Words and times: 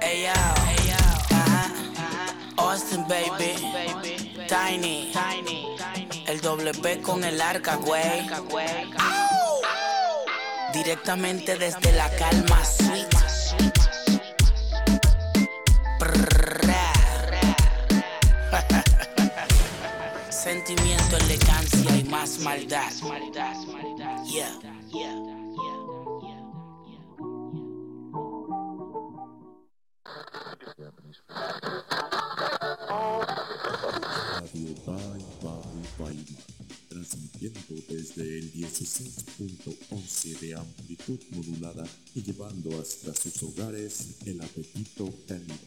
Hey 0.00 0.24
yo, 0.24 0.32
ajá. 1.36 1.72
Austin 2.56 3.06
baby, 3.08 3.54
Tiny, 4.48 5.12
el 6.26 6.40
doble 6.40 6.72
P 6.74 7.00
con 7.00 7.24
el 7.24 7.40
arca, 7.40 7.76
güey. 7.76 8.28
Directamente 10.72 11.56
desde 11.56 11.92
la 11.92 12.10
calma. 12.16 12.62
Prrrra. 15.98 16.92
Sentimiento, 20.30 21.16
elegancia 21.16 21.96
y 21.96 22.04
más 22.04 22.38
maldad. 22.38 22.92
Yeah. 24.26 25.25
Radio 34.40 34.74
Bye 34.86 35.24
Bye 35.42 35.88
Bye 35.98 36.36
transmitiendo 36.88 37.82
desde 37.88 38.38
el 38.38 38.52
16.11 38.52 40.38
de 40.40 40.54
amplitud 40.54 41.20
modulada 41.30 41.86
y 42.14 42.22
llevando 42.22 42.80
hasta 42.80 43.14
sus 43.14 43.42
hogares 43.42 44.16
el 44.24 44.40
apetito 44.40 45.12
caníbal. 45.28 45.58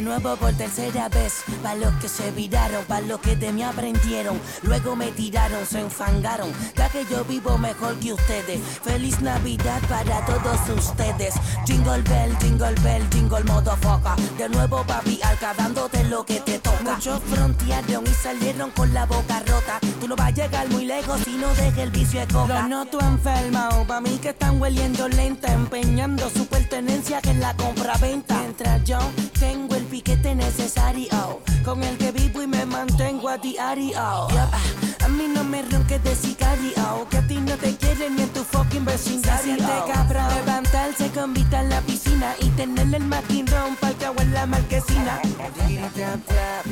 De 0.00 0.06
nuevo 0.06 0.34
por 0.36 0.54
tercera 0.54 1.10
vez, 1.10 1.44
pa' 1.62 1.74
los 1.74 1.92
que 1.96 2.08
se 2.08 2.30
viraron, 2.30 2.82
pa' 2.86 3.02
los 3.02 3.20
que 3.20 3.36
de 3.36 3.52
mí 3.52 3.62
aprendieron, 3.62 4.40
luego 4.62 4.96
me 4.96 5.12
tiraron, 5.12 5.66
se 5.66 5.80
enfangaron, 5.80 6.50
ya 6.74 6.88
que 6.88 7.04
yo 7.04 7.22
vivo 7.26 7.58
mejor 7.58 7.96
que 7.96 8.14
ustedes. 8.14 8.62
Feliz 8.82 9.20
Navidad 9.20 9.78
para 9.90 10.24
todos 10.24 10.58
ustedes. 10.70 11.34
Jingle 11.66 12.00
bell, 12.00 12.34
jingle 12.38 12.74
bell, 12.82 13.06
jingle 13.10 13.44
motherfucker. 13.44 14.16
De 14.38 14.48
nuevo 14.48 14.82
papi, 14.86 15.20
dándote 15.58 16.02
lo 16.04 16.24
que 16.24 16.40
te 16.40 16.58
toca. 16.58 16.94
Muchos 16.94 17.20
frontearon 17.24 18.06
y 18.06 18.14
salieron 18.22 18.70
con 18.70 18.94
la 18.94 19.04
boca 19.04 19.40
rota. 19.40 19.80
Tú 20.00 20.08
no 20.08 20.16
vas 20.16 20.28
a 20.28 20.30
llegar 20.30 20.66
muy 20.70 20.86
lejos 20.86 21.20
si 21.26 21.36
no 21.36 21.48
dejes 21.48 21.76
el 21.76 21.90
vicio 21.90 22.20
de 22.20 22.26
coca. 22.28 22.62
Lo 22.62 22.68
noto 22.68 23.00
enfermo, 23.02 23.84
pa' 23.86 24.00
mí 24.00 24.18
que 24.22 24.30
están 24.30 24.62
hueliendo 24.62 25.08
lenta, 25.10 25.52
empeñando 25.52 26.30
su 26.30 26.46
pertenencia 26.46 27.20
que 27.20 27.32
en 27.32 27.40
la 27.40 27.54
compra-venta. 27.54 28.38
Mientras 28.38 28.82
yo 28.84 28.98
tengo 29.38 29.74
el 29.74 29.89
piquete 29.90 30.36
necesario, 30.36 31.40
con 31.64 31.82
el 31.82 31.98
que 31.98 32.12
vivo 32.12 32.42
y 32.42 32.46
me 32.46 32.64
mantengo 32.64 33.28
a 33.28 33.36
diario. 33.36 33.98
A 33.98 35.08
mí 35.08 35.26
no 35.34 35.42
me 35.42 35.62
ronques 35.62 36.02
de 36.04 36.14
sicario, 36.14 37.08
que 37.10 37.18
a 37.18 37.26
ti 37.26 37.38
no 37.38 37.56
te 37.56 37.76
quieren 37.76 38.14
ni 38.14 38.22
en 38.22 38.28
tu 38.28 38.44
fucking 38.44 38.84
vecindario. 38.84 39.38
Se 39.38 39.44
siente 39.44 39.92
cabrón 39.92 40.28
levantarse 40.36 41.10
con 41.10 41.34
vista 41.34 41.60
en 41.62 41.70
la 41.70 41.80
piscina 41.80 42.34
y 42.40 42.48
tenerle 42.50 42.98
el 42.98 43.04
maquinón 43.04 43.76
pa'l 43.80 43.96
que 43.96 44.06
en 44.06 44.32
la 44.32 44.46
marquesina. 44.46 45.20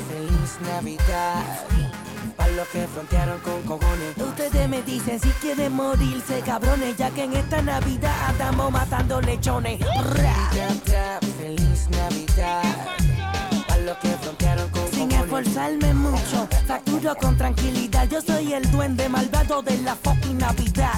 Feliz 0.09 0.59
Navidad. 0.61 1.43
Para 2.39 2.53
los 2.53 2.69
que 2.69 2.86
frontearon 2.86 3.41
con 3.41 3.61
cojones. 3.62 4.17
Ustedes 4.17 4.69
me 4.69 4.81
dicen 4.83 5.19
si 5.20 5.28
quieren 5.41 5.72
morirse, 5.72 6.41
cabrones, 6.41 6.97
ya 6.97 7.11
que 7.11 7.25
en 7.25 7.34
esta 7.34 7.61
Navidad 7.61 8.14
andamos 8.28 8.70
matando 8.70 9.20
lechones. 9.20 9.81
Feliz 11.36 11.89
Navidad. 11.91 12.62
Para 13.66 13.81
los 13.83 13.98
que 13.98 14.09
frontearon 14.11 14.70
con 14.70 14.89
Sin 14.92 15.11
esforzarme 15.11 15.92
mucho, 15.94 16.48
facturo 16.66 17.16
con 17.16 17.36
tranquilidad. 17.36 18.09
Yo 18.09 18.22
soy 18.22 18.55
el 18.55 18.70
duende 18.70 19.09
malvado 19.09 19.61
de 19.61 19.77
la 19.78 19.97
fucking 19.97 20.39
Navidad. 20.39 20.94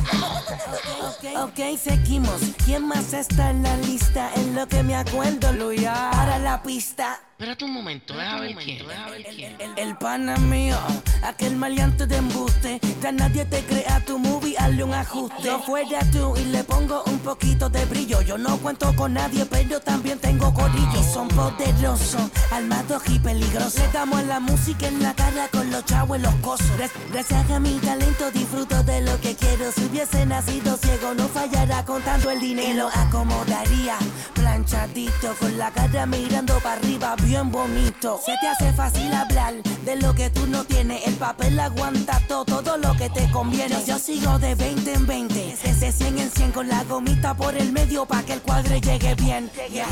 Ok, 1.43 1.79
seguimos. 1.83 2.41
¿Quién 2.67 2.87
más 2.87 3.15
está 3.15 3.51
en 3.51 3.63
la 3.63 3.77
lista? 3.79 4.31
En 4.37 4.55
lo 4.55 4.69
que 4.69 4.83
me 4.83 4.95
acuerdo, 4.95 5.53
Luya. 5.53 6.11
Para 6.13 6.39
la 6.39 6.63
pista. 6.63 7.19
Espérate 7.41 7.65
un 7.65 7.73
momento, 7.73 8.13
deja 8.13 8.39
ver 8.39 8.55
quién, 8.57 8.87
ver 8.87 9.25
quién. 9.35 9.57
El, 9.59 9.79
el 9.79 9.97
pana 9.97 10.37
mío, 10.37 10.77
aquel 11.23 11.57
maleante 11.57 12.07
de 12.07 12.17
embuste. 12.19 12.79
Ya 13.01 13.13
nadie 13.13 13.47
te 13.47 13.63
crea 13.65 14.05
tu 14.05 14.19
movie, 14.19 14.55
hazle 14.59 14.85
un 14.85 14.93
ajuste. 14.93 15.45
Yo 15.45 15.59
fuera 15.61 16.01
tú 16.13 16.37
y 16.37 16.45
le 16.45 16.63
pongo 16.65 17.03
un 17.07 17.19
poquito 17.21 17.71
de 17.71 17.83
brillo. 17.87 18.21
Yo 18.21 18.37
no 18.37 18.59
cuento 18.59 18.95
con 18.95 19.15
nadie, 19.15 19.47
pero 19.47 19.81
también 19.81 20.19
tengo 20.19 20.53
corillo. 20.53 21.03
Son 21.15 21.29
poderosos, 21.29 22.31
armados 22.53 23.03
y 23.09 23.19
peligrosos. 23.19 23.79
Le 23.81 23.89
damos 23.89 24.23
la 24.25 24.39
música 24.39 24.89
en 24.89 25.03
la 25.03 25.15
cara 25.15 25.49
con 25.49 25.71
los 25.71 25.83
chavos 25.87 26.19
en 26.19 26.25
los 26.25 26.35
cosos. 26.43 26.67
Gra- 26.77 26.91
Gracias 27.11 27.51
a 27.51 27.59
mi 27.59 27.73
talento 27.79 28.31
disfruto 28.33 28.83
de 28.83 29.01
lo 29.01 29.19
que 29.23 29.35
quiero. 29.35 29.73
Si 29.73 29.87
hubiese 29.87 30.27
nacido 30.27 30.77
ciego, 30.77 31.15
no 31.15 31.27
fallará 31.29 31.87
contando 31.87 32.31
el 32.31 32.39
dinero. 32.41 32.69
Y 32.69 32.75
lo 32.75 32.89
acomodaría 32.89 33.97
planchadito, 34.35 35.35
con 35.39 35.57
la 35.57 35.71
cara 35.71 36.05
mirando 36.07 36.59
para 36.61 36.77
arriba, 36.77 37.15
bien 37.31 37.51
bonito. 37.51 38.21
Se 38.25 38.37
te 38.41 38.49
hace 38.49 38.73
fácil 38.73 39.13
hablar 39.15 39.55
de 39.85 39.97
lo 39.97 40.13
que 40.15 40.31
tú 40.31 40.49
no 40.49 40.65
tienes. 40.65 41.07
El 41.07 41.15
papel 41.15 41.59
aguanta 41.61 42.21
todo, 42.27 42.45
todo 42.45 42.77
lo 42.77 42.93
que 42.97 43.09
te 43.09 43.31
conviene. 43.31 43.77
Yo, 43.87 43.95
yo 43.95 43.99
sigo 43.99 44.39
de 44.41 44.57
20 44.57 44.93
en 44.93 45.07
20, 45.07 45.57
de 45.81 45.93
100 45.93 46.19
en 46.19 46.31
100 46.31 46.53
con 46.53 46.69
la 46.69 46.83
gomita 46.85 47.35
por 47.35 47.55
el 47.55 47.71
medio 47.73 48.05
para 48.05 48.25
que 48.25 48.33
el 48.33 48.43
cuadre 48.43 48.81
llegue 48.81 49.15
bien. 49.15 49.49
Yes. 49.71 49.87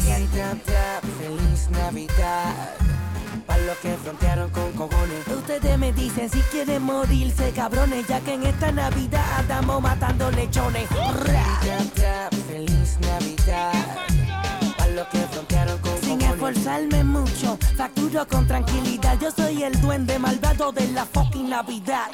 Feliz 1.21 1.71
Navidad. 1.71 2.55
Para 3.47 3.63
los 3.63 3.79
que 3.79 3.97
frontearon 4.03 4.51
con 4.51 4.73
cojones. 4.73 5.27
Ustedes 5.29 5.79
me 5.79 5.93
dicen 5.93 6.29
si 6.29 6.41
quieren 6.51 6.83
morirse, 6.83 7.53
cabrones, 7.53 8.07
ya 8.09 8.21
que 8.21 8.35
en 8.35 8.47
esta 8.47 8.73
Navidad 8.73 9.25
andamos 9.39 9.81
matando 9.81 10.29
lechones. 10.33 10.89
Feliz 12.49 12.99
Navidad. 13.01 13.73
Para 14.77 14.91
los 14.91 15.07
que 15.09 15.19
frontearon 15.19 15.58
esforzarme 16.49 17.05
mucho, 17.05 17.59
facturo 17.77 18.27
con 18.27 18.47
tranquilidad. 18.47 19.19
Yo 19.21 19.31
soy 19.31 19.63
el 19.63 19.79
duende 19.81 20.19
malvado 20.19 20.73
de 20.73 20.89
la 20.89 21.05
fucking 21.05 21.51
Navidad. 21.51 22.11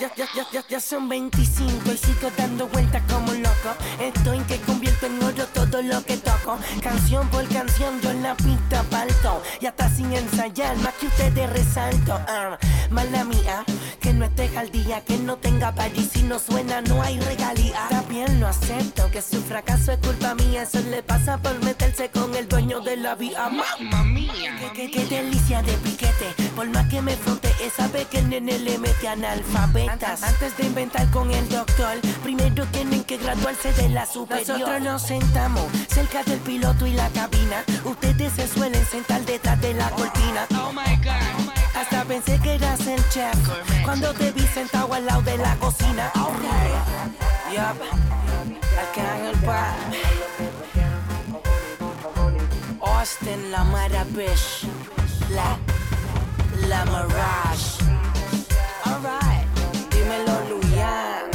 Ya, 0.00 0.10
ya, 0.16 0.26
ya, 0.34 0.46
ya, 0.52 0.64
ya 0.68 0.80
son 0.80 1.08
25 1.08 1.92
y 1.92 1.96
sigo 1.96 2.30
dando 2.36 2.66
vueltas 2.68 3.02
como 3.12 3.32
loco. 3.32 3.70
Estoy 4.00 4.38
que 4.40 4.58
convierto 4.60 5.06
en 5.06 5.22
oro 5.22 5.46
todo 5.52 5.82
lo 5.82 6.02
que 6.04 6.16
Canción 6.82 7.26
por 7.30 7.48
canción, 7.48 7.98
yo 8.02 8.10
en 8.10 8.22
la 8.22 8.34
pista 8.36 8.82
palto. 8.90 9.42
Y 9.60 9.66
hasta 9.66 9.88
sin 9.88 10.12
ensayar, 10.12 10.76
más 10.78 10.92
que 10.94 11.06
ustedes 11.06 11.50
resalto. 11.50 12.12
Ah, 12.28 12.58
mala 12.90 13.24
mía, 13.24 13.64
que 13.98 14.12
no 14.12 14.26
esté 14.26 14.50
al 14.58 14.70
día, 14.70 15.00
que 15.02 15.16
no 15.16 15.36
tenga 15.36 15.72
y 15.96 16.02
Si 16.04 16.22
no 16.22 16.38
suena, 16.38 16.82
no 16.82 17.00
hay 17.02 17.18
regalía. 17.20 17.86
También 17.88 18.40
lo 18.40 18.48
acepto, 18.48 19.10
que 19.10 19.22
su 19.22 19.40
fracaso 19.42 19.92
es 19.92 19.98
culpa 19.98 20.34
mía. 20.34 20.64
Eso 20.64 20.80
le 20.90 21.02
pasa 21.02 21.38
por 21.38 21.58
meterse 21.64 22.10
con 22.10 22.34
el 22.34 22.46
dueño 22.46 22.80
de 22.80 22.96
la 22.98 23.14
vía. 23.14 23.48
Mamma 23.48 24.04
mía. 24.04 24.54
Qué, 24.60 24.70
qué- 24.74 24.90
qué 24.90 25.06
delicia 25.06 25.62
de 25.62 25.72
piquete. 25.78 26.34
Por 26.54 26.68
más 26.68 26.86
que 26.90 27.00
me 27.00 27.16
frontee, 27.16 27.52
sabe 27.74 28.04
que 28.04 28.18
el 28.18 28.28
nene 28.28 28.58
le 28.58 28.76
mete 28.78 29.08
analfabetas. 29.08 30.22
Antes 30.22 30.56
de 30.58 30.66
inventar 30.66 31.10
con 31.10 31.30
el 31.30 31.48
doctor, 31.48 31.98
primero 32.22 32.66
tienen 32.66 33.02
que 33.04 33.16
graduarse 33.16 33.72
de 33.72 33.88
la 33.88 34.04
superior. 34.06 34.58
Nosotros 34.58 34.82
nos 34.82 35.02
sentamos 35.02 35.64
cerca 35.88 36.22
del 36.34 36.42
piloto 36.42 36.86
y 36.86 36.92
la 36.92 37.08
cabina. 37.10 37.64
Ustedes 37.84 38.32
se 38.32 38.48
suelen 38.48 38.84
sentar 38.86 39.24
detrás 39.24 39.60
de 39.60 39.72
la 39.74 39.88
cortina. 39.90 40.46
Oh 40.58 40.72
my 40.72 40.96
god. 40.96 41.52
Hasta 41.76 42.04
pensé 42.04 42.40
que 42.40 42.54
eras 42.54 42.80
el 42.86 43.08
chef 43.10 43.36
cuando 43.84 44.12
te 44.14 44.32
vi 44.32 44.42
sentado 44.42 44.92
al 44.94 45.06
lado 45.06 45.22
de 45.22 45.36
la 45.38 45.54
cocina. 45.56 46.10
Ok, 46.16 46.42
yup, 47.52 47.78
acá 48.82 49.18
en 49.18 49.24
el 49.26 49.36
bar. 49.46 49.76
Austin, 52.80 53.50
la 53.52 53.64
Mara 53.64 54.04
Bish, 54.10 54.66
la, 55.30 55.56
la 56.68 56.84
Mirage. 56.86 57.84
Alright, 58.84 59.46
dímelo 59.90 60.34
Luyan, 60.48 61.30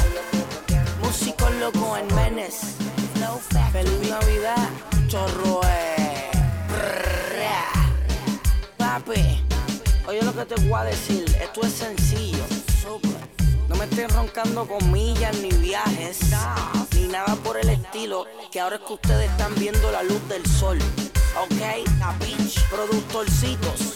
músico 1.02 1.50
loco 1.62 1.98
en 1.98 2.16
Menes. 2.16 2.80
Feliz 3.72 4.10
Navidad, 4.10 4.69
Brrra. 5.10 6.06
Papi, 8.78 9.44
oye 10.08 10.22
lo 10.22 10.36
que 10.36 10.46
te 10.46 10.54
voy 10.68 10.80
a 10.80 10.84
decir, 10.84 11.26
esto 11.42 11.62
es 11.64 11.74
sencillo. 11.74 12.44
No 13.68 13.76
me 13.76 13.86
estés 13.86 14.14
roncando 14.14 14.68
con 14.68 14.92
millas 14.92 15.36
ni 15.38 15.50
viajes, 15.50 16.20
ni 16.94 17.08
nada 17.08 17.36
por 17.38 17.58
el 17.58 17.70
estilo, 17.70 18.28
que 18.52 18.60
ahora 18.60 18.76
es 18.76 18.84
que 18.84 18.94
ustedes 18.94 19.32
están 19.32 19.56
viendo 19.56 19.92
la 19.92 20.04
luz 20.04 20.22
del 20.30 20.46
sol. 20.46 20.78
Ok, 21.42 21.62
a 22.04 22.14
bitch, 22.24 22.64
productorcitos. 22.70 23.96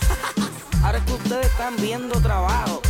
Ahora 0.83 0.97
es 0.97 1.03
que 1.03 1.13
ustedes 1.13 1.45
están 1.45 1.75
viendo 1.77 2.19
trabajo. 2.21 2.81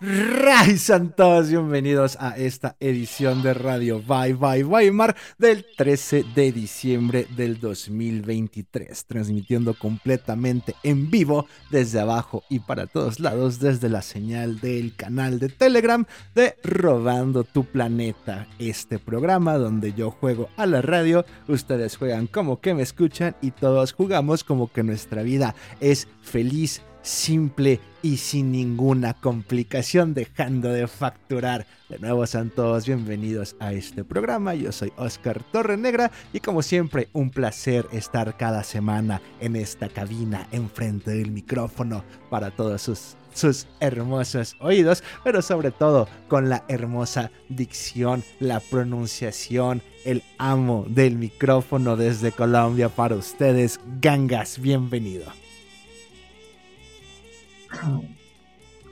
Raizan 0.00 1.12
todos 1.16 1.48
bienvenidos 1.48 2.16
a 2.20 2.36
esta 2.36 2.76
edición 2.78 3.42
de 3.42 3.52
Radio 3.52 4.00
Bye 4.00 4.34
Bye 4.34 4.62
Weimar 4.62 5.16
del 5.38 5.66
13 5.76 6.24
de 6.36 6.52
diciembre 6.52 7.26
del 7.36 7.58
2023, 7.58 9.06
transmitiendo 9.06 9.74
completamente 9.74 10.76
en 10.84 11.10
vivo 11.10 11.46
desde 11.72 11.98
abajo 11.98 12.44
y 12.48 12.60
para 12.60 12.86
todos 12.86 13.18
lados 13.18 13.58
desde 13.58 13.88
la 13.88 14.02
señal 14.02 14.60
del 14.60 14.94
canal 14.94 15.40
de 15.40 15.48
Telegram 15.48 16.04
de 16.32 16.54
Robando 16.62 17.42
tu 17.42 17.64
Planeta, 17.64 18.46
este 18.60 19.00
programa 19.00 19.58
donde 19.58 19.94
yo 19.94 20.12
juego 20.12 20.48
a 20.56 20.66
la 20.66 20.80
radio, 20.80 21.24
ustedes 21.48 21.96
juegan 21.96 22.28
como 22.28 22.60
que 22.60 22.72
me 22.72 22.82
escuchan 22.82 23.34
y 23.42 23.50
todos 23.50 23.94
jugamos 23.94 24.44
como 24.44 24.72
que 24.72 24.84
nuestra 24.84 25.24
vida 25.24 25.56
es 25.80 26.06
feliz 26.22 26.82
simple 27.08 27.80
y 28.02 28.18
sin 28.18 28.52
ninguna 28.52 29.14
complicación, 29.14 30.12
dejando 30.12 30.68
de 30.68 30.86
facturar. 30.86 31.66
De 31.88 31.98
nuevo, 31.98 32.26
sean 32.26 32.50
todos 32.50 32.86
bienvenidos 32.86 33.56
a 33.60 33.72
este 33.72 34.04
programa. 34.04 34.54
Yo 34.54 34.72
soy 34.72 34.92
Oscar 34.96 35.42
Torrenegra 35.50 36.10
y 36.34 36.40
como 36.40 36.60
siempre, 36.60 37.08
un 37.14 37.30
placer 37.30 37.86
estar 37.92 38.36
cada 38.36 38.62
semana 38.62 39.22
en 39.40 39.56
esta 39.56 39.88
cabina, 39.88 40.46
enfrente 40.52 41.12
del 41.12 41.30
micrófono, 41.30 42.04
para 42.30 42.50
todos 42.50 42.82
sus 42.82 43.16
sus 43.34 43.68
hermosos 43.78 44.56
oídos, 44.58 45.04
pero 45.22 45.42
sobre 45.42 45.70
todo 45.70 46.08
con 46.26 46.48
la 46.48 46.64
hermosa 46.66 47.30
dicción, 47.48 48.24
la 48.40 48.58
pronunciación, 48.58 49.80
el 50.04 50.24
amo 50.38 50.84
del 50.88 51.16
micrófono 51.16 51.96
desde 51.96 52.32
Colombia 52.32 52.88
para 52.88 53.14
ustedes. 53.14 53.78
Gangas, 54.00 54.58
bienvenido. 54.58 55.30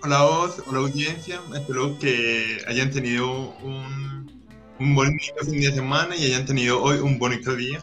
Hola 0.03 0.23
vos, 0.23 0.63
hola 0.67 0.81
audiencia, 0.81 1.41
espero 1.55 1.99
que 1.99 2.59
hayan 2.67 2.91
tenido 2.91 3.57
un, 3.63 4.31
un 4.79 4.95
bonito 4.95 5.45
fin 5.45 5.61
de 5.61 5.73
semana 5.73 6.15
y 6.15 6.27
hayan 6.27 6.45
tenido 6.47 6.83
hoy 6.83 6.99
un 6.99 7.19
bonito 7.19 7.57
día. 7.57 7.83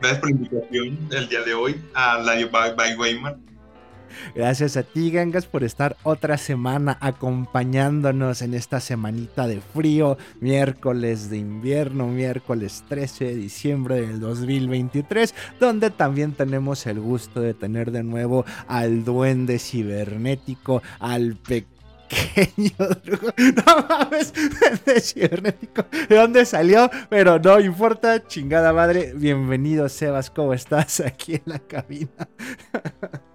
Gracias 0.00 0.20
por 0.20 0.30
la 0.30 0.36
invitación 0.36 1.08
del 1.08 1.28
día 1.28 1.42
de 1.42 1.54
hoy 1.54 1.80
a 1.94 2.22
Radio 2.24 2.50
Bye 2.50 2.74
Bye 2.74 2.96
Weimar. 2.96 3.36
Gracias 4.34 4.76
a 4.76 4.82
ti, 4.82 5.10
Gangas, 5.10 5.46
por 5.46 5.64
estar 5.64 5.96
otra 6.02 6.38
semana 6.38 6.98
acompañándonos 7.00 8.42
en 8.42 8.54
esta 8.54 8.80
semanita 8.80 9.46
de 9.46 9.60
frío, 9.60 10.18
miércoles 10.40 11.30
de 11.30 11.38
invierno, 11.38 12.06
miércoles 12.08 12.84
13 12.88 13.26
de 13.26 13.34
diciembre 13.36 14.00
del 14.00 14.20
2023, 14.20 15.34
donde 15.58 15.90
también 15.90 16.32
tenemos 16.32 16.86
el 16.86 17.00
gusto 17.00 17.40
de 17.40 17.54
tener 17.54 17.90
de 17.90 18.02
nuevo 18.02 18.44
al 18.66 19.04
duende 19.04 19.58
cibernético, 19.58 20.82
al 20.98 21.36
pequeño 21.36 21.70
No 22.56 23.86
mames, 23.88 24.32
de 24.84 25.00
cibernético. 25.00 25.84
¿De 26.08 26.16
dónde 26.16 26.44
salió? 26.44 26.90
Pero 27.08 27.38
no 27.38 27.60
importa, 27.60 28.26
chingada 28.26 28.72
madre. 28.72 29.12
Bienvenido, 29.14 29.88
Sebas. 29.88 30.30
¿Cómo 30.30 30.52
estás 30.54 31.00
aquí 31.00 31.34
en 31.34 31.42
la 31.46 31.58
cabina? 31.58 32.28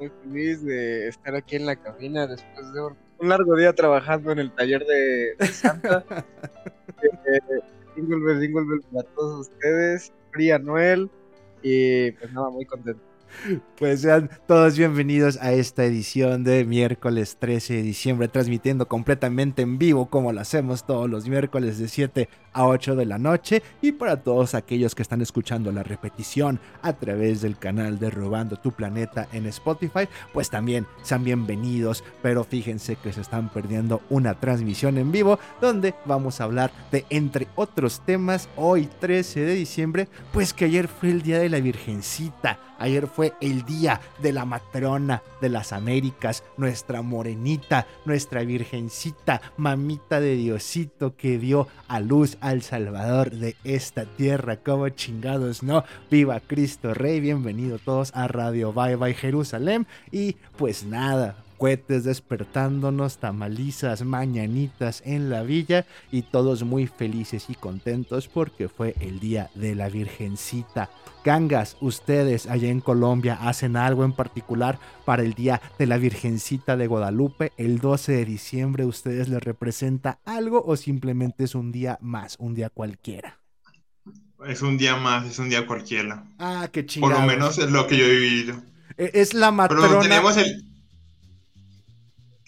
muy 0.00 0.10
feliz 0.22 0.64
de 0.64 1.08
estar 1.08 1.34
aquí 1.34 1.56
en 1.56 1.66
la 1.66 1.76
cabina 1.76 2.26
después 2.26 2.72
de 2.72 2.80
un 3.18 3.28
largo 3.28 3.54
día 3.54 3.74
trabajando 3.74 4.32
en 4.32 4.38
el 4.38 4.50
taller 4.52 4.84
de, 4.86 5.46
Santa. 5.46 6.04
eh, 7.02 7.40
jingle 7.94 8.40
jingle 8.40 8.80
para 8.92 9.06
todos 9.10 9.48
ustedes. 9.48 10.12
Fría 10.32 10.58
Noel. 10.58 11.10
Y 11.62 12.12
pues 12.12 12.32
nada, 12.32 12.48
muy 12.48 12.64
contento. 12.64 13.02
Pues 13.80 14.02
sean 14.02 14.28
todos 14.46 14.76
bienvenidos 14.76 15.38
a 15.40 15.52
esta 15.52 15.86
edición 15.86 16.44
de 16.44 16.66
miércoles 16.66 17.38
13 17.40 17.76
de 17.76 17.82
diciembre, 17.82 18.28
transmitiendo 18.28 18.86
completamente 18.88 19.62
en 19.62 19.78
vivo 19.78 20.10
como 20.10 20.34
lo 20.34 20.40
hacemos 20.42 20.84
todos 20.84 21.08
los 21.08 21.26
miércoles 21.26 21.78
de 21.78 21.88
7 21.88 22.28
a 22.52 22.66
8 22.66 22.94
de 22.94 23.06
la 23.06 23.16
noche. 23.16 23.62
Y 23.80 23.92
para 23.92 24.22
todos 24.22 24.54
aquellos 24.54 24.94
que 24.94 25.00
están 25.00 25.22
escuchando 25.22 25.72
la 25.72 25.82
repetición 25.82 26.60
a 26.82 26.92
través 26.92 27.40
del 27.40 27.58
canal 27.58 27.98
de 27.98 28.10
Robando 28.10 28.56
tu 28.56 28.72
Planeta 28.72 29.28
en 29.32 29.46
Spotify, 29.46 30.06
pues 30.34 30.50
también 30.50 30.86
sean 31.00 31.24
bienvenidos, 31.24 32.04
pero 32.22 32.44
fíjense 32.44 32.96
que 32.96 33.14
se 33.14 33.22
están 33.22 33.48
perdiendo 33.48 34.02
una 34.10 34.38
transmisión 34.38 34.98
en 34.98 35.10
vivo 35.10 35.38
donde 35.62 35.94
vamos 36.04 36.40
a 36.40 36.44
hablar 36.44 36.70
de 36.92 37.06
entre 37.08 37.48
otros 37.54 38.02
temas 38.04 38.50
hoy 38.56 38.90
13 39.00 39.40
de 39.40 39.54
diciembre, 39.54 40.08
pues 40.34 40.52
que 40.52 40.66
ayer 40.66 40.86
fue 40.86 41.10
el 41.10 41.22
día 41.22 41.38
de 41.38 41.48
la 41.48 41.60
Virgencita, 41.60 42.58
ayer 42.80 43.06
fue 43.06 43.34
el 43.40 43.64
día 43.64 44.00
de 44.20 44.32
la 44.32 44.44
matrona 44.44 45.22
de 45.40 45.48
las 45.48 45.72
Américas, 45.72 46.42
nuestra 46.56 47.02
morenita, 47.02 47.86
nuestra 48.04 48.42
virgencita, 48.42 49.40
mamita 49.56 50.18
de 50.20 50.34
Diosito 50.34 51.14
que 51.16 51.38
dio 51.38 51.68
a 51.86 52.00
luz 52.00 52.36
al 52.40 52.62
Salvador 52.62 53.30
de 53.30 53.54
esta 53.62 54.04
tierra. 54.04 54.56
Como 54.56 54.88
chingados, 54.88 55.62
¿no? 55.62 55.84
Viva 56.10 56.40
Cristo 56.40 56.94
Rey, 56.94 57.20
bienvenido 57.20 57.78
todos 57.78 58.10
a 58.14 58.26
Radio 58.26 58.72
Bye 58.72 58.96
Bye 58.96 59.14
Jerusalén. 59.14 59.86
Y 60.10 60.36
pues 60.56 60.84
nada, 60.84 61.36
cohetes 61.60 62.04
despertándonos, 62.04 63.18
tamalizas, 63.18 64.02
mañanitas 64.02 65.02
en 65.04 65.28
la 65.28 65.42
villa 65.42 65.84
y 66.10 66.22
todos 66.22 66.62
muy 66.62 66.86
felices 66.86 67.50
y 67.50 67.54
contentos 67.54 68.28
porque 68.28 68.70
fue 68.70 68.94
el 68.98 69.20
día 69.20 69.50
de 69.54 69.74
la 69.74 69.90
Virgencita. 69.90 70.88
Gangas, 71.22 71.76
ustedes 71.82 72.46
allá 72.46 72.70
en 72.70 72.80
Colombia 72.80 73.38
hacen 73.42 73.76
algo 73.76 74.04
en 74.04 74.14
particular 74.14 74.78
para 75.04 75.22
el 75.22 75.34
día 75.34 75.60
de 75.78 75.86
la 75.86 75.98
Virgencita 75.98 76.78
de 76.78 76.86
Guadalupe. 76.86 77.52
El 77.58 77.78
12 77.78 78.12
de 78.12 78.24
diciembre, 78.24 78.86
¿ustedes 78.86 79.28
les 79.28 79.42
representa 79.42 80.18
algo 80.24 80.64
o 80.66 80.78
simplemente 80.78 81.44
es 81.44 81.54
un 81.54 81.72
día 81.72 81.98
más, 82.00 82.36
un 82.38 82.54
día 82.54 82.70
cualquiera? 82.70 83.38
Es 84.46 84.62
un 84.62 84.78
día 84.78 84.96
más, 84.96 85.26
es 85.26 85.38
un 85.38 85.50
día 85.50 85.66
cualquiera. 85.66 86.24
Ah, 86.38 86.70
qué 86.72 86.86
chingado. 86.86 87.12
Por 87.12 87.20
lo 87.20 87.26
menos 87.26 87.58
es 87.58 87.70
lo 87.70 87.86
que 87.86 87.98
yo 87.98 88.06
he 88.06 88.14
vivido. 88.14 88.62
E, 88.96 89.10
es 89.12 89.34
la 89.34 89.50
matrona. 89.50 89.86
Pero 89.86 90.00
tenemos 90.00 90.38
el, 90.38 90.69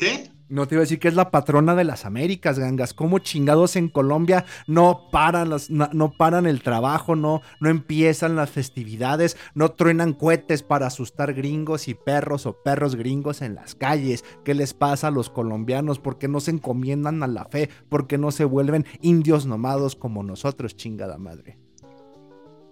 ¿Qué? 0.03 0.33
No 0.49 0.67
te 0.67 0.75
iba 0.75 0.81
a 0.81 0.83
decir 0.83 0.99
que 0.99 1.07
es 1.07 1.15
la 1.15 1.31
patrona 1.31 1.77
de 1.77 1.85
las 1.85 2.05
Américas, 2.05 2.59
gangas. 2.59 2.93
Como 2.93 3.21
chingados 3.21 3.77
en 3.77 3.89
Colombia 3.89 4.45
no 4.67 5.09
paran, 5.13 5.51
no, 5.69 6.13
paran 6.13 6.47
el 6.47 6.61
trabajo, 6.61 7.15
no, 7.15 7.41
no 7.61 7.71
empiezan 7.71 8.35
las 8.35 8.51
festividades, 8.51 9.37
no 9.55 9.71
truenan 9.71 10.13
cohetes 10.13 10.65
para 10.65 10.89
asustar 10.89 11.35
gringos 11.35 11.87
y 11.87 11.95
perros 11.95 12.47
o 12.47 12.61
perros 12.65 12.97
gringos 12.97 13.43
en 13.43 13.55
las 13.55 13.77
calles. 13.77 14.25
¿Qué 14.45 14.55
les 14.55 14.75
pasa 14.75 15.07
a 15.07 15.13
los 15.13 15.31
colombianos? 15.31 16.01
¿Por 16.01 16.19
qué 16.19 16.27
no 16.27 16.41
se 16.41 16.51
encomiendan 16.51 17.23
a 17.23 17.29
la 17.29 17.45
fe? 17.45 17.71
¿Por 17.89 18.09
qué 18.09 18.19
no 18.19 18.33
se 18.33 18.45
vuelven 18.45 18.87
indios 19.03 19.47
nomados 19.47 19.95
como 19.95 20.25
nosotros, 20.25 20.77
chingada 20.77 21.17
madre? 21.17 21.61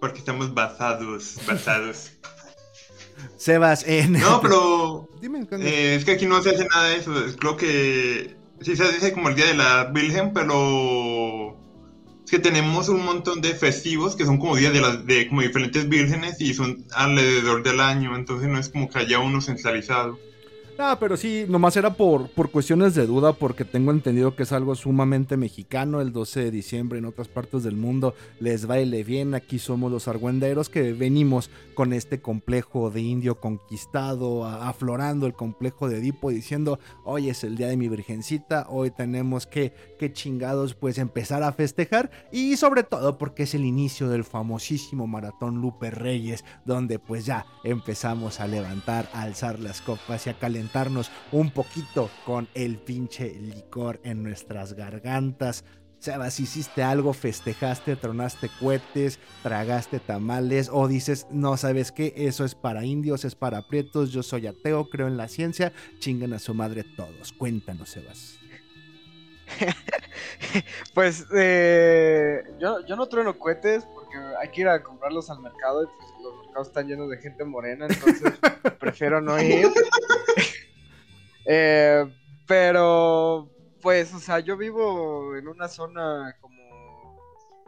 Porque 0.01 0.19
estamos 0.19 0.53
basados, 0.53 1.39
basados. 1.47 2.11
Sebas, 3.37 3.85
en... 3.87 4.13
No, 4.13 4.41
pero... 4.41 5.09
Dime, 5.21 5.47
eh, 5.53 5.97
es 5.97 6.05
que 6.05 6.13
aquí 6.13 6.27
no 6.27 6.43
se 6.43 6.51
hace 6.51 6.67
nada 6.67 6.89
de 6.89 6.97
eso. 6.97 7.13
Creo 7.39 7.57
que 7.57 8.37
sí 8.61 8.77
se 8.77 8.93
dice 8.93 9.13
como 9.13 9.29
el 9.29 9.35
Día 9.35 9.47
de 9.47 9.55
la 9.55 9.85
Virgen, 9.85 10.33
pero... 10.33 11.57
Es 12.25 12.31
que 12.31 12.39
tenemos 12.39 12.89
un 12.89 13.05
montón 13.05 13.41
de 13.41 13.55
festivos 13.55 14.15
que 14.15 14.25
son 14.25 14.39
como 14.39 14.57
días 14.57 14.73
de, 14.73 14.81
las, 14.81 15.05
de 15.05 15.29
como 15.29 15.43
diferentes 15.43 15.89
vírgenes 15.89 16.41
y 16.41 16.55
son 16.55 16.85
alrededor 16.93 17.65
del 17.65 17.81
año, 17.81 18.15
entonces 18.15 18.49
no 18.49 18.59
es 18.59 18.69
como 18.69 18.89
que 18.89 19.01
haya 19.01 19.19
uno 19.19 19.41
centralizado. 19.41 20.17
Ah, 20.83 20.97
pero 20.99 21.19
sí, 21.19 21.45
nomás 21.47 21.77
era 21.77 21.93
por, 21.93 22.31
por 22.31 22.51
cuestiones 22.51 22.95
de 22.95 23.07
duda, 23.07 23.35
porque 23.35 23.67
tengo 23.67 23.91
entendido 23.91 24.35
que 24.35 24.45
es 24.45 24.53
algo 24.53 24.75
sumamente 24.75 25.37
mexicano. 25.37 26.01
El 26.01 26.11
12 26.11 26.45
de 26.45 26.51
diciembre 26.51 26.99
en 26.99 27.05
otras 27.05 27.29
partes 27.29 27.63
del 27.65 27.77
mundo 27.77 28.15
les 28.39 28.65
baile 28.65 29.05
bien. 29.05 29.35
Aquí 29.35 29.59
somos 29.59 29.93
los 29.93 30.09
argüenderos 30.09 30.71
que 30.71 30.95
venimos 30.95 31.51
con 31.75 31.93
este 31.93 32.23
complejo 32.23 32.91
de 32.91 33.03
indio 33.03 33.41
conquistado, 33.41 34.47
aflorando 34.47 35.27
el 35.27 35.35
complejo 35.35 35.87
de 35.91 35.99
Edipo, 35.99 36.31
diciendo: 36.31 36.79
Hoy 37.05 37.29
es 37.29 37.45
el 37.45 37.59
día 37.59 37.69
de 37.69 37.77
mi 37.77 37.89
virgencita, 37.89 38.67
hoy 38.71 38.91
tenemos 38.91 39.47
que, 39.47 39.75
que 39.99 40.15
chingados, 40.15 40.73
pues 40.73 40.97
empezar 40.97 41.43
a 41.43 41.53
festejar. 41.53 42.11
Y 42.33 42.57
sobre 42.57 42.85
todo 42.85 43.19
porque 43.19 43.43
es 43.43 43.55
el 43.55 43.67
inicio 43.67 44.09
del 44.09 44.25
famosísimo 44.25 45.07
maratón 45.07 45.61
Lupe 45.61 45.91
Reyes, 45.91 46.43
donde 46.65 46.99
pues 46.99 47.27
ya 47.27 47.45
empezamos 47.65 48.41
a 48.41 48.47
levantar, 48.47 49.11
a 49.13 49.23
alzar 49.23 49.59
las 49.59 49.83
copas 49.83 50.27
y 50.27 50.31
a 50.31 50.39
calentar 50.39 50.70
un 51.33 51.51
poquito 51.51 52.11
con 52.25 52.49
el 52.55 52.79
pinche 52.79 53.35
licor 53.35 54.01
en 54.05 54.23
nuestras 54.23 54.75
gargantas. 54.75 55.65
Sebas, 55.99 56.41
hiciste 56.41 56.83
algo, 56.83 57.13
festejaste, 57.13 57.95
tronaste 57.95 58.49
cohetes, 58.59 59.19
tragaste 59.43 60.01
tamales 60.01 60.71
o 60.73 60.89
dices, 60.89 61.27
no 61.31 61.59
sabes 61.59 61.93
qué, 61.93 62.15
eso 62.17 62.47
es 62.47 62.55
para 62.55 62.87
indios, 62.87 63.27
es 63.27 63.35
para 63.35 63.69
prietos, 63.69 64.11
yo 64.11 64.23
soy 64.23 64.47
ateo, 64.47 64.89
creo 64.89 65.09
en 65.09 65.19
la 65.19 65.29
ciencia, 65.29 65.75
chingan 65.99 66.33
a 66.33 66.39
su 66.39 66.55
madre 66.55 66.85
todos. 66.97 67.35
Cuéntanos, 67.35 67.91
Sebas. 67.91 68.39
pues 70.95 71.27
eh, 71.35 72.45
yo, 72.59 72.85
yo 72.87 72.97
no 72.97 73.07
trueno 73.09 73.39
cohetes 73.39 73.85
porque 73.95 74.17
hay 74.41 74.49
que 74.49 74.63
ir 74.63 74.69
a 74.69 74.83
comprarlos 74.83 75.31
al 75.31 75.41
mercado 75.41 75.85
y 75.85 75.87
pues 75.87 76.11
los 76.23 76.47
mercados 76.47 76.69
están 76.69 76.87
llenos 76.87 77.11
de 77.11 77.19
gente 77.19 77.45
morena, 77.45 77.87
entonces 77.89 78.33
prefiero 78.81 79.21
no 79.21 79.41
ir. 79.41 79.69
Eh, 81.53 82.07
pero, 82.47 83.51
pues, 83.83 84.15
o 84.15 84.21
sea, 84.21 84.39
yo 84.39 84.57
vivo 84.57 85.35
en 85.35 85.49
una 85.49 85.67
zona 85.67 86.37
como 86.41 87.19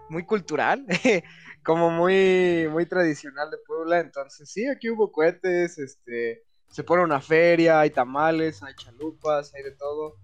muy 0.09 0.25
cultural, 0.25 0.87
como 1.65 1.91
muy, 1.91 2.69
muy 2.71 2.87
tradicional 2.87 3.51
de 3.51 3.57
Puebla, 3.67 3.99
entonces 3.99 4.49
sí, 4.49 4.69
aquí 4.69 4.89
hubo 4.89 5.11
cohetes, 5.11 5.79
este, 5.79 6.45
se 6.69 6.85
pone 6.85 7.03
una 7.03 7.21
feria, 7.21 7.81
hay 7.81 7.91
tamales, 7.91 8.63
hay 8.63 8.73
chalupas, 8.77 9.53
hay 9.53 9.65
de 9.65 9.73
todo. 9.73 10.15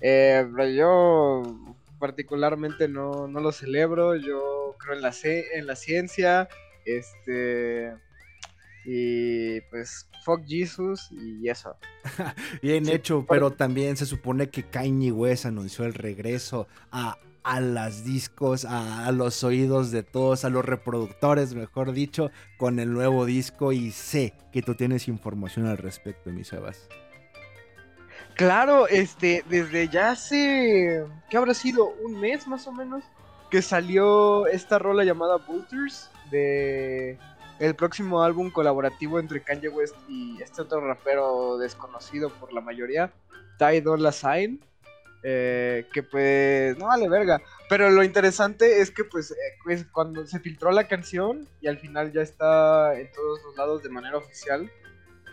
Eh, 0.00 0.48
pero 0.54 0.68
yo 0.68 1.42
particularmente 1.98 2.86
no, 2.86 3.26
no, 3.26 3.40
lo 3.40 3.50
celebro, 3.50 4.14
yo 4.14 4.76
creo 4.78 4.94
en 4.94 5.02
la, 5.02 5.12
en 5.24 5.66
la 5.66 5.74
ciencia, 5.74 6.48
este 6.84 7.92
y 8.92 9.60
pues, 9.70 10.08
fuck 10.24 10.40
Jesus 10.44 11.12
y 11.12 11.48
eso. 11.48 11.76
Bien 12.62 12.88
hecho, 12.88 13.24
pero 13.28 13.52
también 13.52 13.96
se 13.96 14.04
supone 14.04 14.50
que 14.50 14.64
Kanye 14.64 15.12
West 15.12 15.46
anunció 15.46 15.84
el 15.84 15.94
regreso 15.94 16.66
a, 16.90 17.16
a 17.44 17.60
las 17.60 18.04
discos, 18.04 18.64
a, 18.64 19.12
los 19.12 19.44
oídos 19.44 19.92
de 19.92 20.02
todos, 20.02 20.44
a 20.44 20.50
los 20.50 20.64
reproductores, 20.64 21.54
mejor 21.54 21.92
dicho, 21.92 22.32
con 22.58 22.80
el 22.80 22.92
nuevo 22.92 23.26
disco. 23.26 23.70
Y 23.70 23.92
sé 23.92 24.34
que 24.52 24.60
tú 24.60 24.74
tienes 24.74 25.06
información 25.06 25.66
al 25.66 25.78
respecto, 25.78 26.30
mi 26.30 26.42
Sebas. 26.42 26.88
Claro, 28.34 28.88
este, 28.88 29.44
desde 29.48 29.88
ya 29.88 30.10
hace, 30.10 31.04
¿qué 31.28 31.36
habrá 31.36 31.54
sido? 31.54 31.94
Un 32.04 32.18
mes 32.18 32.48
más 32.48 32.66
o 32.66 32.72
menos, 32.72 33.04
que 33.52 33.62
salió 33.62 34.48
esta 34.48 34.80
rola 34.80 35.04
llamada 35.04 35.36
Booters 35.36 36.10
de 36.32 37.18
el 37.60 37.76
próximo 37.76 38.22
álbum 38.22 38.50
colaborativo 38.50 39.20
entre 39.20 39.42
Kanye 39.42 39.68
West 39.68 39.94
y 40.08 40.42
este 40.42 40.62
otro 40.62 40.80
rapero 40.80 41.58
desconocido 41.58 42.30
por 42.30 42.52
la 42.52 42.60
mayoría, 42.60 43.12
Ty 43.58 43.80
Dolla 43.80 44.10
Sign. 44.10 44.60
Eh, 45.22 45.86
que 45.92 46.02
pues 46.02 46.78
no 46.78 46.86
vale 46.86 47.08
verga. 47.08 47.42
Pero 47.68 47.90
lo 47.90 48.02
interesante 48.02 48.80
es 48.80 48.90
que 48.90 49.04
pues, 49.04 49.32
eh, 49.32 49.86
cuando 49.92 50.26
se 50.26 50.40
filtró 50.40 50.70
la 50.70 50.88
canción 50.88 51.46
y 51.60 51.68
al 51.68 51.78
final 51.78 52.10
ya 52.12 52.22
está 52.22 52.98
en 52.98 53.12
todos 53.12 53.40
los 53.44 53.56
lados 53.56 53.82
de 53.82 53.90
manera 53.90 54.16
oficial. 54.16 54.70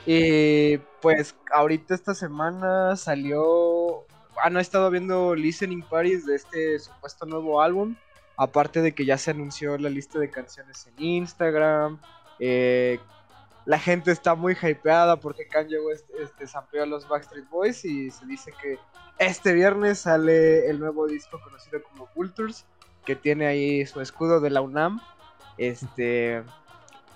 Y 0.05 0.77
pues 1.01 1.35
ahorita 1.53 1.95
esta 1.95 2.13
semana 2.13 2.95
salió... 2.95 4.05
Ah, 4.43 4.49
no 4.51 4.59
estado 4.59 4.91
viendo 4.91 5.33
listening 5.33 5.81
parties 5.81 6.25
de 6.25 6.35
este 6.35 6.79
supuesto 6.79 7.25
nuevo 7.25 7.61
álbum. 7.61 7.95
Aparte 8.35 8.81
de 8.81 8.93
que 8.93 9.05
ya 9.05 9.17
se 9.17 9.31
anunció 9.31 9.77
la 9.77 9.89
lista 9.89 10.19
de 10.19 10.29
canciones 10.29 10.85
en 10.87 11.03
Instagram. 11.03 11.99
Eh, 12.39 12.99
la 13.65 13.79
gente 13.79 14.11
está 14.11 14.33
muy 14.33 14.55
hypeada 14.61 15.19
porque 15.19 15.47
Kanye 15.47 15.79
West 15.79 16.05
este, 16.19 16.45
a 16.79 16.85
los 16.85 17.07
Backstreet 17.07 17.49
Boys 17.49 17.83
y 17.83 18.09
se 18.11 18.25
dice 18.25 18.53
que 18.61 18.79
este 19.19 19.53
viernes 19.53 19.99
sale 19.99 20.69
el 20.69 20.79
nuevo 20.79 21.07
disco 21.07 21.39
conocido 21.43 21.81
como 21.83 22.07
Vultures, 22.15 22.65
que 23.05 23.15
tiene 23.15 23.45
ahí 23.45 23.85
su 23.85 23.99
escudo 23.99 24.39
de 24.39 24.51
la 24.51 24.61
UNAM. 24.61 25.01
Este, 25.57 26.43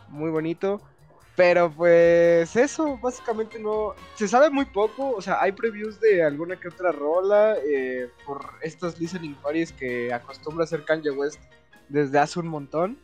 muy 0.09 0.29
bonito. 0.29 0.81
Pero 1.35 1.71
pues 1.71 2.55
eso, 2.55 2.97
básicamente 2.97 3.57
no. 3.57 3.95
Se 4.15 4.27
sabe 4.27 4.49
muy 4.49 4.65
poco, 4.65 5.11
o 5.11 5.21
sea, 5.21 5.41
hay 5.41 5.53
previews 5.53 5.99
de 5.99 6.23
alguna 6.23 6.59
que 6.59 6.67
otra 6.67 6.91
rola 6.91 7.55
eh, 7.65 8.09
por 8.25 8.45
estos 8.61 8.99
listening 8.99 9.35
parties 9.35 9.71
que 9.71 10.13
acostumbra 10.13 10.65
hacer 10.65 10.83
Kanye 10.83 11.11
West 11.11 11.39
desde 11.87 12.19
hace 12.19 12.39
un 12.39 12.47
montón. 12.47 12.99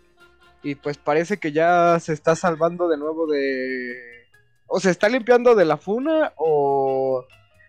Y 0.67 0.75
pues 0.75 0.97
parece 0.97 1.37
que 1.37 1.53
ya 1.53 1.97
se 2.01 2.11
está 2.11 2.35
salvando 2.35 2.89
de 2.89 2.97
nuevo 2.97 3.25
de... 3.25 3.95
O 4.65 4.81
se 4.81 4.89
está 4.89 5.07
limpiando 5.07 5.55
de 5.55 5.63
la 5.63 5.77
funa 5.77 6.33
o 6.35 7.25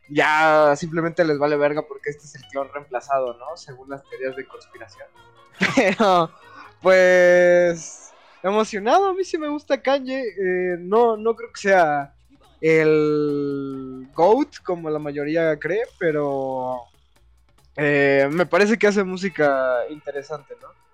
ya 0.09 0.75
simplemente 0.75 1.25
les 1.25 1.39
vale 1.39 1.57
verga 1.57 1.83
porque 1.87 2.11
este 2.11 2.25
es 2.25 2.35
el 2.35 2.43
clon 2.51 2.69
reemplazado, 2.75 3.35
¿no? 3.35 3.57
Según 3.57 3.89
las 3.91 4.03
teorías 4.03 4.35
de 4.35 4.49
conspiración. 4.49 5.07
Pero, 5.77 6.33
pues, 6.83 8.13
emocionado, 8.43 9.11
a 9.11 9.15
mí 9.15 9.23
sí 9.23 9.39
me 9.39 9.49
gusta 9.49 9.81
Kanye. 9.81 10.21
Eh, 10.21 10.77
no, 10.81 11.17
no 11.17 11.37
creo 11.37 11.53
que 11.53 11.61
sea 11.61 12.17
el 12.61 14.09
GOAT 14.13 14.57
como 14.65 14.91
la 14.91 14.99
mayoría 14.99 15.57
cree, 15.61 15.85
pero 16.01 16.81
eh, 17.77 18.29
me 18.33 18.45
parece 18.45 18.77
que 18.77 18.89
hace 18.89 19.05
música 19.05 19.83
interesante, 19.89 20.57
¿no? 20.61 20.88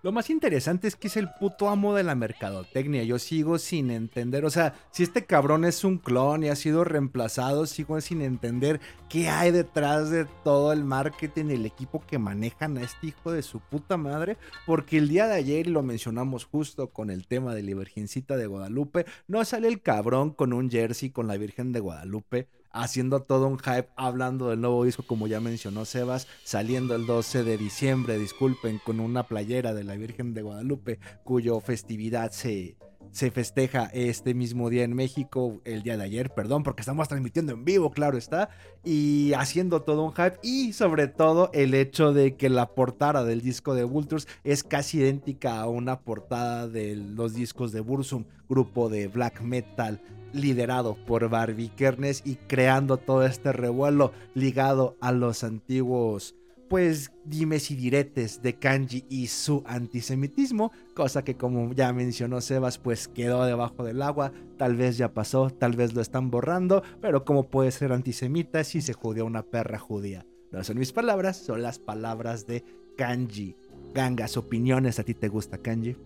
Lo 0.00 0.12
más 0.12 0.30
interesante 0.30 0.86
es 0.86 0.94
que 0.94 1.08
es 1.08 1.16
el 1.16 1.28
puto 1.40 1.68
amo 1.68 1.92
de 1.92 2.04
la 2.04 2.14
mercadotecnia. 2.14 3.02
Yo 3.02 3.18
sigo 3.18 3.58
sin 3.58 3.90
entender. 3.90 4.44
O 4.44 4.50
sea, 4.50 4.74
si 4.92 5.02
este 5.02 5.24
cabrón 5.24 5.64
es 5.64 5.82
un 5.82 5.98
clon 5.98 6.44
y 6.44 6.50
ha 6.50 6.54
sido 6.54 6.84
reemplazado, 6.84 7.66
sigo 7.66 8.00
sin 8.00 8.22
entender 8.22 8.80
qué 9.08 9.28
hay 9.28 9.50
detrás 9.50 10.10
de 10.10 10.24
todo 10.44 10.72
el 10.72 10.84
marketing 10.84 11.46
el 11.46 11.66
equipo 11.66 12.00
que 12.06 12.18
manejan 12.18 12.78
a 12.78 12.82
este 12.82 13.08
hijo 13.08 13.32
de 13.32 13.42
su 13.42 13.58
puta 13.58 13.96
madre. 13.96 14.36
Porque 14.66 14.98
el 14.98 15.08
día 15.08 15.26
de 15.26 15.34
ayer, 15.34 15.66
lo 15.66 15.82
mencionamos 15.82 16.44
justo 16.44 16.90
con 16.90 17.10
el 17.10 17.26
tema 17.26 17.56
de 17.56 17.64
la 17.64 17.74
Virgencita 17.74 18.36
de 18.36 18.46
Guadalupe, 18.46 19.04
no 19.26 19.44
sale 19.44 19.66
el 19.66 19.82
cabrón 19.82 20.30
con 20.30 20.52
un 20.52 20.70
jersey 20.70 21.10
con 21.10 21.26
la 21.26 21.36
Virgen 21.36 21.72
de 21.72 21.80
Guadalupe 21.80 22.46
haciendo 22.70 23.22
todo 23.22 23.46
un 23.46 23.58
hype, 23.58 23.88
hablando 23.96 24.48
del 24.50 24.60
nuevo 24.60 24.84
disco, 24.84 25.04
como 25.06 25.26
ya 25.26 25.40
mencionó 25.40 25.84
Sebas, 25.84 26.26
saliendo 26.44 26.94
el 26.94 27.06
12 27.06 27.44
de 27.44 27.58
diciembre, 27.58 28.18
disculpen, 28.18 28.80
con 28.84 29.00
una 29.00 29.24
playera 29.24 29.74
de 29.74 29.84
la 29.84 29.96
Virgen 29.96 30.34
de 30.34 30.42
Guadalupe, 30.42 30.98
cuyo 31.24 31.60
festividad 31.60 32.30
se, 32.30 32.76
se 33.10 33.30
festeja 33.30 33.90
este 33.92 34.34
mismo 34.34 34.70
día 34.70 34.84
en 34.84 34.94
México, 34.94 35.60
el 35.64 35.82
día 35.82 35.96
de 35.96 36.04
ayer, 36.04 36.30
perdón, 36.30 36.62
porque 36.62 36.82
estamos 36.82 37.08
transmitiendo 37.08 37.52
en 37.52 37.64
vivo, 37.64 37.90
claro 37.90 38.18
está, 38.18 38.50
y 38.84 39.32
haciendo 39.34 39.82
todo 39.82 40.04
un 40.04 40.12
hype, 40.12 40.38
y 40.42 40.72
sobre 40.72 41.08
todo 41.08 41.50
el 41.52 41.74
hecho 41.74 42.12
de 42.12 42.36
que 42.36 42.48
la 42.48 42.74
portada 42.74 43.24
del 43.24 43.40
disco 43.40 43.74
de 43.74 43.84
Vultures 43.84 44.28
es 44.44 44.62
casi 44.62 44.98
idéntica 44.98 45.60
a 45.60 45.68
una 45.68 46.00
portada 46.00 46.68
de 46.68 46.96
los 46.96 47.34
discos 47.34 47.72
de 47.72 47.80
Bursum, 47.80 48.24
grupo 48.48 48.88
de 48.88 49.08
black 49.08 49.40
metal 49.42 50.00
liderado 50.32 50.96
por 51.06 51.28
Barbie 51.28 51.70
Kernes 51.70 52.22
y 52.24 52.36
creando 52.36 52.98
todo 52.98 53.24
este 53.24 53.52
revuelo 53.52 54.12
ligado 54.34 54.96
a 55.00 55.12
los 55.12 55.42
antiguos 55.42 56.34
pues 56.68 57.12
dimes 57.24 57.70
y 57.70 57.76
diretes 57.76 58.42
de 58.42 58.58
Kanji 58.58 59.04
y 59.08 59.26
su 59.28 59.62
antisemitismo, 59.66 60.72
cosa 60.94 61.24
que 61.24 61.36
como 61.36 61.72
ya 61.72 61.92
mencionó 61.92 62.40
Sebas, 62.40 62.78
pues 62.78 63.08
quedó 63.08 63.44
debajo 63.44 63.84
del 63.84 64.02
agua, 64.02 64.32
tal 64.56 64.76
vez 64.76 64.96
ya 64.96 65.12
pasó, 65.12 65.50
tal 65.50 65.76
vez 65.76 65.94
lo 65.94 66.00
están 66.00 66.30
borrando, 66.30 66.82
pero 67.00 67.24
como 67.24 67.48
puede 67.48 67.70
ser 67.70 67.92
antisemita 67.92 68.64
si 68.64 68.80
se 68.80 68.92
judía 68.92 69.24
una 69.24 69.42
perra 69.42 69.78
judía. 69.78 70.26
No 70.50 70.64
son 70.64 70.78
mis 70.78 70.92
palabras, 70.92 71.36
son 71.36 71.62
las 71.62 71.78
palabras 71.78 72.46
de 72.46 72.64
Kanji. 72.96 73.56
Gangas, 73.94 74.36
opiniones, 74.36 74.98
¿a 74.98 75.04
ti 75.04 75.14
te 75.14 75.28
gusta 75.28 75.58
Kanji? 75.58 75.96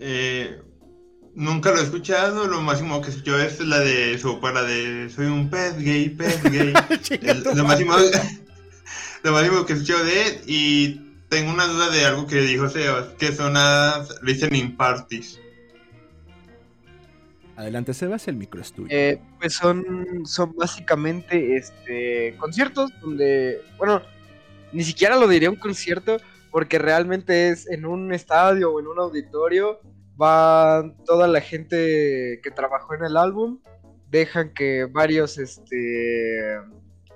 Eh, 0.00 0.58
Nunca 1.36 1.72
lo 1.72 1.80
he 1.80 1.82
escuchado, 1.82 2.46
lo 2.46 2.60
máximo 2.60 3.02
que 3.02 3.10
escucho 3.10 3.36
es 3.36 3.58
la 3.58 3.80
de 3.80 4.16
su 4.18 4.38
para 4.38 4.62
de 4.62 5.10
soy 5.10 5.26
un 5.26 5.50
pez 5.50 5.76
gay, 5.78 6.08
pez 6.08 6.40
gay. 6.44 6.72
lo, 7.56 7.64
máximo, 7.64 7.94
lo 9.24 9.32
máximo 9.32 9.64
que 9.64 9.72
escucho 9.72 10.04
de 10.04 10.22
él 10.22 10.40
y 10.46 11.00
tengo 11.30 11.50
una 11.50 11.66
duda 11.66 11.90
de 11.90 12.04
algo 12.04 12.26
que 12.26 12.42
dijo 12.42 12.68
Sebas, 12.68 13.08
que 13.18 13.32
son 13.32 13.54
las 13.54 14.22
listening 14.22 14.76
parties. 14.76 15.40
Adelante, 17.56 17.94
Sebas, 17.94 18.28
el 18.28 18.36
micro 18.36 18.60
es 18.60 18.72
tuyo. 18.72 18.88
Eh, 18.90 19.18
pues 19.40 19.54
son, 19.54 20.26
son 20.26 20.54
básicamente 20.54 21.56
este, 21.56 22.36
conciertos 22.36 22.90
donde, 23.00 23.62
bueno, 23.78 24.02
ni 24.72 24.84
siquiera 24.84 25.16
lo 25.16 25.26
diría 25.26 25.50
un 25.50 25.56
concierto, 25.56 26.18
porque 26.50 26.78
realmente 26.78 27.48
es 27.48 27.68
en 27.70 27.86
un 27.86 28.12
estadio 28.12 28.72
o 28.72 28.80
en 28.80 28.88
un 28.88 28.98
auditorio, 28.98 29.80
va 30.20 30.84
toda 31.06 31.28
la 31.28 31.40
gente 31.40 32.40
que 32.42 32.50
trabajó 32.54 32.94
en 32.94 33.04
el 33.04 33.16
álbum, 33.16 33.60
dejan 34.10 34.52
que 34.52 34.84
varios, 34.84 35.38
este, 35.38 36.58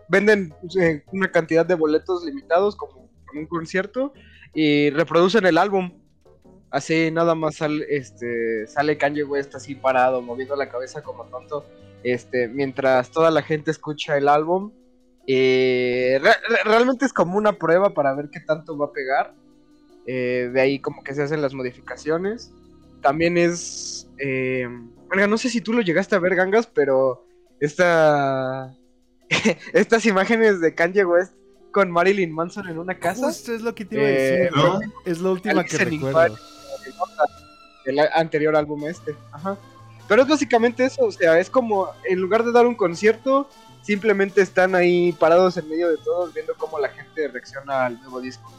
venden 0.08 0.54
eh, 0.80 1.04
una 1.12 1.30
cantidad 1.30 1.66
de 1.66 1.74
boletos 1.74 2.24
limitados 2.24 2.76
como, 2.76 3.08
como 3.26 3.40
un 3.40 3.46
concierto 3.46 4.12
y 4.54 4.90
reproducen 4.90 5.46
el 5.46 5.58
álbum 5.58 5.92
Así 6.70 7.10
nada 7.10 7.34
más 7.34 7.56
sale, 7.56 7.86
este, 7.88 8.66
sale 8.66 8.98
Kanye 8.98 9.24
West 9.24 9.54
así 9.54 9.74
parado, 9.74 10.20
moviendo 10.20 10.54
la 10.54 10.68
cabeza 10.68 11.02
como 11.02 11.24
tonto, 11.24 11.64
este, 12.02 12.48
mientras 12.48 13.10
toda 13.10 13.30
la 13.30 13.42
gente 13.42 13.70
escucha 13.70 14.18
el 14.18 14.28
álbum. 14.28 14.72
Eh, 15.26 16.20
realmente 16.64 17.06
es 17.06 17.12
como 17.12 17.36
una 17.38 17.54
prueba 17.54 17.94
para 17.94 18.14
ver 18.14 18.28
qué 18.30 18.40
tanto 18.40 18.76
va 18.76 18.86
a 18.86 18.92
pegar. 18.92 19.34
Eh, 20.06 20.50
de 20.52 20.60
ahí 20.60 20.78
como 20.78 21.02
que 21.02 21.14
se 21.14 21.22
hacen 21.22 21.40
las 21.40 21.54
modificaciones. 21.54 22.52
También 23.00 23.38
es... 23.38 24.10
Eh, 24.18 24.68
no 25.28 25.38
sé 25.38 25.48
si 25.48 25.60
tú 25.60 25.72
lo 25.72 25.80
llegaste 25.80 26.16
a 26.16 26.18
ver, 26.18 26.34
Gangas, 26.34 26.66
pero 26.66 27.26
esta... 27.60 28.74
estas 29.72 30.06
imágenes 30.06 30.60
de 30.60 30.74
Kanye 30.74 31.04
West 31.04 31.34
con 31.72 31.90
Marilyn 31.90 32.32
Manson 32.32 32.68
en 32.68 32.78
una 32.78 32.98
casa. 32.98 33.26
Justo 33.26 33.52
es 33.52 33.62
lo 33.62 33.74
que 33.74 33.84
te 33.84 33.96
iba 33.96 34.04
a 34.04 34.08
decir. 34.08 34.46
Eh, 34.46 34.50
¿no? 34.54 34.80
Es 35.04 35.18
lo 35.20 35.32
última 35.32 35.64
que 35.64 35.78
recuerdo 35.78 36.36
el 37.88 37.98
anterior 38.14 38.54
álbum 38.54 38.86
este. 38.86 39.16
Ajá. 39.32 39.56
Pero 40.06 40.22
es 40.22 40.28
básicamente 40.28 40.84
eso, 40.84 41.04
o 41.04 41.12
sea, 41.12 41.38
es 41.38 41.50
como 41.50 41.88
en 42.08 42.20
lugar 42.20 42.44
de 42.44 42.52
dar 42.52 42.66
un 42.66 42.74
concierto, 42.74 43.48
simplemente 43.82 44.40
están 44.40 44.74
ahí 44.74 45.12
parados 45.12 45.56
en 45.56 45.68
medio 45.68 45.88
de 45.88 45.98
todos 45.98 46.32
viendo 46.32 46.54
cómo 46.56 46.78
la 46.78 46.88
gente 46.88 47.28
reacciona 47.28 47.86
al 47.86 48.00
nuevo 48.00 48.20
disco. 48.20 48.50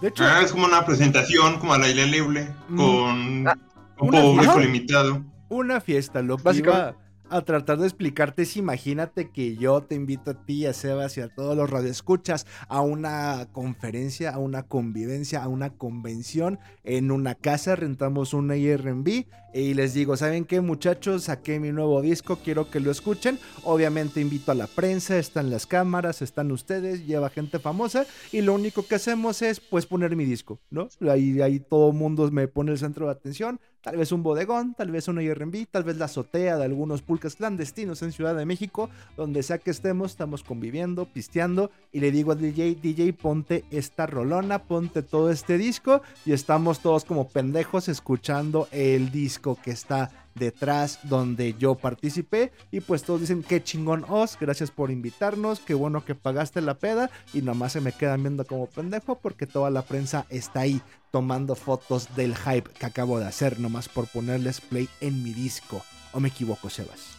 De 0.00 0.08
hecho, 0.08 0.24
ah, 0.24 0.40
es 0.42 0.52
como 0.52 0.66
una 0.66 0.84
presentación 0.84 1.58
como 1.58 1.74
a 1.74 1.78
la 1.78 1.88
isla 1.88 2.06
libre 2.06 2.48
mm. 2.68 2.76
con 2.76 3.48
ah, 3.48 3.58
un 3.98 4.10
público 4.10 4.58
limitado. 4.58 5.22
Una 5.48 5.80
fiesta, 5.80 6.22
lo 6.22 6.38
que 6.38 6.56
iba 6.56 6.94
a 7.34 7.42
tratar 7.42 7.78
de 7.78 7.86
explicarte 7.86 8.44
imagínate 8.54 9.30
que 9.30 9.56
yo 9.56 9.82
te 9.82 9.96
invito 9.96 10.30
a 10.30 10.34
ti, 10.34 10.66
a 10.66 10.72
Sebas 10.72 11.16
y 11.16 11.20
a 11.20 11.28
todos 11.28 11.56
los 11.56 11.68
radioescuchas 11.68 12.46
a 12.68 12.80
una 12.80 13.48
conferencia, 13.50 14.30
a 14.30 14.38
una 14.38 14.62
convivencia, 14.62 15.42
a 15.42 15.48
una 15.48 15.70
convención 15.70 16.60
en 16.84 17.10
una 17.10 17.34
casa, 17.34 17.74
rentamos 17.74 18.34
un 18.34 18.52
Airbnb 18.52 19.24
y 19.52 19.74
les 19.74 19.94
digo, 19.94 20.16
¿saben 20.16 20.44
qué 20.44 20.60
muchachos? 20.60 21.24
Saqué 21.24 21.60
mi 21.60 21.70
nuevo 21.70 22.02
disco, 22.02 22.40
quiero 22.42 22.70
que 22.70 22.80
lo 22.80 22.90
escuchen. 22.90 23.38
Obviamente 23.62 24.20
invito 24.20 24.50
a 24.50 24.56
la 24.56 24.66
prensa, 24.66 25.16
están 25.16 25.48
las 25.48 25.64
cámaras, 25.64 26.22
están 26.22 26.50
ustedes, 26.50 27.06
lleva 27.06 27.30
gente 27.30 27.60
famosa 27.60 28.04
y 28.32 28.40
lo 28.42 28.52
único 28.52 28.84
que 28.84 28.96
hacemos 28.96 29.42
es 29.42 29.60
pues 29.60 29.86
poner 29.86 30.16
mi 30.16 30.24
disco, 30.24 30.60
¿no? 30.70 30.88
Ahí, 31.08 31.40
ahí 31.40 31.60
todo 31.60 31.92
mundo 31.92 32.28
me 32.32 32.48
pone 32.48 32.72
el 32.72 32.78
centro 32.78 33.06
de 33.06 33.12
atención 33.12 33.60
Tal 33.84 33.98
vez 33.98 34.12
un 34.12 34.22
bodegón, 34.22 34.72
tal 34.72 34.90
vez 34.90 35.08
un 35.08 35.20
IRB, 35.20 35.66
tal 35.70 35.84
vez 35.84 35.98
la 35.98 36.06
azotea 36.06 36.56
de 36.56 36.64
algunos 36.64 37.02
pulques 37.02 37.36
clandestinos 37.36 38.00
en 38.00 38.12
Ciudad 38.12 38.34
de 38.34 38.46
México, 38.46 38.88
donde 39.14 39.42
sea 39.42 39.58
que 39.58 39.70
estemos, 39.70 40.12
estamos 40.12 40.42
conviviendo, 40.42 41.04
pisteando, 41.04 41.70
y 41.92 42.00
le 42.00 42.10
digo 42.10 42.32
al 42.32 42.40
DJ, 42.40 42.78
DJ, 42.80 43.12
ponte 43.12 43.66
esta 43.70 44.06
rolona, 44.06 44.62
ponte 44.62 45.02
todo 45.02 45.30
este 45.30 45.58
disco, 45.58 46.00
y 46.24 46.32
estamos 46.32 46.80
todos 46.80 47.04
como 47.04 47.28
pendejos 47.28 47.88
escuchando 47.88 48.68
el 48.72 49.10
disco 49.10 49.58
que 49.62 49.72
está 49.72 50.23
detrás 50.34 50.98
donde 51.04 51.54
yo 51.54 51.74
participé 51.74 52.52
y 52.70 52.80
pues 52.80 53.02
todos 53.02 53.20
dicen 53.20 53.42
qué 53.42 53.62
chingón 53.62 54.04
os, 54.08 54.38
gracias 54.38 54.70
por 54.70 54.90
invitarnos, 54.90 55.60
qué 55.60 55.74
bueno 55.74 56.04
que 56.04 56.14
pagaste 56.14 56.60
la 56.60 56.74
peda 56.74 57.10
y 57.32 57.42
nomás 57.42 57.72
se 57.72 57.80
me 57.80 57.92
quedan 57.92 58.22
viendo 58.22 58.44
como 58.44 58.66
pendejo 58.66 59.18
porque 59.18 59.46
toda 59.46 59.70
la 59.70 59.82
prensa 59.82 60.26
está 60.28 60.60
ahí 60.60 60.82
tomando 61.10 61.54
fotos 61.54 62.14
del 62.16 62.36
hype 62.36 62.70
que 62.70 62.86
acabo 62.86 63.18
de 63.18 63.26
hacer 63.26 63.60
nomás 63.60 63.88
por 63.88 64.08
ponerles 64.08 64.60
play 64.60 64.88
en 65.00 65.22
mi 65.22 65.32
disco. 65.32 65.82
¿O 66.12 66.20
me 66.20 66.28
equivoco, 66.28 66.70
Sebas? 66.70 67.16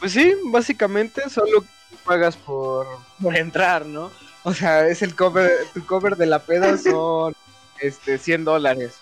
Pues 0.00 0.12
sí, 0.12 0.34
básicamente 0.46 1.28
solo 1.28 1.64
pagas 2.04 2.36
por, 2.36 2.86
por 3.20 3.36
entrar, 3.36 3.84
¿no? 3.84 4.10
O 4.44 4.54
sea, 4.54 4.86
es 4.86 5.02
el 5.02 5.14
cover, 5.14 5.50
tu 5.74 5.84
cover 5.84 6.16
de 6.16 6.26
la 6.26 6.38
peda 6.38 6.78
son 6.78 7.34
este 7.80 8.18
100 8.18 8.44
dólares. 8.44 8.94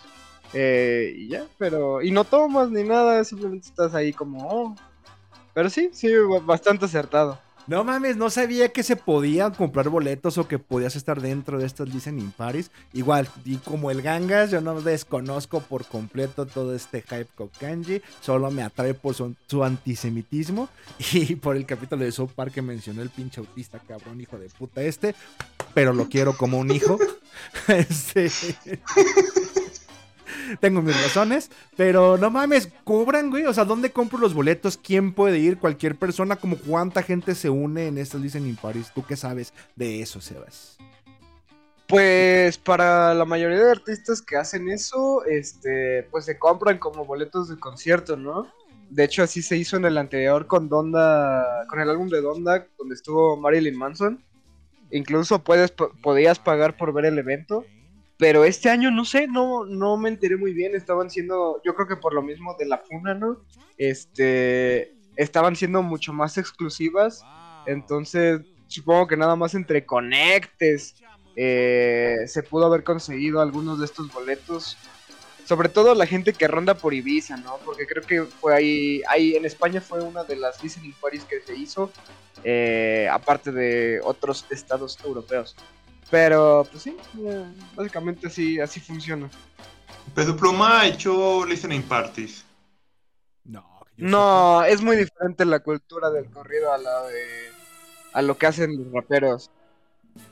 Eh, 0.53 1.15
y 1.17 1.29
ya, 1.29 1.47
pero. 1.59 2.03
Y 2.03 2.11
no 2.11 2.25
tomas 2.25 2.71
ni 2.71 2.83
nada, 2.83 3.23
simplemente 3.25 3.69
estás 3.69 3.95
ahí 3.95 4.13
como. 4.13 4.49
Oh. 4.49 4.77
Pero 5.55 5.71
sí, 5.71 5.91
sí, 5.93 6.09
bastante 6.45 6.85
acertado. 6.85 7.39
No 7.67 7.83
mames, 7.83 8.17
no 8.17 8.31
sabía 8.31 8.69
que 8.69 8.85
se 8.85 8.95
podían 8.95 9.53
comprar 9.53 9.89
boletos 9.89 10.39
o 10.39 10.47
que 10.47 10.61
podías 10.61 10.95
estar 10.95 11.21
dentro 11.21 11.59
de 11.59 11.67
estos 11.67 11.93
listening 11.93 12.31
parties. 12.31 12.71
Igual, 12.93 13.29
y 13.45 13.57
como 13.57 13.91
el 13.91 14.03
Gangas, 14.03 14.53
yo 14.53 14.61
no 14.61 14.81
desconozco 14.81 15.61
por 15.61 15.85
completo 15.85 16.47
todo 16.47 16.77
este 16.77 17.03
hype 17.03 17.27
con 17.35 17.49
Kanji. 17.49 18.03
Solo 18.21 18.53
me 18.53 18.63
atrae 18.63 18.95
por 18.95 19.15
su, 19.15 19.35
su, 19.49 19.65
antisemitismo 19.65 20.69
y 21.13 21.35
por 21.35 21.57
el 21.57 21.67
capítulo 21.67 22.05
de 22.05 22.13
South 22.13 22.31
Park 22.37 22.53
que 22.53 22.63
mencionó 22.63 23.03
el 23.03 23.11
pinche 23.11 23.41
autista 23.41 23.81
cabrón, 23.81 24.21
hijo 24.21 24.39
de 24.39 24.49
puta 24.49 24.83
este. 24.83 25.17
Pero 25.75 25.93
lo 25.93 26.09
quiero 26.09 26.37
como 26.37 26.59
un 26.59 26.71
hijo. 26.71 26.99
este. 27.69 28.31
Tengo 30.61 30.83
mis 30.83 31.01
razones. 31.03 31.51
Pero 31.77 32.19
no 32.19 32.31
mames, 32.31 32.69
cobran, 32.85 33.31
güey. 33.31 33.45
O 33.45 33.55
sea, 33.55 33.65
¿dónde 33.65 33.91
compro 33.91 34.19
los 34.19 34.35
boletos? 34.35 34.77
¿Quién 34.77 35.13
puede 35.13 35.39
ir? 35.39 35.59
Cualquier 35.59 35.97
persona. 35.97 36.37
Como 36.37 36.57
cuánta 36.57 37.03
gente 37.03 37.35
se 37.35 37.51
une 37.51 37.89
en 37.89 37.99
estos 37.99 38.21
Listening 38.21 38.57
Paris. 38.57 38.91
¿Tú 38.95 39.05
qué 39.05 39.17
sabes 39.17 39.53
de 39.75 40.03
eso, 40.03 40.21
Sebas? 40.21 40.77
Pues 41.89 42.59
para 42.59 43.15
la 43.15 43.25
mayoría 43.25 43.59
de 43.59 43.71
artistas 43.71 44.21
que 44.21 44.37
hacen 44.37 44.69
eso, 44.69 45.25
este, 45.25 46.03
pues 46.11 46.25
se 46.25 46.37
compran 46.37 46.79
como 46.79 47.05
boletos 47.05 47.49
de 47.49 47.57
concierto, 47.59 48.17
¿no? 48.17 48.51
De 48.91 49.05
hecho, 49.05 49.23
así 49.23 49.41
se 49.41 49.57
hizo 49.57 49.77
en 49.77 49.85
el 49.85 49.99
anterior 49.99 50.47
con 50.47 50.69
Donda, 50.69 51.67
con 51.69 51.81
el 51.81 51.89
álbum 51.89 52.09
de 52.09 52.21
Donda, 52.21 52.67
donde 52.77 52.95
estuvo 52.95 53.37
Marilyn 53.37 53.77
Manson. 53.77 54.23
Incluso 54.91 55.43
puedes, 55.43 55.73
podías 56.03 56.39
pagar 56.39 56.77
por 56.77 56.93
ver 56.93 57.07
el 57.07 57.19
evento. 57.19 57.65
Pero 58.19 58.45
este 58.45 58.71
año, 58.71 58.91
no 58.91 59.05
sé, 59.05 59.27
no, 59.27 59.67
no 59.67 59.97
me 59.97 60.09
enteré 60.09 60.37
muy 60.37 60.53
bien. 60.53 60.75
Estaban 60.75 61.11
siendo, 61.11 61.61
yo 61.65 61.75
creo 61.75 61.87
que 61.87 61.97
por 61.97 62.15
lo 62.15 62.23
mismo 62.23 62.57
de 62.59 62.67
la 62.67 62.79
funa, 62.79 63.15
¿no? 63.15 63.45
Este, 63.77 64.95
estaban 65.17 65.55
siendo 65.57 65.83
mucho 65.83 66.13
más 66.13 66.39
exclusivas. 66.39 67.23
Entonces, 67.67 68.41
supongo 68.69 69.07
que 69.07 69.17
nada 69.17 69.37
más 69.37 69.55
entre 69.55 69.85
conectes 69.85 70.97
eh, 71.37 72.25
se 72.27 72.43
pudo 72.43 72.67
haber 72.67 72.83
conseguido 72.83 73.41
algunos 73.41 73.79
de 73.79 73.85
estos 73.85 74.13
boletos. 74.13 74.79
Sobre 75.45 75.69
todo 75.69 75.95
la 75.95 76.07
gente 76.07 76.33
que 76.33 76.49
ronda 76.49 76.75
por 76.75 76.93
Ibiza, 76.93 77.37
¿no? 77.37 77.59
Porque 77.65 77.87
creo 77.87 78.03
que 78.03 78.23
fue 78.23 78.55
ahí, 78.55 79.03
ahí 79.09 79.37
en 79.37 79.45
España 79.45 79.81
fue 79.81 80.03
una 80.03 80.25
de 80.25 80.37
las 80.37 80.61
listening 80.63 80.95
parties 81.01 81.23
que 81.25 81.41
se 81.41 81.55
hizo, 81.55 81.93
eh, 82.43 83.09
aparte 83.13 83.53
de 83.53 84.01
otros 84.03 84.45
estados 84.51 84.99
europeos. 85.05 85.55
Pero, 86.11 86.67
pues 86.71 86.85
sí, 86.85 86.97
básicamente 87.75 88.29
así, 88.29 88.61
así 88.61 88.81
funciona. 88.81 89.29
Pedro 90.15 90.37
Pluma 90.37 90.81
ha 90.81 90.87
hecho 90.87 91.45
listening 91.45 91.83
parties. 91.83 92.45
No, 93.45 93.65
no, 93.97 94.63
es 94.65 94.83
muy 94.83 94.97
diferente 94.97 95.45
la 95.45 95.61
cultura 95.61 96.11
del 96.11 96.31
corrido 96.31 96.73
a 96.73 96.79
la 96.79 97.03
de 97.05 97.51
a 98.13 98.23
lo 98.23 98.39
que 98.39 98.47
hacen 98.47 98.77
los 98.77 98.93
raperos. 98.93 99.51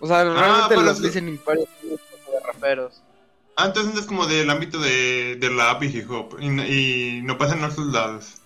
O 0.01 0.07
sea, 0.07 0.21
ah, 0.21 0.25
realmente 0.25 0.77
los 0.77 1.01
listening 1.01 1.39
parties 1.39 1.69
son 1.81 1.91
de 1.91 2.41
raperos. 2.41 3.03
Ah, 3.57 3.67
entonces 3.67 4.01
es 4.01 4.07
como 4.07 4.27
del 4.27 4.49
ámbito 4.51 4.79
de, 4.81 5.37
de 5.37 5.51
la 5.51 5.79
y 5.81 5.87
hip 5.87 6.11
hop 6.11 6.39
y, 6.41 7.19
y 7.19 7.23
no 7.23 7.37
pasan 7.37 7.63
a 7.63 7.69
otros 7.69 7.87
lados. 7.89 8.44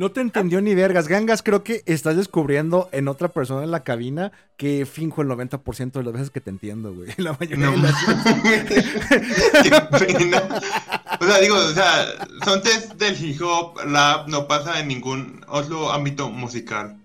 No 0.00 0.10
te 0.10 0.20
entendió 0.22 0.62
ni 0.62 0.74
vergas. 0.74 1.08
Gangas, 1.08 1.42
creo 1.42 1.62
que 1.62 1.82
estás 1.84 2.16
descubriendo 2.16 2.88
en 2.90 3.06
otra 3.06 3.28
persona 3.28 3.64
en 3.64 3.70
la 3.70 3.84
cabina 3.84 4.32
que 4.56 4.86
finjo 4.86 5.20
el 5.20 5.28
90% 5.28 5.92
de 5.92 6.02
las 6.02 6.14
veces 6.14 6.30
que 6.30 6.40
te 6.40 6.48
entiendo, 6.48 6.94
güey. 6.94 7.10
La 7.18 7.36
mayoría 7.38 7.68
de 7.68 7.76
las 7.76 7.92
O 11.20 11.26
sea, 11.26 11.38
digo, 11.40 11.54
o 11.54 11.74
sea, 11.74 12.06
son 12.46 12.62
test 12.62 12.94
del 12.94 13.22
hip 13.22 13.42
hop, 13.42 13.74
la 13.88 14.24
no 14.26 14.48
pasa 14.48 14.80
en 14.80 14.88
ningún 14.88 15.44
otro 15.48 15.92
ámbito 15.92 16.30
musical. 16.30 16.96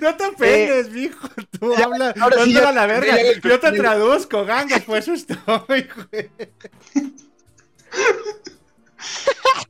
No 0.00 0.14
te 0.14 0.30
pegues, 0.38 0.86
eh, 0.86 0.90
mijo. 0.90 1.28
Tú 1.58 1.74
habla, 1.74 2.14
ahora 2.20 2.44
sí, 2.44 2.56
a 2.56 2.70
la 2.70 2.86
verga. 2.86 3.16
Yo 3.42 3.58
te 3.58 3.72
traduzco, 3.72 4.44
gangas, 4.44 4.84
pues 4.84 5.08
eso 5.08 5.14
estoy, 5.14 5.88
güey. 6.12 6.30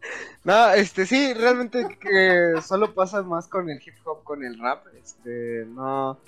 No, 0.45 0.73
este, 0.73 1.07
sí, 1.07 1.33
realmente 1.33 1.97
que 1.99 2.61
solo 2.63 2.93
pasa 2.93 3.23
más 3.23 3.49
con 3.49 3.71
el 3.71 3.81
hip 3.83 3.95
hop, 4.05 4.23
con 4.25 4.45
el 4.45 4.59
rap, 4.59 4.85
este, 5.03 5.65
no, 5.69 6.19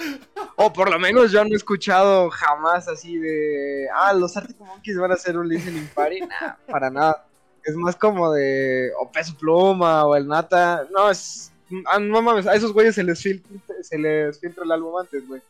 o 0.57 0.73
por 0.73 0.91
lo 0.91 0.99
menos 0.99 1.31
yo 1.31 1.45
no 1.45 1.53
he 1.53 1.57
escuchado 1.57 2.31
jamás 2.31 2.89
así 2.89 3.19
de, 3.19 3.87
ah, 3.95 4.15
los 4.15 4.35
Arctic 4.35 4.59
Monkeys 4.59 4.97
van 4.97 5.11
a 5.11 5.15
hacer 5.17 5.37
un 5.37 5.47
listening 5.47 5.87
party, 5.95 6.21
nah, 6.21 6.55
para 6.67 6.89
nada, 6.89 7.27
es 7.63 7.77
más 7.77 7.95
como 7.95 8.33
de, 8.33 8.91
o 8.99 9.13
Peso 9.13 9.37
Pluma, 9.37 10.07
o 10.07 10.17
el 10.17 10.27
Nata, 10.27 10.87
no, 10.91 11.11
es, 11.11 11.53
ah, 11.93 11.99
no 11.99 12.23
mames, 12.23 12.47
a 12.47 12.55
esos 12.55 12.73
güeyes 12.73 12.95
se 12.95 13.05
les 13.05 13.23
filtra, 13.23 13.55
se 13.83 13.99
les 13.99 14.41
filtra 14.41 14.65
el 14.65 14.73
álbum 14.73 14.99
antes, 14.99 15.29
güey, 15.29 15.43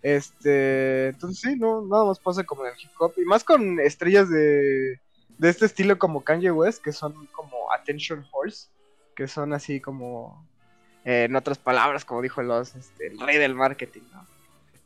este, 0.00 1.08
entonces 1.08 1.40
sí, 1.40 1.56
no, 1.56 1.82
nada 1.82 2.04
más 2.04 2.20
pasa 2.20 2.44
como 2.44 2.64
en 2.64 2.72
el 2.72 2.80
hip 2.80 2.92
hop, 3.00 3.14
y 3.16 3.24
más 3.24 3.42
con 3.42 3.80
estrellas 3.80 4.30
de 4.30 5.00
de 5.38 5.48
este 5.48 5.66
estilo 5.66 5.98
como 5.98 6.22
Kanye 6.22 6.50
West, 6.50 6.82
que 6.82 6.92
son 6.92 7.26
como 7.32 7.72
attention 7.72 8.24
horse, 8.30 8.68
que 9.14 9.28
son 9.28 9.52
así 9.52 9.80
como, 9.80 10.46
eh, 11.04 11.24
en 11.24 11.36
otras 11.36 11.58
palabras, 11.58 12.04
como 12.04 12.22
dijo 12.22 12.42
los, 12.42 12.74
este, 12.74 13.08
el 13.08 13.20
rey 13.20 13.38
del 13.38 13.54
marketing, 13.54 14.02
¿no? 14.12 14.26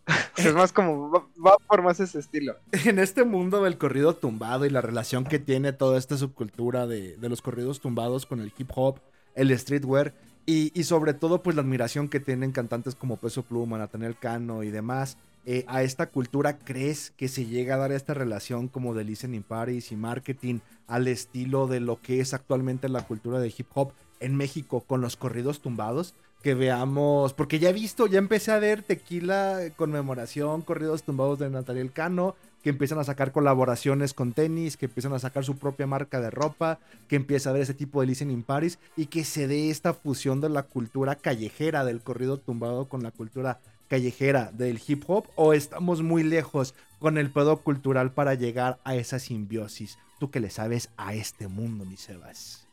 es 0.36 0.54
más 0.54 0.72
como, 0.72 1.10
va, 1.10 1.56
por 1.66 1.82
más 1.82 1.98
ese 2.00 2.20
estilo. 2.20 2.56
En 2.72 2.98
este 2.98 3.24
mundo 3.24 3.62
del 3.64 3.76
corrido 3.76 4.14
tumbado 4.14 4.64
y 4.64 4.70
la 4.70 4.80
relación 4.80 5.24
que 5.24 5.38
tiene 5.38 5.72
toda 5.72 5.98
esta 5.98 6.16
subcultura 6.16 6.86
de, 6.86 7.16
de 7.16 7.28
los 7.28 7.42
corridos 7.42 7.80
tumbados 7.80 8.24
con 8.24 8.40
el 8.40 8.52
hip 8.56 8.70
hop, 8.74 9.00
el 9.34 9.56
streetwear, 9.58 10.14
y, 10.48 10.70
y, 10.78 10.84
sobre 10.84 11.12
todo 11.12 11.42
pues 11.42 11.56
la 11.56 11.62
admiración 11.62 12.08
que 12.08 12.20
tienen 12.20 12.52
cantantes 12.52 12.94
como 12.94 13.16
Peso 13.16 13.42
Pluma, 13.42 13.78
Nathaniel 13.78 14.16
Cano 14.16 14.62
y 14.62 14.70
demás, 14.70 15.18
eh, 15.48 15.64
a 15.68 15.84
esta 15.84 16.06
cultura 16.10 16.58
crees 16.58 17.12
que 17.16 17.28
se 17.28 17.46
llega 17.46 17.76
a 17.76 17.78
dar 17.78 17.92
esta 17.92 18.14
relación 18.14 18.66
como 18.66 18.94
de 18.94 19.04
listening 19.04 19.44
parties 19.44 19.92
y 19.92 19.96
marketing 19.96 20.58
al 20.88 21.06
estilo 21.06 21.68
de 21.68 21.78
lo 21.78 22.02
que 22.02 22.20
es 22.20 22.34
actualmente 22.34 22.88
la 22.88 23.06
cultura 23.06 23.38
de 23.38 23.54
hip 23.56 23.68
hop 23.74 23.92
en 24.18 24.34
México 24.34 24.80
con 24.80 25.00
los 25.00 25.14
corridos 25.14 25.60
tumbados? 25.60 26.14
Que 26.42 26.54
veamos, 26.54 27.32
porque 27.32 27.60
ya 27.60 27.70
he 27.70 27.72
visto, 27.72 28.08
ya 28.08 28.18
empecé 28.18 28.50
a 28.50 28.58
ver 28.58 28.82
tequila, 28.82 29.60
conmemoración, 29.76 30.62
corridos 30.62 31.04
tumbados 31.04 31.38
de 31.38 31.48
Natalia 31.48 31.88
Cano, 31.92 32.34
que 32.62 32.70
empiezan 32.70 32.98
a 32.98 33.04
sacar 33.04 33.30
colaboraciones 33.30 34.14
con 34.14 34.32
tenis, 34.32 34.76
que 34.76 34.86
empiezan 34.86 35.12
a 35.12 35.20
sacar 35.20 35.44
su 35.44 35.56
propia 35.56 35.86
marca 35.86 36.20
de 36.20 36.30
ropa, 36.30 36.80
que 37.06 37.14
empieza 37.14 37.50
a 37.50 37.52
ver 37.52 37.62
ese 37.62 37.74
tipo 37.74 38.00
de 38.00 38.08
listening 38.08 38.42
parties 38.42 38.80
y 38.96 39.06
que 39.06 39.22
se 39.24 39.46
dé 39.46 39.70
esta 39.70 39.94
fusión 39.94 40.40
de 40.40 40.48
la 40.48 40.64
cultura 40.64 41.14
callejera 41.14 41.84
del 41.84 42.00
corrido 42.00 42.38
tumbado 42.38 42.88
con 42.88 43.04
la 43.04 43.12
cultura 43.12 43.60
callejera 43.88 44.50
del 44.52 44.80
hip 44.86 45.04
hop 45.06 45.26
o 45.34 45.52
estamos 45.52 46.02
muy 46.02 46.22
lejos 46.22 46.74
con 46.98 47.18
el 47.18 47.30
pedo 47.30 47.58
cultural 47.58 48.12
para 48.12 48.34
llegar 48.34 48.78
a 48.84 48.94
esa 48.94 49.18
simbiosis? 49.18 49.98
Tú 50.18 50.30
que 50.30 50.40
le 50.40 50.50
sabes 50.50 50.90
a 50.96 51.14
este 51.14 51.48
mundo, 51.48 51.84
mi 51.84 51.96
Sebas. 51.96 52.66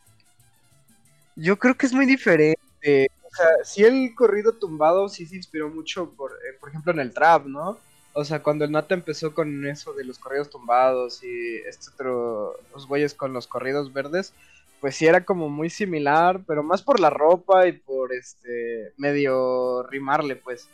Yo 1.35 1.57
creo 1.57 1.75
que 1.75 1.85
es 1.85 1.93
muy 1.93 2.05
diferente. 2.05 3.09
O 3.23 3.35
sea, 3.35 3.47
si 3.63 3.83
el 3.83 4.13
corrido 4.15 4.53
tumbado 4.53 5.09
sí 5.09 5.25
se 5.25 5.35
inspiró 5.35 5.69
mucho, 5.69 6.11
por, 6.11 6.31
eh, 6.31 6.57
por 6.59 6.69
ejemplo, 6.69 6.91
en 6.91 6.99
el 6.99 7.13
trap, 7.13 7.47
¿no? 7.47 7.77
O 8.13 8.23
sea, 8.23 8.43
cuando 8.43 8.63
el 8.63 8.71
Nata 8.71 8.93
empezó 8.93 9.33
con 9.33 9.65
eso 9.65 9.93
de 9.93 10.03
los 10.03 10.19
corridos 10.19 10.49
tumbados 10.49 11.23
y 11.23 11.55
este 11.67 11.89
otro, 11.91 12.59
los 12.71 12.87
güeyes 12.87 13.15
con 13.15 13.33
los 13.33 13.47
corridos 13.47 13.91
verdes, 13.91 14.33
pues 14.79 14.95
sí 14.95 15.07
era 15.07 15.25
como 15.25 15.49
muy 15.49 15.69
similar, 15.69 16.41
pero 16.45 16.61
más 16.61 16.83
por 16.83 16.99
la 16.99 17.09
ropa 17.09 17.67
y 17.67 17.71
por 17.71 18.13
este 18.13 18.93
medio 18.97 19.83
rimarle, 19.83 20.35
pues. 20.35 20.67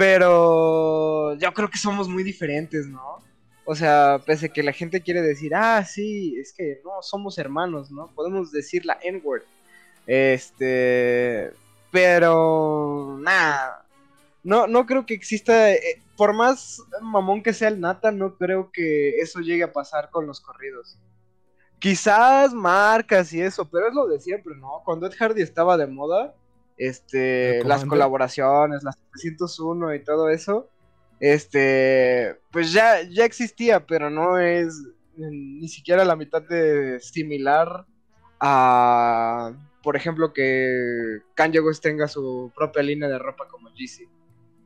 Pero 0.00 1.34
yo 1.34 1.52
creo 1.52 1.68
que 1.68 1.76
somos 1.76 2.08
muy 2.08 2.22
diferentes, 2.22 2.86
¿no? 2.86 3.18
O 3.66 3.74
sea, 3.74 4.18
pese 4.24 4.46
a 4.46 4.48
que 4.48 4.62
la 4.62 4.72
gente 4.72 5.02
quiere 5.02 5.20
decir, 5.20 5.54
ah, 5.54 5.84
sí, 5.84 6.38
es 6.40 6.54
que 6.54 6.80
no, 6.82 7.02
somos 7.02 7.36
hermanos, 7.36 7.90
¿no? 7.90 8.06
Podemos 8.14 8.50
decir 8.50 8.86
la 8.86 8.98
N-word. 9.02 9.42
Este. 10.06 11.52
Pero. 11.92 13.18
Nada. 13.20 13.84
No, 14.42 14.66
no 14.66 14.86
creo 14.86 15.04
que 15.04 15.12
exista. 15.12 15.70
Eh, 15.70 16.02
por 16.16 16.32
más 16.32 16.80
mamón 17.02 17.42
que 17.42 17.52
sea 17.52 17.68
el 17.68 17.78
Nata, 17.78 18.10
no 18.10 18.38
creo 18.38 18.70
que 18.72 19.18
eso 19.18 19.40
llegue 19.40 19.64
a 19.64 19.72
pasar 19.74 20.08
con 20.08 20.26
los 20.26 20.40
corridos. 20.40 20.98
Quizás 21.78 22.54
marcas 22.54 23.34
y 23.34 23.42
eso, 23.42 23.68
pero 23.68 23.88
es 23.88 23.94
lo 23.94 24.06
de 24.06 24.18
siempre, 24.18 24.56
¿no? 24.56 24.80
Cuando 24.82 25.06
Ed 25.06 25.12
Hardy 25.18 25.42
estaba 25.42 25.76
de 25.76 25.86
moda, 25.86 26.34
este, 26.80 27.62
las 27.64 27.84
colaboraciones, 27.84 28.82
las 28.82 28.98
301 29.12 29.94
y 29.96 30.02
todo 30.02 30.30
eso, 30.30 30.70
este, 31.20 32.38
pues 32.50 32.72
ya, 32.72 33.02
ya 33.02 33.26
existía, 33.26 33.84
pero 33.86 34.08
no 34.08 34.38
es 34.38 34.82
ni 35.14 35.68
siquiera 35.68 36.06
la 36.06 36.16
mitad 36.16 36.40
de 36.40 36.98
similar 37.00 37.84
a, 38.40 39.52
por 39.82 39.94
ejemplo, 39.94 40.32
que 40.32 41.18
Kanye 41.34 41.60
West 41.60 41.82
tenga 41.82 42.08
su 42.08 42.50
propia 42.56 42.82
línea 42.82 43.10
de 43.10 43.18
ropa 43.18 43.46
como 43.46 43.68
Yeezy. 43.74 44.08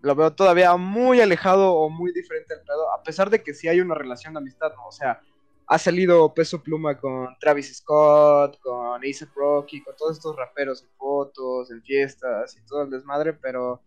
Lo 0.03 0.15
veo 0.15 0.33
todavía 0.35 0.77
muy 0.77 1.21
alejado 1.21 1.75
o 1.75 1.91
muy 1.91 2.13
diferente 2.13 2.55
al 2.55 2.61
pedo, 2.61 2.93
a 2.93 3.03
pesar 3.03 3.29
de 3.29 3.43
que 3.43 3.55
sí 3.55 3.67
hay 3.67 3.81
una 3.81 3.97
relación 3.97 4.35
de 4.35 4.39
amistad, 4.39 4.73
¿no? 4.77 4.87
O 4.87 4.93
sea, 4.93 5.21
ha 5.67 5.79
salido 5.79 6.33
Peso 6.35 6.63
Pluma 6.63 6.99
con 6.99 7.29
Travis 7.41 7.77
Scott, 7.77 8.59
con 8.61 9.03
A$AP 9.03 9.35
Rocky, 9.35 9.83
con 9.83 9.97
todos 9.97 10.17
estos 10.17 10.37
raperos 10.37 10.83
en 10.83 10.89
fotos, 10.97 11.71
en 11.71 11.83
fiestas 11.83 12.57
y 12.57 12.67
todo 12.67 12.83
el 12.83 12.91
desmadre, 12.91 13.33
pero 13.33 13.83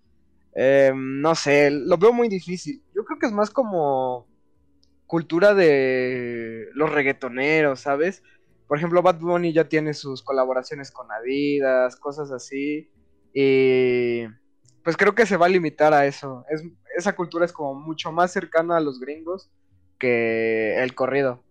eh, 0.56 0.92
no 0.96 1.36
sé, 1.36 1.70
lo 1.70 1.98
veo 1.98 2.12
muy 2.12 2.30
difícil. 2.30 2.82
Yo 2.96 3.06
creo 3.06 3.20
que 3.20 3.28
es 3.28 3.32
más 3.32 3.52
como 3.52 4.28
cultura 5.06 5.54
de 5.54 6.68
los 6.74 6.92
reggaetoneros, 6.92 7.82
¿sabes? 7.82 8.24
Por 8.68 8.78
ejemplo, 8.78 9.02
Bad 9.02 9.20
Bunny 9.20 9.54
ya 9.54 9.70
tiene 9.70 9.94
sus 9.94 10.24
colaboraciones 10.24 10.92
con 10.92 11.12
Adidas, 11.12 11.96
cosas 11.96 12.32
así, 12.32 12.90
y 13.34 14.26
pues 14.84 14.98
creo 14.98 15.16
que 15.16 15.26
se 15.26 15.38
va 15.38 15.46
a 15.46 15.50
limitar 15.50 15.94
a 15.94 16.06
eso. 16.06 16.44
Es, 16.50 16.64
esa 16.98 17.16
cultura 17.16 17.46
es 17.46 17.54
como 17.54 17.76
mucho 17.76 18.12
más 18.12 18.32
cercana 18.32 18.78
a 18.78 18.82
los 18.82 19.00
gringos 19.00 19.50
que 20.00 20.82
el 20.82 20.96
corrido. 20.96 21.44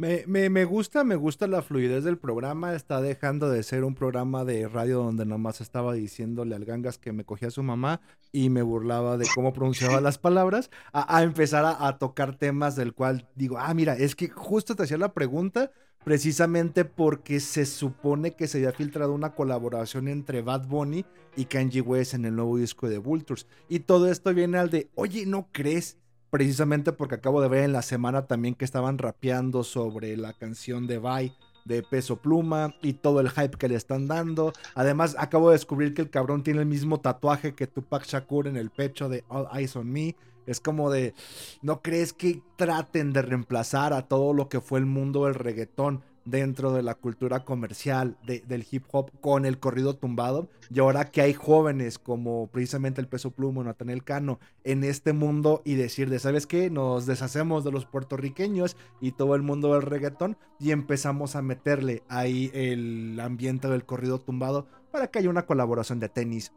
Me, 0.00 0.48
me, 0.48 0.64
gusta, 0.64 1.04
me 1.04 1.14
gusta 1.14 1.46
la 1.46 1.60
fluidez 1.60 2.04
del 2.04 2.16
programa. 2.16 2.74
Está 2.74 3.02
dejando 3.02 3.50
de 3.50 3.62
ser 3.62 3.84
un 3.84 3.94
programa 3.94 4.46
de 4.46 4.66
radio 4.66 5.02
donde 5.02 5.26
nomás 5.26 5.60
estaba 5.60 5.92
diciéndole 5.92 6.54
al 6.54 6.64
gangas 6.64 6.96
que 6.96 7.12
me 7.12 7.26
cogía 7.26 7.48
a 7.48 7.50
su 7.50 7.62
mamá 7.62 8.00
y 8.32 8.48
me 8.48 8.62
burlaba 8.62 9.18
de 9.18 9.26
cómo 9.34 9.52
pronunciaba 9.52 10.00
las 10.00 10.16
palabras, 10.16 10.70
a, 10.94 11.22
empezar 11.22 11.76
a, 11.78 11.98
tocar 11.98 12.34
temas 12.34 12.76
del 12.76 12.94
cual 12.94 13.28
digo, 13.34 13.58
ah, 13.58 13.74
mira, 13.74 13.94
es 13.94 14.16
que 14.16 14.30
justo 14.30 14.74
te 14.74 14.84
hacía 14.84 14.96
la 14.96 15.12
pregunta 15.12 15.70
precisamente 16.02 16.86
porque 16.86 17.38
se 17.38 17.66
supone 17.66 18.30
que 18.30 18.48
se 18.48 18.56
había 18.56 18.72
filtrado 18.72 19.12
una 19.12 19.34
colaboración 19.34 20.08
entre 20.08 20.40
Bad 20.40 20.66
Bunny 20.66 21.04
y 21.36 21.44
Kanye 21.44 21.82
West 21.82 22.14
en 22.14 22.24
el 22.24 22.36
nuevo 22.36 22.56
disco 22.56 22.88
de 22.88 22.96
Vultures. 22.96 23.46
Y 23.68 23.80
todo 23.80 24.10
esto 24.10 24.32
viene 24.32 24.56
al 24.56 24.70
de, 24.70 24.88
oye, 24.94 25.26
¿no 25.26 25.48
crees? 25.52 25.98
Precisamente 26.30 26.92
porque 26.92 27.16
acabo 27.16 27.40
de 27.42 27.48
ver 27.48 27.64
en 27.64 27.72
la 27.72 27.82
semana 27.82 28.26
también 28.26 28.54
que 28.54 28.64
estaban 28.64 28.98
rapeando 28.98 29.64
sobre 29.64 30.16
la 30.16 30.32
canción 30.32 30.86
de 30.86 30.98
Bye 30.98 31.32
de 31.64 31.82
Peso 31.82 32.16
Pluma 32.16 32.74
y 32.82 32.94
todo 32.94 33.20
el 33.20 33.30
hype 33.30 33.56
que 33.58 33.68
le 33.68 33.74
están 33.74 34.08
dando. 34.08 34.52
Además, 34.74 35.14
acabo 35.18 35.50
de 35.50 35.56
descubrir 35.56 35.94
que 35.94 36.02
el 36.02 36.10
cabrón 36.10 36.42
tiene 36.42 36.60
el 36.60 36.66
mismo 36.66 37.00
tatuaje 37.00 37.54
que 37.54 37.66
Tupac 37.66 38.04
Shakur 38.06 38.46
en 38.46 38.56
el 38.56 38.70
pecho 38.70 39.08
de 39.08 39.24
All 39.28 39.48
Eyes 39.54 39.76
on 39.76 39.90
Me. 39.90 40.16
Es 40.46 40.58
como 40.58 40.90
de, 40.90 41.14
¿no 41.62 41.82
crees 41.82 42.12
que 42.12 42.42
traten 42.56 43.12
de 43.12 43.22
reemplazar 43.22 43.92
a 43.92 44.08
todo 44.08 44.32
lo 44.32 44.48
que 44.48 44.60
fue 44.60 44.78
el 44.78 44.86
mundo 44.86 45.26
del 45.26 45.34
reggaetón 45.34 46.02
dentro 46.24 46.72
de 46.72 46.82
la 46.82 46.94
cultura 46.94 47.44
comercial 47.44 48.16
del 48.24 48.66
hip 48.70 48.84
hop 48.92 49.10
con 49.20 49.44
el 49.44 49.58
corrido 49.58 49.96
tumbado. 49.96 50.48
Y 50.72 50.80
ahora 50.80 51.10
que 51.10 51.22
hay 51.22 51.34
jóvenes 51.34 51.98
como 51.98 52.48
precisamente 52.48 53.00
el 53.00 53.08
Peso 53.08 53.30
Plumo, 53.30 53.64
Nathaniel 53.64 54.04
Cano, 54.04 54.38
en 54.64 54.84
este 54.84 55.12
mundo 55.12 55.62
y 55.64 55.74
decir 55.74 56.10
de, 56.10 56.18
¿sabes 56.18 56.46
qué? 56.46 56.70
Nos 56.70 57.06
deshacemos 57.06 57.64
de 57.64 57.72
los 57.72 57.86
puertorriqueños 57.86 58.76
y 59.00 59.12
todo 59.12 59.34
el 59.34 59.42
mundo 59.42 59.72
del 59.72 59.82
reggaetón 59.82 60.36
y 60.58 60.70
empezamos 60.72 61.36
a 61.36 61.42
meterle 61.42 62.02
ahí 62.08 62.50
el 62.54 63.18
ambiente 63.20 63.68
del 63.68 63.84
corrido 63.84 64.20
tumbado 64.20 64.66
para 64.90 65.08
que 65.08 65.18
haya 65.18 65.30
una 65.30 65.46
colaboración 65.46 66.00
de 66.00 66.08
tenis, 66.08 66.52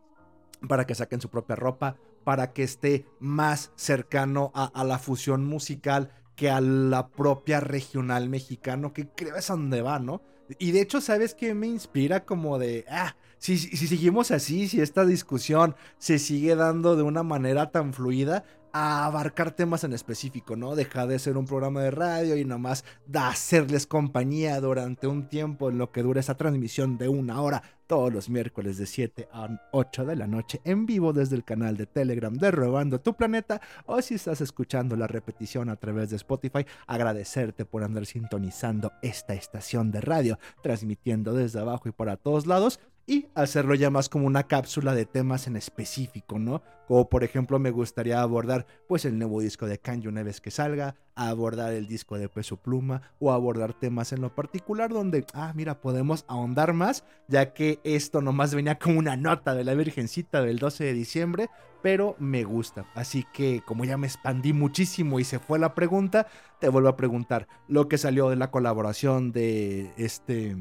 para 0.67 0.85
que 0.85 0.95
saquen 0.95 1.21
su 1.21 1.29
propia 1.29 1.55
ropa, 1.55 1.97
para 2.23 2.53
que 2.53 2.63
esté 2.63 3.05
más 3.19 3.71
cercano 3.75 4.51
a 4.53 4.83
la 4.83 4.97
fusión 4.97 5.45
musical 5.45 6.09
que 6.35 6.49
a 6.49 6.61
la 6.61 7.07
propia 7.07 7.59
regional 7.59 8.29
mexicano, 8.29 8.93
que 8.93 9.07
creo 9.07 9.35
es 9.35 9.49
a 9.49 9.53
donde 9.53 9.81
va, 9.81 9.99
¿no? 9.99 10.21
Y 10.59 10.71
de 10.71 10.81
hecho, 10.81 11.01
¿sabes 11.01 11.35
qué 11.35 11.53
me 11.53 11.67
inspira? 11.67 12.25
Como 12.25 12.59
de, 12.59 12.85
ah, 12.89 13.15
si, 13.37 13.57
si, 13.57 13.87
seguimos 13.87 14.31
así, 14.31 14.67
si 14.67 14.81
esta 14.81 15.05
discusión 15.05 15.75
se 15.97 16.19
sigue 16.19 16.55
dando 16.55 16.95
de 16.95 17.03
una 17.03 17.23
manera 17.23 17.71
tan 17.71 17.93
fluida, 17.93 18.43
a 18.73 19.05
abarcar 19.05 19.51
temas 19.51 19.83
en 19.83 19.93
específico, 19.93 20.55
¿no? 20.55 20.75
Deja 20.75 21.05
de 21.05 21.19
ser 21.19 21.37
un 21.37 21.45
programa 21.45 21.83
de 21.83 21.91
radio 21.91 22.35
y 22.35 22.43
nomás 22.43 22.83
da 23.05 23.29
hacerles 23.29 23.85
compañía 23.85 24.59
durante 24.59 25.05
un 25.05 25.29
tiempo 25.29 25.69
en 25.69 25.77
lo 25.77 25.91
que 25.91 26.01
dura 26.01 26.19
esa 26.19 26.37
transmisión 26.37 26.97
de 26.97 27.07
una 27.07 27.39
hora 27.39 27.61
todos 27.93 28.11
los 28.11 28.27
miércoles 28.27 28.79
de 28.79 28.87
7 28.87 29.27
a 29.31 29.67
8 29.71 30.05
de 30.05 30.15
la 30.15 30.25
noche 30.25 30.59
en 30.63 30.87
vivo 30.87 31.13
desde 31.13 31.35
el 31.35 31.43
canal 31.43 31.77
de 31.77 31.85
Telegram 31.85 32.33
de 32.33 32.49
Robando 32.49 32.99
tu 32.99 33.13
Planeta 33.13 33.61
o 33.85 34.01
si 34.01 34.15
estás 34.15 34.41
escuchando 34.41 34.95
la 34.95 35.05
repetición 35.05 35.69
a 35.69 35.75
través 35.75 36.09
de 36.09 36.15
Spotify, 36.15 36.65
agradecerte 36.87 37.65
por 37.65 37.83
andar 37.83 38.07
sintonizando 38.07 38.93
esta 39.03 39.35
estación 39.35 39.91
de 39.91 40.01
radio, 40.01 40.39
transmitiendo 40.63 41.35
desde 41.35 41.59
abajo 41.59 41.87
y 41.87 41.91
para 41.91 42.17
todos 42.17 42.47
lados 42.47 42.79
y 43.05 43.27
hacerlo 43.35 43.75
ya 43.75 43.89
más 43.89 44.07
como 44.07 44.27
una 44.27 44.43
cápsula 44.43 44.95
de 44.95 45.05
temas 45.05 45.47
en 45.47 45.57
específico, 45.57 46.39
¿no? 46.39 46.61
Como 46.87 47.09
por 47.09 47.23
ejemplo 47.23 47.59
me 47.59 47.71
gustaría 47.71 48.21
abordar 48.21 48.65
pues 48.87 49.05
el 49.05 49.17
nuevo 49.17 49.41
disco 49.41 49.65
de 49.65 49.77
Kanye 49.77 50.07
una 50.07 50.23
vez 50.23 50.39
que 50.39 50.51
salga, 50.51 50.95
abordar 51.15 51.73
el 51.73 51.87
disco 51.87 52.17
de 52.17 52.29
Peso 52.29 52.57
Pluma 52.57 53.01
o 53.19 53.31
abordar 53.31 53.73
temas 53.73 54.13
en 54.13 54.21
lo 54.21 54.33
particular 54.33 54.91
donde, 54.91 55.25
ah, 55.33 55.51
mira, 55.55 55.81
podemos 55.81 56.23
ahondar 56.27 56.73
más, 56.73 57.03
ya 57.27 57.53
que 57.53 57.79
esto 57.83 58.21
nomás 58.21 58.55
venía 58.55 58.79
como 58.79 58.99
una 58.99 59.17
nota 59.17 59.53
de 59.53 59.63
la 59.63 59.73
Virgencita 59.73 60.41
del 60.41 60.59
12 60.59 60.85
de 60.85 60.93
diciembre, 60.93 61.49
pero 61.81 62.15
me 62.19 62.45
gusta. 62.45 62.85
Así 62.95 63.25
que 63.33 63.61
como 63.65 63.83
ya 63.83 63.97
me 63.97 64.07
expandí 64.07 64.53
muchísimo 64.53 65.19
y 65.19 65.25
se 65.25 65.39
fue 65.39 65.59
la 65.59 65.75
pregunta, 65.75 66.27
te 66.59 66.69
vuelvo 66.69 66.87
a 66.89 66.95
preguntar, 66.95 67.47
lo 67.67 67.89
que 67.89 67.97
salió 67.97 68.29
de 68.29 68.37
la 68.37 68.49
colaboración 68.51 69.33
de 69.33 69.91
este 69.97 70.55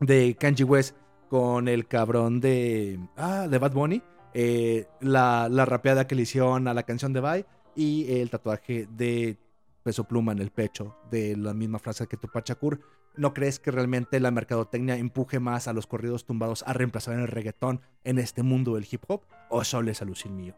de 0.00 0.36
Kanye 0.38 0.64
West 0.64 0.96
con 1.34 1.66
el 1.66 1.88
cabrón 1.88 2.38
de. 2.38 3.00
Ah, 3.16 3.48
de 3.50 3.58
Bad 3.58 3.72
Bunny. 3.72 4.00
Eh, 4.34 4.86
la, 5.00 5.48
la, 5.50 5.64
rapeada 5.64 6.06
que 6.06 6.14
le 6.14 6.22
hicieron 6.22 6.68
a 6.68 6.74
la 6.74 6.84
canción 6.84 7.12
de 7.12 7.20
Bye. 7.20 7.44
Y 7.74 8.20
el 8.20 8.30
tatuaje 8.30 8.86
de 8.88 9.36
peso 9.82 10.04
pluma 10.04 10.30
en 10.30 10.38
el 10.38 10.52
pecho. 10.52 10.96
De 11.10 11.36
la 11.36 11.52
misma 11.52 11.80
frase 11.80 12.06
que 12.06 12.16
Tupac 12.16 12.46
Shakur. 12.46 12.78
¿No 13.16 13.34
crees 13.34 13.58
que 13.58 13.72
realmente 13.72 14.20
la 14.20 14.30
mercadotecnia 14.30 14.96
empuje 14.96 15.40
más 15.40 15.66
a 15.66 15.72
los 15.72 15.88
corridos 15.88 16.24
tumbados 16.24 16.62
a 16.68 16.72
reemplazar 16.72 17.18
el 17.18 17.26
reggaetón 17.26 17.80
en 18.04 18.20
este 18.20 18.44
mundo 18.44 18.76
del 18.76 18.86
hip 18.88 19.02
hop? 19.08 19.22
¿O 19.50 19.64
solo 19.64 19.90
es 19.90 20.00
alucin 20.02 20.36
mío? 20.36 20.54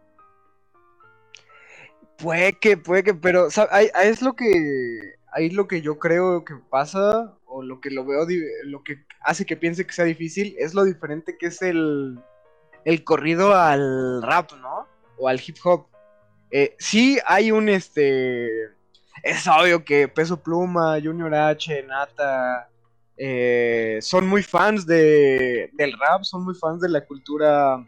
Puede 2.19 2.53
que, 2.53 2.77
puede 2.77 3.03
que, 3.03 3.15
pero 3.15 3.49
es 3.49 4.21
lo 4.21 4.37
que. 4.37 5.15
Ahí 5.37 5.51
lo 5.51 5.69
que 5.69 5.83
yo 5.83 5.99
creo 5.99 6.47
que 6.47 6.55
pasa 6.71 7.37
o 7.45 7.63
lo 7.63 7.79
que 7.83 7.91
lo 7.91 8.07
veo, 8.07 8.27
lo 8.65 8.83
que 8.83 9.05
hace 9.21 9.45
que 9.45 9.55
piense 9.55 9.87
que 9.87 9.93
sea 9.93 10.07
difícil, 10.07 10.57
es 10.59 10.73
lo 10.73 10.83
diferente 10.83 11.37
que 11.39 11.49
es 11.49 11.61
el, 11.61 12.19
el 12.87 13.05
corrido 13.05 13.55
al 13.55 14.23
rap, 14.23 14.53
¿no? 14.55 14.87
O 15.19 15.29
al 15.29 15.39
hip 15.47 15.57
hop. 15.63 15.89
Eh, 16.51 16.75
sí 16.79 17.19
hay 17.27 17.51
un, 17.53 17.69
este, 17.69 18.49
es 19.23 19.47
obvio 19.47 19.85
que 19.85 20.09
Peso 20.09 20.43
Pluma, 20.43 20.99
Junior 21.05 21.35
H, 21.35 21.83
Nata, 21.83 22.71
eh, 23.19 23.99
son 24.01 24.27
muy 24.27 24.43
fans 24.43 24.87
de, 24.87 25.69
del 25.75 25.93
rap, 25.99 26.23
son 26.23 26.47
muy 26.47 26.55
fans 26.55 26.81
de 26.81 26.89
la 26.89 27.05
cultura 27.05 27.87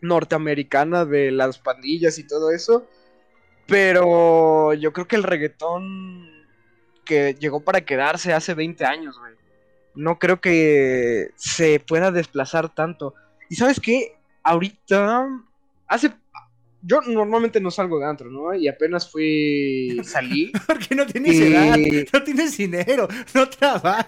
norteamericana, 0.00 1.04
de 1.04 1.30
las 1.30 1.58
pandillas 1.58 2.18
y 2.18 2.26
todo 2.26 2.50
eso. 2.52 2.86
Pero 3.66 4.72
yo 4.72 4.94
creo 4.94 5.06
que 5.06 5.16
el 5.16 5.24
reggaetón 5.24 6.33
que 7.04 7.34
llegó 7.34 7.60
para 7.60 7.82
quedarse 7.82 8.32
hace 8.32 8.54
20 8.54 8.84
años, 8.84 9.18
güey. 9.18 9.34
No 9.94 10.18
creo 10.18 10.40
que 10.40 11.30
se 11.36 11.80
pueda 11.80 12.10
desplazar 12.10 12.74
tanto. 12.74 13.14
Y 13.48 13.56
sabes 13.56 13.78
qué, 13.80 14.16
ahorita, 14.42 15.28
hace 15.86 16.12
yo 16.86 17.00
normalmente 17.02 17.60
no 17.60 17.70
salgo 17.70 17.98
de 17.98 18.06
antro, 18.06 18.30
¿no? 18.30 18.54
Y 18.54 18.68
apenas 18.68 19.10
fui, 19.10 20.00
salí. 20.04 20.52
Porque 20.66 20.94
no 20.94 21.06
tienes 21.06 21.40
edad, 21.40 21.76
no 22.12 22.22
tienes 22.22 22.56
dinero, 22.56 23.08
no 23.32 23.48
trabajas. 23.48 24.06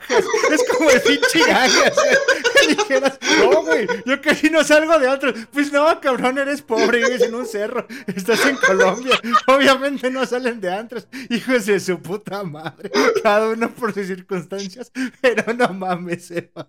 Es 0.53 0.65
como 0.71 0.91
el 0.91 1.01
pinche 1.01 1.39
dijeras, 2.69 3.19
no, 3.39 3.63
güey, 3.63 3.87
yo 4.05 4.21
casi 4.21 4.51
no 4.51 4.63
salgo 4.65 4.99
de 4.99 5.09
antro. 5.09 5.33
Pues 5.53 5.73
no, 5.73 6.01
cabrón, 6.01 6.39
eres 6.39 6.63
pobre, 6.63 6.99
vives 6.99 7.23
en 7.23 7.35
un 7.35 7.47
cerro, 7.47 7.87
estás 8.07 8.45
en 8.45 8.57
Colombia. 8.57 9.19
Obviamente 9.47 10.11
no 10.11 10.27
salen 10.27 10.61
de 10.61 10.73
antros. 10.73 11.09
Hijos 11.31 11.67
de 11.67 11.81
su 11.81 12.01
puta 12.01 12.43
madre. 12.43 12.91
Cada 13.23 13.49
uno 13.49 13.73
por 13.73 13.95
sus 13.95 14.07
circunstancias, 14.07 14.93
pero 15.21 15.53
no 15.55 15.69
mames, 15.73 16.31
Eva. 16.31 16.69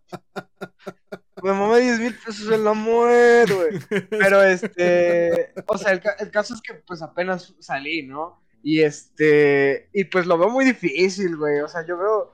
Me 1.43 1.53
mamé 1.53 1.79
10 1.81 1.99
mil 1.99 2.15
pesos 2.15 2.51
en 2.51 2.63
la 2.63 2.73
muerte, 2.73 3.53
güey. 3.53 4.05
Pero 4.09 4.43
este, 4.43 5.53
o 5.67 5.77
sea, 5.77 5.91
el, 5.91 6.31
caso 6.31 6.53
es 6.53 6.61
que 6.61 6.73
pues 6.73 7.01
apenas 7.01 7.55
salí, 7.59 8.03
¿no? 8.03 8.41
Y 8.63 8.81
este, 8.81 9.89
y 9.93 10.05
pues 10.05 10.25
lo 10.25 10.37
veo 10.37 10.49
muy 10.49 10.65
difícil, 10.65 11.37
güey. 11.37 11.59
O 11.59 11.67
sea, 11.67 11.85
yo 11.85 11.97
veo, 11.97 12.33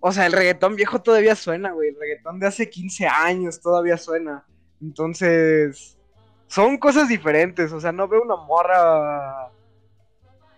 o 0.00 0.12
sea, 0.12 0.26
el 0.26 0.32
reggaetón 0.32 0.76
viejo 0.76 1.02
todavía 1.02 1.34
suena, 1.34 1.72
güey. 1.72 1.90
El 1.90 1.96
reggaetón 1.98 2.38
de 2.38 2.46
hace 2.46 2.70
15 2.70 3.06
años 3.06 3.60
todavía 3.60 3.96
suena. 3.96 4.46
Entonces, 4.80 5.98
son 6.46 6.78
cosas 6.78 7.08
diferentes. 7.08 7.72
O 7.72 7.80
sea, 7.80 7.92
no 7.92 8.06
veo 8.06 8.22
una 8.22 8.36
morra 8.36 9.50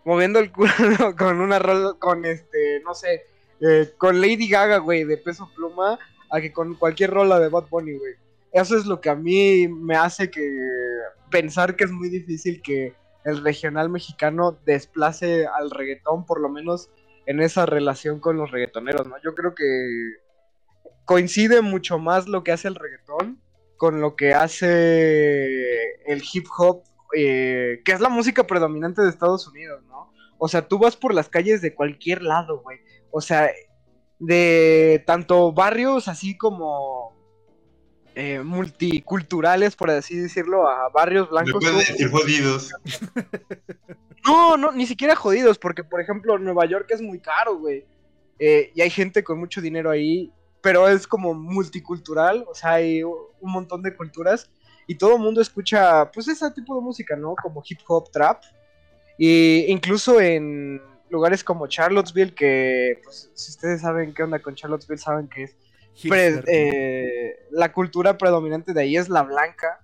moviendo 0.04 0.38
el 0.38 0.52
culo 0.52 0.70
con 1.18 1.40
una 1.40 1.58
rola, 1.58 1.94
con 1.98 2.24
este, 2.24 2.80
no 2.84 2.94
sé, 2.94 3.22
eh, 3.60 3.92
con 3.96 4.20
Lady 4.20 4.48
Gaga, 4.48 4.78
güey, 4.78 5.04
de 5.04 5.16
peso 5.16 5.50
pluma 5.54 5.98
a 6.30 6.40
que 6.40 6.52
con 6.52 6.74
cualquier 6.74 7.10
rola 7.10 7.38
de 7.38 7.48
Bad 7.48 7.68
Bunny, 7.68 7.98
güey. 7.98 8.14
Eso 8.52 8.76
es 8.76 8.86
lo 8.86 9.00
que 9.00 9.10
a 9.10 9.14
mí 9.14 9.68
me 9.68 9.96
hace 9.96 10.30
que 10.30 10.42
pensar 11.30 11.76
que 11.76 11.84
es 11.84 11.92
muy 11.92 12.08
difícil 12.08 12.60
que 12.62 12.94
el 13.24 13.42
regional 13.44 13.90
mexicano 13.90 14.58
desplace 14.64 15.46
al 15.46 15.70
reggaetón, 15.70 16.24
por 16.26 16.40
lo 16.40 16.48
menos 16.48 16.90
en 17.26 17.40
esa 17.40 17.66
relación 17.66 18.18
con 18.18 18.36
los 18.36 18.50
reggaetoneros, 18.50 19.06
¿no? 19.06 19.16
Yo 19.22 19.34
creo 19.34 19.54
que 19.54 19.64
coincide 21.04 21.60
mucho 21.60 21.98
más 21.98 22.28
lo 22.28 22.42
que 22.42 22.52
hace 22.52 22.68
el 22.68 22.74
reggaetón 22.74 23.40
con 23.76 24.00
lo 24.00 24.14
que 24.14 24.34
hace 24.34 25.94
el 26.04 26.22
hip 26.32 26.46
hop, 26.58 26.82
eh, 27.16 27.80
que 27.84 27.92
es 27.92 28.00
la 28.00 28.10
música 28.10 28.46
predominante 28.46 29.00
de 29.00 29.08
Estados 29.08 29.48
Unidos, 29.48 29.82
¿no? 29.88 30.12
O 30.38 30.48
sea, 30.48 30.68
tú 30.68 30.78
vas 30.78 30.96
por 30.96 31.14
las 31.14 31.28
calles 31.30 31.62
de 31.62 31.74
cualquier 31.74 32.22
lado, 32.22 32.60
güey. 32.60 32.78
O 33.10 33.22
sea, 33.22 33.50
de 34.20 35.02
tanto 35.06 35.52
barrios 35.52 36.06
así 36.06 36.36
como 36.36 37.16
eh, 38.14 38.40
multiculturales, 38.40 39.74
por 39.74 39.90
así 39.90 40.16
decirlo, 40.16 40.68
a 40.68 40.88
barrios 40.90 41.28
blancos. 41.30 41.64
decir 41.64 42.10
jodidos. 42.10 42.70
No, 44.26 44.58
no, 44.58 44.70
ni 44.70 44.84
siquiera 44.84 45.16
jodidos, 45.16 45.56
porque 45.56 45.82
por 45.82 45.98
ejemplo 45.98 46.38
Nueva 46.38 46.66
York 46.66 46.86
es 46.90 47.00
muy 47.00 47.20
caro, 47.20 47.56
güey. 47.56 47.86
Eh, 48.38 48.70
y 48.74 48.82
hay 48.82 48.90
gente 48.90 49.24
con 49.24 49.38
mucho 49.38 49.62
dinero 49.62 49.90
ahí, 49.90 50.30
pero 50.60 50.86
es 50.88 51.06
como 51.06 51.32
multicultural, 51.32 52.44
o 52.46 52.54
sea, 52.54 52.72
hay 52.72 53.02
un 53.02 53.22
montón 53.40 53.82
de 53.82 53.96
culturas 53.96 54.50
y 54.86 54.96
todo 54.96 55.16
el 55.16 55.22
mundo 55.22 55.40
escucha, 55.40 56.10
pues, 56.12 56.28
ese 56.28 56.50
tipo 56.50 56.74
de 56.74 56.82
música, 56.82 57.16
¿no? 57.16 57.34
Como 57.42 57.62
hip 57.66 57.78
hop, 57.88 58.10
trap. 58.10 58.42
Y 59.16 59.64
incluso 59.68 60.20
en 60.20 60.82
lugares 61.10 61.44
como 61.44 61.66
Charlottesville, 61.66 62.34
que 62.34 63.00
pues, 63.04 63.30
si 63.34 63.50
ustedes 63.50 63.82
saben 63.82 64.14
qué 64.14 64.22
onda 64.22 64.38
con 64.38 64.54
Charlottesville, 64.54 64.98
saben 64.98 65.28
que 65.28 65.44
es 65.44 65.56
eh, 66.46 67.46
la 67.50 67.72
cultura 67.72 68.16
predominante 68.16 68.72
de 68.72 68.80
ahí 68.82 68.96
es 68.96 69.08
la 69.08 69.22
blanca, 69.22 69.80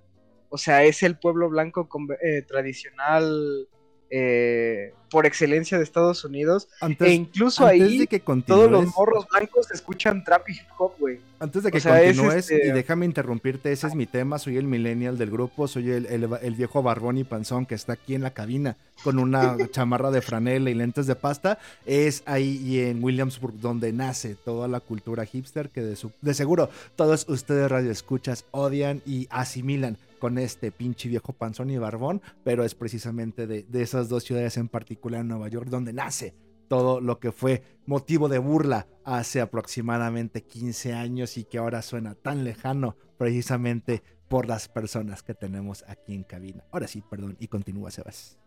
o 0.48 0.58
sea, 0.58 0.84
es 0.84 1.02
el 1.02 1.18
pueblo 1.18 1.48
blanco 1.48 1.88
eh, 2.22 2.42
tradicional 2.42 3.68
eh, 4.10 4.92
por 5.10 5.26
excelencia 5.26 5.78
de 5.78 5.84
Estados 5.84 6.24
Unidos. 6.24 6.68
e 7.00 7.12
incluso 7.12 7.64
ahí 7.66 8.06
todos 8.46 8.70
los 8.70 8.86
morros 8.96 9.26
blancos 9.30 9.70
escuchan 9.70 10.24
trap 10.24 10.48
y 10.48 10.52
hip 10.52 10.66
hop, 10.78 10.92
güey. 10.98 11.20
Antes 11.38 11.62
de 11.62 11.70
que 11.70 11.80
continúes, 11.80 12.50
y 12.50 12.54
este 12.54 12.72
déjame 12.72 13.04
interrumpirte, 13.04 13.70
ese 13.70 13.86
es 13.86 13.94
mi 13.94 14.06
tema, 14.06 14.38
soy 14.38 14.56
el 14.56 14.64
millennial 14.64 15.18
del 15.18 15.30
grupo, 15.30 15.68
soy 15.68 15.90
el, 15.90 16.54
viejo 16.56 16.82
barbón 16.82 17.18
y 17.18 17.24
panzón 17.24 17.66
que 17.66 17.74
está 17.74 17.92
aquí 17.94 18.14
en 18.14 18.22
la 18.22 18.30
cabina 18.30 18.76
con 19.04 19.18
una 19.18 19.56
chamarra 19.70 20.10
de 20.10 20.22
franela 20.22 20.70
y 20.70 20.74
lentes 20.74 21.06
de 21.06 21.14
pasta. 21.14 21.58
Es 21.84 22.22
ahí 22.26 22.80
en 22.80 23.02
Williamsburg 23.04 23.60
donde 23.60 23.92
nace 23.92 24.34
toda 24.34 24.66
la 24.66 24.80
cultura 24.80 25.26
hipster 25.26 25.68
que 25.68 25.82
de, 25.82 25.96
de 26.22 26.34
seguro 26.34 26.70
todos 26.96 27.28
ustedes 27.28 27.70
radioescuchas 27.70 28.44
odian 28.50 29.02
y 29.04 29.28
asimilan 29.30 29.98
con 30.18 30.38
este 30.38 30.72
pinche 30.72 31.09
viejo 31.09 31.33
panzón 31.33 31.70
y 31.70 31.79
barbón, 31.79 32.22
pero 32.44 32.64
es 32.64 32.74
precisamente 32.74 33.46
de, 33.46 33.66
esas 33.72 34.09
dos 34.09 34.24
ciudades 34.24 34.57
en 34.57 34.68
particular 34.68 35.24
Nueva 35.24 35.48
York 35.48 35.68
donde 35.68 35.92
nace 35.92 36.35
todo 36.68 37.00
lo 37.00 37.20
que 37.20 37.33
fue 37.33 37.62
motivo 37.87 38.29
de 38.29 38.38
burla 38.38 38.88
hace 39.05 39.40
aproximadamente 39.40 40.42
15 40.42 40.94
años 40.94 41.37
y 41.37 41.44
que 41.44 41.59
ahora 41.59 41.83
suena 41.83 42.14
tan 42.14 42.44
lejano 42.44 42.96
precisamente 43.18 44.02
por 44.29 44.46
las 44.46 44.68
personas 44.68 45.22
que 45.22 45.35
tenemos 45.35 45.85
aquí 45.87 46.14
en 46.14 46.24
cabina. 46.24 46.64
Ahora 46.72 46.88
sí, 46.88 47.02
perdón, 47.09 47.37
y 47.38 47.46
continúa, 47.46 47.90
Sebas. 47.92 48.38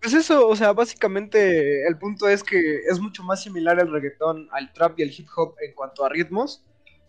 Pues 0.00 0.14
eso, 0.14 0.46
o 0.46 0.54
sea, 0.54 0.72
básicamente 0.72 1.86
el 1.86 1.98
punto 1.98 2.28
es 2.28 2.44
que 2.44 2.82
es 2.88 3.00
mucho 3.00 3.24
más 3.24 3.42
similar 3.42 3.80
el 3.80 3.90
reggaetón 3.90 4.48
al 4.52 4.72
trap 4.72 4.98
y 5.00 5.02
el 5.02 5.10
hip 5.10 5.26
hop 5.36 5.54
en 5.60 5.74
cuanto 5.74 6.04
a 6.04 6.08
ritmos, 6.08 6.64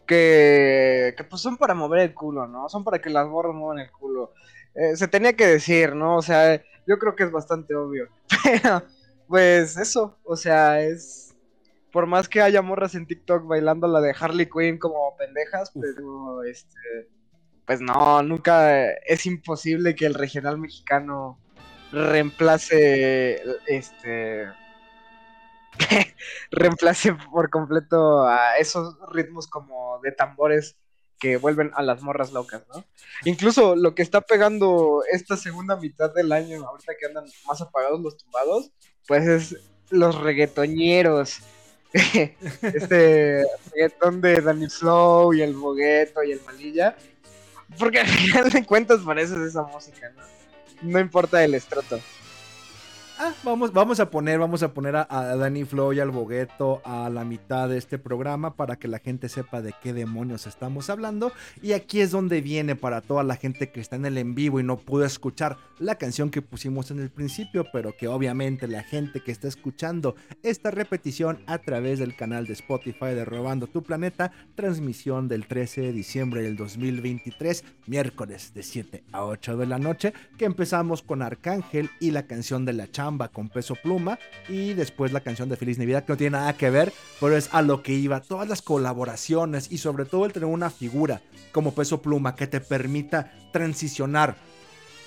que, 0.09 1.15
pues 1.29 1.39
son 1.39 1.55
para 1.55 1.75
mover 1.75 1.99
el 1.99 2.13
culo, 2.15 2.47
¿no? 2.47 2.67
Son 2.67 2.83
para 2.83 2.99
que 2.99 3.11
las 3.11 3.27
morras 3.27 3.53
muevan 3.53 3.77
el 3.77 3.91
culo. 3.91 4.33
Eh, 4.73 4.95
se 4.95 5.07
tenía 5.07 5.33
que 5.33 5.45
decir, 5.45 5.95
¿no? 5.95 6.17
O 6.17 6.21
sea, 6.23 6.59
yo 6.87 6.97
creo 6.97 7.15
que 7.15 7.25
es 7.25 7.31
bastante 7.31 7.75
obvio. 7.75 8.09
Pero, 8.43 8.83
pues 9.27 9.77
eso, 9.77 10.17
o 10.23 10.35
sea, 10.35 10.81
es... 10.81 11.35
por 11.91 12.07
más 12.07 12.27
que 12.27 12.41
haya 12.41 12.63
morras 12.63 12.95
en 12.95 13.05
TikTok 13.05 13.45
bailando 13.45 13.87
la 13.87 14.01
de 14.01 14.15
Harley 14.19 14.49
Quinn 14.49 14.79
como 14.79 15.15
pendejas, 15.15 15.71
pero 15.75 16.41
este, 16.43 17.07
pues 17.67 17.79
no, 17.79 18.23
nunca 18.23 18.89
es 18.91 19.27
imposible 19.27 19.93
que 19.93 20.07
el 20.07 20.15
regional 20.15 20.57
mexicano 20.57 21.37
reemplace 21.91 23.43
este 23.67 24.47
reemplace 26.51 27.13
por 27.31 27.49
completo 27.49 28.27
a 28.27 28.57
esos 28.57 28.97
ritmos 29.11 29.47
como 29.47 29.99
de 30.01 30.11
tambores 30.11 30.75
que 31.19 31.37
vuelven 31.37 31.71
a 31.75 31.83
las 31.83 32.01
morras 32.01 32.31
locas, 32.31 32.63
¿no? 32.73 32.85
Incluso 33.25 33.75
lo 33.75 33.93
que 33.93 34.01
está 34.01 34.21
pegando 34.21 35.03
esta 35.11 35.35
segunda 35.35 35.75
mitad 35.75 36.13
del 36.13 36.31
año, 36.31 36.65
ahorita 36.65 36.93
que 36.97 37.07
andan 37.07 37.25
más 37.45 37.61
apagados 37.61 37.99
los 37.99 38.17
tumbados, 38.17 38.71
pues 39.05 39.27
es 39.27 39.57
los 39.89 40.15
reggaetoñeros. 40.15 41.39
este 41.93 43.45
reggaetón 43.73 44.21
de 44.21 44.41
Danny 44.41 44.69
Flow 44.69 45.33
y 45.33 45.41
el 45.41 45.55
Bogueto 45.55 46.23
y 46.23 46.31
el 46.31 46.41
Malilla. 46.41 46.95
Porque 47.77 47.99
al 47.99 48.07
final 48.07 48.49
de 48.49 48.65
cuentas 48.65 49.01
pareces 49.01 49.37
esa 49.39 49.63
música, 49.63 50.09
¿no? 50.11 50.23
No 50.81 50.99
importa 50.99 51.43
el 51.43 51.55
estrato. 51.55 51.99
Ah, 53.21 53.33
vamos, 53.43 53.73
vamos 53.73 53.99
a 53.99 54.09
poner, 54.09 54.39
vamos 54.39 54.63
a 54.63 54.73
poner 54.73 54.95
a, 54.95 55.05
Danny 55.35 55.65
Flow 55.65 55.91
y 55.91 55.99
al 55.99 56.09
Bogueto 56.09 56.81
a 56.85 57.09
la 57.09 57.25
mitad 57.25 57.67
de 57.67 57.77
este 57.77 57.97
programa 57.99 58.55
para 58.55 58.77
que 58.77 58.87
la 58.87 58.99
gente 58.99 59.27
sepa 59.27 59.61
de 59.61 59.73
qué 59.83 59.91
demonios 59.91 60.47
estamos 60.47 60.89
hablando. 60.89 61.33
Y 61.61 61.73
aquí 61.73 61.99
es 61.99 62.11
donde 62.11 62.39
viene 62.39 62.77
para 62.77 63.01
toda 63.01 63.23
la 63.23 63.35
gente 63.35 63.71
que 63.71 63.81
está 63.81 63.97
en 63.97 64.05
el 64.05 64.17
en 64.17 64.35
vivo 64.35 64.61
y 64.61 64.63
no 64.63 64.77
pudo 64.77 65.03
escuchar 65.03 65.57
la 65.79 65.95
canción 65.95 66.29
que 66.29 66.41
pusimos 66.41 66.91
en 66.91 66.99
el 66.99 67.09
principio, 67.09 67.65
pero 67.73 67.93
que 67.97 68.07
obviamente 68.07 68.69
la 68.69 68.83
gente 68.83 69.19
que 69.19 69.33
está 69.33 69.49
escuchando 69.49 70.15
esta 70.41 70.71
repetición 70.71 71.39
a 71.45 71.57
través 71.57 71.99
del 71.99 72.15
canal 72.15 72.45
de 72.45 72.53
Spotify 72.53 73.07
de 73.07 73.25
Robando 73.25 73.67
tu 73.67 73.83
Planeta, 73.83 74.31
transmisión 74.55 75.27
del 75.27 75.45
13 75.45 75.81
de 75.81 75.91
diciembre 75.91 76.41
del 76.41 76.55
2023, 76.55 77.65
miércoles 77.85 78.53
de 78.53 78.63
7 78.63 79.03
a 79.11 79.25
8 79.25 79.57
de 79.57 79.65
la 79.65 79.77
noche, 79.77 80.13
que 80.37 80.45
empezamos 80.45 81.01
con 81.01 81.21
Arcángel 81.21 81.89
y 81.99 82.11
la 82.11 82.23
canción 82.23 82.63
de 82.63 82.71
la 82.71 82.87
con 83.17 83.49
peso 83.49 83.75
pluma 83.75 84.19
y 84.47 84.73
después 84.73 85.11
la 85.11 85.21
canción 85.21 85.49
de 85.49 85.57
Feliz 85.57 85.77
Navidad 85.77 86.05
que 86.05 86.13
no 86.13 86.17
tiene 86.17 86.37
nada 86.37 86.53
que 86.53 86.69
ver, 86.69 86.93
pero 87.19 87.35
es 87.35 87.49
a 87.51 87.61
lo 87.61 87.81
que 87.81 87.93
iba. 87.93 88.21
Todas 88.21 88.47
las 88.47 88.61
colaboraciones 88.61 89.71
y 89.71 89.79
sobre 89.79 90.05
todo 90.05 90.25
el 90.25 90.33
tener 90.33 90.47
una 90.47 90.69
figura 90.69 91.21
como 91.51 91.73
peso 91.73 92.01
pluma 92.01 92.35
que 92.35 92.47
te 92.47 92.61
permita 92.61 93.33
transicionar 93.51 94.37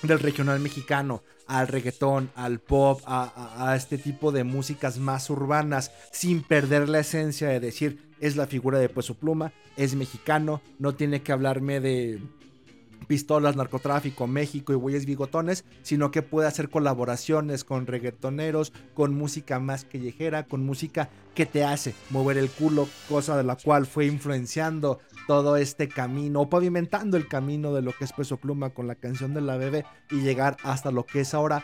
del 0.01 0.19
regional 0.19 0.59
mexicano 0.59 1.23
al 1.47 1.67
reggaetón, 1.67 2.29
al 2.35 2.59
pop, 2.59 3.01
a, 3.05 3.69
a, 3.69 3.75
este 3.75 3.97
tipo 3.97 4.31
de 4.31 4.43
músicas 4.43 4.97
más 4.97 5.29
urbanas, 5.29 5.91
sin 6.11 6.41
perder 6.41 6.89
la 6.89 6.99
esencia 6.99 7.47
de 7.47 7.59
decir, 7.59 8.11
es 8.19 8.35
la 8.35 8.47
figura 8.47 8.79
de 8.79 8.89
Peso 8.89 9.15
Pluma, 9.15 9.51
es 9.75 9.95
mexicano, 9.95 10.61
no 10.79 10.95
tiene 10.95 11.21
que 11.21 11.31
hablarme 11.31 11.79
de 11.79 12.21
pistolas, 13.05 13.55
narcotráfico, 13.55 14.27
México 14.27 14.73
y 14.73 14.75
güeyes 14.75 15.05
bigotones, 15.05 15.65
sino 15.81 16.11
que 16.11 16.21
puede 16.21 16.47
hacer 16.47 16.69
colaboraciones 16.69 17.63
con 17.63 17.87
reggaetoneros, 17.87 18.73
con 18.93 19.13
música 19.13 19.59
más 19.59 19.85
callejera, 19.85 20.43
con 20.43 20.65
música 20.65 21.09
que 21.35 21.45
te 21.45 21.63
hace 21.63 21.95
mover 22.09 22.37
el 22.37 22.49
culo, 22.49 22.87
cosa 23.09 23.35
de 23.37 23.43
la 23.43 23.55
cual 23.55 23.85
fue 23.85 24.05
influenciando 24.05 24.99
todo 25.27 25.57
este 25.57 25.87
camino, 25.87 26.41
o 26.41 26.49
pavimentando 26.49 27.17
el 27.17 27.27
camino 27.27 27.73
de 27.73 27.81
lo 27.81 27.93
que 27.93 28.05
es 28.05 28.13
Peso 28.13 28.37
Pluma 28.37 28.71
con 28.71 28.87
la 28.87 28.95
canción 28.95 29.33
de 29.33 29.41
la 29.41 29.57
bebé 29.57 29.85
y 30.11 30.21
llegar 30.21 30.57
hasta 30.63 30.91
lo 30.91 31.05
que 31.05 31.21
es 31.21 31.33
ahora. 31.33 31.63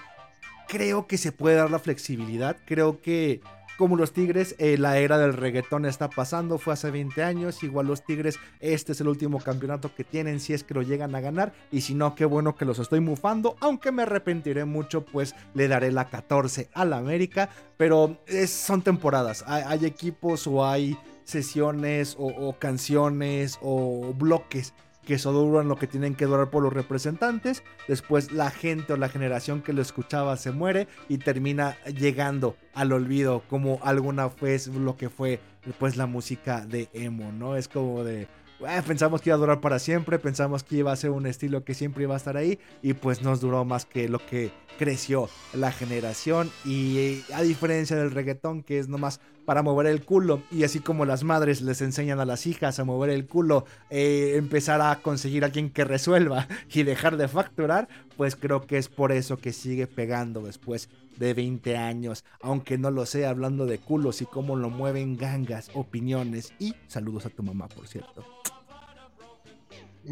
Creo 0.67 1.07
que 1.07 1.17
se 1.17 1.31
puede 1.31 1.55
dar 1.55 1.71
la 1.71 1.79
flexibilidad, 1.79 2.57
creo 2.65 3.01
que 3.01 3.41
como 3.79 3.95
los 3.95 4.11
Tigres, 4.11 4.55
eh, 4.57 4.77
la 4.77 4.97
era 4.97 5.17
del 5.17 5.31
reggaetón 5.31 5.85
está 5.85 6.09
pasando, 6.09 6.57
fue 6.57 6.73
hace 6.73 6.91
20 6.91 7.23
años, 7.23 7.63
igual 7.63 7.87
los 7.87 8.03
Tigres, 8.03 8.37
este 8.59 8.91
es 8.91 8.99
el 8.99 9.07
último 9.07 9.39
campeonato 9.39 9.95
que 9.95 10.03
tienen, 10.03 10.41
si 10.41 10.51
es 10.51 10.65
que 10.65 10.73
lo 10.73 10.81
llegan 10.81 11.15
a 11.15 11.21
ganar, 11.21 11.53
y 11.71 11.79
si 11.79 11.93
no, 11.93 12.13
qué 12.13 12.25
bueno 12.25 12.57
que 12.57 12.65
los 12.65 12.77
estoy 12.77 12.99
mufando, 12.99 13.55
aunque 13.61 13.93
me 13.93 14.01
arrepentiré 14.01 14.65
mucho, 14.65 15.05
pues 15.05 15.33
le 15.53 15.69
daré 15.69 15.93
la 15.93 16.09
14 16.09 16.67
a 16.73 16.83
la 16.83 16.97
América, 16.97 17.51
pero 17.77 18.17
son 18.47 18.81
temporadas, 18.81 19.45
hay, 19.47 19.85
equipos 19.85 20.45
o 20.45 20.67
hay 20.67 20.97
sesiones 21.23 22.17
o 22.19 22.53
canciones 22.59 23.57
o 23.61 24.13
bloques 24.13 24.73
que 25.09 25.15
eso 25.15 25.33
duran 25.33 25.67
lo 25.67 25.75
que 25.75 25.87
tienen 25.87 26.13
que 26.13 26.25
durar 26.25 26.51
por 26.51 26.61
los 26.61 26.71
representantes. 26.71 27.63
Después 27.87 28.31
la 28.31 28.51
gente 28.51 28.93
o 28.93 28.95
la 28.95 29.09
generación 29.09 29.63
que 29.63 29.73
lo 29.73 29.81
escuchaba 29.81 30.37
se 30.37 30.51
muere 30.51 30.87
y 31.07 31.17
termina 31.17 31.77
llegando 31.85 32.55
al 32.75 32.91
olvido 32.91 33.41
como 33.49 33.79
alguna 33.81 34.27
vez 34.27 34.67
lo 34.67 34.97
que 34.97 35.09
fue 35.09 35.39
pues 35.79 35.97
la 35.97 36.05
música 36.05 36.63
de 36.63 36.89
emo, 36.93 37.31
¿no? 37.31 37.55
Es 37.55 37.67
como 37.67 38.03
de 38.03 38.27
eh, 38.67 38.81
pensamos 38.85 39.21
que 39.21 39.29
iba 39.29 39.35
a 39.35 39.39
durar 39.39 39.61
para 39.61 39.79
siempre, 39.79 40.19
pensamos 40.19 40.63
que 40.63 40.77
iba 40.77 40.91
a 40.91 40.95
ser 40.95 41.11
un 41.11 41.25
estilo 41.25 41.63
que 41.63 41.73
siempre 41.73 42.03
iba 42.03 42.13
a 42.13 42.17
estar 42.17 42.37
ahí 42.37 42.59
y 42.81 42.93
pues 42.93 43.21
nos 43.21 43.39
duró 43.39 43.63
más 43.65 43.85
que 43.85 44.09
lo 44.09 44.19
que 44.25 44.51
creció 44.77 45.29
la 45.53 45.71
generación. 45.71 46.51
Y 46.65 46.97
eh, 46.97 47.23
a 47.33 47.41
diferencia 47.41 47.95
del 47.95 48.11
reggaetón 48.11 48.63
que 48.63 48.79
es 48.79 48.87
nomás 48.87 49.19
para 49.45 49.63
mover 49.63 49.87
el 49.87 50.03
culo 50.03 50.43
y 50.51 50.63
así 50.63 50.79
como 50.79 51.05
las 51.05 51.23
madres 51.23 51.61
les 51.61 51.81
enseñan 51.81 52.19
a 52.19 52.25
las 52.25 52.45
hijas 52.45 52.79
a 52.79 52.83
mover 52.83 53.09
el 53.09 53.25
culo, 53.25 53.65
eh, 53.89 54.33
empezar 54.35 54.79
a 54.81 54.95
conseguir 55.01 55.43
a 55.43 55.49
quien 55.49 55.71
que 55.71 55.85
resuelva 55.85 56.47
y 56.73 56.83
dejar 56.83 57.17
de 57.17 57.27
facturar, 57.27 57.87
pues 58.15 58.35
creo 58.35 58.67
que 58.67 58.77
es 58.77 58.89
por 58.89 59.11
eso 59.11 59.37
que 59.37 59.51
sigue 59.51 59.87
pegando 59.87 60.41
después 60.41 60.89
de 61.17 61.33
20 61.33 61.77
años, 61.77 62.23
aunque 62.41 62.77
no 62.77 62.91
lo 62.91 63.05
sé, 63.05 63.25
hablando 63.25 63.65
de 63.65 63.79
culos 63.79 64.21
y 64.21 64.25
cómo 64.25 64.55
lo 64.55 64.69
mueven 64.69 65.17
gangas, 65.17 65.69
opiniones 65.73 66.53
y 66.59 66.75
saludos 66.87 67.25
a 67.25 67.29
tu 67.29 67.43
mamá, 67.43 67.67
por 67.67 67.87
cierto. 67.87 68.25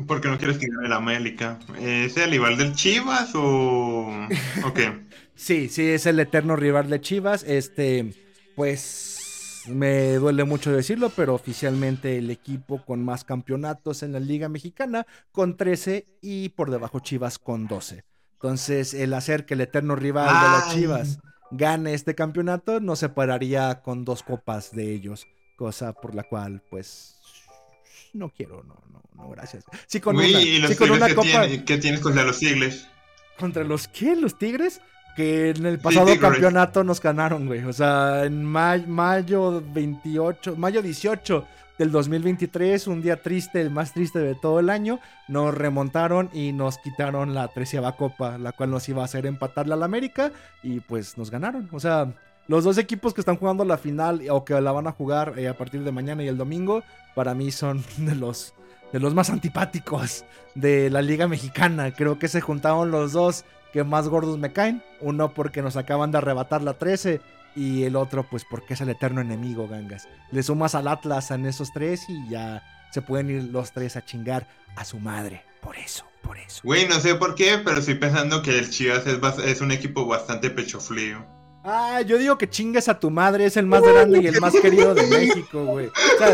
¿Por 0.06 0.22
qué 0.22 0.28
no 0.28 0.38
quieres 0.38 0.58
que 0.58 0.68
gane 0.68 0.90
la 0.90 0.98
América? 0.98 1.58
¿Es 1.80 2.18
el 2.18 2.32
rival 2.32 2.58
del 2.58 2.74
Chivas 2.74 3.34
o, 3.34 4.10
o 4.64 4.74
qué? 4.74 5.08
sí, 5.36 5.70
sí, 5.70 5.88
es 5.88 6.06
el 6.06 6.20
eterno 6.20 6.56
rival 6.56 6.90
de 6.90 7.02
Chivas. 7.02 7.44
Este, 7.44 8.14
pues 8.56 9.64
me 9.68 10.14
duele 10.16 10.44
mucho 10.44 10.72
decirlo, 10.72 11.10
pero 11.10 11.34
oficialmente 11.34 12.18
el 12.18 12.30
equipo 12.32 12.84
con 12.86 13.04
más 13.04 13.24
campeonatos 13.24 14.04
en 14.04 14.14
la 14.14 14.20
Liga 14.20 14.50
Mexicana, 14.50 15.06
con 15.32 15.58
13 15.58 16.08
y 16.22 16.50
por 16.50 16.70
debajo 16.70 17.00
Chivas 17.00 17.40
con 17.40 17.68
12. 17.68 18.04
Entonces, 18.38 18.93
el 18.93 19.13
hacer 19.15 19.45
que 19.45 19.56
el 19.56 19.62
eterno 19.62 19.95
rival 19.95 20.28
de 20.28 20.50
las 20.50 20.73
Chivas 20.73 21.19
gane 21.50 21.93
este 21.95 22.13
campeonato 22.13 22.80
nos 22.80 23.00
separaría 23.00 23.82
con 23.82 24.06
dos 24.06 24.21
copas 24.21 24.71
de 24.71 24.93
ellos, 24.93 25.26
cosa 25.56 25.93
por 25.93 26.13
la 26.13 26.21
cual, 26.23 26.62
pues, 26.69 27.15
no 28.13 28.30
quiero, 28.30 28.63
no, 28.63 28.76
no, 28.91 29.02
no, 29.15 29.30
gracias. 29.30 29.63
Sí, 29.88 30.00
con 30.00 30.17
una, 30.17 30.28
¿y 30.28 30.60
los 30.60 30.76
con 30.76 30.91
una 30.91 31.13
copa. 31.15 31.47
¿Qué 31.65 31.78
tienes 31.78 32.00
contra 32.00 32.23
los 32.23 32.38
Tigres? 32.38 32.88
¿Contra 33.39 33.63
los 33.63 33.88
qué? 33.88 34.15
¿Los 34.15 34.38
Tigres? 34.38 34.82
Que 35.15 35.50
en 35.50 35.65
el 35.65 35.80
pasado 35.80 36.08
campeonato 36.19 36.84
nos 36.84 37.02
ganaron, 37.02 37.47
güey. 37.47 37.63
O 37.63 37.73
sea, 37.73 38.26
en 38.26 38.45
mayo 38.45 39.63
28, 39.73 40.56
mayo 40.58 40.84
18 40.84 41.47
del 41.78 41.92
2023, 41.92 42.88
un 42.88 43.02
día 43.02 43.22
triste, 43.22 43.62
el 43.62 43.70
más 43.70 43.94
triste 43.94 44.20
de 44.20 44.36
todo 44.36 44.60
el 44.60 44.70
año, 44.70 45.00
nos 45.28 45.54
remontaron 45.54 46.30
y 46.34 46.52
nos 46.52 46.78
quitaron 46.80 47.36
la 47.36 47.48
treceava 47.50 47.96
copa, 47.96 48.38
la 48.38 48.52
cual 48.52 48.72
nos 48.72 48.88
iba 48.90 49.02
a 49.02 49.06
hacer 49.06 49.26
empatarla 49.26 49.76
al 49.76 49.84
América 49.84 50.32
y 50.63 50.80
pues 50.80 51.18
nos 51.18 51.30
ganaron. 51.30 51.70
O 51.72 51.80
sea, 51.80 52.13
los 52.48 52.63
dos 52.63 52.78
equipos 52.78 53.13
que 53.13 53.22
están 53.22 53.38
jugando 53.38 53.66
la 53.66 53.78
final 53.78 54.22
o 54.30 54.44
que 54.44 54.60
la 54.60 54.72
van 54.72 54.88
a 54.88 54.92
jugar 54.92 55.34
eh, 55.38 55.48
a 55.48 55.58
partir 55.58 55.84
de 55.84 55.92
mañana 55.92 56.24
y 56.24 56.28
el 56.28 56.38
domingo, 56.38 56.84
para 57.13 57.34
mí 57.34 57.52
son 57.52 57.84
de 57.98 58.16
los, 58.16 58.54
de 58.92 59.00
los 59.00 59.13
más 59.13 59.30
antipáticos 59.30 60.26
de 60.56 60.90
la 60.90 61.02
Liga 61.02 61.28
Mexicana. 61.28 61.94
Creo 61.94 62.18
que 62.18 62.28
se 62.28 62.42
juntaron 62.42 62.90
los 62.90 63.13
dos 63.13 63.46
que 63.72 63.84
más 63.84 64.08
gordos 64.08 64.38
me 64.40 64.54
caen. 64.54 64.82
Uno 65.02 65.34
porque 65.34 65.62
nos 65.62 65.78
acaban 65.78 66.12
de 66.12 66.18
arrebatar 66.18 66.63
la 66.63 66.74
13 66.74 67.22
y 67.58 67.84
el 67.86 67.96
otro, 67.96 68.24
pues 68.24 68.46
porque 68.46 68.76
es 68.76 68.82
el 68.82 68.89
eterno 68.89 69.20
enemigo, 69.20 69.67
gangas. 69.67 70.08
Le 70.32 70.43
sumas 70.43 70.76
al 70.76 70.88
Atlas 70.88 71.32
en 71.32 71.48
esos 71.48 71.74
tres 71.74 72.08
y 72.08 72.30
ya 72.30 72.63
se 72.91 73.02
pueden 73.02 73.32
ir 73.32 73.43
los 73.46 73.72
tres 73.72 73.96
a 73.96 74.06
chingar 74.06 74.48
a 74.76 74.86
su 74.86 75.00
madre. 75.00 75.43
Por 75.62 75.76
eso, 75.76 76.06
por 76.22 76.38
eso. 76.38 76.62
Güey, 76.63 76.88
no 76.88 77.00
sé 77.00 77.15
por 77.15 77.34
qué, 77.34 77.60
pero 77.65 77.80
estoy 77.80 77.96
pensando 77.96 78.43
que 78.43 78.60
el 78.60 78.70
Chivas 78.70 79.08
es, 79.08 79.20
es 79.43 79.62
un 79.62 79.72
equipo 79.72 80.06
bastante 80.06 80.52
pecho 80.52 80.80
frío. 80.80 81.26
Ah, 81.63 82.02
yo 82.02 82.20
digo 82.20 82.38
que 82.38 82.48
chingues 82.48 82.88
a 82.88 83.00
tu 83.00 83.10
madre, 83.10 83.46
es 83.46 83.58
el 83.58 83.65
más 83.65 83.82
grande 83.82 84.22
y 84.22 84.28
el 84.28 84.39
más 84.39 84.54
querido 84.54 84.93
de 84.93 85.08
México, 85.08 85.65
güey. 85.65 85.88
O 85.88 86.17
sea, 86.17 86.34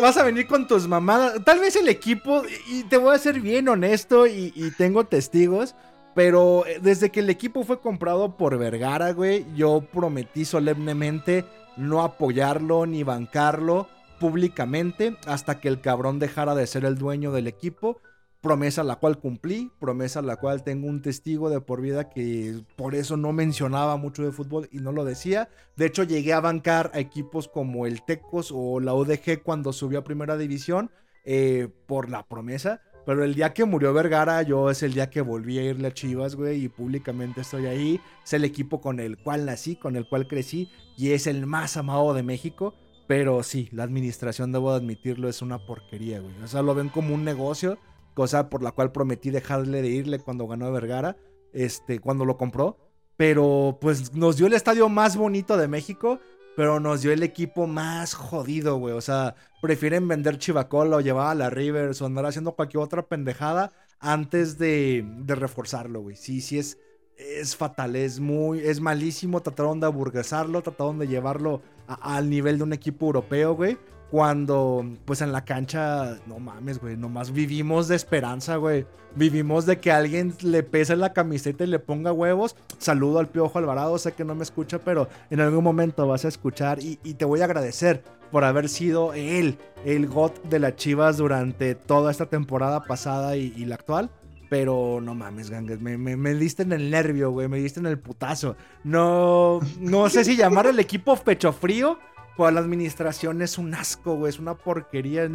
vas 0.00 0.16
a 0.16 0.22
venir 0.22 0.46
con 0.46 0.68
tus 0.68 0.86
mamadas. 0.86 1.44
Tal 1.44 1.58
vez 1.58 1.74
el 1.74 1.88
equipo, 1.88 2.44
y 2.68 2.84
te 2.84 2.96
voy 2.96 3.14
a 3.14 3.18
ser 3.18 3.40
bien 3.40 3.68
honesto 3.68 4.28
y, 4.28 4.52
y 4.54 4.70
tengo 4.70 5.04
testigos. 5.04 5.74
Pero 6.14 6.66
eh, 6.66 6.78
desde 6.82 7.10
que 7.10 7.20
el 7.20 7.30
equipo 7.30 7.64
fue 7.64 7.80
comprado 7.80 8.36
por 8.36 8.58
Vergara, 8.58 9.12
güey, 9.12 9.46
yo 9.54 9.80
prometí 9.92 10.44
solemnemente 10.44 11.44
no 11.76 12.02
apoyarlo 12.02 12.86
ni 12.86 13.02
bancarlo 13.02 13.88
públicamente 14.20 15.16
hasta 15.26 15.58
que 15.58 15.68
el 15.68 15.80
cabrón 15.80 16.18
dejara 16.18 16.54
de 16.54 16.66
ser 16.66 16.84
el 16.84 16.96
dueño 16.96 17.32
del 17.32 17.46
equipo. 17.46 18.00
promesa 18.40 18.82
la 18.82 18.96
cual 18.96 19.20
cumplí, 19.20 19.70
promesa 19.78 20.20
la 20.20 20.36
cual 20.36 20.64
tengo 20.64 20.88
un 20.88 21.00
testigo 21.00 21.48
de 21.48 21.60
por 21.60 21.80
vida 21.80 22.08
que 22.10 22.60
por 22.76 22.96
eso 22.96 23.16
no 23.16 23.32
mencionaba 23.32 23.96
mucho 23.96 24.24
de 24.24 24.32
fútbol 24.32 24.68
y 24.72 24.78
no 24.78 24.90
lo 24.90 25.04
decía. 25.04 25.48
De 25.76 25.86
hecho, 25.86 26.02
llegué 26.02 26.32
a 26.32 26.40
bancar 26.40 26.90
a 26.92 26.98
equipos 26.98 27.46
como 27.46 27.86
el 27.86 28.02
Tecos 28.04 28.50
o 28.52 28.80
la 28.80 28.94
UDG 28.94 29.42
cuando 29.44 29.72
subió 29.72 30.00
a 30.00 30.04
primera 30.04 30.36
división 30.36 30.90
eh, 31.24 31.68
por 31.86 32.10
la 32.10 32.24
promesa. 32.26 32.80
Pero 33.04 33.24
el 33.24 33.34
día 33.34 33.52
que 33.52 33.64
murió 33.64 33.92
Vergara, 33.92 34.42
yo 34.42 34.70
es 34.70 34.82
el 34.82 34.94
día 34.94 35.10
que 35.10 35.22
volví 35.22 35.58
a 35.58 35.64
irle 35.64 35.88
a 35.88 35.94
Chivas, 35.94 36.36
güey, 36.36 36.64
y 36.64 36.68
públicamente 36.68 37.40
estoy 37.40 37.66
ahí. 37.66 38.00
Es 38.24 38.32
el 38.32 38.44
equipo 38.44 38.80
con 38.80 39.00
el 39.00 39.18
cual 39.18 39.44
nací, 39.44 39.76
con 39.76 39.96
el 39.96 40.08
cual 40.08 40.28
crecí, 40.28 40.70
y 40.96 41.10
es 41.10 41.26
el 41.26 41.46
más 41.46 41.76
amado 41.76 42.14
de 42.14 42.22
México. 42.22 42.74
Pero 43.08 43.42
sí, 43.42 43.68
la 43.72 43.82
administración, 43.82 44.52
debo 44.52 44.70
admitirlo, 44.70 45.28
es 45.28 45.42
una 45.42 45.66
porquería, 45.66 46.20
güey. 46.20 46.34
O 46.42 46.46
sea, 46.46 46.62
lo 46.62 46.74
ven 46.74 46.88
como 46.88 47.14
un 47.14 47.24
negocio, 47.24 47.78
cosa 48.14 48.48
por 48.48 48.62
la 48.62 48.70
cual 48.70 48.92
prometí 48.92 49.30
dejarle 49.30 49.82
de 49.82 49.88
irle 49.88 50.18
cuando 50.20 50.46
ganó 50.46 50.70
Vergara, 50.70 51.16
este, 51.52 51.98
cuando 51.98 52.24
lo 52.24 52.36
compró. 52.36 52.78
Pero 53.16 53.78
pues 53.80 54.14
nos 54.14 54.36
dio 54.36 54.46
el 54.46 54.54
estadio 54.54 54.88
más 54.88 55.16
bonito 55.16 55.56
de 55.56 55.68
México 55.68 56.20
pero 56.56 56.80
nos 56.80 57.02
dio 57.02 57.12
el 57.12 57.22
equipo 57.22 57.66
más 57.66 58.14
jodido, 58.14 58.76
güey. 58.76 58.94
O 58.94 59.00
sea, 59.00 59.34
prefieren 59.60 60.08
vender 60.08 60.38
Chivacola 60.38 60.96
o 60.96 61.00
llevar 61.00 61.28
a 61.28 61.34
la 61.34 61.50
Rivers 61.50 62.02
o 62.02 62.06
andar 62.06 62.26
haciendo 62.26 62.52
cualquier 62.52 62.82
otra 62.82 63.02
pendejada 63.02 63.72
antes 64.00 64.58
de, 64.58 65.04
de 65.18 65.34
reforzarlo, 65.34 66.00
güey. 66.00 66.16
Sí, 66.16 66.40
sí 66.40 66.58
es, 66.58 66.78
es 67.16 67.56
fatal, 67.56 67.96
es 67.96 68.20
muy, 68.20 68.60
es 68.60 68.80
malísimo. 68.80 69.40
Trataron 69.42 69.80
de 69.80 69.86
aburguesarlo, 69.86 70.62
trataron 70.62 70.98
de 70.98 71.08
llevarlo 71.08 71.62
al 71.86 72.30
nivel 72.30 72.58
de 72.58 72.64
un 72.64 72.72
equipo 72.72 73.06
europeo, 73.06 73.54
güey 73.54 73.78
cuando 74.12 74.84
pues 75.06 75.22
en 75.22 75.32
la 75.32 75.46
cancha, 75.46 76.18
no 76.26 76.38
mames, 76.38 76.78
güey, 76.78 76.98
nomás 76.98 77.32
vivimos 77.32 77.88
de 77.88 77.96
esperanza, 77.96 78.56
güey. 78.56 78.84
Vivimos 79.16 79.64
de 79.64 79.80
que 79.80 79.90
alguien 79.90 80.34
le 80.42 80.62
pese 80.62 80.96
la 80.96 81.14
camiseta 81.14 81.64
y 81.64 81.68
le 81.68 81.78
ponga 81.78 82.12
huevos. 82.12 82.54
Saludo 82.76 83.20
al 83.20 83.28
Piojo 83.28 83.58
Alvarado, 83.58 83.96
sé 83.96 84.12
que 84.12 84.26
no 84.26 84.34
me 84.34 84.42
escucha, 84.42 84.80
pero 84.80 85.08
en 85.30 85.40
algún 85.40 85.64
momento 85.64 86.06
vas 86.06 86.26
a 86.26 86.28
escuchar 86.28 86.78
y, 86.78 86.96
te 86.96 87.24
voy 87.24 87.40
a 87.40 87.46
agradecer 87.46 88.04
por 88.30 88.44
haber 88.44 88.68
sido 88.68 89.14
él, 89.14 89.56
el 89.86 90.06
GOT 90.08 90.42
de 90.42 90.58
las 90.58 90.76
Chivas 90.76 91.16
durante 91.16 91.74
toda 91.74 92.10
esta 92.10 92.26
temporada 92.26 92.84
pasada 92.84 93.38
y, 93.38 93.64
la 93.64 93.76
actual. 93.76 94.10
Pero 94.50 95.00
no 95.02 95.14
mames, 95.14 95.48
gangues, 95.48 95.80
me, 95.80 95.96
me, 95.96 96.34
diste 96.34 96.64
en 96.64 96.72
el 96.74 96.90
nervio, 96.90 97.30
güey, 97.30 97.48
me 97.48 97.56
diste 97.56 97.80
en 97.80 97.86
el 97.86 97.98
putazo. 97.98 98.56
No, 98.84 99.60
no 99.80 100.10
sé 100.10 100.22
si 100.22 100.36
llamar 100.36 100.66
el 100.66 100.78
equipo 100.78 101.16
pecho 101.16 101.54
frío 101.54 101.98
pues 102.36 102.52
la 102.52 102.60
administración 102.60 103.42
es 103.42 103.58
un 103.58 103.74
asco, 103.74 104.14
güey. 104.16 104.30
Es 104.30 104.38
una 104.38 104.54
porquería. 104.54 105.28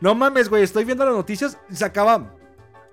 No 0.00 0.14
mames, 0.14 0.48
güey. 0.48 0.62
Estoy 0.62 0.84
viendo 0.84 1.04
las 1.04 1.14
noticias. 1.14 1.58
Se 1.70 1.84
acaba. 1.84 2.34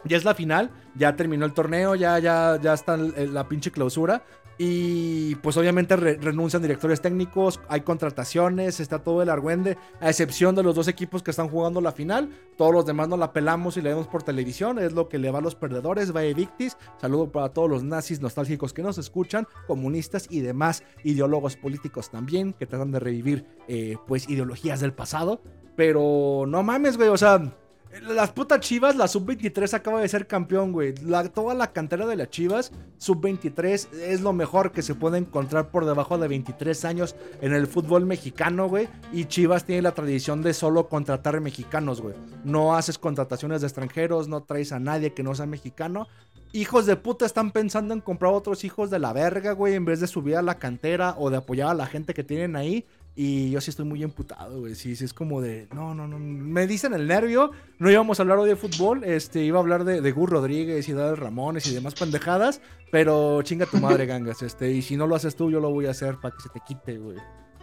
Ya 0.04 0.18
es 0.18 0.26
la 0.26 0.36
final. 0.36 0.72
Ya 0.96 1.16
terminó 1.16 1.46
el 1.46 1.54
torneo. 1.54 1.96
Ya, 1.96 2.20
ya, 2.20 2.60
ya 2.62 2.74
está 2.74 2.98
la 2.98 3.48
pinche 3.48 3.72
clausura. 3.72 4.24
Y 4.58 5.36
pues 5.36 5.56
obviamente 5.58 5.96
renuncian 5.96 6.62
directores 6.62 7.00
técnicos, 7.00 7.60
hay 7.68 7.82
contrataciones, 7.82 8.80
está 8.80 9.00
todo 9.00 9.22
el 9.22 9.30
argüende, 9.30 9.78
a 10.00 10.10
excepción 10.10 10.56
de 10.56 10.64
los 10.64 10.76
dos 10.76 10.88
equipos 10.88 11.22
que 11.22 11.32
están 11.32 11.48
jugando 11.48 11.80
la 11.80 11.92
final. 11.92 12.30
Todos 12.58 12.74
los 12.74 12.86
demás 12.86 13.08
no 13.08 13.18
la 13.18 13.34
pelamos 13.34 13.78
y 13.78 13.82
la 13.82 13.90
vemos 13.90 14.08
por 14.08 14.24
televisión, 14.24 14.80
es 14.80 14.94
lo 14.94 15.10
que 15.10 15.20
le 15.20 15.30
va 15.30 15.40
a 15.40 15.42
los 15.42 15.56
perdedores, 15.56 16.16
va 16.16 16.22
Victis. 16.22 16.76
Saludo 17.00 17.32
para 17.32 17.50
todos 17.50 17.70
los 17.70 17.84
nazis 17.84 18.20
nostálgicos 18.20 18.74
que 18.74 18.82
nos 18.82 18.98
escuchan, 18.98 19.48
comunistas 19.68 20.28
y 20.30 20.40
demás 20.40 20.84
ideólogos 21.04 21.56
políticos 21.56 22.10
también, 22.10 22.54
que 22.54 22.66
tratan 22.66 22.92
de 22.92 23.00
revivir 23.00 23.46
eh, 23.68 23.98
pues 24.08 24.28
ideologías 24.28 24.80
del 24.80 24.94
pasado. 24.94 25.42
Pero 25.76 26.46
no 26.48 26.64
mames, 26.64 26.98
güey, 26.98 27.10
o 27.10 27.18
sea 27.18 27.54
las 28.02 28.32
putas 28.32 28.60
Chivas, 28.60 28.96
la 28.96 29.08
sub-23 29.08 29.74
acaba 29.74 30.02
de 30.02 30.08
ser 30.08 30.28
campeón, 30.28 30.72
güey. 30.72 30.94
toda 31.34 31.54
la 31.54 31.72
cantera 31.72 32.06
de 32.06 32.16
las 32.16 32.30
Chivas, 32.30 32.72
sub-23, 32.98 33.94
es 33.94 34.22
lo 34.22 34.34
mejor 34.34 34.72
que 34.72 34.82
se 34.82 34.96
puede 34.96 35.18
encontrar 35.18 35.70
por 35.70 35.86
debajo 35.86 36.18
de 36.18 36.28
23 36.28 36.86
años 36.86 37.16
en 37.42 37.54
el 37.54 37.68
fútbol 37.68 38.06
mexicano, 38.06 38.68
güey. 38.68 38.88
Y 39.12 39.26
Chivas 39.26 39.66
tiene 39.66 39.82
la 39.82 39.94
tradición 39.94 40.42
de 40.42 40.54
solo 40.54 40.88
contratar 40.90 41.40
mexicanos, 41.42 42.02
güey. 42.02 42.16
No 42.44 42.76
haces 42.76 42.98
contrataciones 42.98 43.62
de 43.62 43.68
extranjeros, 43.68 44.28
no 44.28 44.44
traes 44.44 44.72
a 44.72 44.80
nadie 44.80 45.14
que 45.14 45.24
no 45.24 45.36
sea 45.36 45.46
mexicano. 45.46 46.08
Hijos 46.54 46.86
de 46.86 46.96
puta 46.96 47.26
están 47.26 47.52
pensando 47.52 47.94
en 47.94 48.00
comprar 48.00 48.32
otros 48.32 48.64
hijos 48.64 48.90
de 48.90 49.00
la 49.00 49.12
verga, 49.12 49.52
güey, 49.52 49.76
en 49.76 49.84
vez 49.84 50.00
de 50.00 50.08
subir 50.08 50.38
a 50.38 50.42
la 50.42 50.58
cantera 50.58 51.16
o 51.18 51.30
de 51.30 51.38
apoyar 51.38 51.70
a 51.70 51.74
la 51.74 51.88
gente 51.88 52.14
que 52.14 52.24
tienen 52.24 52.56
ahí. 52.56 52.86
Y 53.20 53.50
yo 53.50 53.60
sí 53.62 53.72
estoy 53.72 53.86
muy 53.86 54.04
emputado, 54.04 54.60
güey. 54.60 54.76
Sí, 54.76 54.96
sí, 54.96 55.04
es 55.04 55.12
como 55.12 55.42
de. 55.42 55.68
No, 55.74 55.96
no, 55.96 56.08
no. 56.08 56.20
Me 56.20 56.68
dicen 56.68 56.94
el 56.94 57.08
nervio. 57.08 57.50
No 57.80 57.90
íbamos 57.90 58.20
a 58.20 58.22
hablar 58.22 58.38
hoy 58.38 58.48
de 58.48 58.56
fútbol. 58.56 59.04
Este, 59.04 59.44
iba 59.44 59.58
a 59.58 59.62
hablar 59.62 59.86
de, 59.86 60.02
de 60.02 60.12
Gur 60.12 60.30
Rodríguez 60.30 60.88
y 60.88 60.94
de 60.94 61.16
Ramones 61.16 61.66
y 61.66 61.74
demás 61.74 61.96
pendejadas. 61.96 62.62
Pero 62.92 63.42
chinga 63.42 63.66
tu 63.66 63.78
madre, 63.78 64.06
gangas. 64.06 64.44
Este, 64.44 64.72
y 64.72 64.84
si 64.84 64.98
no 64.98 65.08
lo 65.08 65.16
haces 65.16 65.36
tú, 65.36 65.50
yo 65.50 65.60
lo 65.60 65.72
voy 65.72 65.88
a 65.88 65.92
hacer 65.92 66.18
para 66.22 66.36
que 66.36 66.44
se 66.44 66.50
te 66.50 66.60
quite, 66.60 67.00
güey. 67.00 67.18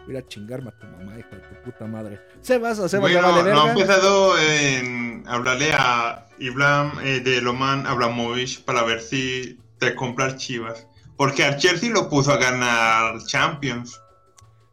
Voy 0.06 0.16
a 0.16 0.26
chingarme 0.26 0.70
a 0.70 0.72
tu 0.76 0.86
mamá, 0.88 1.16
hija 1.16 1.30
de 1.30 1.38
tu 1.38 1.62
puta 1.62 1.86
madre. 1.86 2.20
Sebas 2.40 2.80
o 2.80 2.88
Sebas, 2.88 3.12
bueno, 3.12 3.22
vale 3.22 3.52
no 3.52 3.62
ha 3.62 3.70
empezado 3.70 4.36
en 4.36 5.22
hablarle 5.28 5.72
a 5.72 6.26
Ibram 6.40 6.98
eh, 7.04 7.20
de 7.20 7.40
Loman 7.40 7.86
Abramovich 7.86 8.64
para 8.64 8.82
ver 8.82 9.00
si 9.00 9.56
te 9.78 9.94
compra 9.94 10.36
Chivas. 10.36 10.88
Porque 11.16 11.44
al 11.44 11.58
Chelsea 11.58 11.92
lo 11.92 12.08
puso 12.10 12.32
a 12.32 12.38
ganar 12.38 13.24
Champions. 13.26 14.00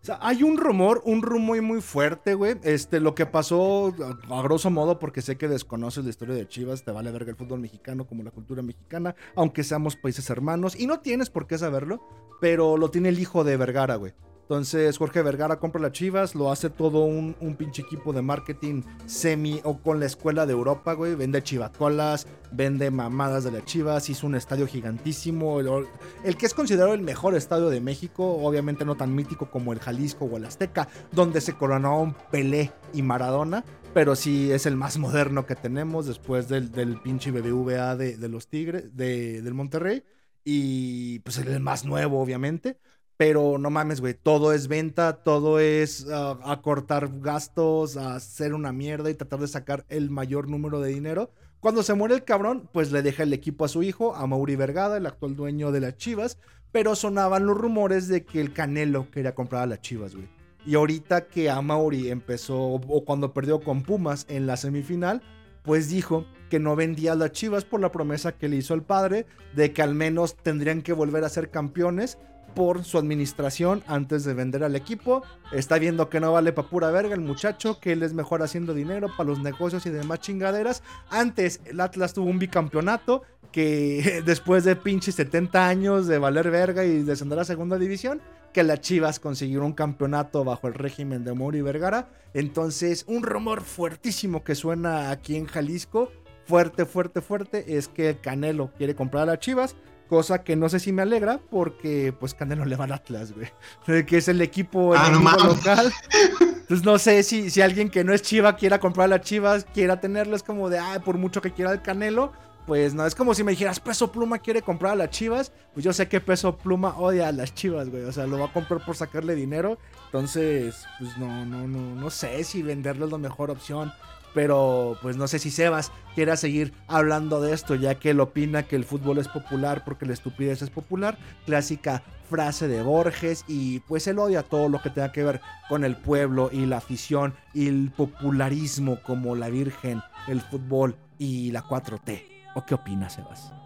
O 0.01 0.05
sea, 0.05 0.17
hay 0.19 0.41
un 0.41 0.57
rumor, 0.57 1.03
un 1.05 1.21
rumor 1.21 1.41
muy, 1.41 1.61
muy 1.61 1.81
fuerte, 1.81 2.33
güey. 2.33 2.55
Este, 2.63 2.99
lo 2.99 3.13
que 3.13 3.27
pasó, 3.27 3.93
a, 4.29 4.41
grosso 4.41 4.71
modo, 4.71 4.97
porque 4.97 5.21
sé 5.21 5.37
que 5.37 5.47
desconoces 5.47 6.03
la 6.03 6.09
historia 6.09 6.33
de 6.33 6.47
Chivas, 6.47 6.83
te 6.83 6.91
vale 6.91 7.11
verga 7.11 7.31
el 7.31 7.37
fútbol 7.37 7.59
mexicano 7.59 8.07
como 8.07 8.23
la 8.23 8.31
cultura 8.31 8.63
mexicana, 8.63 9.15
aunque 9.35 9.63
seamos 9.63 9.95
países 9.95 10.29
hermanos, 10.29 10.79
y 10.79 10.87
no 10.87 11.01
tienes 11.01 11.29
por 11.29 11.45
qué 11.45 11.57
saberlo, 11.57 12.01
pero 12.39 12.77
lo 12.77 12.89
tiene 12.89 13.09
el 13.09 13.19
hijo 13.19 13.43
de 13.43 13.57
Vergara, 13.57 13.95
güey. 13.95 14.13
Entonces 14.41 14.97
Jorge 14.97 15.21
Vergara 15.21 15.59
compra 15.59 15.81
las 15.81 15.93
Chivas, 15.93 16.35
lo 16.35 16.51
hace 16.51 16.69
todo 16.69 17.05
un, 17.05 17.33
pinche 17.57 17.83
equipo 17.83 18.11
de 18.11 18.21
marketing 18.21 18.83
semi 19.05 19.61
o 19.63 19.77
con 19.77 19.99
la 19.99 20.07
escuela 20.07 20.45
de 20.45 20.51
Europa, 20.51 20.93
güey. 20.93 21.15
Vende 21.15 21.41
chivacolas, 21.41 22.27
vende 22.51 22.91
mamadas 22.91 23.45
de 23.45 23.51
las 23.51 23.65
Chivas, 23.65 24.09
hizo 24.09 24.27
un 24.27 24.35
estadio 24.35 24.67
gigantísimo. 24.67 25.59
El, 25.61 25.87
el, 26.25 26.35
que 26.35 26.45
es 26.45 26.53
considerado 26.53 26.93
el 26.93 27.01
mejor 27.01 27.35
estadio 27.35 27.69
de 27.69 27.79
México, 27.79 28.39
obviamente 28.43 28.83
no 28.83 28.95
tan 28.95 29.15
mítico 29.15 29.49
como 29.49 29.71
el 29.71 29.79
Jalisco 29.79 30.25
o 30.25 30.37
el 30.37 30.45
Azteca, 30.45 30.89
donde 31.11 31.39
se 31.39 31.53
coronaron 31.53 32.15
Pelé 32.29 32.71
y 32.93 33.01
Maradona. 33.01 33.63
Pero 33.93 34.15
sí 34.15 34.51
es 34.51 34.65
el 34.65 34.77
más 34.77 34.97
moderno 34.97 35.45
que 35.45 35.55
tenemos 35.55 36.05
después 36.05 36.47
del, 36.47 36.71
del 36.71 36.99
pinche 37.01 37.31
BBVA 37.31 37.95
de, 37.95 38.17
de 38.17 38.29
los 38.29 38.47
Tigres, 38.47 38.95
de, 38.95 39.41
del 39.41 39.53
Monterrey. 39.53 40.03
Y 40.43 41.19
pues 41.19 41.37
el 41.37 41.59
más 41.59 41.85
nuevo, 41.85 42.21
obviamente. 42.21 42.77
Pero 43.21 43.59
no 43.59 43.69
mames, 43.69 44.01
güey, 44.01 44.15
todo 44.15 44.51
es 44.51 44.67
venta, 44.67 45.17
todo 45.17 45.59
es 45.59 46.07
uh, 46.07 46.39
acortar 46.43 47.19
gastos, 47.19 47.95
hacer 47.95 48.55
una 48.55 48.71
mierda 48.71 49.11
y 49.11 49.13
tratar 49.13 49.39
de 49.41 49.47
sacar 49.47 49.85
el 49.89 50.09
mayor 50.09 50.49
número 50.49 50.81
de 50.81 50.89
dinero. 50.89 51.29
Cuando 51.59 51.83
se 51.83 51.93
muere 51.93 52.15
el 52.15 52.23
cabrón, 52.23 52.67
pues 52.73 52.91
le 52.91 53.03
deja 53.03 53.21
el 53.21 53.31
equipo 53.33 53.63
a 53.63 53.67
su 53.67 53.83
hijo, 53.83 54.15
a 54.15 54.25
Mauri 54.25 54.55
Vergada, 54.55 54.97
el 54.97 55.05
actual 55.05 55.35
dueño 55.35 55.71
de 55.71 55.81
las 55.81 55.97
Chivas. 55.97 56.39
Pero 56.71 56.95
sonaban 56.95 57.45
los 57.45 57.55
rumores 57.55 58.07
de 58.07 58.25
que 58.25 58.41
el 58.41 58.53
Canelo 58.53 59.11
quería 59.11 59.35
comprar 59.35 59.61
a 59.61 59.67
las 59.67 59.81
Chivas, 59.81 60.15
güey. 60.15 60.27
Y 60.65 60.73
ahorita 60.73 61.27
que 61.27 61.51
a 61.51 61.61
Mauri 61.61 62.09
empezó, 62.09 62.57
o 62.57 63.05
cuando 63.05 63.35
perdió 63.35 63.61
con 63.61 63.83
Pumas 63.83 64.25
en 64.29 64.47
la 64.47 64.57
semifinal, 64.57 65.21
pues 65.61 65.89
dijo 65.89 66.25
que 66.49 66.57
no 66.57 66.75
vendía 66.75 67.11
a 67.11 67.17
las 67.17 67.33
Chivas 67.33 67.65
por 67.65 67.81
la 67.81 67.91
promesa 67.91 68.31
que 68.31 68.49
le 68.49 68.55
hizo 68.55 68.73
el 68.73 68.81
padre 68.81 69.27
de 69.55 69.73
que 69.73 69.83
al 69.83 69.93
menos 69.93 70.37
tendrían 70.37 70.81
que 70.81 70.93
volver 70.93 71.23
a 71.23 71.29
ser 71.29 71.51
campeones 71.51 72.17
por 72.53 72.83
su 72.83 72.97
administración 72.97 73.83
antes 73.87 74.23
de 74.23 74.33
vender 74.33 74.63
al 74.63 74.75
equipo. 74.75 75.23
Está 75.51 75.77
viendo 75.77 76.09
que 76.09 76.19
no 76.19 76.31
vale 76.31 76.53
para 76.53 76.67
pura 76.67 76.91
verga 76.91 77.15
el 77.15 77.21
muchacho, 77.21 77.79
que 77.79 77.93
él 77.93 78.03
es 78.03 78.13
mejor 78.13 78.43
haciendo 78.43 78.73
dinero 78.73 79.07
para 79.15 79.29
los 79.29 79.39
negocios 79.39 79.85
y 79.85 79.89
demás 79.89 80.19
chingaderas. 80.19 80.83
Antes 81.09 81.61
el 81.65 81.79
Atlas 81.79 82.13
tuvo 82.13 82.29
un 82.29 82.39
bicampeonato 82.39 83.23
que 83.51 84.21
después 84.25 84.63
de 84.63 84.75
pinches 84.75 85.15
70 85.15 85.67
años 85.67 86.07
de 86.07 86.17
valer 86.17 86.51
verga 86.51 86.85
y 86.85 87.03
descender 87.03 87.39
a 87.39 87.45
segunda 87.45 87.77
división, 87.77 88.21
que 88.53 88.63
las 88.63 88.81
Chivas 88.81 89.19
consiguieron 89.19 89.67
un 89.67 89.73
campeonato 89.73 90.43
bajo 90.43 90.67
el 90.67 90.73
régimen 90.73 91.23
de 91.23 91.33
Mori 91.33 91.61
Vergara. 91.61 92.09
Entonces, 92.33 93.05
un 93.07 93.23
rumor 93.23 93.61
fuertísimo 93.61 94.43
que 94.43 94.55
suena 94.55 95.09
aquí 95.09 95.35
en 95.35 95.45
Jalisco, 95.45 96.11
fuerte, 96.45 96.85
fuerte, 96.85 97.21
fuerte, 97.21 97.77
es 97.77 97.87
que 97.87 98.17
Canelo 98.17 98.71
quiere 98.77 98.95
comprar 98.95 99.23
a 99.23 99.25
las 99.27 99.39
Chivas 99.39 99.75
Cosa 100.11 100.43
que 100.43 100.57
no 100.57 100.67
sé 100.67 100.81
si 100.81 100.91
me 100.91 101.03
alegra 101.03 101.39
porque 101.49 102.13
pues 102.19 102.33
Canelo 102.33 102.65
le 102.65 102.75
va 102.75 102.83
al 102.83 102.91
Atlas, 102.91 103.31
güey. 103.31 103.47
Que 104.05 104.17
es 104.17 104.27
el 104.27 104.41
equipo, 104.41 104.93
ah, 104.93 105.09
local. 105.09 105.89
Entonces 106.41 106.83
no 106.83 106.99
sé 106.99 107.23
si, 107.23 107.49
si 107.49 107.61
alguien 107.61 107.89
que 107.89 108.03
no 108.03 108.13
es 108.13 108.21
Chiva 108.21 108.57
quiera 108.57 108.77
comprar 108.81 109.05
a 109.05 109.07
las 109.07 109.21
Chivas, 109.21 109.65
quiera 109.73 110.01
tenerlo. 110.01 110.35
Es 110.35 110.43
como 110.43 110.69
de, 110.69 110.79
ah, 110.79 111.01
por 111.05 111.17
mucho 111.17 111.41
que 111.41 111.53
quiera 111.53 111.71
el 111.71 111.81
Canelo. 111.81 112.33
Pues 112.67 112.93
no, 112.93 113.05
es 113.05 113.15
como 113.15 113.33
si 113.33 113.45
me 113.45 113.51
dijeras, 113.51 113.79
Peso 113.79 114.11
Pluma 114.11 114.39
quiere 114.39 114.61
comprar 114.61 114.91
a 114.91 114.95
las 114.97 115.11
Chivas. 115.11 115.53
Pues 115.73 115.85
yo 115.85 115.93
sé 115.93 116.09
que 116.09 116.19
Peso 116.19 116.57
Pluma 116.57 116.97
odia 116.97 117.29
a 117.29 117.31
las 117.31 117.55
Chivas, 117.55 117.89
güey. 117.89 118.03
O 118.03 118.11
sea, 118.11 118.27
lo 118.27 118.37
va 118.37 118.47
a 118.47 118.51
comprar 118.51 118.83
por 118.83 118.97
sacarle 118.97 119.33
dinero. 119.33 119.77
Entonces, 120.07 120.83
pues 120.99 121.17
no, 121.17 121.45
no, 121.45 121.69
no, 121.69 121.95
no 121.95 122.09
sé 122.09 122.43
si 122.43 122.63
venderle 122.63 123.05
es 123.05 123.11
la 123.13 123.17
mejor 123.17 123.49
opción. 123.49 123.93
Pero 124.33 124.97
pues 125.01 125.17
no 125.17 125.27
sé 125.27 125.39
si 125.39 125.51
Sebas 125.51 125.91
quiera 126.15 126.37
seguir 126.37 126.73
hablando 126.87 127.41
de 127.41 127.53
esto, 127.53 127.75
ya 127.75 127.95
que 127.95 128.11
él 128.11 128.19
opina 128.19 128.63
que 128.63 128.75
el 128.75 128.85
fútbol 128.85 129.17
es 129.17 129.27
popular 129.27 129.83
porque 129.83 130.05
la 130.05 130.13
estupidez 130.13 130.61
es 130.61 130.69
popular. 130.69 131.17
Clásica 131.45 132.03
frase 132.29 132.67
de 132.67 132.81
Borges 132.81 133.43
y 133.47 133.79
pues 133.81 134.07
él 134.07 134.19
odia 134.19 134.43
todo 134.43 134.69
lo 134.69 134.81
que 134.81 134.89
tenga 134.89 135.11
que 135.11 135.23
ver 135.23 135.41
con 135.67 135.83
el 135.83 135.97
pueblo 135.97 136.49
y 136.51 136.65
la 136.65 136.77
afición 136.77 137.33
y 137.53 137.67
el 137.67 137.91
popularismo 137.91 139.01
como 139.03 139.35
la 139.35 139.49
Virgen, 139.49 140.01
el 140.27 140.41
fútbol 140.41 140.95
y 141.17 141.51
la 141.51 141.63
4T. 141.63 142.23
¿O 142.55 142.65
qué 142.65 142.75
opinas, 142.75 143.13
Sebas? 143.13 143.60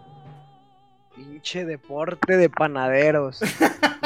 Pinche 1.16 1.64
deporte 1.64 2.36
de 2.36 2.50
panaderos, 2.50 3.40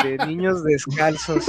de 0.04 0.16
niños 0.28 0.62
descalzos. 0.62 1.44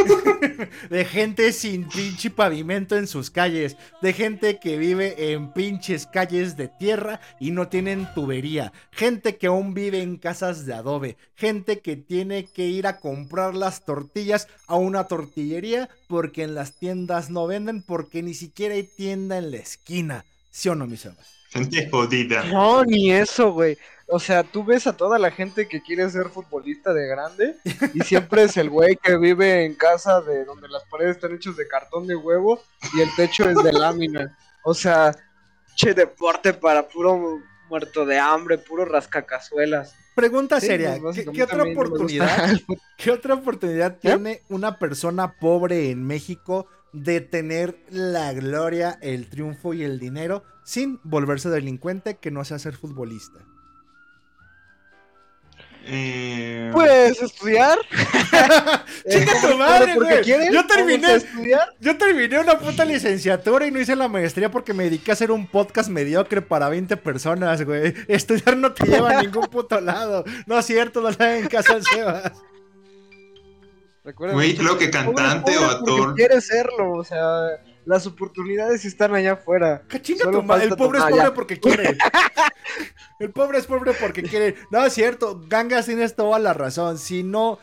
de 0.89 1.05
gente 1.05 1.53
sin 1.53 1.87
pinche 1.87 2.31
pavimento 2.31 2.97
en 2.97 3.05
sus 3.05 3.29
calles, 3.29 3.77
de 4.01 4.13
gente 4.13 4.57
que 4.59 4.77
vive 4.77 5.33
en 5.33 5.53
pinches 5.53 6.07
calles 6.07 6.57
de 6.57 6.67
tierra 6.67 7.21
y 7.39 7.51
no 7.51 7.67
tienen 7.67 8.07
tubería, 8.15 8.73
gente 8.91 9.37
que 9.37 9.47
aún 9.47 9.75
vive 9.75 10.01
en 10.01 10.17
casas 10.17 10.65
de 10.65 10.73
adobe, 10.73 11.17
gente 11.35 11.79
que 11.79 11.95
tiene 11.95 12.45
que 12.45 12.65
ir 12.65 12.87
a 12.87 12.99
comprar 12.99 13.53
las 13.53 13.85
tortillas 13.85 14.47
a 14.65 14.77
una 14.77 15.03
tortillería 15.03 15.89
porque 16.07 16.41
en 16.41 16.55
las 16.55 16.79
tiendas 16.79 17.29
no 17.29 17.45
venden 17.45 17.83
porque 17.83 18.23
ni 18.23 18.33
siquiera 18.33 18.73
hay 18.73 18.83
tienda 18.83 19.37
en 19.37 19.51
la 19.51 19.57
esquina. 19.57 20.25
¿Sí 20.49 20.69
o 20.69 20.75
no, 20.75 20.87
mis 20.87 21.01
Sebas? 21.01 21.41
Gente 21.51 21.89
jodida. 21.89 22.43
No, 22.45 22.83
ni 22.85 23.11
eso, 23.11 23.51
güey. 23.51 23.77
O 24.13 24.19
sea, 24.19 24.43
tú 24.43 24.65
ves 24.65 24.87
a 24.87 24.97
toda 24.97 25.17
la 25.17 25.31
gente 25.31 25.69
que 25.69 25.81
quiere 25.81 26.09
ser 26.09 26.27
futbolista 26.27 26.93
de 26.93 27.07
grande 27.07 27.55
y 27.93 28.01
siempre 28.01 28.43
es 28.43 28.57
el 28.57 28.69
güey 28.69 28.97
que 28.97 29.15
vive 29.15 29.63
en 29.63 29.73
casa 29.73 30.19
de 30.19 30.43
donde 30.43 30.67
las 30.67 30.83
paredes 30.83 31.15
están 31.15 31.33
hechas 31.33 31.55
de 31.55 31.65
cartón 31.65 32.07
de 32.07 32.17
huevo 32.17 32.61
y 32.93 32.99
el 32.99 33.07
techo 33.15 33.49
es 33.49 33.63
de 33.63 33.71
lámina. 33.71 34.37
O 34.65 34.73
sea, 34.73 35.15
che 35.75 35.93
deporte 35.93 36.53
para 36.53 36.89
puro 36.89 37.39
muerto 37.69 38.05
de 38.05 38.19
hambre, 38.19 38.57
puro 38.57 38.83
rascacazuelas. 38.83 39.95
Pregunta 40.13 40.59
Sí, 40.59 40.67
seria, 40.67 40.97
pues, 41.01 41.25
¿qué, 41.33 41.43
otra 41.43 41.63
oportunidad, 41.63 42.59
qué 42.97 43.11
otra 43.11 43.35
oportunidad 43.35 43.97
tiene 43.97 44.41
una 44.49 44.77
persona 44.77 45.37
pobre 45.39 45.89
en 45.89 46.05
México 46.05 46.67
de 46.91 47.21
tener 47.21 47.79
la 47.89 48.33
gloria, 48.33 48.99
el 49.01 49.29
triunfo 49.29 49.73
y 49.73 49.83
el 49.83 49.99
dinero 49.99 50.43
sin 50.65 50.99
volverse 51.05 51.49
delincuente 51.49 52.17
que 52.17 52.29
no 52.29 52.43
sea 52.43 52.59
ser 52.59 52.75
futbolista? 52.75 53.39
Eh, 55.85 56.69
Pues 56.73 57.21
estudiar. 57.21 57.77
Eh, 59.03 59.19
Chica 59.19 59.33
¿cómo 59.41 59.53
tu 59.53 59.57
madre, 59.57 59.95
güey. 59.95 60.23
Yo 60.23 60.65
terminé- 60.67 61.07
¿Vamos 61.07 61.23
a 61.23 61.27
estudiar? 61.27 61.75
Yo 61.79 61.97
terminé 61.97 62.39
una 62.39 62.59
puta 62.59 62.85
licenciatura 62.85 63.65
y 63.65 63.71
no 63.71 63.79
hice 63.79 63.95
la 63.95 64.07
maestría 64.07 64.51
porque 64.51 64.73
me 64.73 64.83
dediqué 64.85 65.11
a 65.11 65.13
hacer 65.13 65.31
un 65.31 65.47
podcast 65.47 65.89
mediocre 65.89 66.41
para 66.41 66.69
20 66.69 66.97
personas, 66.97 67.63
güey. 67.65 67.93
Estudiar 68.07 68.57
no 68.57 68.71
te 68.73 68.85
lleva 68.85 69.17
a 69.17 69.21
ningún 69.23 69.47
puto 69.47 69.81
lado. 69.81 70.23
No 70.45 70.59
es 70.59 70.65
cierto, 70.65 71.01
no 71.01 71.09
le 71.09 71.15
hagan 71.25 71.47
caso 71.47 71.73
al 71.73 71.83
Sebas. 71.83 72.31
Recuerda, 74.03 74.33
Güey, 74.33 74.55
creo 74.55 74.77
que 74.77 74.89
cantante 74.89 75.57
o 75.57 75.65
actor. 75.65 76.15
Quiere 76.15 76.41
serlo, 76.41 76.93
o 76.93 77.03
sea, 77.03 77.61
las 77.85 78.07
oportunidades 78.07 78.83
están 78.85 79.13
allá 79.13 79.33
afuera. 79.33 79.83
Que 79.87 80.01
chinga 80.01 80.23
Solo 80.23 80.39
tu 80.39 80.45
madre. 80.45 80.65
El 80.65 80.75
pobre 80.75 80.99
es 80.99 81.05
pobre 81.05 81.17
ya. 81.17 81.33
porque 81.33 81.59
quiere. 81.59 81.97
El 83.19 83.31
pobre 83.31 83.59
es 83.59 83.67
pobre 83.67 83.93
porque 83.93 84.23
quiere. 84.23 84.55
No, 84.71 84.83
es 84.85 84.93
cierto. 84.93 85.41
Gangas 85.47 85.85
tienes 85.85 86.15
toda 86.15 86.39
la 86.39 86.53
razón. 86.53 86.97
Si 86.97 87.23
no. 87.23 87.59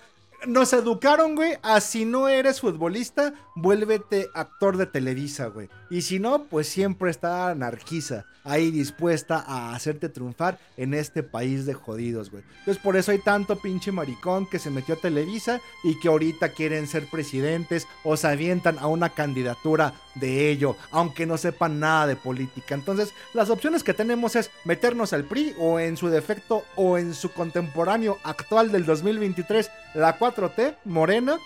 Nos 0.47 0.73
educaron, 0.73 1.35
güey, 1.35 1.59
a 1.63 1.81
si 1.81 2.05
no 2.05 2.29
eres 2.29 2.61
futbolista, 2.61 3.35
vuélvete 3.57 4.29
actor 4.35 4.77
de 4.77 4.87
Televisa, 4.87 5.47
güey. 5.47 5.69
Y 5.91 6.03
si 6.03 6.21
no, 6.21 6.45
pues 6.45 6.69
siempre 6.69 7.11
está 7.11 7.49
anarquiza, 7.49 8.25
ahí 8.49 8.71
dispuesta 8.71 9.45
a 9.47 9.75
hacerte 9.75 10.09
triunfar 10.09 10.59
en 10.77 10.95
este 10.95 11.23
país 11.23 11.67
de 11.67 11.75
jodidos, 11.75 12.31
güey. 12.31 12.43
Entonces 12.61 12.83
por 12.83 12.97
eso 12.97 13.13
hay 13.13 13.19
tanto 13.19 13.57
pinche 13.57 13.93
maricón 13.93 14.47
que 14.47 14.59
se 14.59 14.71
metió 14.71 14.95
a 14.95 14.99
Televisa 14.99 15.61
y 15.85 15.99
que 16.01 16.09
ahorita 16.09 16.51
quieren 16.51 16.87
ser 16.87 17.07
presidentes 17.07 17.87
o 18.05 18.17
se 18.17 18.27
avientan 18.27 18.79
a 18.79 18.87
una 18.87 19.11
candidatura 19.11 19.95
de 20.15 20.51
ello, 20.51 20.77
aunque 20.91 21.27
no 21.27 21.37
sepan 21.37 21.81
nada 21.81 22.07
de 22.07 22.17
política. 22.17 22.75
Entonces 22.75 23.13
las 23.35 23.51
opciones 23.51 23.85
que 23.85 23.95
tenemos 23.95 24.37
es 24.37 24.51
meternos 24.65 25.13
al 25.13 25.25
PRI 25.25 25.55
o 25.59 25.79
en 25.79 25.97
su 25.97 26.09
defecto 26.09 26.65
o 26.77 26.99
en 26.99 27.15
su 27.15 27.33
contemporáneo 27.33 28.19
actual 28.25 28.73
del 28.73 28.85
2023, 28.85 29.71
la 29.95 30.19
4T, 30.19 30.77
Morena, 30.85 31.39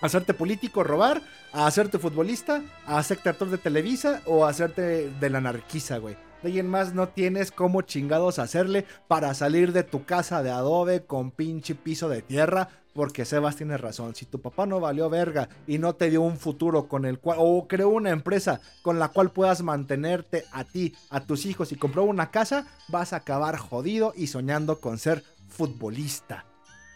hacerte 0.00 0.34
político, 0.34 0.84
robar, 0.84 1.22
a 1.52 1.66
hacerte 1.66 1.98
futbolista, 1.98 2.62
a 2.86 2.98
hacerte 2.98 3.28
actor 3.28 3.50
de 3.50 3.58
Televisa 3.58 4.22
o 4.26 4.46
hacerte 4.46 5.10
de 5.10 5.30
la 5.30 5.38
anarquiza, 5.38 5.98
güey. 5.98 6.16
De 6.42 6.50
ahí 6.50 6.58
en 6.60 6.68
más 6.68 6.94
no 6.94 7.08
tienes 7.08 7.50
cómo 7.50 7.82
chingados 7.82 8.38
hacerle 8.38 8.84
para 9.08 9.34
salir 9.34 9.72
de 9.72 9.82
tu 9.82 10.04
casa 10.04 10.42
de 10.42 10.50
adobe 10.50 11.04
con 11.04 11.30
pinche 11.30 11.74
piso 11.74 12.08
de 12.08 12.22
tierra. 12.22 12.68
Porque 12.94 13.24
Sebas 13.24 13.54
tiene 13.54 13.76
razón. 13.76 14.16
Si 14.16 14.26
tu 14.26 14.40
papá 14.40 14.66
no 14.66 14.80
valió 14.80 15.08
verga 15.08 15.48
y 15.68 15.78
no 15.78 15.94
te 15.94 16.10
dio 16.10 16.20
un 16.20 16.36
futuro 16.36 16.88
con 16.88 17.04
el 17.04 17.20
cual, 17.20 17.38
o 17.40 17.68
creó 17.68 17.90
una 17.90 18.10
empresa 18.10 18.60
con 18.82 18.98
la 18.98 19.08
cual 19.08 19.30
puedas 19.30 19.62
mantenerte 19.62 20.44
a 20.50 20.64
ti, 20.64 20.96
a 21.10 21.20
tus 21.20 21.46
hijos 21.46 21.70
y 21.70 21.76
compró 21.76 22.02
una 22.02 22.32
casa, 22.32 22.66
vas 22.88 23.12
a 23.12 23.16
acabar 23.16 23.56
jodido 23.56 24.14
y 24.16 24.26
soñando 24.26 24.80
con 24.80 24.98
ser 24.98 25.22
futbolista. 25.48 26.46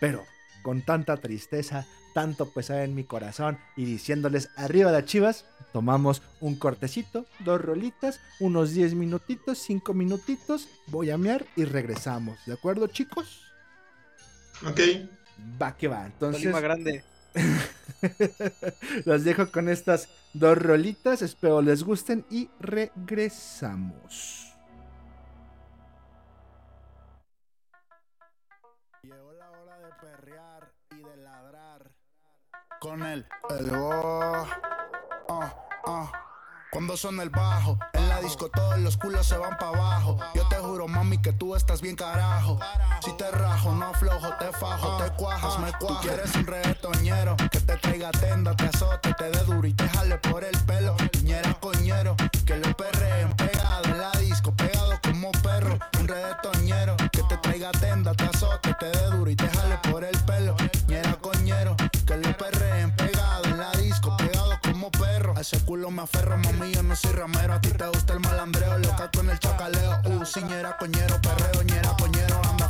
Pero 0.00 0.24
con 0.64 0.82
tanta 0.82 1.18
tristeza, 1.18 1.86
tanto 2.12 2.50
pesar 2.50 2.80
en 2.80 2.94
mi 2.94 3.04
corazón 3.04 3.58
y 3.76 3.84
diciéndoles 3.84 4.50
arriba 4.56 4.92
de 4.92 5.04
Chivas, 5.04 5.44
tomamos 5.72 6.22
un 6.40 6.56
cortecito, 6.56 7.26
dos 7.40 7.60
rolitas, 7.60 8.20
unos 8.40 8.72
10 8.72 8.94
minutitos, 8.94 9.58
5 9.58 9.94
minutitos, 9.94 10.68
voy 10.88 11.10
a 11.10 11.18
mear 11.18 11.46
y 11.56 11.64
regresamos. 11.64 12.38
¿De 12.46 12.52
acuerdo, 12.52 12.86
chicos? 12.86 13.42
Ok. 14.66 14.80
Va 15.60 15.76
que 15.76 15.88
va. 15.88 16.06
Entonces, 16.06 16.42
Tolima 16.42 16.60
grande. 16.60 17.04
los 19.04 19.24
dejo 19.24 19.50
con 19.50 19.68
estas 19.68 20.08
dos 20.34 20.58
rolitas. 20.58 21.22
Espero 21.22 21.62
les 21.62 21.82
gusten 21.82 22.24
y 22.30 22.48
regresamos. 22.60 24.51
Con 32.82 33.00
el 33.04 33.24
el 33.50 33.70
oh, 33.76 34.44
ah, 35.28 35.54
ah. 35.86 36.12
Cuando 36.72 36.96
son 36.96 37.20
el 37.20 37.30
bajo, 37.30 37.78
en 37.92 38.08
la 38.08 38.18
disco 38.20 38.48
todos 38.48 38.76
los 38.80 38.96
culos 38.96 39.24
se 39.24 39.36
van 39.36 39.56
para 39.56 39.68
abajo. 39.68 40.18
Yo 40.34 40.48
te 40.48 40.56
juro, 40.56 40.88
mami, 40.88 41.18
que 41.22 41.32
tú 41.32 41.54
estás 41.54 41.80
bien 41.80 41.94
carajo. 41.94 42.58
Si 43.04 43.12
te 43.12 43.30
rajo, 43.30 43.72
no 43.72 43.86
aflojo, 43.86 44.30
te 44.38 44.50
fajo, 44.52 44.96
te 44.96 45.12
cuajas, 45.12 45.60
me 45.60 45.70
cuajo. 45.78 46.00
Tú 46.00 46.08
quieres 46.08 46.34
un 46.34 46.46
reggaetonero 46.46 47.36
que 47.52 47.60
te 47.60 47.76
traiga 47.76 48.10
tenda, 48.10 48.56
te 48.56 48.64
azote, 48.64 49.14
te 49.14 49.30
dé 49.30 49.44
duro 49.44 49.68
y 49.68 49.74
te 49.74 49.88
jale 49.90 50.18
por 50.18 50.42
el 50.42 50.58
pelo. 50.64 50.96
Ñera 51.22 51.54
coñero, 51.60 52.16
que 52.44 52.56
lo 52.56 52.76
perreen 52.76 53.32
pegado 53.36 53.84
en 53.84 53.98
la 53.98 54.10
disco, 54.12 54.52
pegado 54.56 54.98
como 55.04 55.30
perro. 55.30 55.78
Un 56.00 56.08
reggaetonero 56.08 56.96
que 57.12 57.22
te 57.22 57.36
traiga 57.36 57.70
tenda, 57.72 58.12
te 58.14 58.24
azote, 58.24 58.74
te 58.74 58.86
dé 58.86 59.06
duro 59.10 59.30
y 59.30 59.36
te 59.36 59.48
jale 59.48 59.78
por 59.90 60.02
el 60.02 60.18
pelo. 60.24 60.56
Ñera 60.88 61.16
coñero, 61.20 61.76
que 62.12 62.28
lo 62.28 62.36
perreen 62.36 62.90
pegado 62.92 63.44
en 63.44 63.58
la 63.58 63.70
disco, 63.72 64.16
pegado 64.16 64.58
como 64.62 64.90
perro. 64.90 65.34
A 65.36 65.40
ese 65.40 65.58
culo 65.64 65.90
me 65.90 66.02
aferro, 66.02 66.36
mami, 66.36 66.72
yo 66.72 66.82
no 66.82 66.94
soy 66.96 67.12
ramero. 67.12 67.54
A 67.54 67.60
ti 67.60 67.70
te 67.70 67.86
gusta 67.86 68.12
el 68.12 68.20
malandreo, 68.20 68.78
loca 68.78 69.10
con 69.14 69.30
el 69.30 69.38
chacaleo. 69.38 70.00
Uh, 70.04 70.24
si 70.24 70.42
ñera 70.42 70.76
coñero, 70.76 71.20
perreo, 71.20 71.62
ñera 71.62 71.94
coñero. 71.98 72.61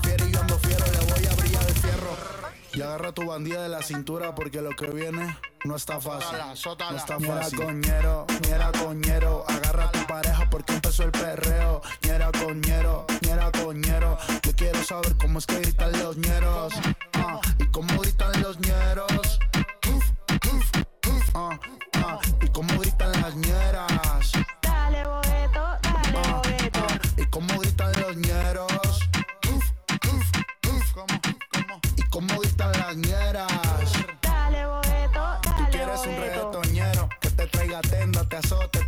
Y 2.74 2.80
agarra 2.80 3.12
tu 3.12 3.26
bandida 3.26 3.62
de 3.62 3.68
la 3.68 3.82
cintura 3.82 4.34
porque 4.34 4.62
lo 4.62 4.70
que 4.70 4.86
viene 4.86 5.36
no 5.64 5.76
está 5.76 6.00
fácil. 6.00 6.38
No 6.38 6.96
está 6.96 7.20
fácil. 7.20 7.58
Coñero, 7.58 8.26
ñera 8.48 8.72
coñero. 8.72 9.44
Agarra 9.46 9.84
a 9.84 9.92
tu 9.92 10.06
pareja 10.06 10.48
porque 10.50 10.72
empezó 10.72 11.04
el 11.04 11.10
perreo. 11.10 11.82
Ñera 12.02 12.32
coñero, 12.32 13.06
ñera 13.20 13.50
coñero. 13.52 14.16
Yo 14.42 14.52
quiero 14.56 14.82
saber 14.84 15.16
cómo 15.18 15.38
es 15.38 15.46
que 15.46 15.60
gritan 15.60 15.92
los 15.98 16.16
ñeros. 16.16 16.72
Ah, 17.12 17.40
y 17.58 17.66
cómo 17.66 18.00
gritan 18.00 18.40
los 18.40 18.58
ñeros. 18.58 19.38
Ah, 21.34 21.58
ah, 21.94 22.18
y 22.40 22.48
cómo 22.48 22.78
gritan 22.80 23.12
las 23.20 23.36
ñeras. 23.36 23.91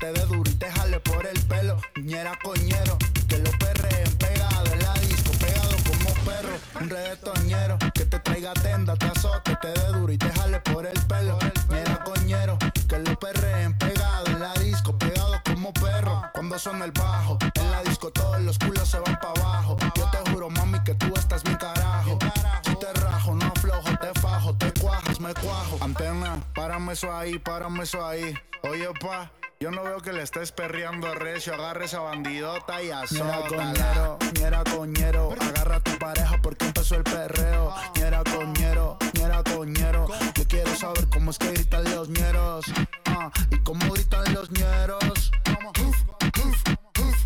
te 0.04 0.12
dé 0.12 0.26
duro 0.26 0.50
y 0.50 0.54
te 0.54 0.70
jale 0.70 1.00
por 1.00 1.26
el 1.26 1.40
pelo. 1.44 1.80
Ñera 2.02 2.38
coñero, 2.42 2.98
que 3.26 3.38
lo 3.38 3.50
perreen 3.52 4.10
pegado 4.18 4.72
en 4.72 4.78
la 4.80 4.92
disco, 4.94 5.32
pegado 5.38 5.76
como 5.88 6.10
perro. 6.26 6.56
Un 6.78 6.90
reggaetonero, 6.90 7.78
que 7.94 8.04
te 8.04 8.18
traiga 8.18 8.52
tenda, 8.52 8.96
te 8.96 9.06
azote, 9.06 9.56
te 9.62 9.68
dé 9.68 9.86
duro 9.94 10.12
y 10.12 10.18
te 10.18 10.30
jale 10.30 10.60
por 10.60 10.84
el 10.84 11.00
pelo. 11.06 11.38
Ñera 11.70 12.04
coñero, 12.04 12.58
que 12.86 12.98
lo 12.98 13.18
perreen 13.18 13.78
pegado 13.78 14.26
en 14.26 14.40
la 14.40 14.52
disco, 14.54 14.98
pegado 14.98 15.40
como 15.42 15.72
perro. 15.72 16.22
Cuando 16.34 16.58
suena 16.58 16.84
el 16.84 16.92
bajo, 16.92 17.38
en 17.54 17.70
la 17.70 17.82
disco 17.84 18.10
todos 18.10 18.42
los 18.42 18.58
culos 18.58 18.86
se 18.86 18.98
van 18.98 19.18
para 19.18 19.40
abajo. 19.40 19.78
Yo 19.96 20.10
te 20.10 20.30
juro, 20.30 20.50
mami, 20.50 20.80
que 20.84 20.94
tú 20.96 21.14
estás 21.16 21.42
mi 21.46 21.54
carajo. 21.56 22.18
Si 22.62 22.76
te 22.76 22.92
rajo, 22.92 23.34
no 23.34 23.46
aflojo, 23.46 23.90
te 23.98 24.20
fajo, 24.20 24.54
te 24.56 24.70
cuajas, 24.78 25.18
me 25.18 25.32
cuajo. 25.32 25.78
Antena, 25.80 26.42
párame 26.54 26.92
eso 26.92 27.10
ahí, 27.10 27.38
párame 27.38 27.84
eso 27.84 28.04
ahí. 28.06 28.34
Oye, 28.64 28.88
pa. 29.00 29.30
Yo 29.64 29.70
no 29.70 29.82
veo 29.82 29.98
que 30.02 30.12
le 30.12 30.22
estés 30.22 30.52
perreando 30.52 31.14
recio, 31.14 31.54
agarre 31.54 31.86
esa 31.86 32.00
bandidota 32.00 32.82
y 32.82 32.90
azótala. 32.90 33.48
coñero, 33.48 34.18
ñera 34.38 34.62
coñero, 34.62 35.34
agarra 35.40 35.76
a 35.76 35.80
tu 35.80 35.96
pareja 35.98 36.38
porque 36.42 36.66
empezó 36.66 36.96
el 36.96 37.02
perreo. 37.02 37.74
Ñera 37.96 38.22
coñero, 38.24 38.98
ñera 39.14 39.42
coñero, 39.42 40.08
yo 40.34 40.44
quiero 40.46 40.76
saber 40.76 41.08
cómo 41.08 41.30
es 41.30 41.38
que 41.38 41.50
gritan 41.52 41.82
los 41.84 42.10
ñeros. 42.10 42.66
ah, 43.06 43.30
y 43.50 43.56
cómo 43.60 43.90
gritan 43.90 44.34
los 44.34 44.50
ñeros. 44.50 45.30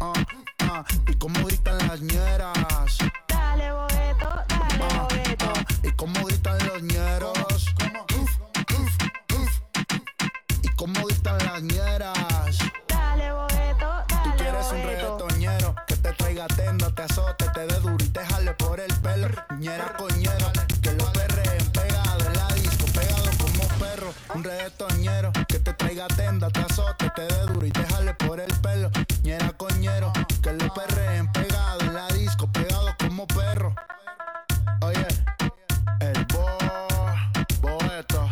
ah, 0.01 0.13
ah, 0.61 0.85
y 1.09 1.15
cómo 1.17 1.45
gritan 1.45 1.79
las 1.89 2.01
ñeras. 2.01 2.99
Dale 3.27 3.73
bogueto, 3.73 4.29
dale 4.49 5.37
ah, 5.41 5.65
y 5.83 5.91
cómo 5.91 6.25
gritan 6.25 6.59
los 6.69 6.83
ñeros. 6.85 7.75
Y 10.63 10.69
cómo 10.77 11.05
gritan 11.05 11.39
las 11.39 11.63
ñeras. 11.63 12.28
Que 16.39 16.47
te 16.47 16.55
traiga 16.55 16.55
tenda, 16.55 16.91
te 16.91 17.03
azote, 17.03 17.49
te 17.53 17.67
dé 17.67 17.81
duro 17.81 18.05
y 18.05 18.09
te 18.09 18.25
jale 18.25 18.55
por 18.55 18.79
el 18.79 18.95
pelo. 19.01 19.29
Ñera 19.59 19.93
coñero, 19.97 20.53
que 20.83 20.93
lo 20.93 21.13
perreen 21.13 21.67
pegado 21.73 22.27
en 22.27 22.33
la 22.35 22.47
disco, 22.55 22.87
pegado 22.95 23.31
como 23.39 23.69
perro. 23.79 24.15
Un 24.35 24.45
reggaetonero 24.45 25.33
que 25.49 25.59
te 25.59 25.73
traiga 25.73 26.07
tenda, 26.09 26.49
te 26.51 26.61
azote, 26.61 27.11
te 27.17 27.23
dé 27.23 27.41
duro 27.53 27.67
y 27.67 27.71
te 27.73 27.85
jale 27.87 28.15
por 28.15 28.39
el 28.39 28.53
pelo. 28.61 28.91
Ñera 29.25 29.53
coñero, 29.57 30.13
que 30.41 30.53
lo 30.53 30.73
perreen 30.75 31.33
pegado 31.33 31.81
en 31.81 31.95
la 31.95 32.07
disco, 32.09 32.47
pegado 32.53 32.95
como 33.01 33.27
perro. 33.27 33.75
Oye, 34.83 35.09
el 36.01 36.25
bo, 36.27 36.47
boeto. 37.61 38.29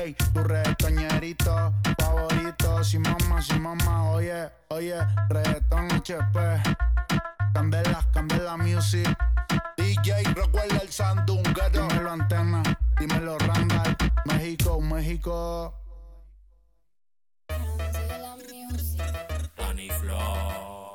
Ey, 0.00 0.14
tu 0.14 0.44
reggaetoñerito 0.44 1.74
favorito. 1.98 2.82
Si 2.84 2.98
mamá, 2.98 3.42
si 3.42 3.58
mamá, 3.58 4.12
oye, 4.12 4.50
oye, 4.68 4.96
reggaeton 5.28 5.92
HP. 5.92 6.78
Candela, 7.58 8.08
Candela 8.12 8.56
Music. 8.56 9.16
DJ, 9.76 10.22
recuerda 10.32 10.78
el 10.78 10.88
sandunguero. 10.90 11.88
Dímelo 11.88 12.10
antena, 12.12 12.62
dímelo 13.00 13.36
Randall. 13.36 13.96
México, 14.26 14.80
México. 14.80 15.74
Danny 19.56 19.90
Flow. 19.90 20.87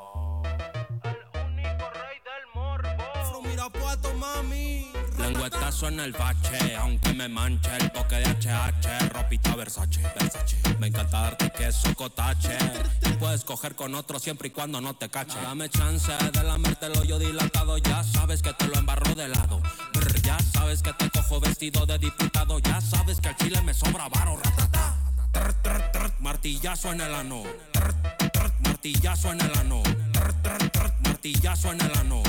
Lengüetazo 5.24 5.88
en 5.88 6.02
el 6.02 6.12
bache, 6.12 6.76
aunque 6.76 7.14
me 7.14 7.30
manche 7.30 7.70
el 7.78 7.90
toque 7.94 8.16
de 8.16 8.26
HH, 8.26 9.10
ropita 9.14 9.56
Versace, 9.56 10.02
Versace. 10.20 10.58
Me 10.80 10.88
encanta 10.88 11.22
darte 11.22 11.50
queso 11.52 11.96
cotache. 11.96 12.58
Y 13.10 13.14
puedes 13.14 13.46
coger 13.46 13.74
con 13.74 13.96
otro 13.96 14.20
siempre 14.20 14.50
y 14.50 14.52
cuando 14.52 14.82
no 14.82 14.96
te 14.96 15.08
cache. 15.08 15.40
Dame 15.42 15.70
chance 15.70 16.12
de 16.12 16.44
lamértelo 16.44 17.06
yo 17.06 17.18
dilatado, 17.20 17.78
ya 17.78 18.04
sabes 18.04 18.42
que 18.42 18.52
te 18.52 18.68
lo 18.68 18.76
embarro 18.76 19.16
de 19.16 19.30
lado. 19.30 19.62
Ya 20.24 20.38
sabes 20.40 20.82
que 20.82 20.92
te 20.92 21.10
cojo 21.10 21.40
vestido 21.40 21.86
de 21.86 21.98
diputado, 22.00 22.60
ya 22.60 22.82
sabes 22.82 23.22
que 23.22 23.30
al 23.30 23.38
chile 23.38 23.62
me 23.62 23.74
sobra 23.74 24.10
varo, 24.10 24.38
martillazo 26.20 26.92
en 26.92 27.00
el 27.00 27.14
ano. 27.14 27.44
Martillazo 28.62 29.32
en 29.32 29.40
el 29.40 29.58
ano. 29.58 29.84
Martillazo 31.02 31.72
en 31.72 31.82
el 31.82 31.98
ano. 31.98 32.24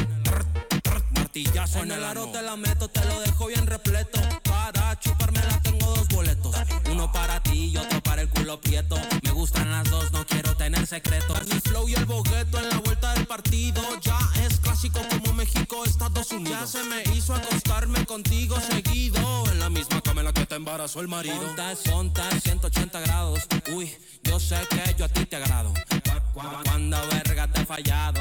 Martillazo 1.39 1.83
en 1.83 1.91
el 1.91 2.05
ano. 2.05 2.29
te 2.31 2.43
la 2.43 2.55
meto, 2.55 2.87
te 2.87 3.05
lo 3.07 3.19
dejo 3.19 3.47
bien 3.49 3.67
repleto. 3.67 4.21
Para 4.45 4.97
chupármela 5.01 5.61
tengo 5.65 5.93
dos 5.93 6.07
boletos. 6.07 6.55
Uno 6.93 7.11
para 7.11 7.43
ti 7.43 7.71
y 7.73 7.77
otro 7.77 8.01
para 8.05 8.23
el 8.23 8.29
culo 8.29 8.61
prieto. 8.61 8.97
Me 9.25 9.33
gustan 9.33 9.69
las 9.69 9.91
dos, 9.91 10.13
no 10.13 10.25
quiero 10.27 10.55
tener 10.57 10.87
secretos. 10.87 11.37
Mi 11.49 11.59
flow 11.59 11.89
y 11.89 11.95
el 11.95 12.05
bogueto 12.05 12.61
en 12.61 12.69
la 12.69 12.79
vuelta 12.79 13.15
del 13.15 13.27
partido. 13.27 13.83
Ya 14.03 14.17
es 14.47 14.61
clásico 14.61 15.01
como 15.11 15.33
México, 15.33 15.85
Estados 15.85 16.31
Unidos. 16.31 16.57
Ya 16.61 16.67
se 16.69 16.85
me 16.85 17.03
hizo 17.17 17.35
acostarme 17.35 18.07
contigo 18.07 18.57
seguido. 18.61 19.45
En 19.51 19.59
la 19.59 19.69
misma 19.71 20.01
cama 20.03 20.21
en 20.21 20.27
la 20.27 20.33
que 20.33 20.47
te 20.47 20.55
embarazó 20.55 21.01
el 21.01 21.09
marido. 21.09 21.35
Ponte, 21.57 21.91
ponte, 21.91 22.23
180 22.43 23.01
grados. 23.01 23.41
Uy, 23.75 23.93
yo 24.23 24.39
sé 24.39 24.61
que 24.71 24.95
yo 24.97 25.07
a 25.07 25.09
ti 25.09 25.27
te 25.27 25.35
agrado. 25.35 25.73
Cu- 25.73 26.01
cu- 26.33 26.63
Cuando 26.65 26.97
verga 27.09 27.49
te 27.51 27.63
he 27.63 27.67
fallado. 27.67 28.21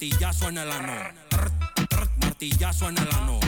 Martillazo 0.00 0.48
en 0.48 0.56
el 0.56 0.70
ano. 0.70 0.92
Martillazo 2.20 2.88
en 2.88 2.96
el 2.96 3.08
ano. 3.12 3.40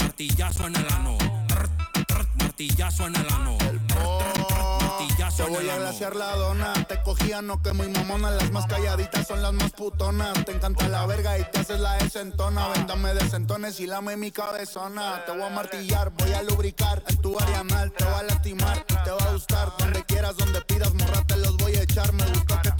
Martillazo 0.00 0.66
en 0.66 0.74
el 0.74 0.86
ano. 0.92 1.18
Martillazo 2.40 3.06
en 3.06 3.14
el 3.14 3.26
ano. 3.32 3.58
Trr, 3.86 5.36
Te 5.36 5.44
voy 5.44 5.64
el 5.64 5.70
a 5.70 5.76
glaciar 5.76 6.16
la 6.16 6.34
dona. 6.34 6.72
Te 6.88 7.00
cogía, 7.02 7.40
no 7.40 7.62
que 7.62 7.72
muy 7.72 7.86
mamona. 7.88 8.32
Las 8.32 8.50
más 8.50 8.66
calladitas 8.66 9.28
son 9.28 9.40
las 9.40 9.52
más 9.52 9.70
putonas. 9.70 10.44
Te 10.44 10.50
encanta 10.50 10.88
la 10.88 11.06
verga 11.06 11.38
y 11.38 11.44
te 11.52 11.60
haces 11.60 11.78
la 11.78 11.94
desentona. 11.98 12.66
Véndame 12.70 13.14
desentones 13.14 13.78
y 13.78 13.86
lame 13.86 14.16
mi 14.16 14.32
cabezona. 14.32 15.24
Te 15.24 15.30
voy 15.30 15.42
a 15.42 15.50
martillar, 15.50 16.10
voy 16.18 16.32
a 16.32 16.42
lubricar. 16.42 17.04
En 17.06 17.16
tu 17.18 17.38
área 17.38 17.60
anal 17.60 17.92
te 17.92 18.04
va 18.04 18.18
a 18.18 18.22
lastimar. 18.24 18.84
Te 19.04 19.10
va 19.12 19.24
a 19.24 19.32
gustar 19.32 19.72
donde 19.78 20.02
quieras, 20.02 20.36
donde 20.36 20.60
pidas, 20.62 20.92
morra, 20.94 21.22
te 21.28 21.36
los 21.36 21.56
voy 21.58 21.76
a 21.76 21.82
echar. 21.82 22.12
Me 22.12 22.26
gusta 22.26 22.60
que 22.60 22.77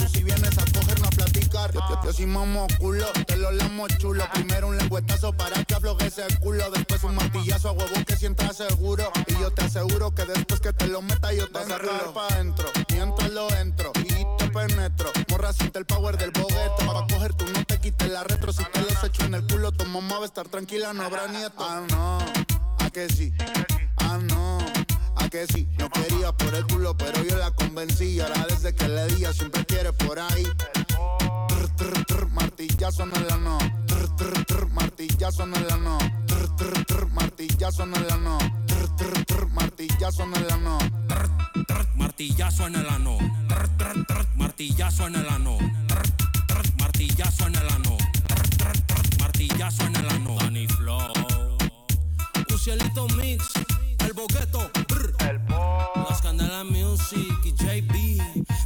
platicar. 1.73 1.89
Yo, 1.89 2.03
yo, 2.03 2.05
yo 2.05 2.13
sí 2.13 2.27
mamo 2.27 2.67
culo, 2.79 3.07
te 3.27 3.37
lo 3.37 3.51
lamo 3.51 3.87
chulo. 3.89 4.25
Primero 4.33 4.69
un 4.69 4.77
lengüetazo 4.77 5.33
para 5.33 5.65
que 5.65 5.75
afloje 5.75 6.07
ese 6.07 6.25
culo. 6.41 6.71
Después 6.71 7.05
un 7.05 7.15
martillazo 7.15 7.71
a 7.71 7.73
huevo 7.73 8.05
que 8.07 8.17
sientas 8.17 8.57
seguro. 8.57 9.11
Y 9.27 9.33
yo 9.41 9.51
te 9.51 9.65
aseguro 9.65 10.15
que 10.15 10.25
después 10.25 10.61
que 10.61 10.73
te 10.73 10.87
lo 10.87 11.03
meta, 11.03 11.33
yo 11.33 11.49
te 11.49 11.63
encargo 11.63 12.13
pa' 12.13 12.27
adentro. 12.29 12.69
Mientras 12.91 13.31
lo 13.31 13.55
entro 13.57 13.93
y 13.97 14.27
te 14.39 14.49
penetro. 14.49 15.11
Morra, 15.31 15.53
siente 15.53 15.79
el 15.79 15.87
power 15.87 16.17
del 16.17 16.31
bogueto. 16.31 16.77
Pa' 16.79 17.07
coger 17.07 17.35
tú 17.35 17.45
no 17.53 17.65
te 17.65 17.79
quites 17.79 18.11
la 18.11 18.25
retro. 18.25 18.53
Si 18.53 18.65
te 18.65 18.81
los 18.81 19.05
echo 19.05 19.25
en 19.25 19.35
el 19.35 19.47
culo, 19.47 19.73
tu 19.73 19.85
mamá 19.87 20.19
va 20.19 20.23
a 20.23 20.27
estar 20.27 20.49
tranquila, 20.49 20.93
no 20.93 21.05
habrá 21.05 21.29
nieto. 21.29 21.57
Ah, 21.59 21.83
no, 21.91 22.19
a 22.85 22.91
que 22.91 23.09
sí. 23.09 23.33
Ah, 23.97 24.19
no. 24.23 24.59
A 25.17 25.29
que 25.29 25.47
sí, 25.49 25.69
no 25.79 25.91
quería 25.91 26.33
por 26.33 26.55
el 26.55 26.65
culo, 26.67 26.97
pero 26.97 27.23
yo 27.25 27.37
la 27.37 27.51
convencí. 27.51 28.21
Ahora 28.21 28.47
desde 28.49 28.75
que 28.75 28.89
le 28.89 29.07
di, 29.09 29.27
siempre 29.33 29.65
quiere 29.67 29.93
por 29.93 30.19
ahí. 30.19 30.47
Trr, 31.79 32.05
trr, 32.07 32.29
martillazo 32.31 33.05
en 33.05 33.15
el 33.15 33.31
ano. 33.31 33.59
Trr, 33.87 34.17
trr, 34.17 34.45
trr, 34.47 34.69
martillazo 34.71 35.45
en 35.45 35.55
el 35.55 35.71
ano. 35.71 35.99
Trr, 36.27 36.57
trr, 36.57 36.85
trr, 36.87 37.07
martillazo 37.13 37.83
en 37.85 37.95
el 37.95 38.11
ano. 38.11 38.39
Trr, 38.67 38.97
trr, 38.97 39.25
trr, 39.27 39.49
martillazo 39.53 40.25
en 40.25 40.35
el 40.35 40.51
ano. 40.51 40.79
Trr, 41.07 41.31
trr, 41.69 41.87
martillazo 41.95 42.67
en 42.67 42.75
el 42.75 42.89
ano. 42.89 43.19
Trr, 43.47 43.69
trr, 43.77 44.07
trr, 44.07 44.27
martillazo 44.37 45.07
en 45.07 45.15
el 45.15 45.29
ano. 45.29 45.59
Trr, 45.87 46.03
trr, 46.49 46.75
martillazo 46.81 47.47
en 47.47 47.55
el 47.55 47.69
ano. 47.69 47.97
Trr, 48.27 48.49
trr, 48.57 48.81
trr, 48.87 49.21
martillazo 49.21 49.83
en 49.85 49.97
el 49.97 50.09
ano. 50.11 50.37
Danny 50.41 50.67
Flow. 50.67 51.13
Ucielito 52.53 53.07
Mix, 53.11 53.53
el 54.01 54.13
bogueto, 54.15 54.69
brr. 54.89 55.19
Las 56.09 56.21
Candela 56.23 56.65
Music 56.65 57.39
y 57.45 57.53
JB. 57.53 58.21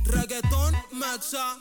Reggaeton, 0.06 0.74
Maxa. 0.92 1.58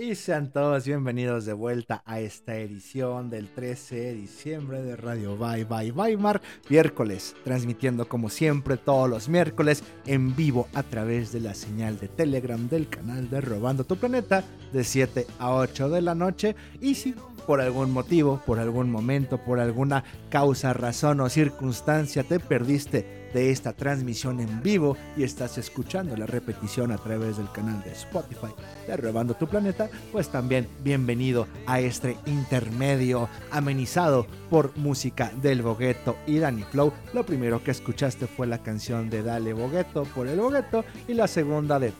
Y 0.00 0.14
sean 0.14 0.52
todos 0.52 0.86
bienvenidos 0.86 1.44
de 1.44 1.52
vuelta 1.52 2.02
a 2.06 2.20
esta 2.20 2.54
edición 2.54 3.30
del 3.30 3.52
13 3.52 3.96
de 3.96 4.14
diciembre 4.14 4.80
de 4.80 4.94
Radio 4.94 5.36
Bye 5.36 5.64
Bye 5.64 5.90
Weimar, 5.90 6.40
miércoles, 6.68 7.34
transmitiendo 7.42 8.08
como 8.08 8.28
siempre 8.28 8.76
todos 8.76 9.10
los 9.10 9.28
miércoles 9.28 9.82
en 10.06 10.36
vivo 10.36 10.68
a 10.72 10.84
través 10.84 11.32
de 11.32 11.40
la 11.40 11.52
señal 11.52 11.98
de 11.98 12.06
Telegram 12.06 12.68
del 12.68 12.88
canal 12.88 13.28
de 13.28 13.40
Robando 13.40 13.82
tu 13.82 13.96
Planeta 13.96 14.44
de 14.72 14.84
7 14.84 15.26
a 15.40 15.54
8 15.54 15.88
de 15.88 16.00
la 16.00 16.14
noche. 16.14 16.54
Y 16.80 16.94
si 16.94 17.16
por 17.44 17.60
algún 17.60 17.90
motivo, 17.90 18.40
por 18.46 18.60
algún 18.60 18.92
momento, 18.92 19.38
por 19.38 19.58
alguna 19.58 20.04
causa, 20.30 20.72
razón 20.72 21.20
o 21.20 21.28
circunstancia 21.28 22.22
te 22.22 22.38
perdiste 22.38 23.17
de 23.32 23.50
esta 23.50 23.72
transmisión 23.72 24.40
en 24.40 24.62
vivo 24.62 24.96
y 25.16 25.22
estás 25.22 25.58
escuchando 25.58 26.16
la 26.16 26.26
repetición 26.26 26.92
a 26.92 26.98
través 26.98 27.36
del 27.36 27.50
canal 27.50 27.82
de 27.82 27.92
Spotify 27.92 28.52
de 28.86 28.96
Robando 28.96 29.34
tu 29.34 29.46
Planeta, 29.46 29.88
pues 30.12 30.28
también 30.28 30.68
bienvenido 30.82 31.46
a 31.66 31.80
este 31.80 32.16
intermedio 32.26 33.28
amenizado 33.50 34.26
por 34.50 34.76
música 34.76 35.30
del 35.42 35.62
Bogueto 35.62 36.16
y 36.26 36.38
Danny 36.38 36.62
Flow. 36.62 36.92
Lo 37.12 37.24
primero 37.24 37.62
que 37.62 37.70
escuchaste 37.70 38.26
fue 38.26 38.46
la 38.46 38.62
canción 38.62 39.10
de 39.10 39.22
Dale 39.22 39.52
Bogueto 39.52 40.04
por 40.14 40.28
el 40.28 40.40
Bogueto 40.40 40.84
y 41.06 41.14
la 41.14 41.28
segunda 41.28 41.78
de 41.78 41.92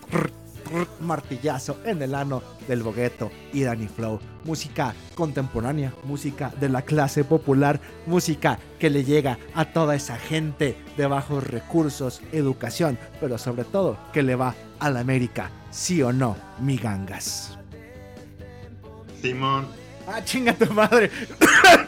Martillazo 1.00 1.78
en 1.84 2.02
el 2.02 2.14
ano 2.14 2.42
del 2.66 2.82
Bogueto 2.82 3.30
y 3.52 3.62
Danny 3.62 3.88
Flow. 3.88 4.20
Música 4.44 4.94
contemporánea, 5.14 5.92
música 6.04 6.52
de 6.60 6.68
la 6.68 6.82
clase 6.82 7.24
popular, 7.24 7.80
música 8.06 8.58
que 8.78 8.90
le 8.90 9.04
llega 9.04 9.38
a 9.54 9.66
toda 9.66 9.94
esa 9.94 10.16
gente 10.16 10.76
de 10.96 11.06
bajos 11.06 11.46
recursos, 11.46 12.20
educación, 12.32 12.98
pero 13.20 13.38
sobre 13.38 13.64
todo 13.64 13.98
que 14.12 14.22
le 14.22 14.36
va 14.36 14.54
a 14.78 14.90
la 14.90 15.00
América, 15.00 15.50
sí 15.70 16.02
o 16.02 16.12
no, 16.12 16.36
mi 16.60 16.76
gangas. 16.76 17.58
Simón, 19.20 19.66
Ah, 20.10 20.24
chinga 20.24 20.54
tu 20.54 20.72
madre. 20.72 21.10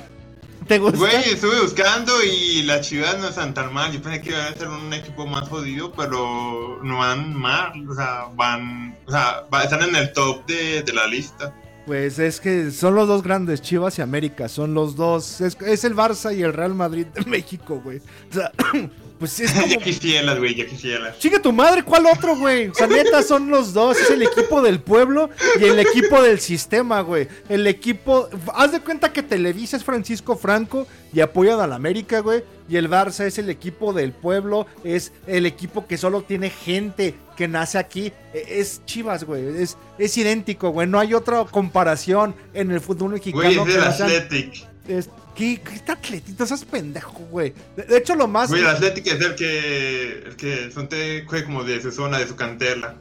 ¿Te 0.70 0.78
gusta? 0.78 0.98
Güey, 0.98 1.30
estuve 1.30 1.60
buscando 1.62 2.12
y 2.22 2.62
las 2.62 2.88
Chivas 2.88 3.18
no 3.18 3.26
están 3.26 3.52
tan 3.52 3.72
mal. 3.72 3.90
Yo 3.90 4.00
pensé 4.00 4.20
que 4.20 4.30
iban 4.30 4.52
a 4.52 4.56
ser 4.56 4.68
un 4.68 4.92
equipo 4.92 5.26
más 5.26 5.48
jodido, 5.48 5.92
pero 5.92 6.78
no 6.84 6.98
van 6.98 7.34
mal. 7.34 7.72
O 7.90 7.92
sea, 7.92 8.26
van. 8.36 8.96
O 9.04 9.10
sea, 9.10 9.48
están 9.64 9.82
en 9.82 9.96
el 9.96 10.12
top 10.12 10.46
de, 10.46 10.84
de 10.84 10.92
la 10.92 11.08
lista. 11.08 11.52
Pues 11.86 12.20
es 12.20 12.38
que 12.38 12.70
son 12.70 12.94
los 12.94 13.08
dos 13.08 13.24
grandes, 13.24 13.62
Chivas 13.62 13.98
y 13.98 14.02
América. 14.02 14.48
Son 14.48 14.72
los 14.72 14.94
dos. 14.94 15.40
Es, 15.40 15.56
es 15.60 15.82
el 15.82 15.96
Barça 15.96 16.32
y 16.32 16.44
el 16.44 16.52
Real 16.52 16.76
Madrid 16.76 17.06
de 17.06 17.24
México, 17.28 17.80
güey. 17.82 17.98
O 18.30 18.32
sea, 18.32 18.52
pues 19.20 19.38
es 19.38 19.52
como. 19.52 19.66
ya 19.68 19.76
quisieras, 19.76 20.38
güey, 20.38 20.54
ya 20.56 20.66
quisieras. 20.66 21.18
Chica 21.20 21.40
tu 21.40 21.52
madre, 21.52 21.84
¿cuál 21.84 22.06
otro, 22.06 22.34
güey? 22.36 22.66
O 22.68 22.74
sea, 22.74 22.88
neta, 22.88 23.22
son 23.22 23.48
los 23.50 23.72
dos. 23.72 23.96
Es 24.00 24.10
el 24.10 24.22
equipo 24.22 24.60
del 24.62 24.80
pueblo 24.80 25.30
y 25.60 25.64
el 25.64 25.78
equipo 25.78 26.20
del 26.22 26.40
sistema, 26.40 27.02
güey. 27.02 27.28
El 27.48 27.66
equipo. 27.68 28.28
Haz 28.54 28.72
de 28.72 28.80
cuenta 28.80 29.12
que 29.12 29.22
Televisa 29.22 29.76
es 29.76 29.84
Francisco 29.84 30.36
Franco 30.36 30.88
y 31.12 31.20
apoyan 31.20 31.60
a 31.60 31.66
la 31.68 31.76
América, 31.76 32.18
güey. 32.20 32.42
Y 32.68 32.76
el 32.76 32.88
Barça 32.88 33.24
es 33.26 33.36
el 33.38 33.50
equipo 33.50 33.92
del 33.92 34.12
pueblo. 34.12 34.66
Es 34.84 35.12
el 35.26 35.44
equipo 35.46 35.86
que 35.86 35.96
solo 35.98 36.22
tiene 36.22 36.50
gente 36.50 37.14
que 37.36 37.46
nace 37.48 37.78
aquí. 37.78 38.12
E- 38.32 38.60
Es 38.60 38.80
Chivas, 38.86 39.24
güey. 39.24 39.60
Es, 39.62 39.76
es 39.98 40.16
idéntico, 40.16 40.70
güey. 40.70 40.86
No 40.88 40.98
hay 40.98 41.12
otra 41.14 41.44
comparación 41.44 42.34
en 42.54 42.70
el 42.70 42.80
fútbol 42.80 43.12
mexicano. 43.12 43.42
Güey, 43.42 43.58
es 43.58 43.66
del 43.82 43.92
sean- 43.92 44.10
Athletic. 44.10 44.69
Es- 44.98 45.10
¿Qué, 45.34 45.60
qué 45.60 45.74
está 45.74 45.92
atletito? 45.94 46.42
Estás 46.44 46.64
pendejo, 46.64 47.18
güey. 47.30 47.54
De, 47.76 47.84
de 47.84 47.96
hecho, 47.98 48.14
lo 48.14 48.26
más. 48.28 48.50
Güey, 48.50 48.60
el 48.62 48.68
Athletic 48.68 49.06
es 49.06 49.20
el 49.20 49.34
que. 49.34 50.08
El 50.26 50.36
que 50.36 50.70
son 50.70 50.88
te 50.88 51.24
juega 51.26 51.46
como 51.46 51.64
de 51.64 51.80
su 51.80 51.90
zona, 51.92 52.18
de 52.18 52.26
su 52.26 52.36
cantera. 52.36 52.96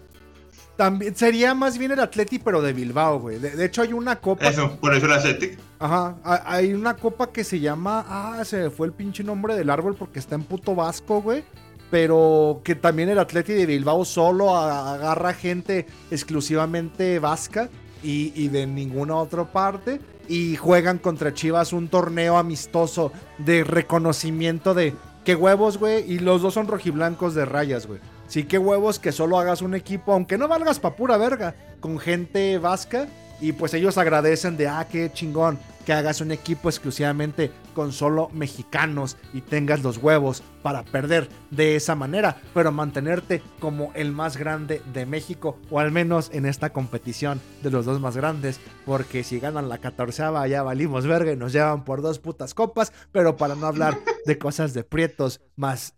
También 0.77 1.13
sería 1.15 1.53
más 1.53 1.77
bien 1.77 1.91
el 1.91 1.99
Atleti, 1.99 2.39
pero 2.39 2.61
de 2.61 2.71
Bilbao, 2.71 3.19
güey. 3.19 3.37
De, 3.39 3.51
de 3.51 3.65
hecho, 3.65 3.81
hay 3.81 3.91
una 3.91 4.15
copa. 4.21 4.47
Eso, 4.47 4.77
por 4.79 4.95
eso 4.95 5.07
el 5.07 5.11
Athletic. 5.11 5.59
Ajá. 5.79 6.15
ha- 6.23 6.43
Hay 6.55 6.73
una 6.73 6.95
copa 6.95 7.31
que 7.31 7.43
se 7.43 7.59
llama. 7.59 8.05
Ah, 8.07 8.45
se 8.45 8.57
me 8.57 8.69
fue 8.69 8.87
el 8.87 8.93
pinche 8.93 9.21
nombre 9.23 9.55
del 9.55 9.69
árbol 9.69 9.95
porque 9.95 10.19
está 10.19 10.35
en 10.35 10.43
puto 10.43 10.75
vasco, 10.75 11.21
güey. 11.21 11.43
Pero 11.91 12.61
que 12.63 12.75
también 12.75 13.09
el 13.09 13.17
Atleti 13.19 13.51
de 13.53 13.65
Bilbao 13.65 14.05
solo 14.05 14.55
agarra 14.55 15.33
gente 15.33 15.87
exclusivamente 16.11 17.19
vasca 17.19 17.67
y, 18.03 18.31
y 18.35 18.47
de 18.47 18.65
ninguna 18.67 19.15
otra 19.15 19.43
parte. 19.51 19.99
Y 20.30 20.55
juegan 20.55 20.99
contra 20.99 21.34
Chivas 21.34 21.73
un 21.73 21.89
torneo 21.89 22.38
amistoso 22.38 23.11
de 23.39 23.65
reconocimiento 23.65 24.73
de 24.73 24.93
qué 25.25 25.36
huevos, 25.36 25.77
güey. 25.77 26.09
Y 26.09 26.19
los 26.19 26.41
dos 26.41 26.53
son 26.53 26.67
rojiblancos 26.67 27.36
de 27.36 27.43
rayas, 27.43 27.88
güey. 27.88 27.99
Sí, 28.27 28.43
qué 28.43 28.57
huevos 28.59 28.99
que 28.99 29.11
solo 29.11 29.39
hagas 29.39 29.61
un 29.61 29.73
equipo, 29.73 30.13
aunque 30.13 30.38
no 30.38 30.47
valgas 30.47 30.80
pa' 30.80 30.95
pura 30.95 31.17
verga, 31.17 31.55
con 31.80 31.97
gente 31.99 32.59
vasca. 32.59 33.07
Y 33.41 33.53
pues 33.53 33.73
ellos 33.73 33.97
agradecen 33.97 34.55
de, 34.55 34.67
ah, 34.67 34.88
qué 34.89 35.11
chingón, 35.11 35.57
que 35.89 35.93
hagas 35.93 36.21
un 36.21 36.31
equipo 36.31 36.69
exclusivamente 36.69 37.49
con 37.73 37.93
solo 37.93 38.29
mexicanos 38.31 39.17
y 39.33 39.41
tengas 39.41 39.81
los 39.81 39.97
huevos 39.97 40.43
para 40.61 40.83
perder 40.83 41.27
de 41.49 41.75
esa 41.75 41.95
manera, 41.95 42.37
pero 42.53 42.71
mantenerte 42.71 43.41
como 43.59 43.91
el 43.95 44.11
más 44.11 44.37
grande 44.37 44.83
de 44.93 45.07
México, 45.07 45.57
o 45.71 45.79
al 45.79 45.91
menos 45.91 46.29
en 46.31 46.45
esta 46.45 46.69
competición 46.69 47.41
de 47.63 47.71
los 47.71 47.85
dos 47.85 47.99
más 47.99 48.15
grandes, 48.15 48.59
porque 48.85 49.23
si 49.23 49.39
ganan 49.39 49.67
la 49.67 49.79
catorceava 49.79 50.47
ya 50.47 50.61
valimos 50.61 51.07
verga 51.07 51.31
y 51.31 51.37
nos 51.37 51.53
llevan 51.53 51.83
por 51.83 52.03
dos 52.03 52.19
putas 52.19 52.53
copas, 52.53 52.93
pero 53.11 53.35
para 53.35 53.55
no 53.55 53.65
hablar 53.65 53.97
de 54.27 54.37
cosas 54.37 54.75
de 54.75 54.83
prietos 54.83 55.41
más 55.55 55.95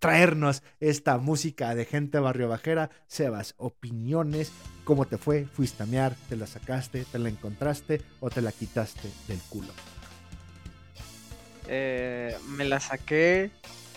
traernos 0.00 0.62
esta 0.80 1.18
música 1.18 1.74
de 1.74 1.84
gente 1.84 2.18
barrio 2.18 2.48
bajera. 2.48 2.90
Sebas, 3.06 3.54
opiniones, 3.58 4.50
¿cómo 4.84 5.06
te 5.06 5.18
fue? 5.18 5.44
¿Fuiste 5.44 5.84
a 5.84 5.86
mear? 5.86 6.16
¿Te 6.28 6.36
la 6.36 6.46
sacaste? 6.46 7.04
¿Te 7.04 7.18
la 7.18 7.28
encontraste? 7.28 8.02
¿O 8.18 8.30
te 8.30 8.40
la 8.40 8.50
quitaste 8.50 9.08
del 9.28 9.38
culo? 9.48 9.72
Eh, 11.68 12.36
me 12.48 12.64
la 12.64 12.80
saqué 12.80 13.50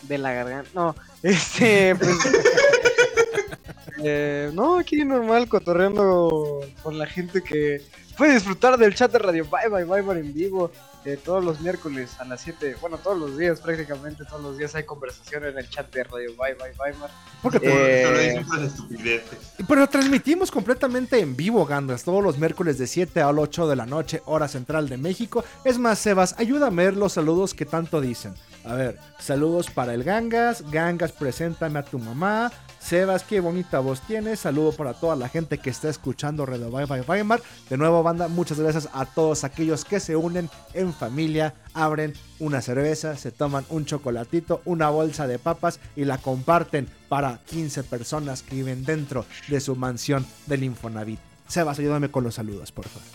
de 0.04 0.18
la 0.18 0.34
garganta. 0.34 0.70
No, 0.76 0.96
este, 1.24 1.96
pues. 1.96 2.18
eh, 4.04 4.52
no, 4.54 4.78
aquí 4.78 5.04
normal, 5.04 5.48
cotorreando 5.48 6.60
con 6.84 7.00
la 7.00 7.08
gente 7.08 7.42
que 7.42 7.82
puede 8.18 8.36
disfrutar 8.36 8.78
del 8.78 8.94
chat 8.94 9.12
de 9.12 9.20
Radio 9.20 9.48
Bye 9.50 9.70
Bye 9.70 9.86
Bye 9.86 10.02
Bye 10.02 10.20
en 10.20 10.34
vivo 10.34 10.72
eh, 11.06 11.20
todos 11.24 11.44
los 11.44 11.60
miércoles 11.62 12.12
a 12.20 12.26
las 12.26 12.42
7. 12.42 12.78
Bueno, 12.82 12.98
todos 12.98 13.18
los 13.18 13.38
días, 13.38 13.60
prácticamente 13.60 14.24
todos 14.26 14.42
los 14.42 14.58
días 14.58 14.74
hay 14.76 14.84
conversación 14.84 15.46
en 15.46 15.58
el 15.58 15.70
chat 15.70 15.94
de 15.94 16.04
Radio 16.04 16.32
Bye 16.38 16.54
Bye 16.56 16.74
Bye 16.78 17.00
Mar. 17.00 17.10
Porque 17.42 17.60
Eh, 17.62 18.44
estupideces. 18.66 19.54
Pero 19.68 19.88
transmitimos 19.88 20.52
completamente 20.52 21.20
en 21.20 21.36
vivo, 21.36 21.66
Gandas, 21.66 22.04
todos 22.04 22.24
los 22.24 22.38
miércoles 22.38 22.78
de 22.78 22.88
7 22.88 23.22
al 23.22 23.40
8 23.40 23.68
de 23.68 23.76
la 23.76 23.86
noche, 23.86 24.22
hora 24.26 24.48
central 24.48 24.90
de 24.90 24.98
México. 24.98 25.44
Es 25.64 25.78
más, 25.78 26.00
Sebas, 26.00 26.36
ayúdame 26.38 26.84
a 26.84 26.86
ver 26.86 26.98
los 26.98 27.14
saludos 27.14 27.54
que 27.54 27.66
tanto 27.66 28.02
dicen. 28.02 28.34
A 28.66 28.76
ver, 28.76 28.98
saludos 29.20 29.70
para 29.70 29.94
el 29.94 30.04
Gangas. 30.04 30.64
Gangas, 30.72 31.12
preséntame 31.12 31.80
a 31.80 31.84
tu 31.84 32.00
mamá. 32.00 32.52
Sebas, 32.80 33.24
qué 33.24 33.40
bonita 33.40 33.80
voz 33.80 34.02
tienes. 34.02 34.42
Saludo 34.42 34.74
para 34.74 34.94
toda 34.94 35.16
la 35.16 35.30
gente 35.30 35.58
que 35.58 35.70
está 35.70 35.90
escuchando 35.90 36.46
Bye 36.46 37.02
Weimar. 37.08 37.42
De 37.70 37.78
nuevo, 37.78 38.04
banda, 38.04 38.28
muchas 38.28 38.60
gracias 38.60 38.90
a 38.94 39.06
todos 39.06 39.46
aquellos 39.46 39.86
que 39.86 40.02
se 40.02 40.18
unen 40.18 40.50
en 40.74 40.94
familia, 40.94 41.54
abren 41.74 42.14
una 42.40 42.62
cerveza, 42.62 43.16
se 43.16 43.32
toman 43.32 43.66
un 43.70 43.86
chocolatito, 43.86 44.62
una 44.66 44.90
bolsa 44.90 45.28
de 45.28 45.40
papas 45.40 45.80
y 45.96 46.04
la 46.04 46.18
comparten 46.18 46.90
para 47.08 47.40
15 47.46 47.84
personas 47.84 48.44
que 48.44 48.56
viven 48.56 48.84
dentro 48.84 49.26
de 49.48 49.62
su 49.62 49.78
mansión 49.78 50.26
del 50.46 50.64
Infonavit. 50.64 51.20
Sebas, 51.48 51.80
ayúdame 51.80 52.12
con 52.12 52.26
los 52.26 52.36
saludos, 52.36 52.72
por 52.72 52.88
favor. 52.88 53.08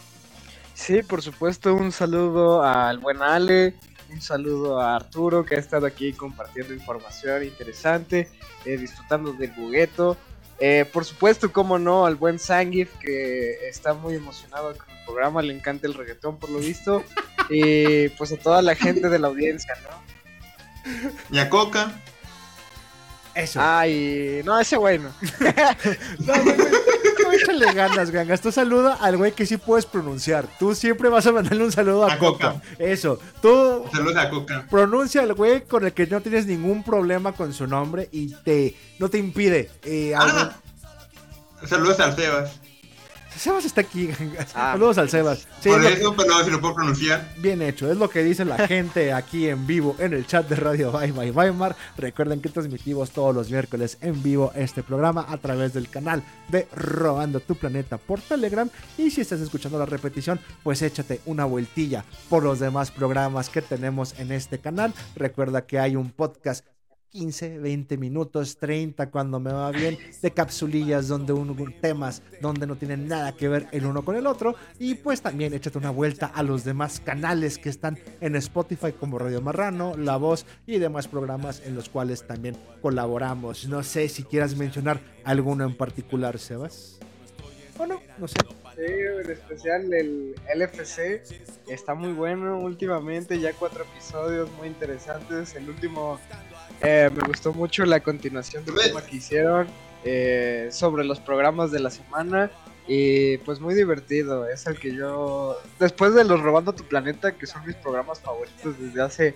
Sí, 0.72 1.02
por 1.02 1.20
supuesto, 1.20 1.74
un 1.74 1.92
saludo 1.92 2.62
al 2.62 2.98
buen 2.98 3.20
Ale, 3.20 3.74
un 4.10 4.20
saludo 4.20 4.80
a 4.80 4.96
Arturo 4.96 5.44
que 5.44 5.56
ha 5.56 5.58
estado 5.58 5.86
aquí 5.86 6.12
compartiendo 6.12 6.74
información 6.74 7.44
interesante, 7.44 8.28
eh, 8.64 8.76
disfrutando 8.76 9.32
del 9.32 9.50
bugueto. 9.52 10.16
Eh, 10.60 10.84
por 10.92 11.04
supuesto, 11.04 11.52
como 11.52 11.78
no, 11.78 12.06
al 12.06 12.16
buen 12.16 12.38
Sangif 12.38 12.90
que 12.98 13.68
está 13.68 13.94
muy 13.94 14.14
emocionado 14.14 14.76
con 14.76 14.90
el 14.90 15.04
programa, 15.04 15.42
le 15.42 15.54
encanta 15.54 15.86
el 15.86 15.94
reggaetón 15.94 16.38
por 16.38 16.50
lo 16.50 16.58
visto. 16.58 17.04
Y 17.50 18.10
pues 18.10 18.30
a 18.30 18.36
toda 18.36 18.60
la 18.60 18.74
gente 18.74 19.08
de 19.08 19.18
la 19.18 19.28
audiencia, 19.28 19.74
¿no? 19.82 21.08
Y 21.30 21.38
a 21.38 21.48
Coca. 21.48 21.98
Eso. 23.34 23.60
Ay, 23.62 24.40
no, 24.44 24.58
ese 24.58 24.76
güey 24.76 24.98
no. 24.98 25.10
No, 26.18 26.32
güey, 26.42 27.36
échale 27.36 27.72
ganas, 27.72 28.10
gangas. 28.10 28.40
Tú 28.40 28.50
saluda 28.52 28.94
al 29.00 29.16
güey 29.16 29.32
que 29.32 29.46
sí 29.46 29.56
puedes 29.56 29.86
pronunciar. 29.86 30.46
Tú 30.58 30.74
siempre 30.74 31.08
vas 31.08 31.26
a 31.26 31.32
mandarle 31.32 31.64
un 31.64 31.72
saludo 31.72 32.06
a, 32.08 32.14
A 32.14 32.18
Coca. 32.18 32.52
Coca. 32.54 32.62
Eso. 32.78 33.18
Tú 33.42 33.84
Saludos 33.92 34.16
a 34.16 34.30
Coca. 34.30 34.66
pronuncia 34.70 35.20
al 35.22 35.34
güey 35.34 35.62
con 35.62 35.84
el 35.84 35.92
que 35.92 36.06
no 36.06 36.20
tienes 36.20 36.46
ningún 36.46 36.82
problema 36.82 37.32
con 37.32 37.52
su 37.52 37.66
nombre 37.66 38.08
y 38.12 38.32
te 38.44 38.74
no 38.98 39.08
te 39.10 39.18
impide. 39.18 39.70
eh, 39.84 40.14
algo- 40.16 40.38
Ah, 41.60 41.66
saludos 41.66 41.98
al 42.00 42.14
Sebas. 42.16 42.60
Sebas 43.38 43.64
está 43.64 43.80
aquí. 43.82 44.10
Ah. 44.54 44.72
Saludos 44.72 44.98
al 44.98 45.08
Sebas. 45.10 45.46
Sí, 45.60 45.68
Por 45.68 45.78
es 45.84 45.84
lo- 45.84 45.96
eso, 45.96 46.14
pero 46.16 46.44
si 46.44 46.50
lo 46.50 46.60
puedo 46.60 46.74
pronunciar. 46.74 47.32
Bien 47.38 47.60
hecho, 47.62 47.90
es 47.90 47.96
lo 47.96 48.08
que 48.10 48.22
dice 48.22 48.44
la 48.44 48.66
gente 48.66 49.12
aquí 49.12 49.48
en 49.48 49.66
vivo 49.66 49.94
en 49.98 50.12
el 50.12 50.26
chat 50.26 50.48
de 50.48 50.56
Radio 50.56 50.90
Bye 50.92 51.12
Bye 51.12 51.30
Weimar. 51.30 51.76
Recuerden 51.96 52.40
que 52.40 52.48
transmitimos 52.48 53.10
todos 53.10 53.34
los 53.34 53.50
miércoles 53.50 53.98
en 54.00 54.22
vivo 54.22 54.52
este 54.54 54.82
programa 54.82 55.26
a 55.28 55.36
través 55.38 55.72
del 55.74 55.88
canal 55.88 56.22
de 56.48 56.66
Robando 56.74 57.40
tu 57.40 57.54
Planeta 57.54 57.98
por 57.98 58.20
Telegram. 58.20 58.68
Y 58.96 59.10
si 59.10 59.20
estás 59.20 59.40
escuchando 59.40 59.78
la 59.78 59.86
repetición, 59.86 60.40
pues 60.62 60.82
échate 60.82 61.20
una 61.26 61.44
vueltilla 61.44 62.04
por 62.28 62.42
los 62.42 62.58
demás 62.58 62.90
programas 62.90 63.48
que 63.50 63.62
tenemos 63.62 64.14
en 64.18 64.32
este 64.32 64.58
canal. 64.58 64.92
Recuerda 65.14 65.66
que 65.66 65.78
hay 65.78 65.94
un 65.96 66.10
podcast 66.10 66.64
15, 67.10 67.58
20 67.58 67.96
minutos, 67.96 68.56
30 68.58 69.10
cuando 69.10 69.40
me 69.40 69.52
va 69.52 69.70
bien, 69.70 69.98
de 70.20 70.30
capsulillas 70.30 71.08
donde 71.08 71.32
uno 71.32 71.54
temas 71.80 72.22
donde 72.40 72.66
no 72.66 72.76
tienen 72.76 73.08
nada 73.08 73.32
que 73.32 73.48
ver 73.48 73.66
el 73.72 73.86
uno 73.86 74.04
con 74.04 74.16
el 74.16 74.26
otro. 74.26 74.54
Y 74.78 74.94
pues 74.94 75.22
también 75.22 75.54
échate 75.54 75.78
una 75.78 75.90
vuelta 75.90 76.26
a 76.26 76.42
los 76.42 76.64
demás 76.64 77.00
canales 77.00 77.58
que 77.58 77.68
están 77.68 77.98
en 78.20 78.36
Spotify 78.36 78.92
como 78.92 79.18
Radio 79.18 79.40
Marrano, 79.40 79.96
La 79.96 80.16
Voz 80.16 80.46
y 80.66 80.78
demás 80.78 81.08
programas 81.08 81.62
en 81.64 81.74
los 81.74 81.88
cuales 81.88 82.26
también 82.26 82.56
colaboramos. 82.82 83.66
No 83.68 83.82
sé 83.82 84.08
si 84.08 84.24
quieras 84.24 84.56
mencionar 84.56 85.00
alguno 85.24 85.64
en 85.64 85.76
particular, 85.76 86.38
Sebas. 86.38 86.98
O 87.78 87.86
no, 87.86 88.00
no 88.18 88.26
sé. 88.26 88.36
Sí, 88.74 88.84
en 88.84 89.30
especial 89.30 89.92
el 89.92 90.34
LFC 90.54 91.22
está 91.68 91.94
muy 91.94 92.12
bueno 92.12 92.58
últimamente, 92.58 93.40
ya 93.40 93.52
cuatro 93.52 93.84
episodios 93.84 94.50
muy 94.52 94.68
interesantes. 94.68 95.54
El 95.54 95.68
último 95.68 96.18
eh, 96.82 97.10
me 97.14 97.26
gustó 97.26 97.52
mucho 97.52 97.84
la 97.84 98.00
continuación 98.00 98.64
del 98.64 98.76
tema 98.76 99.02
que 99.04 99.16
hicieron 99.16 99.66
eh, 100.04 100.68
sobre 100.70 101.04
los 101.04 101.20
programas 101.20 101.70
de 101.72 101.80
la 101.80 101.90
semana 101.90 102.50
y 102.86 103.38
pues 103.38 103.60
muy 103.60 103.74
divertido. 103.74 104.48
Es 104.48 104.66
el 104.66 104.78
que 104.78 104.94
yo, 104.94 105.56
después 105.78 106.14
de 106.14 106.24
los 106.24 106.40
Robando 106.40 106.72
tu 106.72 106.84
Planeta, 106.84 107.32
que 107.36 107.46
son 107.46 107.66
mis 107.66 107.76
programas 107.76 108.20
favoritos 108.20 108.78
desde 108.78 109.02
hace 109.02 109.34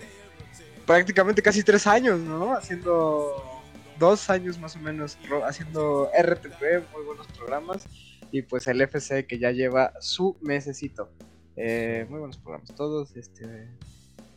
prácticamente 0.85 1.41
casi 1.41 1.63
tres 1.63 1.85
años, 1.85 2.19
¿no? 2.19 2.53
Haciendo 2.53 3.61
dos 3.99 4.29
años 4.29 4.57
más 4.57 4.75
o 4.75 4.79
menos, 4.79 5.17
haciendo 5.45 6.09
RTP, 6.17 6.91
muy 6.93 7.03
buenos 7.05 7.27
programas 7.27 7.85
y 8.31 8.41
pues 8.41 8.67
el 8.67 8.81
FC 8.81 9.25
que 9.27 9.37
ya 9.37 9.51
lleva 9.51 9.93
su 9.99 10.35
mesecito. 10.41 11.09
Eh, 11.55 12.07
muy 12.09 12.19
buenos 12.19 12.37
programas 12.37 12.73
todos, 12.75 13.15
este 13.15 13.69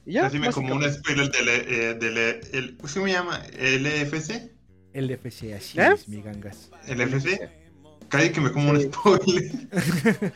Y 0.06 0.12
ya, 0.12 0.24
Decime 0.24 0.52
como 0.52 0.76
un 0.76 0.90
spoiler 0.90 1.30
del, 1.30 1.48
eh, 1.48 1.94
del 1.94 2.16
el, 2.52 2.76
¿cómo 2.76 2.88
se 2.88 3.06
llama? 3.06 3.42
¿LFC? 3.58 4.52
El 4.92 5.10
FC, 5.10 5.54
así 5.54 5.78
¿Eh? 5.80 5.88
es, 5.94 6.08
mi 6.08 6.22
gangas. 6.22 6.70
¿LFC? 6.86 7.50
Cállate 8.08 8.32
que 8.32 8.40
me 8.40 8.52
como 8.52 8.70
un 8.70 8.80
spoiler. 8.80 9.68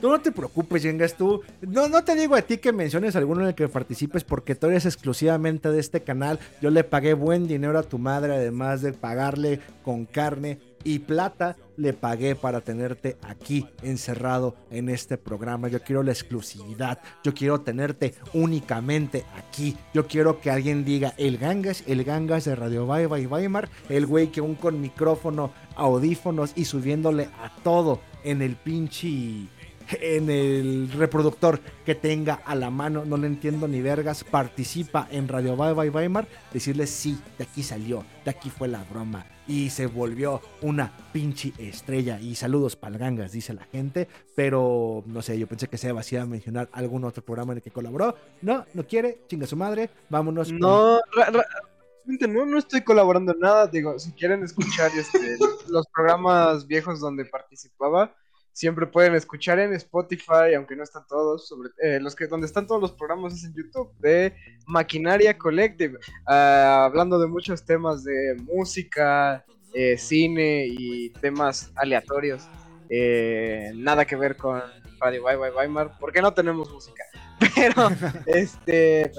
Tú 0.00 0.10
no 0.10 0.20
te 0.20 0.30
preocupes, 0.30 0.82
Yengas, 0.82 1.16
tú. 1.16 1.42
No, 1.62 1.88
no 1.88 2.04
te 2.04 2.14
digo 2.14 2.34
a 2.34 2.42
ti 2.42 2.58
que 2.58 2.70
menciones 2.70 3.16
alguno 3.16 3.42
en 3.42 3.48
el 3.48 3.54
que 3.54 3.66
participes 3.66 4.24
porque 4.24 4.54
tú 4.54 4.66
eres 4.66 4.84
exclusivamente 4.84 5.70
de 5.70 5.80
este 5.80 6.02
canal. 6.02 6.38
Yo 6.60 6.68
le 6.68 6.84
pagué 6.84 7.14
buen 7.14 7.48
dinero 7.48 7.78
a 7.78 7.82
tu 7.82 7.98
madre, 7.98 8.34
además 8.34 8.82
de 8.82 8.92
pagarle 8.92 9.60
con 9.82 10.04
carne 10.04 10.58
y 10.86 11.00
plata, 11.00 11.56
le 11.76 11.92
pagué 11.92 12.36
para 12.36 12.60
tenerte 12.60 13.16
aquí 13.22 13.66
encerrado 13.82 14.54
en 14.70 14.88
este 14.88 15.18
programa. 15.18 15.66
Yo 15.66 15.82
quiero 15.82 16.04
la 16.04 16.12
exclusividad. 16.12 17.00
Yo 17.24 17.34
quiero 17.34 17.60
tenerte 17.60 18.14
únicamente 18.34 19.24
aquí. 19.36 19.76
Yo 19.92 20.06
quiero 20.06 20.40
que 20.40 20.48
alguien 20.48 20.84
diga 20.84 21.12
el 21.16 21.38
Gangas, 21.38 21.82
el 21.88 22.04
Gangas 22.04 22.44
de 22.44 22.54
Radio 22.54 22.86
Bye 22.86 23.20
y 23.20 23.26
Weimar, 23.26 23.68
el 23.88 24.06
güey 24.06 24.28
que 24.28 24.38
aún 24.38 24.54
con 24.54 24.80
micrófono, 24.80 25.50
audífonos 25.74 26.52
y 26.54 26.66
subiéndole 26.66 27.24
a 27.42 27.52
todo 27.64 28.00
en 28.22 28.40
el 28.40 28.54
pinche 28.54 29.48
en 29.90 30.30
el 30.30 30.90
reproductor 30.92 31.60
que 31.84 31.94
tenga 31.94 32.34
a 32.34 32.54
la 32.54 32.70
mano, 32.70 33.04
no 33.04 33.16
le 33.16 33.26
entiendo 33.26 33.68
ni 33.68 33.80
vergas, 33.80 34.24
participa 34.24 35.08
en 35.10 35.28
Radio 35.28 35.56
Bye 35.56 35.72
Bye 35.72 35.90
Weimar, 35.90 36.26
decirle 36.52 36.86
sí, 36.86 37.18
de 37.38 37.44
aquí 37.44 37.62
salió, 37.62 38.04
de 38.24 38.30
aquí 38.30 38.50
fue 38.50 38.68
la 38.68 38.84
broma 38.84 39.26
y 39.48 39.70
se 39.70 39.86
volvió 39.86 40.40
una 40.62 40.92
pinche 41.12 41.52
estrella 41.58 42.18
y 42.20 42.34
saludos 42.34 42.76
palgangas, 42.76 43.32
dice 43.32 43.54
la 43.54 43.64
gente, 43.64 44.08
pero 44.34 45.04
no 45.06 45.22
sé, 45.22 45.38
yo 45.38 45.46
pensé 45.46 45.68
que 45.68 45.78
se 45.78 45.88
iba 45.88 46.02
a 46.22 46.26
mencionar 46.26 46.68
algún 46.72 47.04
otro 47.04 47.24
programa 47.24 47.52
en 47.52 47.58
el 47.58 47.62
que 47.62 47.70
colaboró, 47.70 48.16
no, 48.42 48.64
no 48.74 48.86
quiere, 48.86 49.20
chinga 49.28 49.46
su 49.46 49.56
madre, 49.56 49.90
vámonos. 50.08 50.52
No, 50.52 51.00
no, 52.28 52.46
no 52.46 52.58
estoy 52.58 52.82
colaborando 52.82 53.32
en 53.32 53.40
nada. 53.40 53.66
Digo, 53.66 53.98
si 53.98 54.12
quieren 54.12 54.42
escuchar 54.42 54.90
este, 54.96 55.36
los 55.68 55.86
programas 55.88 56.66
viejos 56.66 57.00
donde 57.00 57.24
participaba, 57.24 58.14
siempre 58.56 58.86
pueden 58.86 59.14
escuchar 59.14 59.58
en 59.58 59.74
Spotify, 59.74 60.54
aunque 60.56 60.74
no 60.76 60.82
están 60.82 61.06
todos. 61.06 61.46
Sobre, 61.46 61.68
eh, 61.78 62.00
los 62.00 62.16
que 62.16 62.26
donde 62.26 62.46
están 62.46 62.66
todos 62.66 62.80
los 62.80 62.92
programas 62.92 63.34
es 63.34 63.44
en 63.44 63.54
YouTube 63.54 63.92
de 63.98 64.34
Maquinaria 64.66 65.36
Collective, 65.36 65.98
ah, 66.26 66.86
hablando 66.86 67.18
de 67.18 67.26
muchos 67.26 67.66
temas 67.66 68.02
de 68.02 68.34
música, 68.44 69.44
eh, 69.74 69.98
cine 69.98 70.66
y 70.68 71.10
temas 71.10 71.70
aleatorios. 71.76 72.48
Eh, 72.88 73.72
nada 73.74 74.06
que 74.06 74.16
ver 74.16 74.38
con 74.38 74.62
Bye 75.00 75.20
Weimar, 75.20 75.92
porque 76.00 76.22
no 76.22 76.32
tenemos 76.32 76.72
música. 76.72 77.04
Pero, 77.54 77.90
este, 78.24 79.12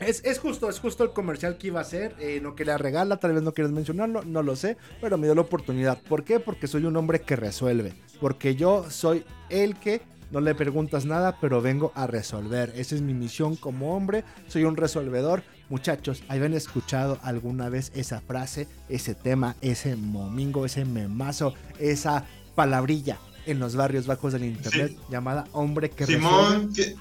Es, 0.00 0.22
es 0.24 0.38
justo, 0.38 0.68
es 0.70 0.78
justo 0.78 1.04
el 1.04 1.10
comercial 1.10 1.58
que 1.58 1.68
iba 1.68 1.80
a 1.80 1.82
hacer. 1.82 2.14
eh, 2.20 2.40
no 2.42 2.54
quería 2.54 2.78
regala, 2.78 3.16
tal 3.16 3.32
vez 3.32 3.42
no 3.42 3.52
quieres 3.52 3.72
mencionarlo, 3.72 4.22
no 4.24 4.42
lo 4.42 4.54
sé, 4.56 4.76
pero 5.00 5.18
me 5.18 5.26
dio 5.26 5.34
la 5.34 5.40
oportunidad. 5.42 5.98
¿Por 6.02 6.24
qué? 6.24 6.38
Porque 6.40 6.66
soy 6.68 6.84
un 6.84 6.96
hombre 6.96 7.20
que 7.20 7.36
resuelve. 7.36 7.94
Porque 8.20 8.54
yo 8.54 8.88
soy 8.90 9.24
el 9.50 9.76
que 9.76 10.00
no 10.30 10.40
le 10.40 10.54
preguntas 10.54 11.04
nada, 11.04 11.38
pero 11.40 11.62
vengo 11.62 11.90
a 11.94 12.06
resolver. 12.06 12.72
Esa 12.76 12.94
es 12.94 13.00
mi 13.02 13.14
misión 13.14 13.56
como 13.56 13.96
hombre. 13.96 14.24
Soy 14.46 14.64
un 14.64 14.76
resolvedor. 14.76 15.42
Muchachos, 15.70 16.22
¿habían 16.28 16.54
escuchado 16.54 17.18
alguna 17.22 17.68
vez 17.68 17.92
esa 17.94 18.20
frase, 18.20 18.68
ese 18.88 19.14
tema, 19.14 19.56
ese 19.60 19.96
momingo, 19.96 20.64
ese 20.64 20.84
memazo, 20.84 21.54
esa 21.78 22.24
palabrilla 22.54 23.18
en 23.46 23.58
los 23.58 23.76
barrios 23.76 24.06
bajos 24.06 24.32
del 24.32 24.44
internet 24.44 24.96
llamada 25.10 25.44
hombre 25.52 25.90
que 25.90 26.06
resuelve? 26.06 26.28
Simón, 26.28 26.72
que- 26.72 26.94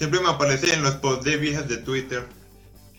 siempre 0.00 0.18
me 0.20 0.30
aparece 0.30 0.72
en 0.72 0.82
los 0.82 0.94
posts 0.94 1.26
de 1.26 1.36
viejas 1.36 1.68
de 1.68 1.76
Twitter. 1.76 2.26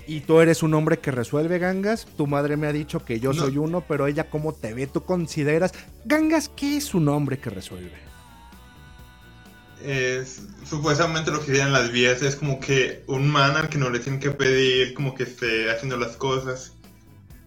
Y 0.06 0.20
tú 0.20 0.40
eres 0.40 0.62
un 0.62 0.76
hombre 0.76 1.00
que 1.00 1.10
resuelve 1.10 1.58
gangas. 1.58 2.06
Tu 2.16 2.28
madre 2.28 2.58
me 2.58 2.68
ha 2.68 2.72
dicho 2.72 3.04
que 3.04 3.20
yo 3.20 3.34
No. 3.34 3.42
soy 3.42 3.58
uno, 3.58 3.84
pero 3.88 4.06
ella 4.06 4.30
cómo 4.30 4.54
te 4.54 4.76
ve, 4.76 4.86
tú 4.86 5.04
consideras. 5.04 5.72
Gangas, 6.06 6.48
¿qué 6.56 6.78
es 6.78 6.94
un 6.94 7.10
hombre 7.10 7.40
que 7.40 7.50
resuelve? 7.50 7.98
Es, 9.84 10.44
supuestamente 10.64 11.32
lo 11.32 11.44
que 11.44 11.54
dicen 11.54 11.74
las 11.74 11.92
vías 11.92 12.22
es 12.22 12.36
como 12.36 12.60
que 12.60 13.04
un 13.08 13.28
man 13.28 13.58
al 13.58 13.68
que 13.68 13.80
no 13.80 13.90
le 13.90 13.98
tienen 13.98 14.20
que 14.22 14.30
pedir, 14.30 14.94
como 14.94 15.16
que 15.16 15.24
esté 15.24 15.72
haciendo 15.72 15.98
las 15.98 16.16
cosas. 16.18 16.74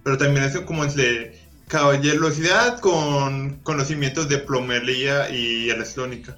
Pero 0.02 0.18
también 0.18 0.44
es 0.44 0.58
como 0.62 0.82
entre 0.84 1.38
caballerosidad 1.68 2.80
con 2.80 3.60
conocimientos 3.62 4.28
de 4.28 4.38
plomería 4.38 5.30
y 5.30 5.70
electrónica. 5.70 6.36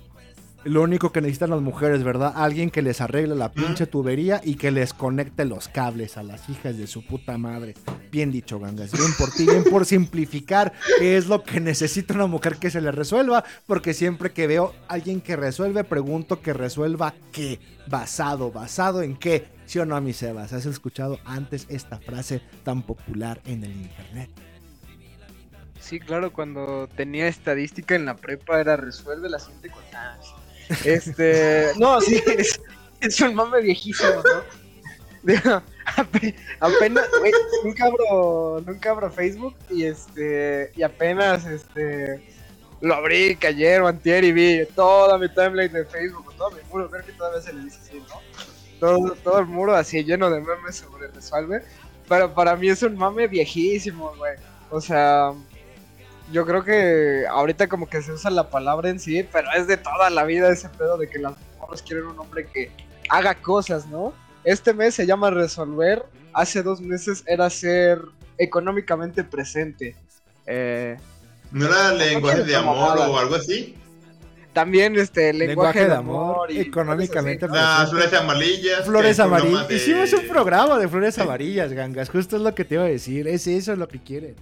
Lo 0.66 0.82
único 0.82 1.12
que 1.12 1.20
necesitan 1.20 1.50
las 1.50 1.60
mujeres, 1.60 2.02
¿verdad? 2.02 2.32
Alguien 2.34 2.70
que 2.70 2.82
les 2.82 3.00
arregle 3.00 3.36
la 3.36 3.52
pinche 3.52 3.86
tubería 3.86 4.40
y 4.42 4.56
que 4.56 4.72
les 4.72 4.92
conecte 4.92 5.44
los 5.44 5.68
cables 5.68 6.16
a 6.16 6.24
las 6.24 6.48
hijas 6.48 6.76
de 6.76 6.88
su 6.88 7.06
puta 7.06 7.38
madre. 7.38 7.74
Bien 8.10 8.32
dicho, 8.32 8.58
gangas. 8.58 8.90
Bien 8.90 9.12
por 9.16 9.30
ti, 9.30 9.46
bien 9.46 9.62
por 9.62 9.86
simplificar 9.86 10.72
qué 10.98 11.16
es 11.16 11.28
lo 11.28 11.44
que 11.44 11.60
necesita 11.60 12.14
una 12.14 12.26
mujer 12.26 12.56
que 12.56 12.70
se 12.70 12.80
le 12.80 12.90
resuelva. 12.90 13.44
Porque 13.64 13.94
siempre 13.94 14.32
que 14.32 14.48
veo 14.48 14.74
a 14.88 14.94
alguien 14.94 15.20
que 15.20 15.36
resuelve, 15.36 15.84
pregunto 15.84 16.40
que 16.40 16.52
resuelva 16.52 17.14
qué. 17.30 17.60
Basado, 17.86 18.50
basado 18.50 19.02
en 19.02 19.16
qué. 19.16 19.46
¿Sí 19.66 19.78
o 19.78 19.86
no, 19.86 20.00
mi 20.00 20.12
Sebas? 20.12 20.52
¿Has 20.52 20.66
escuchado 20.66 21.20
antes 21.24 21.66
esta 21.68 22.00
frase 22.00 22.42
tan 22.64 22.82
popular 22.82 23.40
en 23.44 23.62
el 23.62 23.70
internet? 23.70 24.30
Sí, 25.78 26.00
claro, 26.00 26.32
cuando 26.32 26.88
tenía 26.88 27.28
estadística 27.28 27.94
en 27.94 28.06
la 28.06 28.16
prepa 28.16 28.60
era 28.60 28.76
resuelve 28.76 29.28
la 29.28 29.38
siguiente 29.38 29.70
constancia. 29.70 30.35
Este, 30.84 31.72
no, 31.78 32.00
sí, 32.00 32.22
es, 32.26 32.60
es 33.00 33.20
un 33.20 33.34
mame 33.34 33.60
viejísimo, 33.60 34.14
¿no? 34.14 34.56
Apenas, 36.60 37.08
güey, 37.18 37.32
nunca 37.64 37.86
abro, 37.86 38.62
nunca 38.66 38.90
abro 38.90 39.10
Facebook 39.10 39.56
y 39.70 39.84
este, 39.84 40.72
y 40.76 40.82
apenas, 40.82 41.46
este, 41.46 42.22
lo 42.80 42.94
abrí 42.94 43.36
que 43.36 43.48
ayer 43.48 43.82
antier 43.82 44.24
y 44.24 44.32
vi 44.32 44.66
toda 44.74 45.18
mi 45.18 45.28
timeline 45.28 45.72
de 45.72 45.84
Facebook, 45.84 46.34
todo 46.36 46.50
mi 46.50 46.60
muro, 46.70 46.90
creo 46.90 47.04
que 47.04 47.12
todavía 47.12 47.40
se 47.40 47.52
le 47.52 47.64
dice 47.64 47.78
así, 47.82 47.98
¿no? 48.08 48.20
Todo, 48.78 49.14
todo 49.24 49.38
el 49.38 49.46
muro 49.46 49.74
así 49.74 50.04
lleno 50.04 50.30
de 50.30 50.40
memes 50.40 50.76
sobre 50.76 51.08
resuelve, 51.08 51.62
pero 52.08 52.34
para 52.34 52.56
mí 52.56 52.68
es 52.68 52.82
un 52.82 52.96
mame 52.96 53.26
viejísimo, 53.26 54.14
güey. 54.16 54.34
O 54.70 54.80
sea, 54.80 55.32
yo 56.32 56.44
creo 56.46 56.64
que 56.64 57.24
ahorita 57.28 57.68
como 57.68 57.88
que 57.88 58.02
se 58.02 58.12
usa 58.12 58.30
la 58.30 58.48
palabra 58.50 58.88
en 58.90 58.98
sí, 58.98 59.26
pero 59.32 59.48
es 59.56 59.66
de 59.66 59.76
toda 59.76 60.10
la 60.10 60.24
vida 60.24 60.48
ese 60.50 60.68
pedo 60.68 60.96
de 60.98 61.08
que 61.08 61.18
las 61.18 61.34
morras 61.58 61.82
quieren 61.82 62.06
un 62.06 62.18
hombre 62.18 62.46
que 62.46 62.70
haga 63.08 63.34
cosas, 63.34 63.86
¿no? 63.86 64.12
Este 64.44 64.72
mes 64.74 64.94
se 64.94 65.06
llama 65.06 65.30
resolver, 65.30 66.04
hace 66.32 66.62
dos 66.62 66.80
meses 66.80 67.22
era 67.26 67.48
ser 67.50 68.00
económicamente 68.38 69.24
presente. 69.24 69.96
Eh, 70.46 70.96
¿No 71.52 71.66
era 71.66 71.92
lenguaje 71.92 72.42
de 72.44 72.56
amor 72.56 72.76
mamada. 72.76 73.08
o 73.08 73.18
algo 73.18 73.34
así? 73.36 73.76
también 74.52 74.96
este 74.96 75.34
lenguaje, 75.34 75.84
de 75.84 75.94
amor, 75.94 76.50
y 76.50 76.60
económicamente 76.60 77.44
así. 77.44 77.54
Las 77.54 77.90
flores 77.90 78.12
amarillas. 78.14 78.86
Flores 78.86 79.20
amarillas. 79.20 79.68
de- 79.68 79.74
Hicimos 79.76 80.10
un 80.14 80.26
programa 80.26 80.78
de 80.78 80.88
flores 80.88 81.18
amarillas, 81.18 81.72
gangas. 81.74 82.08
Justo 82.08 82.36
es 82.36 82.42
lo 82.42 82.54
que 82.54 82.64
te 82.64 82.76
iba 82.76 82.84
a 82.84 82.88
decir. 82.88 83.28
Es 83.28 83.46
eso 83.46 83.76
lo 83.76 83.86
que 83.86 83.98
quieren. 84.00 84.34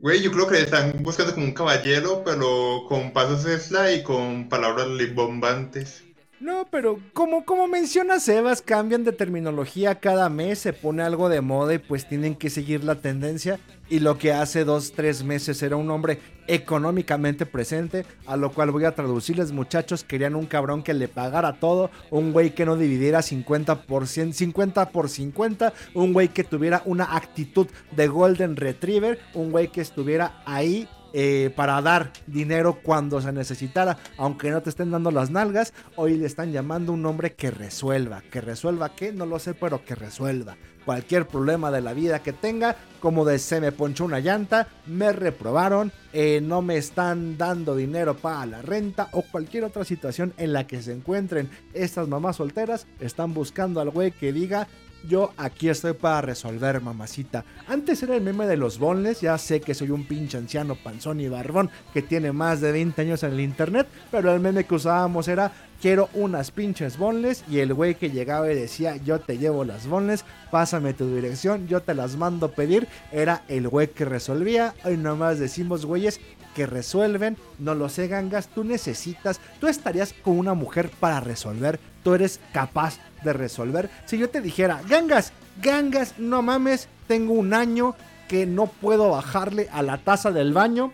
Güey, 0.00 0.22
yo 0.22 0.32
creo 0.32 0.46
que 0.48 0.60
están 0.62 1.02
buscando 1.02 1.32
como 1.34 1.46
un 1.46 1.52
caballero, 1.54 2.22
pero 2.24 2.84
con 2.88 3.12
pasos 3.12 3.46
extra 3.46 3.92
y 3.92 4.02
con 4.02 4.48
palabras 4.48 4.88
libombantes. 4.88 6.09
No, 6.40 6.66
pero 6.70 6.98
como, 7.12 7.44
como 7.44 7.68
menciona 7.68 8.18
Sebas, 8.18 8.62
cambian 8.62 9.04
de 9.04 9.12
terminología 9.12 9.96
cada 9.96 10.30
mes, 10.30 10.58
se 10.58 10.72
pone 10.72 11.02
algo 11.02 11.28
de 11.28 11.42
moda 11.42 11.74
y 11.74 11.78
pues 11.78 12.08
tienen 12.08 12.34
que 12.34 12.48
seguir 12.48 12.82
la 12.82 12.94
tendencia. 12.94 13.60
Y 13.90 13.98
lo 13.98 14.16
que 14.16 14.32
hace 14.32 14.64
dos, 14.64 14.92
tres 14.92 15.22
meses 15.22 15.62
era 15.62 15.76
un 15.76 15.90
hombre 15.90 16.18
económicamente 16.46 17.44
presente, 17.44 18.06
a 18.26 18.38
lo 18.38 18.52
cual 18.52 18.70
voy 18.70 18.86
a 18.86 18.94
traducirles 18.94 19.52
muchachos, 19.52 20.02
querían 20.02 20.34
un 20.34 20.46
cabrón 20.46 20.82
que 20.82 20.94
le 20.94 21.08
pagara 21.08 21.60
todo, 21.60 21.90
un 22.10 22.32
güey 22.32 22.54
que 22.54 22.64
no 22.64 22.76
dividiera 22.76 23.20
50 23.20 23.82
por 23.82 24.06
100, 24.06 24.32
50 24.32 24.88
por 24.90 25.10
50, 25.10 25.74
un 25.92 26.14
güey 26.14 26.28
que 26.28 26.44
tuviera 26.44 26.82
una 26.86 27.16
actitud 27.16 27.66
de 27.94 28.08
Golden 28.08 28.56
Retriever, 28.56 29.18
un 29.34 29.50
güey 29.50 29.68
que 29.68 29.82
estuviera 29.82 30.42
ahí 30.46 30.88
eh, 31.12 31.52
para 31.54 31.80
dar 31.82 32.12
dinero 32.26 32.78
cuando 32.82 33.20
se 33.20 33.32
necesitara, 33.32 33.98
aunque 34.16 34.50
no 34.50 34.62
te 34.62 34.70
estén 34.70 34.90
dando 34.90 35.10
las 35.10 35.30
nalgas, 35.30 35.72
hoy 35.96 36.16
le 36.16 36.26
están 36.26 36.52
llamando 36.52 36.92
un 36.92 37.04
hombre 37.06 37.34
que 37.34 37.50
resuelva, 37.50 38.22
que 38.30 38.40
resuelva 38.40 38.94
qué, 38.94 39.12
no 39.12 39.26
lo 39.26 39.38
sé, 39.38 39.54
pero 39.54 39.84
que 39.84 39.94
resuelva. 39.94 40.56
Cualquier 40.84 41.26
problema 41.26 41.70
de 41.70 41.82
la 41.82 41.92
vida 41.92 42.20
que 42.20 42.32
tenga, 42.32 42.76
como 43.00 43.24
de 43.24 43.38
se 43.38 43.60
me 43.60 43.70
ponchó 43.70 44.04
una 44.04 44.20
llanta, 44.20 44.68
me 44.86 45.12
reprobaron, 45.12 45.92
eh, 46.12 46.40
no 46.42 46.62
me 46.62 46.76
están 46.76 47.36
dando 47.36 47.76
dinero 47.76 48.16
para 48.16 48.46
la 48.46 48.62
renta 48.62 49.08
o 49.12 49.22
cualquier 49.22 49.64
otra 49.64 49.84
situación 49.84 50.32
en 50.36 50.52
la 50.52 50.66
que 50.66 50.82
se 50.82 50.92
encuentren. 50.92 51.50
Estas 51.74 52.08
mamás 52.08 52.36
solteras, 52.36 52.86
están 52.98 53.34
buscando 53.34 53.80
al 53.80 53.90
güey 53.90 54.10
que 54.10 54.32
diga 54.32 54.68
yo 55.08 55.32
aquí 55.36 55.68
estoy 55.68 55.94
para 55.94 56.20
resolver, 56.20 56.80
mamacita. 56.80 57.44
Antes 57.68 58.02
era 58.02 58.16
el 58.16 58.22
meme 58.22 58.46
de 58.46 58.56
los 58.56 58.78
bonles, 58.78 59.20
ya 59.20 59.36
sé 59.38 59.60
que 59.60 59.74
soy 59.74 59.90
un 59.90 60.04
pinche 60.04 60.38
anciano 60.38 60.74
panzón 60.74 61.20
y 61.20 61.28
barbón 61.28 61.70
que 61.92 62.02
tiene 62.02 62.32
más 62.32 62.60
de 62.60 62.72
20 62.72 63.02
años 63.02 63.22
en 63.22 63.32
el 63.32 63.40
internet, 63.40 63.86
pero 64.10 64.32
el 64.32 64.40
meme 64.40 64.64
que 64.64 64.74
usábamos 64.74 65.28
era 65.28 65.52
quiero 65.80 66.08
unas 66.14 66.50
pinches 66.50 66.98
bonles. 66.98 67.44
Y 67.48 67.58
el 67.58 67.74
güey 67.74 67.94
que 67.94 68.10
llegaba 68.10 68.50
y 68.50 68.54
decía, 68.54 68.96
yo 68.96 69.20
te 69.20 69.38
llevo 69.38 69.64
las 69.64 69.86
bonles, 69.86 70.24
pásame 70.50 70.94
tu 70.94 71.14
dirección, 71.14 71.66
yo 71.66 71.80
te 71.80 71.94
las 71.94 72.16
mando 72.16 72.52
pedir, 72.52 72.86
era 73.12 73.42
el 73.48 73.68
güey 73.68 73.88
que 73.88 74.04
resolvía. 74.04 74.74
Hoy 74.84 74.96
nomás 74.96 75.38
decimos, 75.38 75.86
güeyes, 75.86 76.20
que 76.54 76.66
resuelven, 76.66 77.36
no 77.58 77.74
lo 77.74 77.88
sé, 77.88 78.08
gangas, 78.08 78.48
tú 78.48 78.64
necesitas, 78.64 79.40
tú 79.60 79.68
estarías 79.68 80.12
con 80.12 80.38
una 80.38 80.54
mujer 80.54 80.90
para 81.00 81.20
resolver, 81.20 81.78
tú 82.02 82.14
eres 82.14 82.40
capaz 82.52 82.98
de 83.22 83.32
resolver. 83.32 83.90
Si 84.06 84.18
yo 84.18 84.30
te 84.30 84.40
dijera, 84.40 84.80
gangas, 84.88 85.32
gangas, 85.62 86.18
no 86.18 86.42
mames, 86.42 86.88
tengo 87.06 87.34
un 87.34 87.54
año 87.54 87.94
que 88.28 88.46
no 88.46 88.66
puedo 88.66 89.10
bajarle 89.10 89.68
a 89.72 89.82
la 89.82 89.98
taza 89.98 90.30
del 90.30 90.52
baño, 90.52 90.92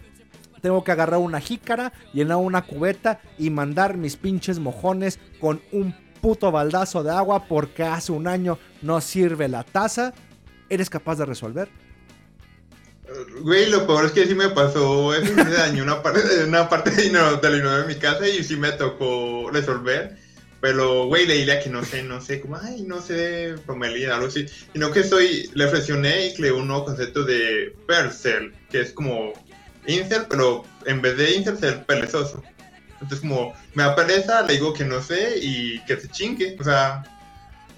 tengo 0.62 0.82
que 0.82 0.92
agarrar 0.92 1.20
una 1.20 1.40
jícara, 1.40 1.92
llenar 2.12 2.38
una 2.38 2.62
cubeta 2.62 3.20
y 3.38 3.50
mandar 3.50 3.96
mis 3.96 4.16
pinches 4.16 4.58
mojones 4.58 5.18
con 5.38 5.60
un 5.70 5.94
puto 6.20 6.50
baldazo 6.50 7.02
de 7.02 7.12
agua 7.12 7.44
porque 7.44 7.84
hace 7.84 8.12
un 8.12 8.26
año 8.26 8.58
no 8.82 9.00
sirve 9.00 9.48
la 9.48 9.62
taza. 9.64 10.12
¿Eres 10.68 10.90
capaz 10.90 11.16
de 11.16 11.26
resolver? 11.26 11.68
Güey, 13.42 13.70
lo 13.70 13.86
peor 13.86 14.06
es 14.06 14.12
que 14.12 14.26
sí 14.26 14.34
me 14.34 14.48
pasó, 14.48 15.14
eso 15.14 15.32
me 15.34 15.44
dañó 15.44 15.84
una 15.84 16.02
parte, 16.02 16.20
una 16.44 16.68
parte 16.68 16.90
de 16.90 17.02
dinero 17.02 17.36
del 17.36 17.52
dinero 17.52 17.82
de 17.82 17.86
mi 17.86 18.00
casa 18.00 18.26
y 18.26 18.42
sí 18.42 18.56
me 18.56 18.72
tocó 18.72 19.48
resolver. 19.52 20.16
Pero, 20.66 21.06
güey, 21.06 21.28
le 21.28 21.34
dile 21.34 21.60
que 21.62 21.70
no 21.70 21.84
sé, 21.84 22.02
no 22.02 22.20
sé, 22.20 22.40
como, 22.40 22.56
ay, 22.56 22.82
no 22.82 23.00
sé, 23.00 23.54
Romelía, 23.68 24.16
algo 24.16 24.26
así. 24.26 24.46
Sino 24.72 24.90
que 24.90 24.98
estoy, 24.98 25.48
le 25.54 25.68
presioné 25.68 26.26
y 26.26 26.34
creé 26.34 26.50
un 26.50 26.66
nuevo 26.66 26.86
concepto 26.86 27.22
de 27.22 27.72
Percel, 27.86 28.52
que 28.68 28.80
es 28.80 28.92
como 28.92 29.32
Incel, 29.86 30.26
pero 30.28 30.64
en 30.84 31.00
vez 31.00 31.16
de 31.18 31.36
Incel 31.36 31.56
ser 31.56 31.86
perezoso. 31.86 32.42
Entonces, 32.94 33.20
como 33.20 33.54
me 33.74 33.84
da 33.84 33.94
pereza, 33.94 34.42
le 34.42 34.54
digo 34.54 34.74
que 34.74 34.84
no 34.84 35.00
sé 35.00 35.38
y 35.40 35.78
que 35.84 35.98
se 35.98 36.08
chingue. 36.08 36.56
O 36.58 36.64
sea, 36.64 37.04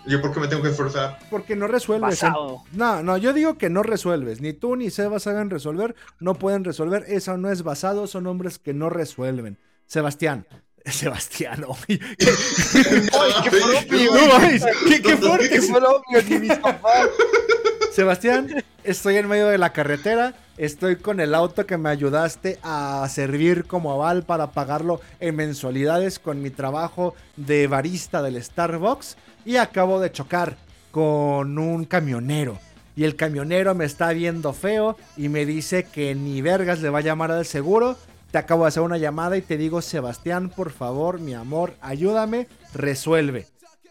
¿yo 0.07 0.23
por 0.23 0.33
qué 0.33 0.41
me 0.41 0.49
tengo 0.49 0.63
que 0.63 0.71
esforzar? 0.71 1.19
Porque 1.29 1.55
no 1.55 1.69
resuelves. 1.69 2.23
Basado. 2.23 2.63
No, 2.73 3.03
no, 3.03 3.19
yo 3.19 3.35
digo 3.35 3.59
que 3.59 3.69
no 3.69 3.83
resuelves. 3.83 4.41
Ni 4.41 4.55
tú 4.55 4.77
ni 4.77 4.89
Sebas 4.89 5.25
saben 5.25 5.51
resolver. 5.51 5.95
No 6.21 6.37
pueden 6.37 6.65
resolver. 6.65 7.05
Eso 7.07 7.37
no 7.37 7.51
es 7.51 7.63
basado. 7.65 8.07
Son 8.07 8.27
hombres 8.27 8.59
que 8.59 8.73
no 8.73 8.89
resuelven. 8.89 9.59
Sebastián. 9.85 10.47
Sebastián, 10.93 11.65
qué, 11.87 11.99
¡Ay, 12.19 13.33
qué 13.45 13.51
propio! 13.51 14.15
No 14.15 14.27
mames, 14.39 14.65
qué- 14.89 15.03
qué 15.03 15.17
fuerte. 15.17 15.49
¡Qué 15.49 15.61
propio! 15.61 16.23
Ni 16.29 16.39
mis 16.49 16.59
papás. 16.59 17.09
Sebastián, 17.93 18.63
estoy 18.85 19.17
en 19.17 19.29
medio 19.29 19.49
de 19.49 19.59
la 19.59 19.73
carretera. 19.73 20.35
Estoy 20.57 20.97
con 20.97 21.21
el 21.21 21.35
auto 21.35 21.67
que 21.67 21.79
me 21.79 21.89
ayudaste 21.89 22.59
a 22.63 23.07
servir 23.11 23.65
como 23.65 23.93
aval 23.93 24.25
para 24.25 24.51
pagarlo 24.53 25.01
en 25.21 25.37
mensualidades 25.37 26.19
con 26.19 26.43
mi 26.43 26.51
trabajo 26.51 27.15
de 27.37 27.67
barista 27.69 28.23
del 28.23 28.43
Starbucks. 28.43 29.17
Y 29.45 29.57
acabo 29.57 30.01
de 30.01 30.11
chocar 30.13 30.57
con 30.91 31.59
un 31.59 31.85
camionero. 31.85 32.59
Y 32.97 33.05
el 33.05 33.15
camionero 33.15 33.75
me 33.77 33.85
está 33.85 34.13
viendo 34.13 34.53
feo 34.53 34.97
y 35.17 35.29
me 35.29 35.47
dice 35.47 35.85
que 35.85 36.15
ni 36.17 36.43
vergas 36.43 36.81
le 36.81 36.91
va 36.91 36.99
a 36.99 37.03
llamar 37.03 37.31
al 37.31 37.47
seguro. 37.47 37.97
Te 38.31 38.39
acabo 38.39 38.65
de 38.65 38.69
hacer 38.69 38.83
una 38.83 38.99
llamada 38.99 39.37
y 39.37 39.43
te 39.43 39.57
digo, 39.57 39.81
Sebastián, 39.81 40.51
por 40.51 40.71
favor, 40.71 41.19
mi 41.19 41.35
amor, 41.35 41.75
ayúdame, 41.81 42.47
resuelve. 42.75 43.47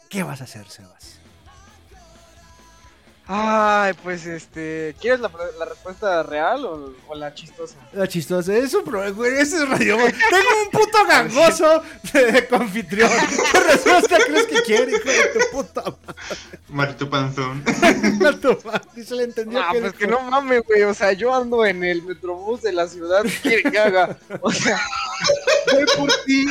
¿Qué 0.10 0.24
vas 0.24 0.42
a 0.42 0.44
hacer, 0.44 0.68
Sebas? 0.68 1.20
Ay, 3.30 3.94
pues 4.04 4.26
este. 4.26 4.96
¿Quieres 5.02 5.20
la, 5.20 5.30
la 5.60 5.66
respuesta 5.66 6.24
real 6.24 6.64
o, 6.66 6.94
o 7.10 7.16
la 7.16 7.34
chistosa? 7.34 7.76
La 7.92 8.08
chistosa, 8.08 8.56
es 8.56 8.74
un 8.74 8.86
problema, 8.86 9.16
güey, 9.16 9.34
ese 9.38 9.58
es 9.58 9.68
radio. 9.70 9.98
Tengo 9.98 10.64
un 10.66 10.72
puto 10.72 11.06
gangoso 11.06 11.84
de, 12.14 12.32
de 12.32 12.48
confitrión. 12.48 13.10
¿Qué 13.52 13.60
respuesta 13.60 14.18
crees 14.26 14.46
que 14.48 14.62
quiere, 14.62 14.92
hijo 14.94 15.10
de 15.10 15.40
tu 15.40 15.52
puta 15.58 15.84
Marito 16.70 17.10
Panzón. 17.10 17.64
madre? 18.20 18.58
Madre, 18.64 18.82
y 18.96 19.04
se 19.04 19.16
le 19.16 19.24
entendió 19.24 19.60
Ah, 19.62 19.70
que 19.74 19.80
pues 19.82 19.92
dijo. 19.92 20.00
que 20.00 20.08
no 20.08 20.22
mames, 20.22 20.64
güey. 20.66 20.84
O 20.84 20.94
sea, 20.94 21.12
yo 21.12 21.34
ando 21.36 21.66
en 21.66 21.84
el 21.84 22.04
metrobús 22.04 22.62
de 22.62 22.72
la 22.72 22.88
ciudad. 22.88 23.24
¿Qué 23.24 23.40
quiere 23.42 23.64
que 23.72 23.80
haga? 23.80 24.18
O 24.42 24.52
sea, 24.54 24.80
voy 25.74 25.86
por 25.98 26.10
ti. 26.26 26.46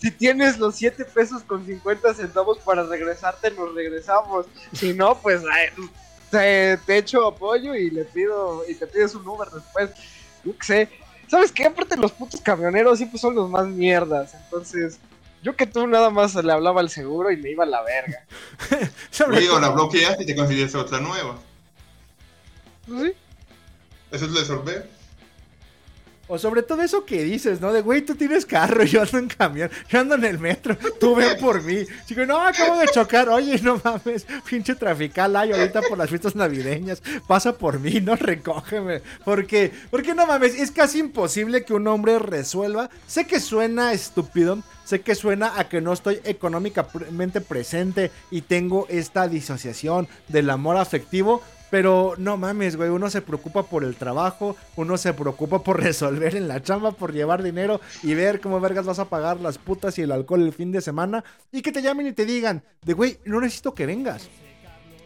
Si 0.00 0.10
tienes 0.12 0.58
los 0.58 0.76
7 0.76 1.04
pesos 1.06 1.42
con 1.42 1.66
50 1.66 2.14
centavos 2.14 2.58
para 2.58 2.84
regresarte, 2.84 3.50
nos 3.50 3.74
regresamos. 3.74 4.46
Si 4.72 4.94
no, 4.94 5.18
pues 5.20 5.42
ay, 5.52 5.68
te, 6.30 6.76
te 6.86 6.98
echo 6.98 7.26
apoyo 7.26 7.74
y 7.74 7.90
le 7.90 8.04
pido 8.04 8.62
y 8.68 8.74
te 8.74 8.86
pides 8.86 9.14
un 9.14 9.26
Uber 9.26 9.48
después. 9.50 9.90
Yo 10.44 10.56
qué 10.58 10.64
sé. 10.66 10.88
¿Sabes 11.28 11.52
qué? 11.52 11.66
Aparte 11.66 11.96
los 11.96 12.12
putos 12.12 12.40
camioneros 12.40 12.98
siempre 12.98 13.18
son 13.18 13.34
los 13.34 13.48
más 13.48 13.66
mierdas. 13.66 14.34
Entonces, 14.34 14.98
yo 15.42 15.54
que 15.56 15.66
tú 15.66 15.86
nada 15.86 16.10
más 16.10 16.34
le 16.34 16.52
hablaba 16.52 16.80
al 16.80 16.90
seguro 16.90 17.30
y 17.30 17.36
me 17.36 17.50
iba 17.50 17.64
a 17.64 17.68
la 17.68 17.82
verga. 17.82 18.24
Sobre 19.10 19.36
Güey, 19.36 19.48
o 19.48 19.60
la 19.60 19.68
todo- 19.68 19.74
bloqueas 19.76 20.20
y 20.20 20.26
te 20.26 20.34
consigues 20.34 20.74
otra 20.74 21.00
nueva. 21.00 21.38
Pues 22.86 23.02
sí. 23.02 23.12
Eso 24.10 24.24
es 24.26 24.34
resolver. 24.34 24.90
O 26.32 26.38
sobre 26.38 26.62
todo 26.62 26.80
eso 26.80 27.04
que 27.04 27.24
dices, 27.24 27.60
¿no? 27.60 27.72
De, 27.72 27.82
güey, 27.82 28.02
tú 28.02 28.14
tienes 28.14 28.46
carro, 28.46 28.84
yo 28.84 29.02
ando 29.02 29.18
en 29.18 29.26
camión, 29.26 29.68
yo 29.88 29.98
ando 29.98 30.14
en 30.14 30.24
el 30.24 30.38
metro, 30.38 30.78
tú 31.00 31.16
ven 31.16 31.36
por 31.40 31.60
mí. 31.60 31.84
Digo, 32.08 32.24
no, 32.24 32.40
acabo 32.40 32.78
de 32.78 32.86
chocar, 32.86 33.28
oye, 33.28 33.60
no 33.60 33.80
mames, 33.82 34.28
pinche 34.48 34.76
trafical 34.76 35.34
hay 35.34 35.50
ahorita 35.50 35.82
por 35.82 35.98
las 35.98 36.08
fiestas 36.08 36.36
navideñas, 36.36 37.02
pasa 37.26 37.58
por 37.58 37.80
mí, 37.80 38.00
no 38.00 38.14
recógeme. 38.14 39.02
Porque, 39.24 39.72
porque 39.90 40.14
no 40.14 40.24
mames, 40.24 40.54
es 40.54 40.70
casi 40.70 41.00
imposible 41.00 41.64
que 41.64 41.74
un 41.74 41.88
hombre 41.88 42.20
resuelva. 42.20 42.90
Sé 43.08 43.26
que 43.26 43.40
suena 43.40 43.92
estúpido, 43.92 44.62
sé 44.84 45.00
que 45.00 45.16
suena 45.16 45.58
a 45.58 45.68
que 45.68 45.80
no 45.80 45.92
estoy 45.92 46.20
económicamente 46.22 47.40
presente 47.40 48.12
y 48.30 48.42
tengo 48.42 48.86
esta 48.88 49.26
disociación 49.26 50.06
del 50.28 50.48
amor 50.48 50.76
afectivo. 50.76 51.42
Pero 51.70 52.14
no 52.18 52.36
mames, 52.36 52.76
güey, 52.76 52.90
uno 52.90 53.08
se 53.10 53.22
preocupa 53.22 53.62
por 53.62 53.84
el 53.84 53.94
trabajo, 53.94 54.56
uno 54.76 54.96
se 54.96 55.14
preocupa 55.14 55.62
por 55.62 55.80
resolver 55.82 56.34
en 56.34 56.48
la 56.48 56.62
chamba, 56.62 56.92
por 56.92 57.12
llevar 57.12 57.42
dinero 57.42 57.80
y 58.02 58.14
ver 58.14 58.40
cómo 58.40 58.60
vergas 58.60 58.86
vas 58.86 58.98
a 58.98 59.08
pagar 59.08 59.40
las 59.40 59.58
putas 59.58 59.98
y 59.98 60.02
el 60.02 60.12
alcohol 60.12 60.42
el 60.42 60.52
fin 60.52 60.72
de 60.72 60.80
semana 60.80 61.24
y 61.52 61.62
que 61.62 61.72
te 61.72 61.82
llamen 61.82 62.08
y 62.08 62.12
te 62.12 62.26
digan, 62.26 62.62
de 62.84 62.92
güey, 62.92 63.18
no 63.24 63.40
necesito 63.40 63.74
que 63.74 63.86
vengas, 63.86 64.28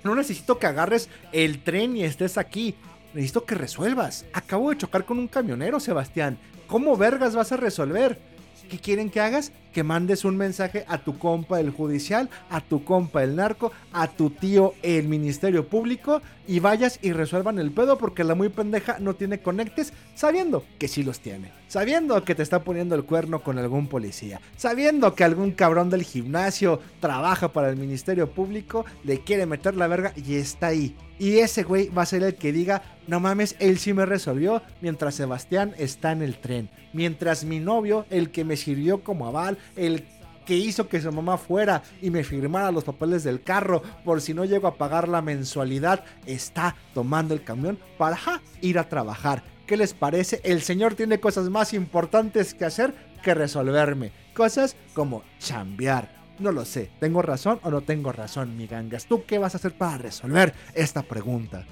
no 0.03 0.15
necesito 0.15 0.59
que 0.59 0.67
agarres 0.67 1.09
el 1.33 1.63
tren 1.63 1.97
y 1.97 2.05
estés 2.05 2.39
aquí, 2.39 2.75
necesito 3.13 3.45
que 3.45 3.55
resuelvas. 3.55 4.25
Acabo 4.33 4.71
de 4.71 4.79
chocar 4.79 5.05
con 5.05 5.19
un 5.19 5.29
camionero, 5.29 5.81
Sebastián, 5.81 6.39
¿cómo 6.67 6.97
vergas 6.97 7.35
vas 7.35 7.53
a 7.53 7.57
resolver? 7.57 8.34
¿Qué 8.75 8.81
quieren 8.81 9.09
que 9.09 9.21
hagas? 9.21 9.53
Que 9.73 9.85
mandes 9.85 10.25
un 10.25 10.37
mensaje 10.37 10.85
a 10.89 10.99
tu 10.99 11.17
compa 11.17 11.61
el 11.61 11.71
judicial, 11.71 12.29
a 12.51 12.61
tu 12.61 12.83
compa 12.83 13.23
el 13.23 13.37
narco, 13.37 13.71
a 13.93 14.09
tu 14.09 14.31
tío 14.31 14.75
el 14.83 15.07
ministerio 15.07 15.69
público 15.69 16.23
y 16.49 16.59
vayas 16.59 16.99
y 17.01 17.13
resuelvan 17.13 17.61
el 17.61 17.71
pedo 17.71 17.99
porque 17.99 18.25
la 18.25 18.35
muy 18.35 18.49
pendeja 18.49 18.99
no 18.99 19.15
tiene 19.15 19.39
conectes 19.39 19.93
sabiendo 20.17 20.65
que 20.81 20.89
sí 20.89 21.05
los 21.05 21.21
tiene. 21.21 21.53
Sabiendo 21.69 22.25
que 22.25 22.35
te 22.35 22.43
está 22.43 22.65
poniendo 22.65 22.97
el 22.97 23.05
cuerno 23.05 23.45
con 23.45 23.59
algún 23.59 23.87
policía. 23.87 24.41
Sabiendo 24.57 25.15
que 25.15 25.23
algún 25.23 25.53
cabrón 25.53 25.89
del 25.89 26.03
gimnasio 26.03 26.81
trabaja 26.99 27.53
para 27.53 27.71
el 27.71 27.77
ministerio 27.77 28.29
público, 28.33 28.85
le 29.05 29.21
quiere 29.21 29.47
meter 29.47 29.77
la 29.77 29.87
verga 29.87 30.13
y 30.17 30.35
está 30.35 30.67
ahí. 30.67 30.97
Y 31.19 31.39
ese 31.39 31.63
güey 31.63 31.89
va 31.89 32.03
a 32.03 32.07
ser 32.07 32.23
el 32.23 32.35
que 32.35 32.53
diga, 32.53 32.83
no 33.07 33.21
mames, 33.21 33.57
él 33.59 33.79
sí 33.79 33.93
me 33.93 34.07
resolvió 34.07 34.63
mientras 34.81 35.15
Sebastián 35.15 35.75
está 35.79 36.13
en 36.13 36.23
el 36.23 36.39
tren. 36.39 36.69
Mientras 36.93 37.45
mi 37.45 37.61
novio, 37.61 38.07
el 38.11 38.31
que 38.31 38.45
me 38.45 38.57
sirvió 38.57 39.03
como 39.03 39.27
aval, 39.27 39.59
el 39.77 40.05
que 40.45 40.57
hizo 40.57 40.89
que 40.89 41.01
su 41.01 41.11
mamá 41.11 41.39
fuera 41.39 41.83
y 42.03 42.11
me 42.11 42.25
firmara 42.25 42.71
los 42.71 42.85
papeles 42.85 43.25
del 43.25 43.43
carro 43.43 43.83
por 44.05 44.21
si 44.21 44.35
no 44.35 44.45
llego 44.45 44.69
a 44.69 44.77
pagar 44.77 45.09
la 45.09 45.23
mensualidad, 45.23 46.05
está 46.27 46.77
tomando 46.93 47.35
el 47.35 47.43
camión 47.43 47.79
para 47.97 48.19
ir 48.61 48.79
a 48.79 48.89
trabajar. 48.89 49.43
¿Qué 49.67 49.77
les 49.77 49.95
parece? 49.95 50.41
El 50.45 50.61
señor 50.61 50.95
tiene 50.95 51.21
cosas 51.21 51.49
más 51.49 51.73
importantes 51.73 52.53
que 52.53 52.67
hacer 52.67 52.95
que 53.23 53.33
resolverme. 53.35 54.13
Cosas 54.35 54.77
como 54.93 55.23
chambear. 55.39 56.24
No 56.39 56.51
lo 56.51 56.65
sé, 56.65 56.91
¿tengo 56.99 57.23
razón 57.23 57.61
o 57.63 57.71
no 57.71 57.83
tengo 57.83 58.13
razón, 58.13 58.57
mi 58.57 58.67
gangas? 58.67 59.07
¿Tú 59.07 59.25
qué 59.25 59.39
vas 59.39 59.55
a 59.55 59.59
hacer 59.59 59.73
para 59.73 59.99
resolver 59.99 60.53
esta 60.75 61.03
pregunta? 61.03 61.65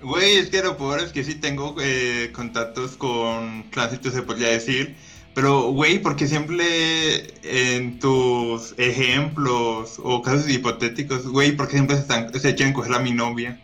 Güey, 0.00 0.36
es 0.36 0.48
que 0.48 0.62
lo 0.62 0.76
peor 0.76 1.00
es 1.00 1.12
que 1.12 1.24
sí 1.24 1.34
tengo 1.34 1.74
eh, 1.80 2.30
contactos 2.32 2.96
con 2.96 3.68
tránsitos, 3.70 4.14
se 4.14 4.22
podría 4.22 4.50
decir. 4.50 4.94
Pero, 5.34 5.72
güey, 5.72 6.00
porque 6.00 6.26
siempre 6.26 7.34
en 7.42 7.98
tus 7.98 8.74
ejemplos 8.78 10.00
o 10.02 10.22
casos 10.22 10.48
hipotéticos, 10.48 11.26
güey, 11.26 11.52
porque 11.52 11.74
siempre 11.74 11.96
se, 11.96 12.02
están, 12.02 12.32
se 12.32 12.72
coger 12.72 12.94
a 12.94 12.98
mi 13.00 13.12
novia? 13.12 13.60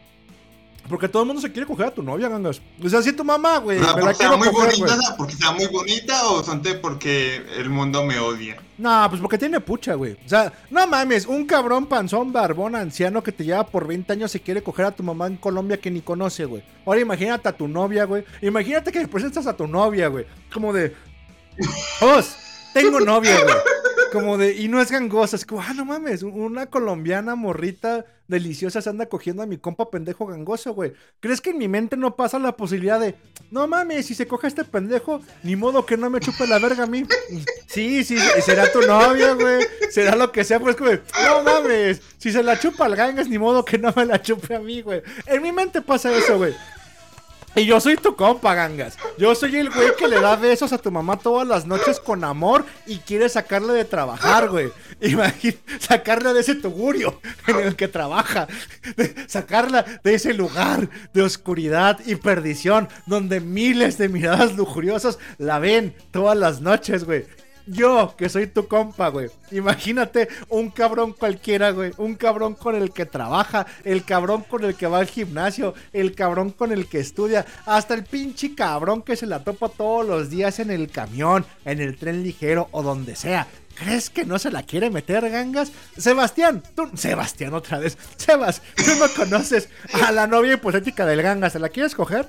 Porque 0.89 1.09
todo 1.09 1.23
el 1.23 1.27
mundo 1.27 1.41
se 1.41 1.51
quiere 1.51 1.67
coger 1.67 1.87
a 1.87 1.95
tu 1.95 2.03
novia, 2.03 2.29
gangas. 2.29 2.61
O 2.83 2.89
sea, 2.89 3.01
si 3.03 3.13
tu 3.13 3.25
mamá, 3.25 3.59
güey. 3.59 3.79
O 3.79 3.85
sea, 3.85 3.95
me 3.95 4.03
la 4.03 4.15
quiero 4.15 4.37
muy 4.37 4.49
coger, 4.49 4.75
bonita, 4.77 4.97
güey. 4.97 5.17
porque 5.17 5.35
sea 5.35 5.53
muy 5.53 5.67
bonita 5.67 6.27
o 6.29 6.45
son 6.45 6.63
de 6.63 6.75
porque 6.75 7.43
el 7.57 7.71
mundo 7.71 8.05
me 8.05 8.19
odia. 8.19 8.57
No, 8.77 9.07
pues 9.09 9.21
porque 9.21 9.39
tiene 9.39 9.61
pucha, 9.61 9.95
güey. 9.95 10.13
O 10.13 10.29
sea, 10.29 10.53
no 10.71 10.87
mames, 10.87 11.27
un 11.27 11.47
cabrón 11.47 11.87
panzón, 11.87 12.33
barbón, 12.33 12.75
anciano 12.75 13.23
que 13.23 13.33
te 13.33 13.45
lleva 13.45 13.65
por 13.67 13.87
20 13.87 14.13
años 14.13 14.31
se 14.31 14.41
quiere 14.41 14.63
coger 14.63 14.87
a 14.87 14.91
tu 14.91 15.03
mamá 15.03 15.27
en 15.27 15.37
Colombia 15.37 15.79
que 15.79 15.91
ni 15.91 16.03
conoce, 16.03 16.45
güey. 16.45 16.63
Ahora 16.85 17.01
imagínate 17.01 17.49
a 17.49 17.53
tu 17.53 17.67
novia, 17.67 18.05
güey. 18.05 18.25
Imagínate 18.43 18.93
que 18.93 19.01
le 19.01 19.09
presentas 19.09 19.47
a 19.47 19.57
tu 19.57 19.67
novia, 19.67 20.09
güey. 20.09 20.27
Como 20.53 20.73
de. 20.73 20.95
Vos, 22.01 22.37
tengo 22.75 23.01
novia, 23.01 23.41
güey. 23.43 23.55
Como 24.15 24.39
de, 24.39 24.55
y 24.55 24.69
no 24.69 24.81
es 24.81 24.91
gangosa, 24.91 25.37
es 25.37 25.45
como, 25.45 25.61
ah, 25.61 25.75
no 25.75 25.85
mames, 25.85 26.23
una 26.23 26.67
colombiana 26.67 27.35
morrita 27.35 28.07
deliciosa 28.27 28.81
se 28.81 28.89
anda 28.89 29.07
cogiendo 29.07 29.43
a 29.43 29.47
mi 29.47 29.59
compa 29.59 29.91
pendejo 29.91 30.27
gangoso, 30.27 30.73
güey. 30.73 30.93
¿Crees 31.21 31.41
que 31.41 31.51
en 31.51 31.59
mi 31.59 31.69
mente 31.69 31.97
no 31.97 32.17
pasa 32.17 32.39
la 32.39 32.57
posibilidad 32.57 32.99
de, 32.99 33.15
no 33.51 33.67
mames, 33.67 34.07
si 34.07 34.15
se 34.15 34.27
coge 34.27 34.47
a 34.47 34.49
este 34.49 34.65
pendejo, 34.65 35.21
ni 35.43 35.57
modo 35.57 35.85
que 35.85 35.97
no 35.97 36.09
me 36.11 36.21
chupe 36.21 36.47
la 36.47 36.59
verga 36.59 36.85
a 36.85 36.87
mí? 36.87 37.05
Sí, 37.67 38.05
sí, 38.05 38.17
será 38.45 38.71
tu 38.73 38.81
novia, 38.83 39.35
güey. 39.35 39.67
Será 39.91 40.17
lo 40.17 40.33
que 40.33 40.45
sea, 40.45 40.61
pues, 40.61 40.77
güey. 40.77 41.01
No 41.25 41.43
mames, 41.43 42.01
si 42.19 42.33
se 42.33 42.43
la 42.43 42.59
chupa 42.59 42.87
al 42.87 42.97
gangas, 42.97 43.29
ni 43.29 43.39
modo 43.39 43.65
que 43.65 43.79
no 43.79 43.93
me 43.95 44.07
la 44.07 44.23
chupe 44.23 44.55
a 44.55 44.61
mí, 44.61 44.81
güey. 44.81 45.03
En 45.27 45.43
mi 45.43 45.53
mente 45.53 45.83
pasa 45.83 46.17
eso, 46.17 46.39
güey. 46.39 46.55
Y 47.57 47.67
yo 47.67 47.81
soy 47.81 47.97
tu 47.97 48.17
compa, 48.17 48.55
gangas. 48.55 48.99
Yo 49.17 49.35
soy 49.35 49.57
el 49.57 49.71
güey 49.71 49.95
que 49.97 50.09
le 50.09 50.21
da 50.21 50.35
besos 50.37 50.73
a 50.73 50.79
tu 50.79 50.91
mamá 50.91 51.19
todas 51.19 51.47
las 51.47 51.67
noches 51.67 52.01
con 52.01 52.25
amor 52.25 52.65
y 52.87 52.99
quiere 52.99 53.29
sacarle 53.29 53.73
de 53.75 53.85
trabajar, 53.85 54.49
güey. 54.49 54.73
Imagínate, 55.01 55.61
sacarla 55.79 56.33
de 56.33 56.41
ese 56.41 56.57
tugurio 56.57 57.21
en 57.47 57.61
el 57.61 57.77
que 57.77 57.87
trabaja. 57.87 58.49
sacarla 59.29 59.85
de 60.03 60.15
ese 60.15 60.35
lugar 60.35 60.89
de 61.13 61.23
oscuridad 61.23 62.01
y 62.05 62.17
perdición 62.17 62.89
donde 63.07 63.41
miles 63.41 63.99
de 63.99 64.09
miradas 64.09 64.57
lujuriosas 64.57 65.19
la 65.39 65.59
ven 65.61 65.95
todas 66.11 66.37
las 66.37 66.61
noches, 66.61 67.05
güey. 67.05 67.25
Yo, 67.67 68.15
que 68.17 68.29
soy 68.29 68.47
tu 68.47 68.69
compa, 68.69 69.09
güey. 69.09 69.31
Imagínate 69.51 70.29
un 70.49 70.71
cabrón 70.71 71.13
cualquiera, 71.13 71.71
güey. 71.71 71.93
Un 71.97 72.15
cabrón 72.15 72.55
con 72.55 72.75
el 72.75 72.93
que 72.93 73.07
trabaja, 73.07 73.67
el 73.85 74.05
cabrón 74.05 74.43
con 74.43 74.65
el 74.65 74.75
que 74.75 74.87
va 74.87 74.99
al 74.99 75.07
gimnasio, 75.07 75.75
el 75.93 76.15
cabrón 76.15 76.51
con 76.51 76.73
el 76.73 76.87
que 76.87 77.01
estudia, 77.01 77.47
hasta 77.65 77.95
el 77.95 78.05
pinche 78.05 78.55
cabrón 78.55 79.03
que 79.03 79.17
se 79.17 79.27
la 79.27 79.43
topa 79.43 79.71
todos 79.71 80.07
los 80.07 80.29
días 80.29 80.59
en 80.59 80.71
el 80.71 80.91
camión, 80.91 81.47
en 81.65 81.81
el 81.81 81.97
tren 81.97 82.23
ligero 82.23 82.69
o 82.73 82.83
donde 82.83 83.17
sea. 83.17 83.47
¿Crees 83.77 84.11
que 84.11 84.25
no 84.25 84.39
se 84.39 84.51
la 84.51 84.63
quiere 84.63 84.91
meter, 84.91 85.29
gangas? 85.31 85.73
Sebastián, 85.97 86.63
tú, 86.77 86.91
Sebastián 86.95 87.55
otra 87.55 87.79
vez. 87.79 87.99
Sebas, 88.17 88.63
tú 88.77 88.93
no 88.99 89.07
conoces 89.17 89.69
a 90.03 90.13
la 90.13 90.27
novia 90.27 90.55
hipotética 90.55 91.05
del 91.07 91.23
gangas. 91.23 91.55
¿Se 91.55 91.59
la 91.59 91.71
quieres 91.71 91.95
coger? 91.95 92.29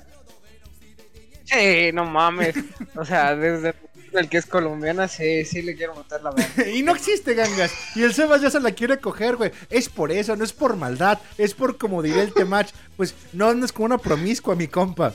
Sí, 1.44 1.92
no 1.92 2.04
mames. 2.04 2.56
O 2.96 3.04
sea, 3.04 3.36
desde 3.36 3.72
el 4.18 4.28
que 4.28 4.38
es 4.38 4.46
colombiana, 4.46 5.08
sí, 5.08 5.44
sí 5.44 5.62
le 5.62 5.76
quiero 5.76 5.94
meter 5.94 6.22
la 6.22 6.32
mano. 6.32 6.46
y 6.74 6.82
no 6.82 6.92
existe, 6.94 7.34
gangas. 7.34 7.72
Y 7.94 8.02
el 8.02 8.14
Sebas 8.14 8.42
ya 8.42 8.50
se 8.50 8.60
la 8.60 8.72
quiere 8.72 8.98
coger, 8.98 9.36
güey. 9.36 9.52
Es 9.70 9.88
por 9.88 10.12
eso, 10.12 10.36
no 10.36 10.44
es 10.44 10.52
por 10.52 10.76
maldad. 10.76 11.18
Es 11.38 11.54
por, 11.54 11.78
como 11.78 12.02
diría 12.02 12.22
el 12.22 12.32
Temach, 12.32 12.70
pues 12.96 13.14
no 13.32 13.52
es 13.52 13.72
como 13.72 13.86
una 13.86 13.98
promiscua, 13.98 14.54
mi 14.54 14.68
compa. 14.68 15.14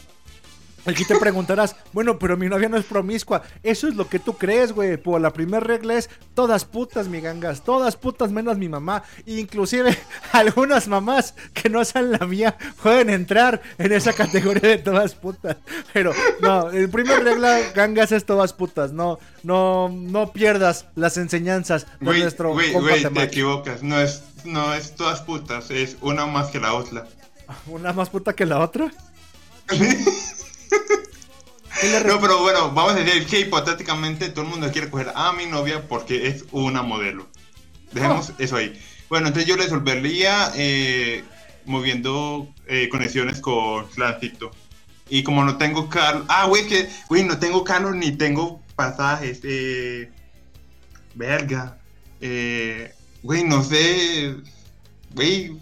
Aquí 0.86 1.06
te 1.06 1.16
preguntarás, 1.18 1.76
bueno, 1.94 2.18
pero 2.18 2.38
mi 2.38 2.48
novia 2.48 2.68
no 2.68 2.78
es 2.78 2.86
promiscua. 2.86 3.44
Eso 3.62 3.88
es 3.88 3.96
lo 3.96 4.10
que 4.10 4.20
tú 4.20 4.38
crees, 4.38 4.72
güey. 4.72 4.98
Por 4.98 5.22
la 5.22 5.32
primera 5.32 5.60
regla 5.60 5.96
es 5.96 6.10
todas 6.34 6.66
putas, 6.66 7.08
mi 7.08 7.22
gangas. 7.22 7.64
Todas 7.64 7.96
putas 7.96 8.32
menos 8.32 8.58
mi 8.58 8.68
mamá. 8.68 9.04
Inclusive 9.26 9.96
algunas 10.32 10.88
mamás 10.88 11.36
que 11.54 11.70
no 11.70 11.86
sean 11.86 12.12
la 12.12 12.26
mía 12.26 12.58
pueden 12.82 13.10
entrar 13.10 13.62
en 13.78 13.92
esa 13.92 14.14
categoría 14.14 14.70
de 14.70 14.78
todas 14.80 15.14
putas. 15.14 15.58
Pero 15.94 16.14
no, 16.42 16.72
el 16.72 16.90
primer 16.90 17.24
regla, 17.24 17.60
gangas, 17.76 18.12
es 18.12 18.26
todas 18.26 18.54
putas. 18.54 18.92
No, 18.92 19.20
no, 19.44 19.90
no 19.90 20.34
pierdas 20.34 20.88
las 20.96 21.18
enseñanzas 21.18 21.86
de 22.00 22.20
nuestro 22.20 22.54
güey, 22.54 22.74
güey, 22.74 23.04
te 23.04 23.24
equivocas. 23.24 23.84
No 23.84 24.00
es, 24.00 24.24
no 24.46 24.74
es 24.74 24.96
todas 24.96 25.22
putas, 25.22 25.70
es 25.70 25.98
una 26.02 26.26
más 26.26 26.48
que 26.48 26.60
la 26.60 26.74
otra. 26.74 27.08
¿Una 27.68 27.94
más 27.94 28.10
puta 28.10 28.34
que 28.34 28.46
la 28.46 28.60
otra? 28.60 28.92
No, 32.06 32.20
pero 32.20 32.42
bueno, 32.42 32.72
vamos 32.72 32.94
a 32.94 32.96
decir 32.96 33.26
que 33.26 33.40
hipotéticamente 33.40 34.30
todo 34.30 34.44
el 34.44 34.52
mundo 34.52 34.72
quiere 34.72 34.90
coger 34.90 35.12
a 35.16 35.32
mi 35.34 35.46
novia 35.48 35.88
porque 35.88 36.28
es 36.28 36.46
una 36.52 36.84
modelo. 36.84 37.28
Dejemos 37.92 38.30
oh. 38.30 38.34
eso 38.38 38.58
ahí. 38.58 38.80
Bueno, 39.10 39.28
entonces 39.28 39.50
yo 39.50 39.58
resolvería 39.58 40.52
eh, 40.56 41.24
moviendo 41.66 42.48
eh, 42.68 42.88
conexiones 42.90 43.40
con 43.40 43.90
Flancito. 43.90 44.52
Y 45.10 45.24
como 45.24 45.44
no 45.44 45.58
tengo 45.58 45.90
carro. 45.90 46.24
Ah, 46.30 46.46
güey, 46.46 46.68
que. 46.68 46.90
Güey, 47.10 47.24
no 47.24 47.38
tengo 47.38 47.64
carro 47.64 47.94
ni 47.94 48.12
tengo 48.12 48.62
pasajes. 48.76 49.42
Eh, 49.44 50.10
verga. 51.16 51.78
Eh, 52.22 52.94
güey, 53.24 53.44
no 53.44 53.64
sé. 53.64 54.36
Güey, 55.14 55.60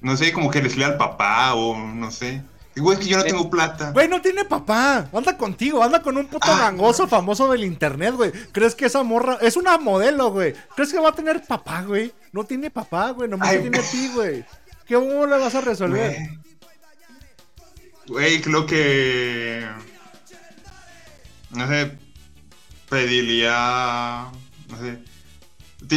no 0.00 0.16
sé, 0.16 0.32
como 0.32 0.50
que 0.50 0.62
les 0.62 0.76
lea 0.76 0.88
al 0.88 0.96
papá 0.96 1.54
o 1.54 1.76
no 1.76 2.10
sé. 2.10 2.42
Güey, 2.76 2.98
es 2.98 3.04
que 3.04 3.10
yo 3.10 3.16
no 3.18 3.24
tengo 3.24 3.50
plata. 3.50 3.92
Güey, 3.92 4.08
no 4.08 4.20
tiene 4.20 4.44
papá. 4.44 5.08
Anda 5.12 5.36
contigo, 5.36 5.82
anda 5.82 6.02
con 6.02 6.16
un 6.16 6.26
puto 6.26 6.50
ah, 6.50 6.58
gangoso 6.58 7.06
famoso 7.06 7.50
del 7.50 7.64
internet, 7.64 8.14
güey. 8.14 8.32
¿Crees 8.52 8.74
que 8.74 8.86
esa 8.86 9.02
morra 9.02 9.38
es 9.40 9.56
una 9.56 9.78
modelo, 9.78 10.32
güey? 10.32 10.54
¿Crees 10.74 10.92
que 10.92 10.98
va 10.98 11.10
a 11.10 11.14
tener 11.14 11.42
papá, 11.46 11.82
güey? 11.82 12.12
No 12.32 12.44
tiene 12.44 12.70
papá, 12.70 13.10
güey. 13.10 13.28
Nomás 13.28 13.50
tiene 13.50 13.78
a 13.78 13.82
ti, 13.82 14.10
güey. 14.12 14.44
¿Qué 14.86 14.94
cómo 14.96 15.26
le 15.26 15.38
vas 15.38 15.54
a 15.54 15.60
resolver? 15.60 16.16
Güey, 18.08 18.40
creo 18.40 18.66
que. 18.66 19.64
No 21.50 21.68
sé. 21.68 21.96
Pediría. 22.88 24.30
No 24.68 24.78
sé 24.78 25.13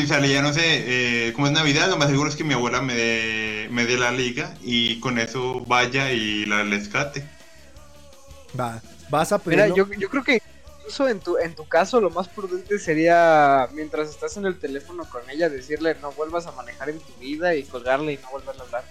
salía, 0.08 0.42
no 0.42 0.54
sé, 0.54 0.62
eh, 0.66 1.34
como 1.34 1.48
es 1.48 1.54
Navidad, 1.54 1.90
lo 1.90 1.98
más 1.98 2.10
seguro 2.10 2.30
es 2.30 2.36
que 2.36 2.44
mi 2.44 2.54
abuela 2.54 2.82
me 2.82 2.94
dé, 2.94 3.68
me 3.72 3.86
dé 3.86 3.98
la 3.98 4.12
liga 4.12 4.54
y 4.62 5.00
con 5.00 5.20
eso 5.20 5.62
vaya 5.66 6.12
y 6.12 6.46
la 6.46 6.64
rescate. 6.64 7.28
Va, 8.60 8.82
vas 9.10 9.32
a 9.32 9.40
pedir. 9.40 9.60
Mira, 9.60 9.76
yo, 9.76 9.88
yo 9.98 10.10
creo 10.10 10.24
que 10.24 10.42
incluso 10.80 11.08
en 11.08 11.20
tu, 11.20 11.38
en 11.38 11.56
tu 11.56 11.68
caso 11.68 12.00
lo 12.02 12.10
más 12.10 12.28
prudente 12.28 12.80
sería, 12.80 13.68
mientras 13.74 14.10
estás 14.10 14.38
en 14.38 14.46
el 14.46 14.60
teléfono 14.60 15.06
con 15.06 15.30
ella, 15.30 15.50
decirle 15.50 15.96
no 16.02 16.12
vuelvas 16.14 16.48
a 16.48 16.52
manejar 16.52 16.90
en 16.90 17.00
tu 17.00 17.14
vida 17.20 17.56
y 17.56 17.64
colgarle 17.64 18.14
y 18.14 18.18
no 18.18 18.30
vuelvas 18.32 18.58
a 18.60 18.64
hablar. 18.64 18.84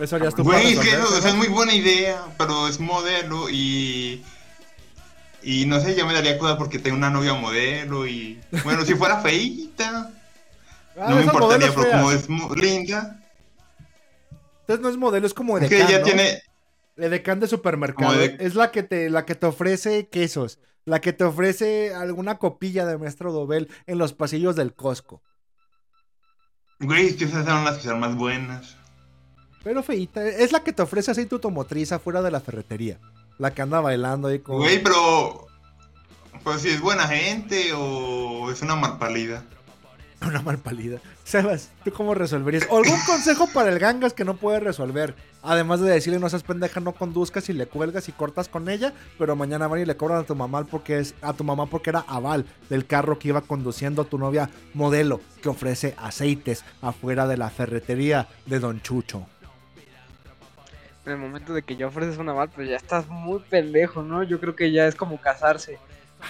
Eso 0.00 0.16
harías 0.16 0.34
tú 0.34 0.42
Güey, 0.42 0.72
es 0.72 0.78
que 0.80 1.28
es 1.28 1.34
muy 1.34 1.48
buena 1.48 1.74
idea, 1.74 2.24
pero 2.38 2.68
es 2.68 2.80
modelo 2.80 3.48
y... 3.50 4.24
Y 5.42 5.64
no 5.66 5.78
sé, 5.80 5.94
ya 5.94 6.04
me 6.04 6.12
daría 6.12 6.38
cuenta 6.38 6.58
porque 6.58 6.80
tengo 6.80 6.96
una 6.96 7.08
novia 7.08 7.34
modelo 7.34 8.06
y... 8.06 8.40
Bueno, 8.64 8.84
si 8.84 8.94
fuera 8.94 9.20
feita 9.20 10.10
no 10.96 11.16
me 11.16 11.22
importaría, 11.22 11.72
pero 11.74 11.90
como 11.90 12.10
es 12.10 12.28
linda. 12.56 13.22
Entonces 14.60 14.82
no 14.82 14.88
es 14.88 14.96
modelo, 14.96 15.26
es 15.26 15.34
como 15.34 15.58
de 15.60 15.68
que 15.68 15.82
ella 15.82 16.02
tiene. 16.02 16.42
Edecán 16.96 17.40
de 17.40 17.46
supermercado. 17.46 18.20
Es 18.20 18.54
la 18.54 18.70
que 18.70 18.82
te, 18.82 19.10
la 19.10 19.26
que 19.26 19.34
te 19.34 19.46
ofrece 19.46 20.08
quesos. 20.08 20.58
La 20.86 21.00
que 21.00 21.12
te 21.12 21.24
ofrece 21.24 21.94
alguna 21.94 22.38
copilla 22.38 22.86
de 22.86 22.96
maestro 22.96 23.32
Dobel 23.32 23.68
en 23.86 23.98
los 23.98 24.12
pasillos 24.12 24.56
del 24.56 24.72
Costco. 24.72 25.20
Güey, 26.78 27.08
es 27.08 27.20
esas 27.20 27.44
son 27.44 27.64
las 27.64 27.78
que 27.78 27.88
son 27.88 28.00
más 28.00 28.14
buenas. 28.14 28.76
Pero 29.62 29.82
feita, 29.82 30.26
es 30.26 30.52
la 30.52 30.62
que 30.62 30.72
te 30.72 30.82
ofrece 30.82 31.10
aceite 31.10 31.34
automotriz 31.34 31.92
afuera 31.92 32.22
de 32.22 32.30
la 32.30 32.40
ferretería. 32.40 32.98
La 33.38 33.52
que 33.52 33.62
anda 33.62 33.80
bailando 33.80 34.28
ahí 34.28 34.38
con. 34.38 34.56
Güey, 34.56 34.82
pero. 34.82 35.46
Pues 36.44 36.62
si 36.62 36.70
es 36.70 36.80
buena 36.80 37.08
gente 37.08 37.72
o 37.74 38.50
es 38.50 38.62
una 38.62 38.76
malpalida. 38.76 39.44
Una 40.26 40.40
mal 40.40 40.58
palida. 40.58 40.98
Sebas, 41.24 41.70
¿tú 41.84 41.92
cómo 41.92 42.14
resolverías? 42.14 42.66
¿O 42.70 42.78
algún 42.78 43.00
consejo 43.06 43.48
para 43.52 43.70
el 43.70 43.78
gangas 43.78 44.12
que 44.12 44.24
no 44.24 44.36
puede 44.36 44.60
resolver? 44.60 45.14
Además 45.42 45.80
de 45.80 45.90
decirle 45.90 46.18
no 46.18 46.28
seas 46.28 46.42
pendeja, 46.42 46.80
no 46.80 46.92
conduzcas 46.92 47.48
y 47.48 47.52
le 47.52 47.66
cuelgas 47.66 48.08
y 48.08 48.12
cortas 48.12 48.48
con 48.48 48.68
ella, 48.68 48.92
pero 49.18 49.36
mañana 49.36 49.68
van 49.68 49.80
y 49.80 49.84
le 49.84 49.96
cobran 49.96 50.20
a 50.20 50.24
tu 50.24 50.34
mamá 50.34 50.64
porque 50.64 50.98
es 50.98 51.14
a 51.20 51.32
tu 51.34 51.44
mamá 51.44 51.66
porque 51.66 51.90
era 51.90 52.00
aval 52.00 52.46
del 52.70 52.86
carro 52.86 53.18
que 53.18 53.28
iba 53.28 53.42
conduciendo 53.42 54.04
tu 54.04 54.18
novia 54.18 54.50
modelo 54.74 55.20
que 55.42 55.48
ofrece 55.48 55.94
aceites 55.98 56.64
afuera 56.80 57.26
de 57.26 57.36
la 57.36 57.50
ferretería 57.50 58.28
de 58.46 58.58
Don 58.58 58.80
Chucho. 58.80 59.26
En 61.04 61.12
el 61.12 61.18
momento 61.18 61.54
de 61.54 61.62
que 61.62 61.76
ya 61.76 61.86
ofreces 61.86 62.18
un 62.18 62.28
aval, 62.28 62.48
pues 62.48 62.68
ya 62.68 62.76
estás 62.76 63.06
muy 63.08 63.38
pendejo, 63.38 64.02
¿no? 64.02 64.24
Yo 64.24 64.40
creo 64.40 64.56
que 64.56 64.72
ya 64.72 64.88
es 64.88 64.96
como 64.96 65.20
casarse. 65.20 65.78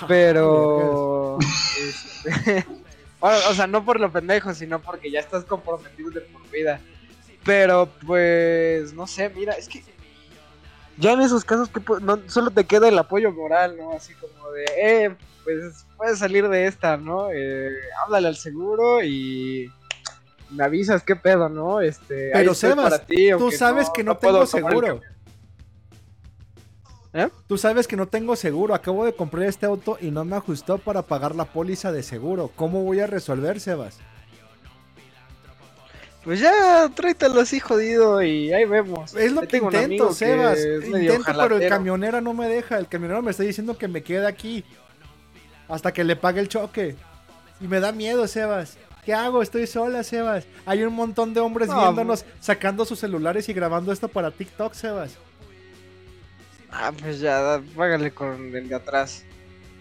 Pero. 0.09 1.39
este... 1.79 2.67
o 3.29 3.55
sea, 3.55 3.67
no 3.67 3.85
por 3.85 4.01
lo 4.01 4.11
pendejo, 4.11 4.55
sino 4.55 4.81
porque 4.81 5.11
ya 5.11 5.21
estás 5.21 5.45
comprometido 5.45 6.11
de 6.11 6.21
por 6.23 6.49
vida. 6.51 6.81
Pero 7.45 7.89
pues, 8.07 8.93
no 8.93 9.07
sé, 9.07 9.31
mira, 9.31 9.53
es 9.55 9.69
que 9.69 9.83
ya 10.99 11.13
en 11.13 11.21
esos 11.21 11.45
casos 11.45 11.69
que 11.69 11.81
no, 12.01 12.21
solo 12.27 12.51
te 12.51 12.65
queda 12.65 12.89
el 12.89 12.99
apoyo 12.99 13.31
moral, 13.33 13.77
¿no? 13.77 13.93
Así 13.93 14.15
como 14.15 14.51
de, 14.51 14.65
eh, 14.77 15.17
pues 15.45 15.87
puedes 15.97 16.19
salir 16.19 16.49
de 16.49 16.67
esta, 16.67 16.97
¿no? 16.97 17.29
Eh, 17.33 17.71
háblale 18.03 18.29
al 18.29 18.37
seguro 18.37 19.03
y 19.03 19.71
me 20.51 20.65
avisas 20.65 21.03
qué 21.03 21.17
pedo, 21.17 21.49
¿no? 21.49 21.81
Este, 21.81 22.31
Pero 22.33 22.55
Sebas, 22.55 23.03
tú 23.39 23.51
sabes 23.51 23.91
que 23.91 24.03
no, 24.03 24.17
tengo 24.17 24.47
seguro. 24.47 25.01
¿Eh? 27.17 27.31
Tú 27.47 27.57
sabes 27.57 27.89
que 27.89 27.97
no 27.97 28.07
tengo 28.07 28.37
seguro. 28.37 28.75
Acabo 28.75 29.07
de 29.07 29.15
comprar 29.15 29.45
este 29.45 29.65
auto 29.65 29.97
y 30.03 30.11
no 30.11 30.27
me 30.27 30.37
ajustó 30.37 30.77
para 30.77 31.01
pagar 31.01 31.35
la 31.35 31.47
póliza 31.47 31.91
de 31.91 32.03
seguro. 32.03 32.51
¿Cómo 32.55 32.83
voy 32.83 33.01
a 33.01 33.07
resolver, 33.07 33.59
Sebas? 33.59 33.99
Pues 36.23 36.41
ya, 36.41 36.91
tráetelo 36.95 37.41
así 37.41 37.59
jodido 37.59 38.21
y 38.21 38.53
ahí 38.53 38.67
vemos. 38.67 39.15
Es 39.15 39.33
lo 39.33 39.49
que 39.49 39.57
intento, 39.57 40.13
Sebas. 40.13 40.59
Intento, 40.85 41.33
pero 41.41 41.57
el 41.57 41.71
camionero 41.71 42.21
no 42.21 42.35
me 42.35 42.49
deja. 42.49 42.77
El 42.77 42.87
camionero 42.87 43.23
me 43.23 43.31
está 43.31 43.45
diciendo 43.45 43.79
que 43.79 43.89
me 43.89 44.03
quede 44.03 44.27
aquí. 44.27 44.63
Hasta 45.69 45.95
que 45.95 46.05
le 46.05 46.17
pague 46.17 46.41
el 46.41 46.49
choque. 46.49 46.97
Y 47.63 47.67
me 47.67 47.81
da 47.81 47.93
miedo, 47.93 48.29
Sebas. 48.29 48.77
¿Qué 49.07 49.15
hago? 49.15 49.41
Estoy 49.41 49.67
sola, 49.67 50.03
Sebas. 50.03 50.45
Hay 50.67 50.83
un 50.83 50.93
montón 50.93 51.33
de 51.33 51.41
hombres 51.41 51.69
No, 51.69 51.81
viéndonos, 51.81 52.27
sacando 52.41 52.85
sus 52.85 52.99
celulares 52.99 53.49
y 53.49 53.55
grabando 53.55 53.91
esto 53.91 54.09
para 54.09 54.31
TikTok, 54.31 54.75
Sebas. 54.75 55.17
Ah, 56.79 56.93
pues 56.93 57.21
ya, 57.21 57.63
págale 57.75 58.13
con 58.13 58.55
el 58.55 58.69
de 58.69 58.75
atrás. 58.75 59.25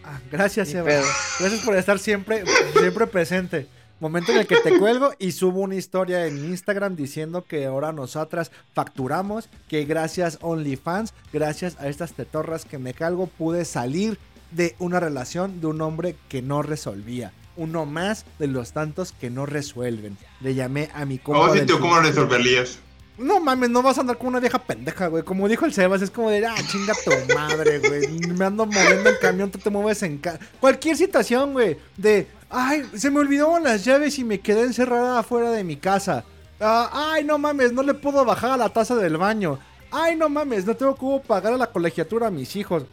Ah, 0.04 0.20
gracias, 0.32 0.70
pedo. 0.70 1.04
Gracias 1.40 1.62
por 1.66 1.76
estar 1.76 2.00
siempre, 2.00 2.44
siempre 2.78 3.06
presente. 3.08 3.68
Momento 4.00 4.32
en 4.32 4.40
el 4.40 4.48
que 4.48 4.58
te 4.58 4.78
cuelgo 4.78 5.12
y 5.20 5.32
subo 5.32 5.62
una 5.62 5.76
historia 5.76 6.26
en 6.26 6.38
Instagram 6.46 6.96
diciendo 6.96 7.44
que 7.44 7.66
ahora 7.66 7.92
nosotras 7.92 8.52
facturamos, 8.74 9.50
que 9.68 9.84
gracias 9.86 10.38
OnlyFans, 10.42 11.14
gracias 11.34 11.78
a 11.80 11.88
estas 11.88 12.14
tetorras 12.14 12.66
que 12.66 12.78
me 12.78 12.94
calgo, 12.94 13.28
pude 13.28 13.66
salir 13.66 14.18
de 14.52 14.76
una 14.80 15.00
relación 15.00 15.60
de 15.60 15.68
un 15.68 15.82
hombre 15.82 16.16
que 16.30 16.42
no 16.42 16.62
resolvía. 16.62 17.34
Uno 17.58 17.86
más 17.86 18.26
de 18.38 18.48
los 18.48 18.74
tantos 18.74 19.12
que 19.14 19.30
no 19.30 19.46
resuelven. 19.46 20.18
Le 20.42 20.56
llamé 20.56 20.90
a 20.94 21.06
mi 21.06 21.18
compa 21.18 21.52
Oh, 21.52 21.54
sí, 21.54 21.66
cómo 21.66 22.00
resolverías. 22.00 22.80
No 23.18 23.40
mames, 23.40 23.70
no 23.70 23.82
vas 23.82 23.98
a 23.98 24.02
andar 24.02 24.18
con 24.18 24.28
una 24.28 24.42
vieja 24.42 24.60
pendeja, 24.60 25.08
güey. 25.08 25.24
Como 25.24 25.48
dijo 25.48 25.66
el 25.66 25.74
Sebas, 25.74 26.02
es 26.02 26.12
como 26.12 26.30
de, 26.30 26.46
ah, 26.46 26.56
chinga 26.68 26.94
tu 27.04 27.34
madre, 27.34 27.80
güey. 27.80 28.20
Me 28.34 28.46
ando 28.46 28.66
moviendo 28.66 29.10
en 29.10 29.16
camión, 29.22 29.50
tú 29.50 29.58
te 29.58 29.70
mueves 29.70 30.04
en 30.04 30.18
ca 30.18 30.38
Cualquier 30.60 30.98
situación, 30.98 31.54
güey. 31.54 31.78
De, 31.96 32.28
ay, 32.50 32.84
se 32.96 33.10
me 33.10 33.20
olvidaron 33.20 33.64
las 33.64 33.86
llaves 33.86 34.20
y 34.20 34.26
me 34.26 34.42
quedé 34.42 34.64
encerrada 34.64 35.20
afuera 35.20 35.52
de 35.52 35.64
mi 35.64 35.78
casa. 35.78 36.26
Ah, 36.60 37.14
ay, 37.14 37.24
no 37.24 37.38
mames, 37.38 37.72
no 37.72 37.84
le 37.84 37.94
puedo 37.94 38.26
bajar 38.26 38.52
a 38.52 38.58
la 38.58 38.70
taza 38.70 38.96
del 38.96 39.18
baño. 39.18 39.60
Ay, 39.92 40.18
no 40.18 40.28
mames, 40.28 40.66
no 40.66 40.76
tengo 40.76 40.96
cómo 40.96 41.22
pagar 41.22 41.54
a 41.54 41.58
la 41.58 41.72
colegiatura 41.72 42.28
a 42.28 42.32
mis 42.32 42.56
hijos. 42.58 42.84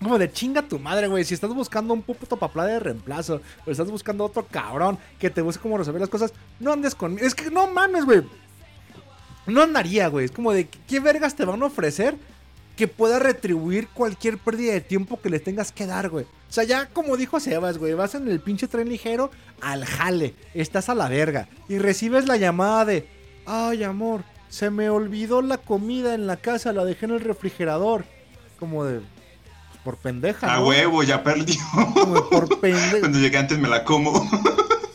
Como 0.00 0.16
de 0.16 0.32
chinga 0.32 0.62
tu 0.62 0.78
madre, 0.78 1.08
güey. 1.08 1.24
Si 1.24 1.34
estás 1.34 1.52
buscando 1.52 1.92
un 1.92 2.02
puto 2.02 2.36
papla 2.36 2.66
de 2.66 2.78
reemplazo, 2.78 3.40
o 3.66 3.70
estás 3.70 3.90
buscando 3.90 4.24
otro 4.24 4.46
cabrón 4.46 4.96
que 5.18 5.28
te 5.28 5.42
busque 5.42 5.60
cómo 5.60 5.76
resolver 5.76 6.00
las 6.00 6.08
cosas, 6.08 6.32
no 6.60 6.72
andes 6.72 6.94
conmigo. 6.94 7.26
Es 7.26 7.34
que 7.34 7.50
no 7.50 7.66
mames, 7.66 8.04
güey. 8.04 8.22
No 9.50 9.62
andaría, 9.62 10.08
güey. 10.08 10.24
Es 10.24 10.30
como 10.32 10.52
de, 10.52 10.68
¿qué 10.88 11.00
vergas 11.00 11.34
te 11.34 11.44
van 11.44 11.62
a 11.62 11.66
ofrecer 11.66 12.16
que 12.76 12.88
pueda 12.88 13.18
retribuir 13.18 13.88
cualquier 13.88 14.38
pérdida 14.38 14.72
de 14.72 14.80
tiempo 14.80 15.20
que 15.20 15.30
le 15.30 15.40
tengas 15.40 15.72
que 15.72 15.86
dar, 15.86 16.08
güey? 16.08 16.24
O 16.24 16.52
sea, 16.52 16.64
ya 16.64 16.86
como 16.86 17.16
dijo 17.16 17.38
Sebas, 17.38 17.78
güey, 17.78 17.94
vas 17.94 18.14
en 18.14 18.28
el 18.28 18.40
pinche 18.40 18.68
tren 18.68 18.88
ligero 18.88 19.30
al 19.60 19.84
jale. 19.84 20.34
Estás 20.54 20.88
a 20.88 20.94
la 20.94 21.08
verga. 21.08 21.48
Y 21.68 21.78
recibes 21.78 22.26
la 22.26 22.36
llamada 22.36 22.84
de, 22.84 23.08
ay, 23.46 23.84
amor, 23.84 24.24
se 24.48 24.70
me 24.70 24.90
olvidó 24.90 25.42
la 25.42 25.58
comida 25.58 26.14
en 26.14 26.26
la 26.26 26.36
casa, 26.36 26.72
la 26.72 26.84
dejé 26.84 27.06
en 27.06 27.12
el 27.12 27.20
refrigerador. 27.20 28.04
Como 28.58 28.84
de, 28.84 28.98
pues, 28.98 29.08
por 29.84 29.96
pendeja. 29.96 30.52
A 30.52 30.58
¿no? 30.58 30.66
huevo, 30.68 31.02
ya 31.02 31.22
perdió. 31.22 31.60
Como 31.94 32.28
por 32.28 32.60
pendeja. 32.60 33.00
Cuando 33.00 33.18
llegué 33.18 33.38
antes 33.38 33.58
me 33.58 33.68
la 33.68 33.84
como. 33.84 34.28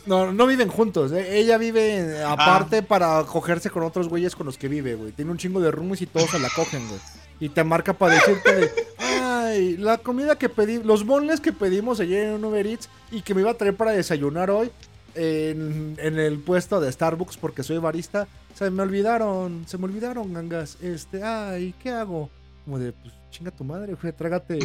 No, 0.06 0.32
no 0.32 0.46
viven 0.46 0.68
juntos. 0.68 1.12
eh. 1.12 1.38
Ella 1.38 1.58
vive 1.58 1.98
eh, 1.98 2.22
aparte 2.24 2.82
para 2.82 3.22
cogerse 3.24 3.70
con 3.70 3.82
otros 3.82 4.08
güeyes 4.08 4.34
con 4.36 4.46
los 4.46 4.56
que 4.56 4.68
vive, 4.68 4.94
güey. 4.94 5.12
Tiene 5.12 5.30
un 5.32 5.38
chingo 5.38 5.60
de 5.60 5.70
roomies 5.70 6.02
y 6.02 6.06
todos 6.06 6.30
se 6.30 6.38
la 6.38 6.48
cogen, 6.54 6.86
güey. 6.88 7.00
Y 7.40 7.48
te 7.50 7.64
marca 7.64 7.92
para 7.92 8.14
decirte 8.14 8.54
de, 8.54 8.70
ay, 8.98 9.76
la 9.76 9.98
comida 9.98 10.36
que 10.38 10.48
pedí, 10.48 10.82
los 10.82 11.04
bonles 11.04 11.40
que 11.40 11.52
pedimos 11.52 12.00
ayer 12.00 12.28
en 12.28 12.44
Uber 12.44 12.66
Eats 12.66 12.88
y 13.10 13.20
que 13.22 13.34
me 13.34 13.42
iba 13.42 13.50
a 13.50 13.54
traer 13.54 13.76
para 13.76 13.90
desayunar 13.90 14.50
hoy 14.50 14.70
en, 15.14 15.96
en 15.98 16.18
el 16.18 16.38
puesto 16.38 16.80
de 16.80 16.90
Starbucks 16.90 17.36
porque 17.36 17.62
soy 17.62 17.78
barista, 17.78 18.26
se 18.54 18.70
me 18.70 18.82
olvidaron, 18.82 19.64
se 19.66 19.76
me 19.76 19.84
olvidaron, 19.84 20.32
gangas. 20.32 20.78
Este, 20.80 21.22
ay, 21.22 21.74
¿qué 21.82 21.90
hago? 21.90 22.30
Como 22.64 22.78
de, 22.78 22.92
pues, 22.92 23.12
chinga 23.30 23.50
tu 23.50 23.64
madre, 23.64 23.94
güey, 24.00 24.12
trágate, 24.14 24.58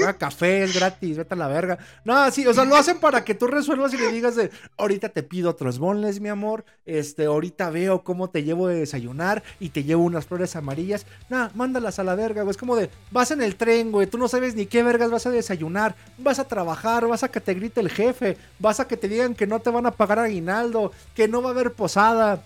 traga 0.00 0.18
café, 0.18 0.64
es 0.64 0.74
gratis, 0.74 1.16
vete 1.16 1.34
a 1.34 1.36
la 1.36 1.48
verga. 1.48 1.78
No, 2.04 2.30
sí, 2.30 2.46
o 2.46 2.54
sea, 2.54 2.64
lo 2.64 2.76
hacen 2.76 2.98
para 2.98 3.24
que 3.24 3.34
tú 3.34 3.46
resuelvas 3.46 3.94
y 3.94 3.98
le 3.98 4.10
digas 4.12 4.36
de, 4.36 4.50
ahorita 4.76 5.08
te 5.10 5.22
pido 5.22 5.50
otros 5.50 5.78
bonles, 5.78 6.20
mi 6.20 6.28
amor, 6.28 6.64
este, 6.86 7.26
ahorita 7.26 7.70
veo 7.70 8.02
cómo 8.02 8.30
te 8.30 8.42
llevo 8.42 8.68
de 8.68 8.76
desayunar 8.76 9.42
y 9.58 9.70
te 9.70 9.84
llevo 9.84 10.04
unas 10.04 10.26
flores 10.26 10.56
amarillas. 10.56 11.06
No, 11.28 11.50
mándalas 11.54 11.98
a 11.98 12.04
la 12.04 12.14
verga, 12.14 12.42
güey, 12.42 12.50
es 12.50 12.56
como 12.56 12.76
de, 12.76 12.90
vas 13.10 13.30
en 13.30 13.42
el 13.42 13.56
tren, 13.56 13.92
güey, 13.92 14.06
tú 14.06 14.18
no 14.18 14.28
sabes 14.28 14.54
ni 14.54 14.66
qué 14.66 14.82
vergas 14.82 15.10
vas 15.10 15.26
a 15.26 15.30
desayunar, 15.30 15.94
vas 16.18 16.38
a 16.38 16.44
trabajar, 16.44 17.06
vas 17.06 17.22
a 17.22 17.30
que 17.30 17.40
te 17.40 17.54
grite 17.54 17.80
el 17.80 17.90
jefe, 17.90 18.36
vas 18.58 18.80
a 18.80 18.88
que 18.88 18.96
te 18.96 19.08
digan 19.08 19.34
que 19.34 19.46
no 19.46 19.60
te 19.60 19.70
van 19.70 19.86
a 19.86 19.92
pagar 19.92 20.18
aguinaldo, 20.18 20.92
que 21.14 21.28
no 21.28 21.42
va 21.42 21.50
a 21.50 21.52
haber 21.52 21.72
posada 21.72 22.42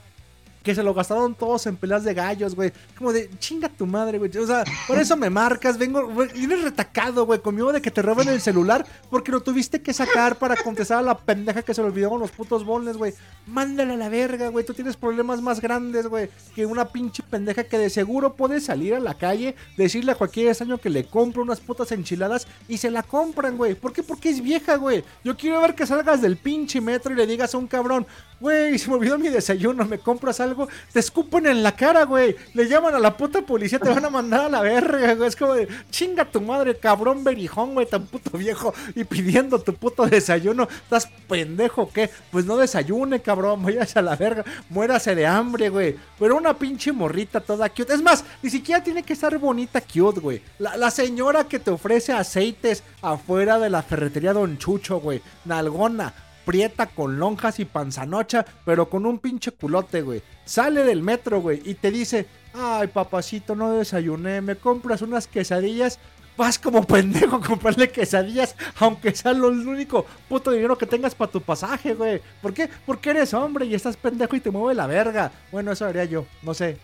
que 0.64 0.74
se 0.74 0.82
lo 0.82 0.94
gastaron 0.94 1.34
todos 1.34 1.66
en 1.66 1.76
peleas 1.76 2.04
de 2.04 2.14
gallos, 2.14 2.54
güey. 2.54 2.72
Como 2.96 3.12
de, 3.12 3.30
chinga 3.38 3.68
tu 3.68 3.86
madre, 3.86 4.18
güey. 4.18 4.34
O 4.38 4.46
sea, 4.46 4.64
por 4.88 4.98
eso 4.98 5.14
me 5.16 5.28
marcas, 5.28 5.76
vengo, 5.76 6.08
güey, 6.08 6.30
vienes 6.32 6.62
retacado, 6.62 7.26
güey, 7.26 7.40
conmigo 7.40 7.70
de 7.70 7.82
que 7.82 7.90
te 7.90 8.00
roben 8.00 8.28
el 8.28 8.40
celular 8.40 8.84
porque 9.10 9.30
lo 9.30 9.42
tuviste 9.42 9.82
que 9.82 9.92
sacar 9.92 10.36
para 10.38 10.56
contestar 10.56 10.98
a 10.98 11.02
la 11.02 11.18
pendeja 11.18 11.62
que 11.62 11.74
se 11.74 11.82
le 11.82 11.88
olvidaron 11.88 12.18
los 12.18 12.30
putos 12.30 12.64
bones, 12.64 12.96
güey. 12.96 13.12
Mándale 13.46 13.92
a 13.92 13.96
la 13.96 14.08
verga, 14.08 14.48
güey. 14.48 14.64
Tú 14.64 14.72
tienes 14.72 14.96
problemas 14.96 15.42
más 15.42 15.60
grandes, 15.60 16.06
güey, 16.06 16.30
que 16.54 16.64
una 16.64 16.86
pinche 16.86 17.22
pendeja 17.22 17.64
que 17.64 17.76
de 17.76 17.90
seguro 17.90 18.34
puede 18.34 18.58
salir 18.60 18.94
a 18.94 19.00
la 19.00 19.14
calle, 19.14 19.54
decirle 19.76 20.12
a 20.12 20.14
cualquier 20.14 20.48
extraño 20.48 20.78
que 20.78 20.88
le 20.88 21.04
compre 21.04 21.42
unas 21.42 21.60
putas 21.60 21.92
enchiladas 21.92 22.46
y 22.68 22.78
se 22.78 22.90
la 22.90 23.02
compran, 23.02 23.58
güey. 23.58 23.74
¿Por 23.74 23.92
qué? 23.92 24.02
Porque 24.02 24.30
es 24.30 24.42
vieja, 24.42 24.76
güey. 24.76 25.04
Yo 25.22 25.36
quiero 25.36 25.60
ver 25.60 25.74
que 25.74 25.86
salgas 25.86 26.22
del 26.22 26.38
pinche 26.38 26.80
metro 26.80 27.12
y 27.12 27.16
le 27.16 27.26
digas 27.26 27.54
a 27.54 27.58
un 27.58 27.66
cabrón, 27.66 28.06
güey, 28.40 28.78
se 28.78 28.88
me 28.88 28.96
olvidó 28.96 29.18
mi 29.18 29.28
desayuno, 29.28 29.84
¿me 29.84 29.98
compras 29.98 30.40
algo? 30.40 30.68
Te 30.92 31.00
escupen 31.00 31.46
en 31.46 31.62
la 31.62 31.72
cara, 31.72 32.04
güey. 32.04 32.36
Le 32.54 32.68
llaman 32.68 32.94
a 32.94 32.98
la 32.98 33.16
puta 33.16 33.42
policía, 33.42 33.78
te 33.78 33.88
van 33.88 34.04
a 34.04 34.10
mandar 34.10 34.46
a 34.46 34.48
la 34.48 34.60
verga, 34.60 35.14
güey. 35.14 35.28
Es 35.28 35.36
como 35.36 35.54
de, 35.54 35.68
chinga 35.90 36.24
tu 36.24 36.40
madre, 36.40 36.76
cabrón 36.76 37.24
berijón, 37.24 37.74
güey, 37.74 37.86
tan 37.86 38.06
puto 38.06 38.36
viejo. 38.36 38.74
Y 38.94 39.04
pidiendo 39.04 39.58
tu 39.60 39.74
puto 39.74 40.06
desayuno. 40.06 40.68
¿Estás 40.84 41.08
pendejo 41.28 41.90
qué? 41.92 42.10
Pues 42.30 42.44
no 42.44 42.56
desayune, 42.56 43.20
cabrón, 43.20 43.62
váyase 43.62 43.98
a 43.98 44.02
la 44.02 44.16
verga. 44.16 44.44
Muérase 44.68 45.14
de 45.14 45.26
hambre, 45.26 45.68
güey. 45.68 45.96
Pero 46.18 46.36
una 46.36 46.54
pinche 46.54 46.92
morrita 46.92 47.40
toda 47.40 47.68
cute. 47.68 47.94
Es 47.94 48.02
más, 48.02 48.24
ni 48.42 48.50
siquiera 48.50 48.82
tiene 48.82 49.02
que 49.02 49.12
estar 49.12 49.36
bonita 49.38 49.80
cute, 49.80 50.20
güey. 50.20 50.42
La, 50.58 50.76
la 50.76 50.90
señora 50.90 51.44
que 51.44 51.58
te 51.58 51.70
ofrece 51.70 52.12
aceites 52.12 52.82
afuera 53.02 53.58
de 53.58 53.70
la 53.70 53.82
ferretería 53.82 54.32
Don 54.32 54.58
Chucho, 54.58 55.00
güey. 55.00 55.22
Nalgona 55.44 56.12
prieta 56.44 56.86
con 56.86 57.18
lonjas 57.18 57.58
y 57.60 57.64
panzanocha, 57.64 58.44
pero 58.64 58.88
con 58.88 59.06
un 59.06 59.18
pinche 59.18 59.50
culote, 59.50 60.02
güey. 60.02 60.22
Sale 60.44 60.84
del 60.84 61.02
metro, 61.02 61.40
güey, 61.40 61.62
y 61.64 61.74
te 61.74 61.90
dice, 61.90 62.26
ay, 62.52 62.88
papacito, 62.88 63.54
no 63.54 63.72
desayuné, 63.72 64.40
me 64.40 64.56
compras 64.56 65.02
unas 65.02 65.26
quesadillas. 65.26 65.98
Vas 66.36 66.58
como 66.58 66.84
pendejo 66.84 67.36
a 67.36 67.40
comprarle 67.40 67.90
quesadillas, 67.90 68.56
aunque 68.80 69.14
sea 69.14 69.32
lo 69.32 69.48
único 69.48 70.04
puto 70.28 70.50
dinero 70.50 70.76
que 70.76 70.86
tengas 70.86 71.14
para 71.14 71.30
tu 71.30 71.40
pasaje, 71.40 71.94
güey. 71.94 72.20
¿Por 72.42 72.52
qué? 72.52 72.68
Porque 72.84 73.10
eres 73.10 73.32
hombre 73.34 73.66
y 73.66 73.74
estás 73.74 73.96
pendejo 73.96 74.34
y 74.34 74.40
te 74.40 74.50
mueve 74.50 74.74
la 74.74 74.88
verga. 74.88 75.30
Bueno, 75.52 75.70
eso 75.70 75.86
haría 75.86 76.04
yo, 76.04 76.26
no 76.42 76.52
sé. 76.52 76.78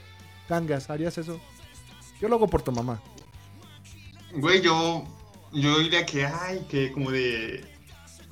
Gangas, 0.48 0.88
¿harías 0.88 1.18
eso? 1.18 1.40
Yo 2.20 2.28
lo 2.28 2.36
hago 2.36 2.46
por 2.46 2.62
tu 2.62 2.70
mamá. 2.70 3.02
Güey, 4.32 4.60
yo, 4.60 5.04
yo 5.52 5.78
diría 5.80 6.06
que, 6.06 6.24
ay, 6.26 6.64
que 6.68 6.92
como 6.92 7.10
de... 7.10 7.64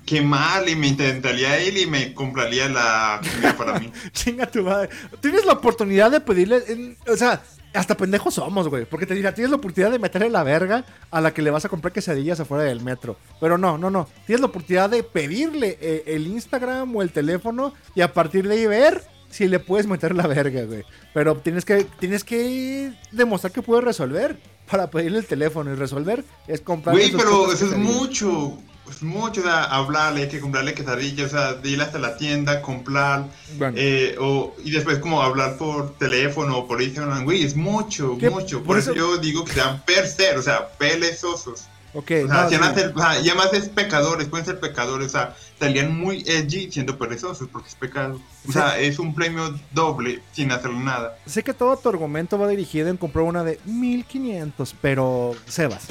Qué 0.08 0.22
mal, 0.22 0.66
y 0.68 0.74
me 0.74 0.86
intentaría 0.88 1.58
él 1.58 1.76
y 1.76 1.86
me 1.86 2.14
compraría 2.14 2.66
la 2.68 3.20
comida 3.22 3.56
para 3.58 3.78
mí. 3.78 3.92
Chinga 4.12 4.46
tu 4.50 4.62
madre. 4.62 4.88
Tienes 5.20 5.44
la 5.44 5.52
oportunidad 5.52 6.10
de 6.10 6.20
pedirle. 6.20 6.62
en- 6.68 6.96
o 7.06 7.14
sea, 7.14 7.42
hasta 7.74 7.94
pendejos 7.94 8.32
somos, 8.32 8.68
güey. 8.68 8.86
Porque 8.86 9.04
te 9.04 9.12
dirá, 9.14 9.34
tienes 9.34 9.50
la 9.50 9.56
oportunidad 9.58 9.90
de 9.90 9.98
meterle 9.98 10.30
la 10.30 10.42
verga 10.44 10.86
a 11.10 11.20
la 11.20 11.34
que 11.34 11.42
le 11.42 11.50
vas 11.50 11.66
a 11.66 11.68
comprar 11.68 11.92
quesadillas 11.92 12.40
afuera 12.40 12.64
del 12.64 12.80
metro. 12.80 13.18
Pero 13.38 13.58
no, 13.58 13.76
no, 13.76 13.90
no. 13.90 14.08
Tienes 14.26 14.40
la 14.40 14.46
oportunidad 14.46 14.88
de 14.88 15.02
pedirle 15.02 15.76
eh, 15.80 16.04
el 16.06 16.26
Instagram 16.26 16.96
o 16.96 17.02
el 17.02 17.10
teléfono 17.12 17.74
y 17.94 18.00
a 18.00 18.14
partir 18.14 18.48
de 18.48 18.54
ahí 18.54 18.66
ver 18.66 19.04
si 19.28 19.46
le 19.46 19.58
puedes 19.58 19.86
meter 19.86 20.14
la 20.14 20.26
verga, 20.26 20.62
güey. 20.64 20.84
Pero 21.12 21.36
tienes 21.36 21.66
que, 21.66 21.84
tienes 22.00 22.24
que 22.24 22.92
demostrar 23.12 23.52
que 23.52 23.60
puedes 23.60 23.84
resolver 23.84 24.38
para 24.70 24.88
pedirle 24.90 25.18
el 25.18 25.26
teléfono 25.26 25.70
y 25.70 25.74
resolver 25.76 26.24
es 26.46 26.62
comprar. 26.62 26.96
Güey, 26.96 27.12
pero 27.12 27.52
eso 27.52 27.66
es 27.66 27.76
mucho. 27.76 28.58
Es 28.90 29.02
mucho, 29.02 29.40
o 29.40 29.44
sea, 29.44 29.64
hablarle, 29.64 30.22
hay 30.22 30.28
que 30.28 30.40
comprarle 30.40 30.74
quesadillas, 30.74 31.26
o 31.32 31.36
sea, 31.36 31.52
de 31.54 31.68
ir 31.68 31.80
hasta 31.82 31.98
la 31.98 32.16
tienda, 32.16 32.62
comprar, 32.62 33.26
Bueno. 33.56 33.76
eh, 33.78 34.16
o, 34.20 34.54
y 34.64 34.70
después 34.70 34.98
como 34.98 35.22
hablar 35.22 35.56
por 35.56 35.94
teléfono 35.98 36.58
o 36.58 36.66
por 36.66 36.80
Instagram, 36.82 37.24
güey, 37.24 37.44
es 37.44 37.54
mucho, 37.56 38.16
¿Qué? 38.18 38.30
mucho. 38.30 38.58
Por, 38.58 38.66
Por 38.68 38.78
eso, 38.78 38.90
eso- 38.92 38.98
yo 38.98 39.18
digo 39.18 39.44
que 39.44 39.52
sean 39.52 39.82
per 39.82 40.06
ser, 40.06 40.38
o 40.38 40.42
sea, 40.42 40.68
pelezosos. 40.78 41.64
Ok, 41.94 42.10
O 42.24 42.28
sea, 42.28 42.42
no, 42.44 42.50
si 42.50 42.56
van 42.58 42.70
a 42.70 42.74
sí. 42.74 42.80
ser- 42.80 42.92
o 42.94 42.98
sea, 43.00 43.18
y 43.20 43.28
además 43.30 43.48
es 43.54 43.68
pecadores, 43.70 44.28
pueden 44.28 44.44
ser 44.44 44.60
pecadores, 44.60 45.06
o 45.08 45.10
sea, 45.10 45.34
salían 45.58 45.98
muy 45.98 46.22
edgy 46.26 46.70
siendo 46.70 46.98
perezosos 46.98 47.48
porque 47.50 47.68
es 47.70 47.74
pecado. 47.74 48.20
O 48.46 48.52
sea, 48.52 48.78
es 48.78 48.98
un 48.98 49.14
premio 49.14 49.58
doble 49.72 50.20
sin 50.32 50.52
hacer 50.52 50.70
nada. 50.70 51.16
Sé 51.26 51.42
que 51.42 51.54
todo 51.54 51.76
tu 51.78 51.88
argumento 51.88 52.38
va 52.38 52.46
dirigido 52.46 52.88
en 52.88 52.98
comprar 52.98 53.24
una 53.24 53.42
de 53.42 53.58
1500, 53.64 54.74
pero 54.82 55.34
Sebas, 55.46 55.86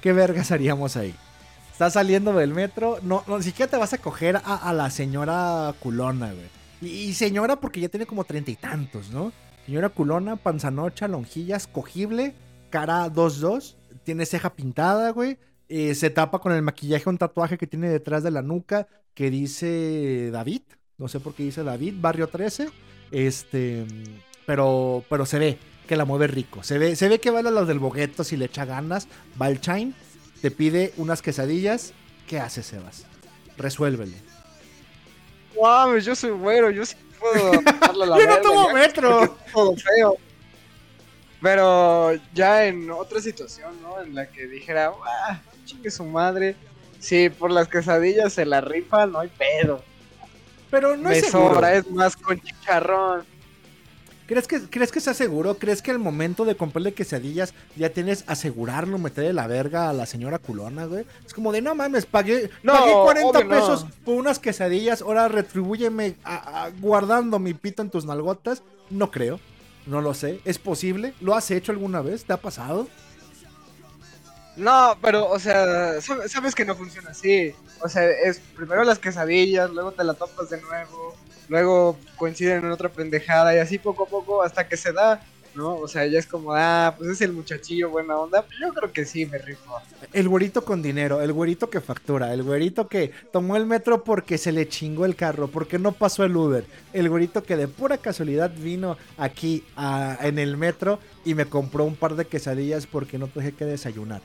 ¿qué 0.00 0.12
vergas 0.14 0.50
haríamos 0.50 0.96
ahí? 0.96 1.14
Estás 1.72 1.94
saliendo 1.94 2.32
del 2.32 2.54
metro, 2.54 2.98
no, 3.02 3.24
no 3.26 3.38
ni 3.38 3.44
siquiera 3.44 3.70
te 3.70 3.76
vas 3.76 3.92
a 3.92 3.98
coger 3.98 4.40
a, 4.44 4.72
la 4.72 4.90
señora 4.90 5.74
culona, 5.80 6.32
güey. 6.32 6.46
Y, 6.80 7.08
y 7.08 7.14
señora 7.14 7.56
porque 7.56 7.80
ya 7.80 7.88
tiene 7.88 8.06
como 8.06 8.24
treinta 8.24 8.50
y 8.50 8.56
tantos, 8.56 9.10
¿no? 9.10 9.32
Señora 9.66 9.88
culona, 9.88 10.36
panzanocha, 10.36 11.08
lonjillas, 11.08 11.66
cogible, 11.66 12.34
cara 12.70 13.08
2-2, 13.08 13.76
tiene 14.04 14.26
ceja 14.26 14.54
pintada, 14.54 15.10
güey. 15.10 15.38
eh, 15.68 15.94
se 15.94 16.10
tapa 16.10 16.38
con 16.40 16.52
el 16.52 16.62
maquillaje 16.62 17.08
un 17.08 17.18
tatuaje 17.18 17.56
que 17.58 17.66
tiene 17.66 17.88
detrás 17.88 18.22
de 18.22 18.30
la 18.30 18.42
nuca 18.42 18.86
que 19.14 19.30
dice 19.30 20.30
David, 20.32 20.62
No 20.98 21.08
sé 21.08 21.20
por 21.20 21.34
qué 21.34 21.42
dice 21.44 21.64
David, 21.64 21.94
Barrio 22.00 22.28
13. 22.28 22.68
Este, 23.10 23.86
pero, 24.46 25.04
pero 25.08 25.26
se 25.26 25.38
ve 25.38 25.58
que 25.86 25.96
la 25.96 26.04
mueve 26.04 26.26
rico. 26.26 26.62
Se 26.62 26.78
ve, 26.78 26.96
se 26.96 27.08
ve 27.08 27.18
que 27.20 27.30
vale 27.30 27.48
a 27.48 27.52
los 27.52 27.66
del 27.68 27.78
bogueto 27.78 28.24
si 28.24 28.36
le 28.36 28.46
echa 28.46 28.64
ganas. 28.64 29.08
Va 29.40 29.48
el 29.48 29.60
Chain, 29.60 29.94
te 30.42 30.50
pide 30.50 30.92
unas 30.98 31.22
quesadillas. 31.22 31.92
¿Qué 32.26 32.38
hace, 32.38 32.62
Sebas? 32.62 33.06
Resuélvele. 33.56 34.16
Mames, 35.60 36.04
yo 36.04 36.14
soy 36.14 36.30
güero, 36.30 36.70
yo 36.70 36.84
sí 36.84 36.96
puedo 37.18 37.52
darle 37.80 38.06
la 38.06 38.18
Yo 38.18 38.26
no 38.26 38.36
tomo 38.40 38.72
metro. 38.72 39.36
todo 39.52 39.74
feo. 39.76 40.16
Pero 41.40 42.12
ya 42.34 42.66
en 42.66 42.90
otra 42.90 43.20
situación, 43.20 43.80
¿no? 43.82 44.00
En 44.00 44.14
la 44.14 44.26
que 44.28 44.46
dijera, 44.46 44.92
ah, 45.04 45.40
chingue 45.64 45.90
su 45.90 46.04
madre. 46.04 46.54
Sí, 47.00 47.28
por 47.30 47.50
las 47.50 47.66
quesadillas 47.68 48.32
se 48.32 48.44
la 48.46 48.60
rifa, 48.60 49.06
no 49.06 49.18
hay 49.20 49.28
pedo. 49.28 49.82
Pero 50.70 50.96
no 50.96 51.08
Me 51.08 51.18
es 51.18 51.26
seguro. 51.30 51.54
sobra, 51.54 51.74
es 51.74 51.90
más 51.90 52.16
con 52.16 52.40
chicharrón. 52.40 53.24
¿Crees 54.32 54.48
que, 54.48 54.60
¿Crees 54.70 54.90
que 54.90 55.00
sea 55.00 55.12
seguro? 55.12 55.58
¿Crees 55.58 55.82
que 55.82 55.90
al 55.90 55.98
momento 55.98 56.46
de 56.46 56.56
comprarle 56.56 56.94
quesadillas 56.94 57.52
ya 57.76 57.90
tienes 57.90 58.24
asegurarlo, 58.26 58.96
meterle 58.96 59.34
la 59.34 59.46
verga 59.46 59.90
a 59.90 59.92
la 59.92 60.06
señora 60.06 60.38
culona, 60.38 60.86
güey? 60.86 61.04
Es 61.26 61.34
como 61.34 61.52
de, 61.52 61.60
no 61.60 61.74
mames, 61.74 62.06
pagué, 62.06 62.48
No, 62.62 62.72
pagué 62.72 62.92
40 62.92 63.28
obvio 63.28 63.44
no. 63.44 63.50
pesos 63.50 63.86
por 64.06 64.14
unas 64.14 64.38
quesadillas, 64.38 65.02
ahora 65.02 65.28
retribúyeme 65.28 66.16
a- 66.24 66.64
a- 66.64 66.70
guardando 66.70 67.38
mi 67.38 67.52
pito 67.52 67.82
en 67.82 67.90
tus 67.90 68.06
nalgotas. 68.06 68.62
No 68.88 69.10
creo, 69.10 69.38
no 69.86 70.00
lo 70.00 70.14
sé. 70.14 70.40
¿Es 70.46 70.58
posible? 70.58 71.12
¿Lo 71.20 71.34
has 71.34 71.50
hecho 71.50 71.70
alguna 71.72 72.00
vez? 72.00 72.24
¿Te 72.24 72.32
ha 72.32 72.38
pasado? 72.38 72.88
No, 74.56 74.96
pero, 75.00 75.28
o 75.30 75.38
sea, 75.38 75.96
sab- 75.98 76.28
sabes 76.28 76.54
que 76.54 76.64
no 76.64 76.74
funciona 76.74 77.10
así. 77.10 77.52
O 77.82 77.88
sea, 77.88 78.04
es 78.08 78.38
primero 78.56 78.84
las 78.84 78.98
quesadillas, 78.98 79.70
luego 79.70 79.92
te 79.92 80.04
la 80.04 80.14
topas 80.14 80.50
de 80.50 80.60
nuevo, 80.60 81.11
luego 81.52 81.98
coinciden 82.16 82.64
en 82.64 82.70
otra 82.70 82.88
pendejada 82.88 83.54
y 83.54 83.58
así 83.58 83.78
poco 83.78 84.04
a 84.04 84.06
poco 84.08 84.42
hasta 84.42 84.66
que 84.66 84.76
se 84.78 84.90
da, 84.92 85.22
¿no? 85.54 85.76
O 85.76 85.86
sea, 85.86 86.06
ya 86.06 86.18
es 86.18 86.26
como, 86.26 86.54
ah, 86.54 86.94
pues 86.96 87.10
es 87.10 87.20
el 87.20 87.32
muchachillo 87.34 87.90
buena 87.90 88.16
onda. 88.16 88.46
Yo 88.58 88.72
creo 88.72 88.90
que 88.90 89.04
sí, 89.04 89.26
me 89.26 89.36
rifo. 89.36 89.78
El 90.14 90.30
güerito 90.30 90.64
con 90.64 90.80
dinero, 90.80 91.20
el 91.20 91.30
güerito 91.34 91.68
que 91.68 91.82
factura, 91.82 92.32
el 92.32 92.42
güerito 92.42 92.88
que 92.88 93.10
tomó 93.32 93.56
el 93.56 93.66
metro 93.66 94.02
porque 94.02 94.38
se 94.38 94.50
le 94.50 94.66
chingó 94.66 95.04
el 95.04 95.14
carro, 95.14 95.48
porque 95.48 95.78
no 95.78 95.92
pasó 95.92 96.24
el 96.24 96.34
Uber, 96.34 96.64
el 96.94 97.10
güerito 97.10 97.42
que 97.42 97.56
de 97.58 97.68
pura 97.68 97.98
casualidad 97.98 98.50
vino 98.56 98.96
aquí 99.18 99.62
a- 99.76 100.16
en 100.22 100.38
el 100.38 100.56
metro 100.56 101.00
y 101.22 101.34
me 101.34 101.44
compró 101.44 101.84
un 101.84 101.96
par 101.96 102.16
de 102.16 102.24
quesadillas 102.24 102.86
porque 102.86 103.18
no 103.18 103.26
tuve 103.26 103.52
que 103.52 103.66
desayunar. 103.66 104.22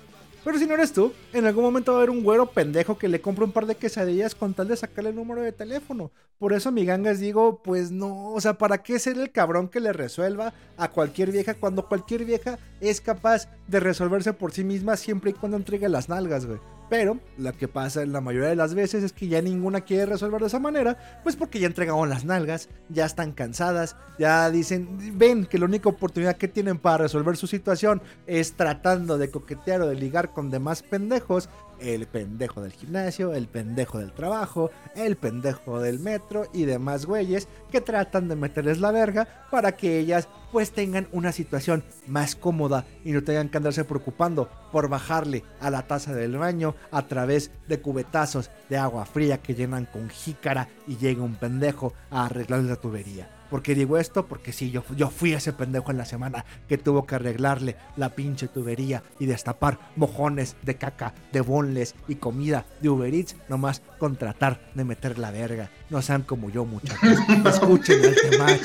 Pero 0.48 0.60
si 0.60 0.66
no 0.66 0.76
eres 0.76 0.94
tú, 0.94 1.12
en 1.34 1.46
algún 1.46 1.66
momento 1.66 1.92
va 1.92 1.98
a 1.98 2.00
haber 2.04 2.10
un 2.10 2.24
güero 2.24 2.46
pendejo 2.46 2.98
que 2.98 3.10
le 3.10 3.20
compra 3.20 3.44
un 3.44 3.52
par 3.52 3.66
de 3.66 3.76
quesadillas 3.76 4.34
con 4.34 4.54
tal 4.54 4.70
de 4.70 4.78
sacarle 4.78 5.10
el 5.10 5.18
número 5.18 5.42
de 5.42 5.52
teléfono. 5.52 6.10
Por 6.40 6.54
eso, 6.54 6.72
mi 6.72 6.86
gangas, 6.86 7.20
digo, 7.20 7.62
pues 7.62 7.92
no, 7.92 8.32
o 8.32 8.40
sea, 8.40 8.58
¿para 8.58 8.78
qué 8.82 8.98
ser 8.98 9.18
el 9.18 9.34
cabrón 9.34 9.68
que 9.68 9.82
le 9.82 9.92
resuelva 9.92 10.54
a 10.78 10.90
cualquier 10.90 11.34
vieja 11.34 11.56
cuando 11.56 11.90
cualquier 11.90 12.24
vieja 12.24 12.60
es 12.80 13.02
capaz 13.02 13.50
de 13.68 13.82
resolverse 13.82 14.32
por 14.32 14.54
sí 14.54 14.64
misma 14.64 14.96
siempre 14.96 15.32
y 15.32 15.34
cuando 15.34 15.58
entregue 15.58 15.90
las 15.90 16.08
nalgas, 16.08 16.46
güey? 16.46 16.60
Pero 16.90 17.20
lo 17.38 17.54
que 17.54 17.68
pasa 17.68 18.02
en 18.02 18.14
la 18.14 18.22
mayoría 18.22 18.50
de 18.50 18.56
las 18.56 18.74
veces 18.74 19.04
es 19.04 19.12
que 19.12 19.28
ya 19.28 19.42
ninguna 19.42 19.82
quiere 19.82 20.06
resolver 20.06 20.40
de 20.40 20.48
esa 20.48 20.60
manera, 20.60 21.22
pues 21.24 21.36
porque 21.36 21.60
ya 21.60 21.68
entregaron 21.68 22.10
las 22.10 22.24
nalgas, 22.24 22.70
ya 22.90 23.06
están 23.06 23.34
cansadas, 23.34 23.96
ya 24.18 24.50
dicen, 24.50 25.18
ven 25.18 25.46
que 25.46 25.60
la 25.60 25.66
única 25.66 25.90
oportunidad 25.90 26.38
que 26.38 26.48
tienen 26.48 26.78
para 26.78 27.00
resolver 27.00 27.36
su 27.36 27.48
situación 27.48 28.02
es 28.26 28.54
tratando 28.54 29.18
de 29.18 29.30
coquetear 29.30 29.82
o 29.82 29.88
de 29.88 29.96
ligar 29.96 30.32
con 30.32 30.50
demás 30.50 30.82
pendejos, 30.82 31.50
el 31.80 32.08
pendejo 32.08 32.62
del 32.62 32.72
gimnasio, 32.72 33.34
el 33.34 33.48
pendejo 33.48 34.00
del 34.00 34.14
trabajo, 34.14 34.72
el 34.96 35.18
pendejo 35.18 35.80
del 35.80 36.00
metro 36.00 36.48
y 36.54 36.66
demás 36.66 37.06
güeyes 37.06 37.48
que 37.72 37.82
tratan 37.82 38.28
de 38.28 38.36
meterles 38.36 38.80
la 38.80 38.92
verga 38.92 39.28
para 39.52 39.76
que 39.76 40.00
ellas 40.00 40.28
pues 40.52 40.72
tengan 40.72 41.08
una 41.12 41.32
situación 41.32 41.84
más 42.08 42.36
cómoda 42.36 42.86
y 43.04 43.12
no 43.12 43.24
tengan 43.24 43.50
que 43.50 43.58
andarse 43.58 43.84
preocupando 43.84 44.50
por 44.72 44.90
bajarle 44.90 45.44
a 45.60 45.70
la 45.70 45.88
taza 45.88 46.14
del 46.14 46.38
baño 46.38 46.76
a 46.92 47.08
través 47.08 47.52
de 47.68 47.82
cubetazos 47.82 48.50
de 48.70 48.78
agua 48.78 49.06
fría 49.06 49.42
que 49.42 49.56
llenan 49.56 49.86
con 49.86 50.10
jícara 50.10 50.70
y 50.88 50.98
llega 50.98 51.24
un 51.24 51.36
pendejo 51.36 51.94
a 52.10 52.26
arreglarle 52.26 52.70
la 52.70 52.76
tubería. 52.78 53.37
¿Por 53.50 53.62
qué 53.62 53.76
digo 53.76 53.98
esto? 53.98 54.26
Porque 54.26 54.52
sí, 54.52 54.72
yo, 54.72 54.84
yo 54.96 55.10
fui 55.10 55.34
ese 55.34 55.54
pendejo 55.54 55.92
en 55.92 55.98
la 55.98 56.06
semana 56.06 56.46
que 56.68 56.78
tuvo 56.78 57.06
que 57.06 57.16
arreglarle 57.16 57.76
la 57.96 58.10
pinche 58.10 58.48
tubería 58.48 59.04
y 59.20 59.26
destapar 59.26 59.80
mojones 59.96 60.56
de 60.64 60.76
caca, 60.76 61.14
de 61.32 61.42
bonles 61.42 61.96
y 62.08 62.16
comida 62.16 62.66
de 62.82 62.90
Uber 62.90 63.14
Eats, 63.14 63.36
nomás 63.50 63.82
con 64.00 64.16
tratar 64.16 64.60
de 64.74 64.84
meter 64.84 65.18
la 65.18 65.32
verga. 65.32 65.70
No 65.90 66.02
sean 66.02 66.24
como 66.24 66.50
yo, 66.50 66.66
muchachos. 66.66 67.20
Escuchen 67.46 68.04
el 68.04 68.16
tema. 68.16 68.48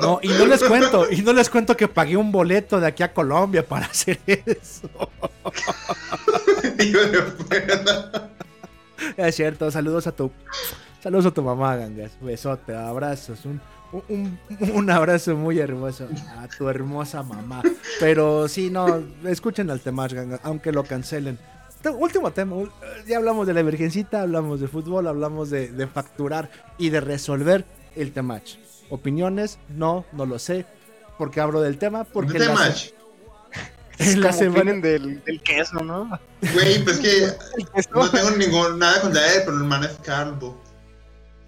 No, 0.00 0.18
y 0.22 0.28
no 0.28 0.46
les 0.46 0.64
cuento, 0.64 1.10
y 1.10 1.20
no 1.20 1.34
les 1.34 1.50
cuento 1.50 1.76
que 1.76 1.86
pagué 1.86 2.16
un 2.16 2.32
boleto 2.32 2.80
de 2.80 2.86
aquí 2.86 3.02
a 3.02 3.12
Colombia 3.12 3.66
para 3.66 3.84
hacer 3.84 4.18
eso. 4.26 4.88
Es 9.16 9.34
cierto, 9.36 9.70
saludos 9.70 10.06
a 10.06 10.12
tu. 10.12 10.30
Saludos 11.02 11.26
a 11.26 11.30
tu 11.30 11.42
mamá, 11.42 11.76
gangas. 11.76 12.12
Besote, 12.20 12.74
abrazos. 12.74 13.44
Un, 13.46 13.60
un, 14.08 14.38
un 14.74 14.90
abrazo 14.90 15.34
muy 15.34 15.58
hermoso 15.58 16.06
a 16.38 16.46
tu 16.48 16.68
hermosa 16.68 17.22
mamá. 17.22 17.62
Pero 17.98 18.48
sí, 18.48 18.70
no, 18.70 19.02
escuchen 19.24 19.70
al 19.70 19.80
Temach, 19.80 20.12
gangas, 20.12 20.40
aunque 20.42 20.72
lo 20.72 20.84
cancelen. 20.84 21.38
Último 21.98 22.30
tema, 22.30 22.56
ya 23.06 23.16
hablamos 23.16 23.46
de 23.46 23.54
la 23.54 23.60
emergencita, 23.60 24.20
hablamos 24.20 24.60
de 24.60 24.68
fútbol, 24.68 25.06
hablamos 25.06 25.48
de, 25.48 25.68
de 25.68 25.86
facturar 25.86 26.50
y 26.76 26.90
de 26.90 27.00
resolver 27.00 27.64
el 27.96 28.12
Temach. 28.12 28.56
Opiniones, 28.90 29.58
no, 29.70 30.04
no 30.12 30.26
lo 30.26 30.38
sé. 30.38 30.66
Porque 31.16 31.40
hablo 31.40 31.62
del 31.62 31.78
tema, 31.78 32.04
porque 32.04 32.38
¿De 32.38 32.44
en 32.44 32.54
la 32.54 32.56
Temach? 32.56 32.90
en 33.98 34.20
la 34.22 34.32
semana 34.32 34.72
del, 34.72 35.22
del 35.24 35.42
queso, 35.42 35.80
¿no? 35.82 36.18
Güey, 36.52 36.84
pues 36.84 36.98
que 36.98 37.28
no 37.94 38.10
tengo 38.10 38.30
ningún, 38.32 38.78
nada 38.78 39.00
contra 39.00 39.34
él, 39.34 39.42
pero 39.46 39.56
el 39.56 39.64
man 39.64 39.84
es 39.84 39.96
calvo. 40.04 40.60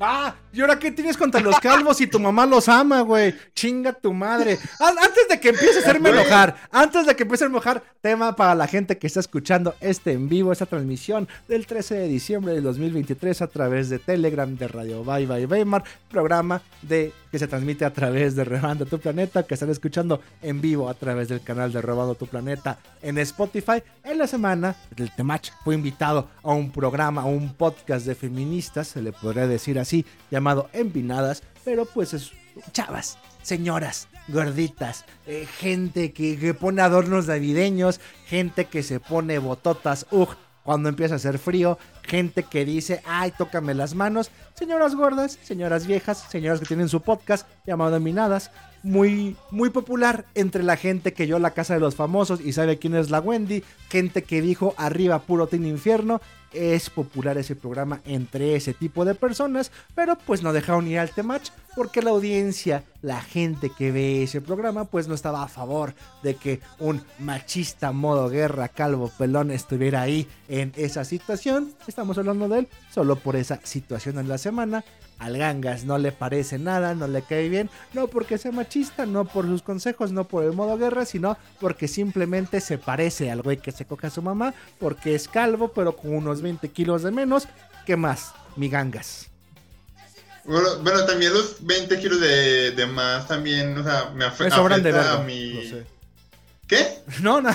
Ah, 0.04 0.34
¿y 0.52 0.60
ahora 0.60 0.78
qué 0.78 0.90
tienes 0.90 1.16
contra 1.16 1.40
los 1.40 1.58
calvos 1.60 1.96
si 1.96 2.06
tu 2.06 2.18
mamá 2.20 2.46
los 2.46 2.68
ama, 2.68 3.00
güey? 3.00 3.34
Chinga 3.54 3.92
tu 3.92 4.12
madre. 4.12 4.58
An- 4.80 4.98
Antes 4.98 5.28
de 5.28 5.40
que 5.40 5.48
empiece 5.50 5.78
a 5.78 5.82
hacerme 5.82 6.10
enojar, 6.10 6.56
antes 6.70 7.06
de 7.06 7.16
que 7.16 7.22
empiece 7.24 7.44
a 7.44 7.48
enojar, 7.48 7.82
tema 8.00 8.34
para 8.36 8.54
la 8.54 8.66
gente 8.66 8.98
que 8.98 9.06
está 9.06 9.20
escuchando 9.20 9.74
este 9.80 10.12
en 10.12 10.28
vivo, 10.28 10.52
esta 10.52 10.66
transmisión 10.66 11.28
del 11.48 11.66
13 11.66 11.94
de 11.94 12.08
diciembre 12.08 12.52
del 12.54 12.62
2023 12.64 13.42
a 13.42 13.46
través 13.46 13.88
de 13.88 13.98
Telegram 13.98 14.56
de 14.56 14.68
Radio 14.68 15.04
Bye 15.04 15.26
Bye 15.26 15.46
Weimar, 15.46 15.84
programa 16.10 16.62
de 16.82 17.12
que 17.30 17.38
se 17.38 17.48
transmite 17.48 17.84
a 17.86 17.92
través 17.92 18.36
de 18.36 18.44
Robando 18.44 18.84
tu 18.84 18.98
Planeta, 18.98 19.44
que 19.44 19.54
están 19.54 19.70
escuchando 19.70 20.20
en 20.42 20.60
vivo 20.60 20.90
a 20.90 20.94
través 20.94 21.28
del 21.28 21.40
canal 21.40 21.72
de 21.72 21.80
Robando 21.80 22.14
tu 22.14 22.26
Planeta 22.26 22.78
en 23.00 23.16
Spotify. 23.18 23.82
En 24.04 24.18
la 24.18 24.26
semana, 24.26 24.76
el 24.96 25.10
Temach 25.12 25.48
fue 25.64 25.74
invitado 25.74 26.28
a 26.42 26.52
un 26.52 26.70
programa, 26.70 27.22
a 27.22 27.24
un 27.24 27.54
podcast 27.54 28.04
de 28.04 28.14
feministas, 28.14 28.88
se 28.88 29.00
le 29.00 29.12
podría 29.12 29.46
decir 29.46 29.78
así, 29.78 30.04
llamado 30.42 30.68
Empinadas, 30.72 31.44
pero 31.64 31.84
pues 31.84 32.14
es 32.14 32.32
chavas, 32.72 33.16
señoras, 33.42 34.08
gorditas, 34.26 35.04
eh, 35.26 35.46
gente 35.58 36.12
que, 36.12 36.36
que 36.36 36.52
pone 36.52 36.82
adornos 36.82 37.28
navideños, 37.28 38.00
gente 38.26 38.64
que 38.64 38.82
se 38.82 38.98
pone 38.98 39.38
bototas, 39.38 40.06
ugh, 40.10 40.36
cuando 40.64 40.88
empieza 40.88 41.14
a 41.14 41.16
hacer 41.16 41.38
frío, 41.38 41.78
gente 42.02 42.42
que 42.42 42.64
dice, 42.64 43.02
ay, 43.06 43.32
tócame 43.36 43.74
las 43.74 43.94
manos, 43.94 44.30
señoras 44.54 44.96
gordas, 44.96 45.38
señoras 45.42 45.86
viejas, 45.86 46.24
señoras 46.28 46.58
que 46.58 46.66
tienen 46.66 46.88
su 46.88 47.00
podcast 47.02 47.48
llamado 47.64 47.98
Minadas, 48.00 48.50
muy, 48.82 49.36
muy 49.50 49.70
popular 49.70 50.24
entre 50.34 50.64
la 50.64 50.76
gente 50.76 51.12
que 51.12 51.28
yo 51.28 51.38
la 51.38 51.52
casa 51.52 51.74
de 51.74 51.80
los 51.80 51.94
famosos 51.94 52.40
y 52.40 52.52
sabe 52.52 52.78
quién 52.78 52.96
es 52.96 53.10
la 53.10 53.20
Wendy, 53.20 53.62
gente 53.88 54.22
que 54.22 54.42
dijo 54.42 54.74
arriba 54.76 55.20
puro 55.20 55.46
tin 55.46 55.66
infierno, 55.66 56.20
es 56.52 56.90
popular 56.90 57.38
ese 57.38 57.56
programa 57.56 58.00
entre 58.04 58.56
ese 58.56 58.74
tipo 58.74 59.04
de 59.04 59.14
personas, 59.14 59.70
pero 59.94 60.16
pues 60.16 60.42
no 60.42 60.52
dejaron 60.52 60.86
ir 60.86 60.98
al 60.98 61.10
Temach 61.10 61.50
porque 61.74 62.02
la 62.02 62.10
audiencia, 62.10 62.84
la 63.00 63.20
gente 63.20 63.70
que 63.70 63.92
ve 63.92 64.22
ese 64.22 64.40
programa, 64.40 64.84
pues 64.84 65.08
no 65.08 65.14
estaba 65.14 65.42
a 65.42 65.48
favor 65.48 65.94
de 66.22 66.34
que 66.34 66.60
un 66.78 67.02
machista 67.18 67.92
modo 67.92 68.28
guerra 68.28 68.68
calvo 68.68 69.10
pelón 69.16 69.50
estuviera 69.50 70.02
ahí 70.02 70.28
en 70.48 70.72
esa 70.76 71.04
situación. 71.04 71.72
Estamos 71.86 72.18
hablando 72.18 72.48
de 72.48 72.60
él 72.60 72.68
solo 72.92 73.16
por 73.16 73.36
esa 73.36 73.60
situación 73.64 74.18
en 74.18 74.28
la 74.28 74.38
semana. 74.38 74.84
Al 75.22 75.38
Gangas 75.38 75.84
no 75.84 75.98
le 75.98 76.12
parece 76.12 76.58
nada, 76.58 76.94
no 76.94 77.06
le 77.06 77.22
cae 77.22 77.48
bien, 77.48 77.70
no 77.92 78.08
porque 78.08 78.38
sea 78.38 78.52
machista, 78.52 79.06
no 79.06 79.24
por 79.24 79.46
sus 79.46 79.62
consejos, 79.62 80.12
no 80.12 80.26
por 80.26 80.44
el 80.44 80.52
modo 80.52 80.76
guerra, 80.76 81.04
sino 81.04 81.38
porque 81.60 81.86
simplemente 81.88 82.60
se 82.60 82.78
parece 82.78 83.30
al 83.30 83.42
güey 83.42 83.58
que 83.58 83.72
se 83.72 83.84
coge 83.86 84.08
a 84.08 84.10
su 84.10 84.22
mamá, 84.22 84.52
porque 84.80 85.14
es 85.14 85.28
calvo, 85.28 85.68
pero 85.72 85.94
con 85.96 86.14
unos 86.14 86.42
20 86.42 86.68
kilos 86.70 87.02
de 87.02 87.10
menos. 87.10 87.46
¿Qué 87.86 87.96
más, 87.96 88.32
mi 88.56 88.68
Gangas? 88.68 89.28
Bueno, 90.44 90.68
bueno, 90.82 91.04
también 91.04 91.32
los 91.32 91.64
20 91.64 92.00
kilos 92.00 92.20
de, 92.20 92.72
de 92.72 92.86
más 92.86 93.28
también, 93.28 93.78
o 93.78 93.84
sea, 93.84 94.10
me 94.14 94.24
afe- 94.24 94.44
Me 94.44 94.50
sobran 94.50 94.82
de 94.82 94.90
afecta 94.90 95.08
verga, 95.10 95.22
a 95.22 95.24
mi... 95.24 95.68
sé. 95.68 95.86
¿Qué? 96.66 96.98
No, 97.22 97.40
no. 97.42 97.50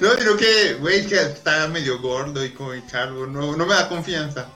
No, 0.00 0.14
digo 0.14 0.36
que, 0.36 0.74
güey, 0.80 1.06
que 1.06 1.16
está 1.20 1.66
medio 1.68 2.00
gordo 2.00 2.44
y 2.44 2.48
y 2.48 2.80
calvo, 2.90 3.26
no, 3.26 3.56
no 3.56 3.66
me 3.66 3.74
da 3.74 3.88
confianza. 3.88 4.46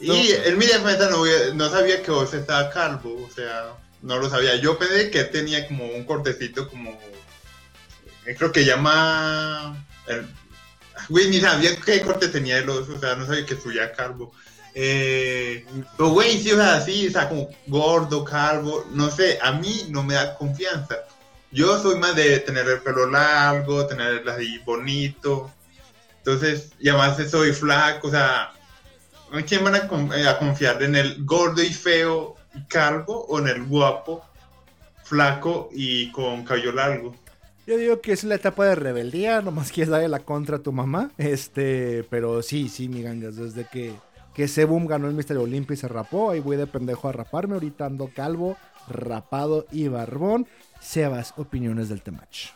Y 0.00 0.32
en 0.32 0.58
mi 0.58 0.66
defensa 0.66 1.08
no, 1.08 1.24
no 1.54 1.70
sabía 1.70 2.02
que 2.02 2.10
vos 2.10 2.34
estaba 2.34 2.70
calvo, 2.70 3.26
o 3.28 3.34
sea, 3.34 3.74
no 4.02 4.18
lo 4.18 4.28
sabía. 4.28 4.56
Yo 4.56 4.78
pensé 4.78 5.10
que 5.10 5.24
tenía 5.24 5.66
como 5.66 5.86
un 5.86 6.04
cortecito 6.04 6.68
como... 6.68 6.90
eh, 8.26 8.34
Creo 8.36 8.52
que 8.52 8.64
llama... 8.64 9.86
El, 10.06 10.26
güey, 11.08 11.28
ni 11.28 11.40
sabía 11.40 11.76
qué 11.76 12.00
corte 12.02 12.28
tenía 12.28 12.58
el 12.58 12.68
oso, 12.68 12.94
o 12.94 13.00
sea, 13.00 13.14
no 13.14 13.26
sabía 13.26 13.46
que 13.46 13.54
estuviera 13.54 13.92
calvo. 13.92 14.32
Eh, 14.74 15.64
pero 15.96 16.10
güey, 16.10 16.40
sí, 16.42 16.52
o 16.52 16.56
sea, 16.56 16.80
sí, 16.80 17.06
o 17.08 17.10
sea, 17.12 17.28
como 17.28 17.48
gordo, 17.66 18.24
calvo, 18.24 18.84
no 18.90 19.10
sé, 19.10 19.38
a 19.40 19.52
mí 19.52 19.86
no 19.90 20.02
me 20.02 20.14
da 20.14 20.34
confianza. 20.34 20.96
Yo 21.52 21.80
soy 21.80 21.96
más 22.00 22.16
de 22.16 22.40
tener 22.40 22.68
el 22.68 22.80
pelo 22.80 23.08
largo, 23.08 23.86
tener 23.86 24.28
así 24.28 24.58
bonito. 24.58 25.52
Entonces, 26.18 26.72
y 26.80 26.88
además 26.88 27.16
soy 27.30 27.52
flaco, 27.52 28.08
o 28.08 28.10
sea, 28.10 28.52
¿en 29.38 29.44
quién 29.44 29.64
van 29.64 29.74
eh, 29.74 30.28
a 30.28 30.38
confiar? 30.38 30.82
¿En 30.82 30.94
el 30.94 31.24
gordo 31.24 31.62
y 31.62 31.72
feo 31.72 32.36
y 32.54 32.62
calvo 32.64 33.26
o 33.26 33.38
en 33.38 33.48
el 33.48 33.64
guapo, 33.64 34.24
flaco 35.02 35.68
y 35.72 36.10
con 36.12 36.44
cabello 36.44 36.72
largo? 36.72 37.14
Yo 37.66 37.78
digo 37.78 38.00
que 38.00 38.12
es 38.12 38.24
la 38.24 38.34
etapa 38.34 38.66
de 38.66 38.74
rebeldía, 38.74 39.40
nomás 39.40 39.72
quieres 39.72 39.90
darle 39.90 40.08
la 40.08 40.20
contra 40.20 40.56
a 40.56 40.62
tu 40.62 40.72
mamá. 40.72 41.10
Este, 41.16 42.04
pero 42.10 42.42
sí, 42.42 42.68
sí, 42.68 42.88
mi 42.88 43.02
gangas, 43.02 43.36
desde 43.36 43.66
que, 43.66 43.94
que 44.34 44.48
Sebum 44.48 44.86
ganó 44.86 45.08
el 45.08 45.14
Mister 45.14 45.38
Olimpia 45.38 45.74
y 45.74 45.78
se 45.78 45.88
rapó, 45.88 46.30
ahí 46.30 46.40
voy 46.40 46.56
de 46.56 46.66
pendejo 46.66 47.08
a 47.08 47.12
raparme. 47.12 47.54
Ahorita 47.54 47.86
ando 47.86 48.10
calvo, 48.14 48.58
rapado 48.88 49.66
y 49.72 49.88
barbón. 49.88 50.46
Sebas, 50.80 51.32
opiniones 51.38 51.88
del 51.88 52.02
temach. 52.02 52.50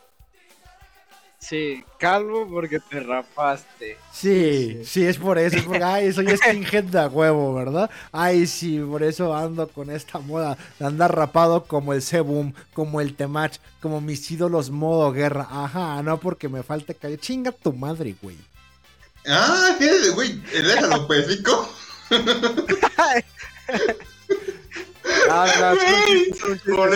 Sí, 1.39 1.85
calvo 1.99 2.49
porque 2.51 2.81
te 2.81 2.99
rapaste. 3.01 3.97
Sí, 4.13 4.81
sí, 4.85 5.07
es 5.07 5.19
por 5.19 5.39
eso, 5.39 5.57
es 5.57 5.65
porque, 5.65 5.85
ay, 5.85 6.13
soy 6.13 6.27
skinhead 6.37 6.85
de 6.85 6.99
a 6.99 7.07
huevo, 7.07 7.55
¿verdad? 7.55 7.89
Ay, 8.11 8.47
sí, 8.47 8.81
por 8.81 9.05
eso 9.05 9.35
ando 9.35 9.69
con 9.69 9.91
esta 9.91 10.19
moda 10.19 10.59
de 10.79 10.87
andar 10.87 11.15
rapado 11.15 11.65
como 11.65 11.93
el 11.93 12.03
Sebum, 12.03 12.53
como 12.75 13.01
el 13.01 13.15
Temach, 13.15 13.59
como 13.81 14.01
mis 14.01 14.29
ídolos 14.31 14.71
modo 14.71 15.13
guerra. 15.13 15.47
Ajá, 15.49 16.03
no 16.03 16.19
porque 16.19 16.49
me 16.49 16.65
falte 16.65 16.95
calle. 16.95 17.19
Chinga 17.19 17.53
tu 17.53 17.73
madre, 17.73 18.17
güey. 18.21 18.37
Ah, 19.27 19.77
sí, 19.79 19.89
güey, 20.15 20.43
eres 20.53 20.77
alopécico. 20.79 21.69
Ah, 22.97 23.15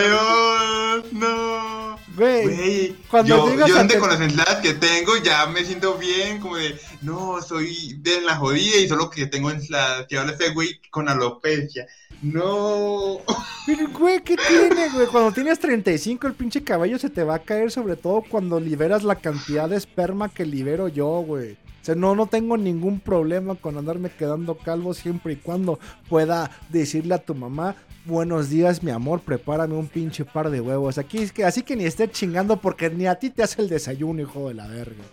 no, 0.08 0.96
no. 1.12 1.98
Güey, 2.14 2.94
cuando 3.10 3.48
yo, 3.56 3.66
yo 3.66 3.76
a 3.76 3.80
antes 3.80 3.96
te- 3.96 4.00
con 4.00 4.10
las 4.10 4.20
entradas 4.20 4.56
que 4.60 4.74
tengo 4.74 5.16
ya 5.16 5.46
me 5.46 5.64
siento 5.64 5.94
bien, 5.96 6.40
como 6.40 6.56
de, 6.56 6.78
no, 7.00 7.40
soy 7.40 7.94
de 8.00 8.20
la 8.20 8.36
jodida 8.36 8.76
y 8.76 8.88
solo 8.88 9.08
que 9.08 9.26
tengo 9.26 9.50
entradas. 9.50 10.06
Y 10.10 10.16
ahora 10.16 10.32
ese 10.32 10.50
güey 10.52 10.78
con 10.90 11.08
alopecia. 11.08 11.86
No. 12.20 13.18
Pero, 13.66 13.88
güey, 13.98 14.22
¿qué 14.22 14.36
tiene, 14.36 14.90
güey? 14.90 15.06
Cuando 15.06 15.32
tienes 15.32 15.58
35, 15.58 16.26
el 16.26 16.34
pinche 16.34 16.62
cabello 16.62 16.98
se 16.98 17.10
te 17.10 17.24
va 17.24 17.36
a 17.36 17.42
caer, 17.42 17.70
sobre 17.70 17.96
todo 17.96 18.22
cuando 18.28 18.60
liberas 18.60 19.02
la 19.02 19.16
cantidad 19.16 19.68
de 19.68 19.76
esperma 19.76 20.28
que 20.28 20.44
libero 20.44 20.88
yo, 20.88 21.06
güey. 21.26 21.52
O 21.52 21.84
sea, 21.84 21.96
no, 21.96 22.14
no 22.14 22.26
tengo 22.26 22.56
ningún 22.56 23.00
problema 23.00 23.56
con 23.56 23.76
andarme 23.76 24.08
quedando 24.10 24.54
calvo 24.56 24.94
siempre 24.94 25.32
y 25.32 25.36
cuando 25.36 25.80
pueda 26.08 26.48
decirle 26.68 27.14
a 27.14 27.18
tu 27.18 27.34
mamá, 27.34 27.74
buenos 28.04 28.50
días, 28.50 28.82
mi 28.82 28.90
amor, 28.90 29.20
prepárame 29.20 29.74
un 29.74 29.88
pinche 29.88 30.24
par 30.24 30.50
de 30.50 30.60
huevos. 30.60 30.98
Aquí 30.98 31.18
es 31.18 31.32
que, 31.32 31.44
así 31.44 31.62
que 31.62 31.76
ni 31.76 31.84
esté 31.84 32.10
chingando 32.10 32.56
porque 32.56 32.90
ni 32.90 33.06
a 33.06 33.14
ti 33.16 33.30
te 33.30 33.42
hace 33.42 33.62
el 33.62 33.68
desayuno, 33.68 34.22
hijo 34.22 34.48
de 34.48 34.54
la 34.54 34.66
verga. 34.66 35.04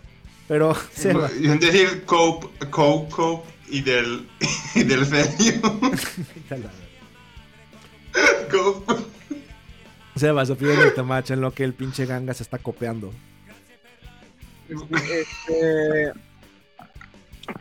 Pero, 0.48 0.76
se 0.94 1.14
decir, 1.14 2.04
cope, 2.06 2.48
cope, 2.70 3.12
cope 3.12 3.50
y 3.70 3.82
del, 3.82 4.28
y 4.76 4.84
del 4.84 5.06
serio. 5.06 5.62
Cope. 8.52 8.94
Sebas, 10.16 10.50
opinión 10.50 10.80
del 10.80 10.94
temache 10.94 11.34
en 11.34 11.42
lo 11.42 11.54
que 11.54 11.64
el 11.64 11.74
pinche 11.74 12.06
ganga 12.06 12.34
se 12.34 12.44
está 12.44 12.58
copiando. 12.58 13.14
Este, 14.70 16.12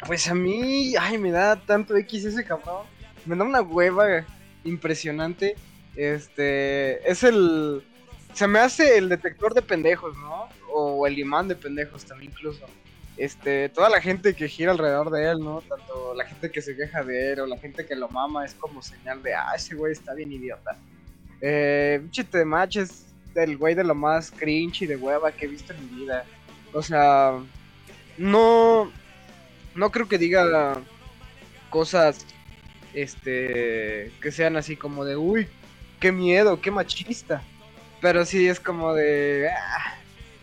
pues 0.06 0.26
a 0.28 0.34
mí, 0.34 0.94
ay, 0.98 1.18
me 1.18 1.30
da 1.30 1.56
tanto 1.56 1.96
X 1.96 2.24
ese 2.24 2.44
cabrón. 2.44 2.84
Me 3.26 3.36
da 3.36 3.44
una 3.44 3.60
hueva 3.60 4.24
impresionante. 4.64 5.56
Este, 5.96 7.10
es 7.10 7.22
el. 7.22 7.82
Se 8.34 8.46
me 8.46 8.60
hace 8.60 8.98
el 8.98 9.08
detector 9.08 9.54
de 9.54 9.62
pendejos, 9.62 10.16
¿no? 10.18 10.48
O 10.72 11.06
el 11.06 11.18
imán 11.18 11.48
de 11.48 11.56
pendejos 11.56 12.04
también, 12.04 12.32
incluso. 12.32 12.66
Este, 13.16 13.68
toda 13.70 13.90
la 13.90 14.00
gente 14.00 14.34
que 14.34 14.48
gira 14.48 14.70
alrededor 14.70 15.10
de 15.10 15.28
él, 15.28 15.40
¿no? 15.40 15.60
Tanto 15.62 16.14
la 16.14 16.24
gente 16.24 16.52
que 16.52 16.62
se 16.62 16.76
queja 16.76 17.02
de 17.02 17.32
él 17.32 17.40
o 17.40 17.46
la 17.46 17.58
gente 17.58 17.84
que 17.84 17.96
lo 17.96 18.08
mama 18.08 18.44
es 18.44 18.54
como 18.54 18.80
señal 18.80 19.20
de, 19.24 19.34
ah, 19.34 19.54
ese 19.56 19.74
güey 19.74 19.92
está 19.92 20.14
bien 20.14 20.30
idiota. 20.30 20.76
Eh, 21.40 21.98
pinche 22.00 22.22
Temach 22.22 22.76
es 22.76 23.06
el 23.34 23.56
güey 23.56 23.74
de 23.74 23.84
lo 23.84 23.94
más 23.94 24.30
cringe 24.30 24.82
y 24.82 24.86
de 24.86 24.96
hueva 24.96 25.32
que 25.32 25.46
he 25.46 25.48
visto 25.48 25.72
en 25.72 25.84
mi 25.84 26.02
vida. 26.02 26.24
O 26.72 26.82
sea, 26.82 27.38
no, 28.16 28.92
no 29.74 29.90
creo 29.90 30.06
que 30.08 30.18
diga 30.18 30.80
cosas, 31.70 32.24
este, 33.02 34.12
que 34.20 34.30
sean 34.32 34.56
así 34.56 34.76
como 34.76 35.04
de, 35.04 35.16
uy, 35.16 35.48
qué 36.00 36.12
miedo, 36.12 36.60
qué 36.60 36.70
machista. 36.70 37.42
Pero 38.00 38.24
sí 38.24 38.46
es 38.48 38.60
como 38.60 38.94
de, 38.94 39.48
ah, 39.50 39.94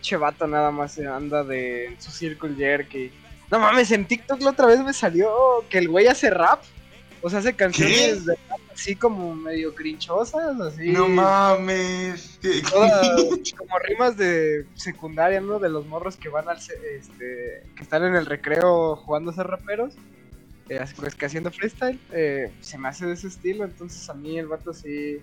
che 0.01 0.17
vato 0.17 0.45
nada 0.47 0.71
más 0.71 0.99
anda 0.99 1.43
de 1.43 1.85
en 1.87 2.01
su 2.01 2.11
circle 2.11 2.55
jerky. 2.55 3.11
No 3.51 3.59
mames, 3.59 3.91
en 3.91 4.05
TikTok 4.05 4.41
la 4.41 4.49
otra 4.51 4.65
vez 4.67 4.79
me 4.81 4.93
salió 4.93 5.29
que 5.69 5.77
el 5.77 5.87
güey 5.87 6.07
hace 6.07 6.29
rap. 6.29 6.61
O 7.21 7.29
sea, 7.29 7.39
hace 7.39 7.55
canciones 7.55 8.25
de 8.25 8.37
rap 8.49 8.59
así 8.73 8.95
como 8.95 9.33
medio 9.33 9.73
crinchosas, 9.73 10.59
así. 10.59 10.91
No 10.91 11.07
mames. 11.07 12.37
¿Qué- 12.41 12.61
Todas 12.69 13.01
como 13.57 13.79
rimas 13.79 14.17
de 14.17 14.65
secundaria, 14.75 15.39
¿no? 15.41 15.57
De 15.59 15.69
los 15.69 15.85
morros 15.87 16.17
que 16.17 16.29
van 16.29 16.49
al 16.49 16.57
este, 16.57 17.63
que 17.75 17.81
están 17.83 18.03
en 18.03 18.15
el 18.15 18.25
recreo 18.25 18.95
jugando 18.97 19.31
a 19.31 19.33
ser 19.33 19.47
raperos, 19.47 19.93
eh, 20.69 20.83
pues 20.95 21.15
que 21.15 21.25
haciendo 21.25 21.51
freestyle, 21.51 21.99
eh, 22.11 22.51
se 22.61 22.77
me 22.77 22.87
hace 22.87 23.05
de 23.05 23.13
ese 23.13 23.27
estilo, 23.27 23.65
entonces 23.65 24.09
a 24.09 24.13
mí 24.13 24.37
el 24.37 24.47
vato 24.47 24.73
sí 24.73 25.17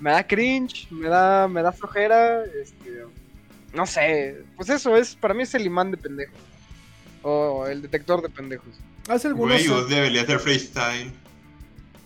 me 0.00 0.10
da 0.10 0.26
cringe, 0.26 0.90
me 0.90 1.08
da, 1.08 1.46
me 1.46 1.62
da 1.62 1.72
flojera, 1.72 2.44
este, 2.44 3.04
no 3.72 3.86
sé, 3.86 4.42
pues 4.56 4.68
eso 4.70 4.96
es, 4.96 5.14
para 5.14 5.34
mí 5.34 5.42
es 5.42 5.54
el 5.54 5.66
imán 5.66 5.90
de 5.90 5.96
pendejos, 5.96 6.40
o 7.22 7.66
el 7.66 7.82
detector 7.82 8.22
de 8.22 8.28
pendejos. 8.30 8.80
Hace 9.08 9.28
algunos 9.28 9.54
Güey, 9.54 9.68
vos 9.68 9.88
deberías 9.88 10.24
hacer 10.24 10.38
freestyle. 10.40 11.12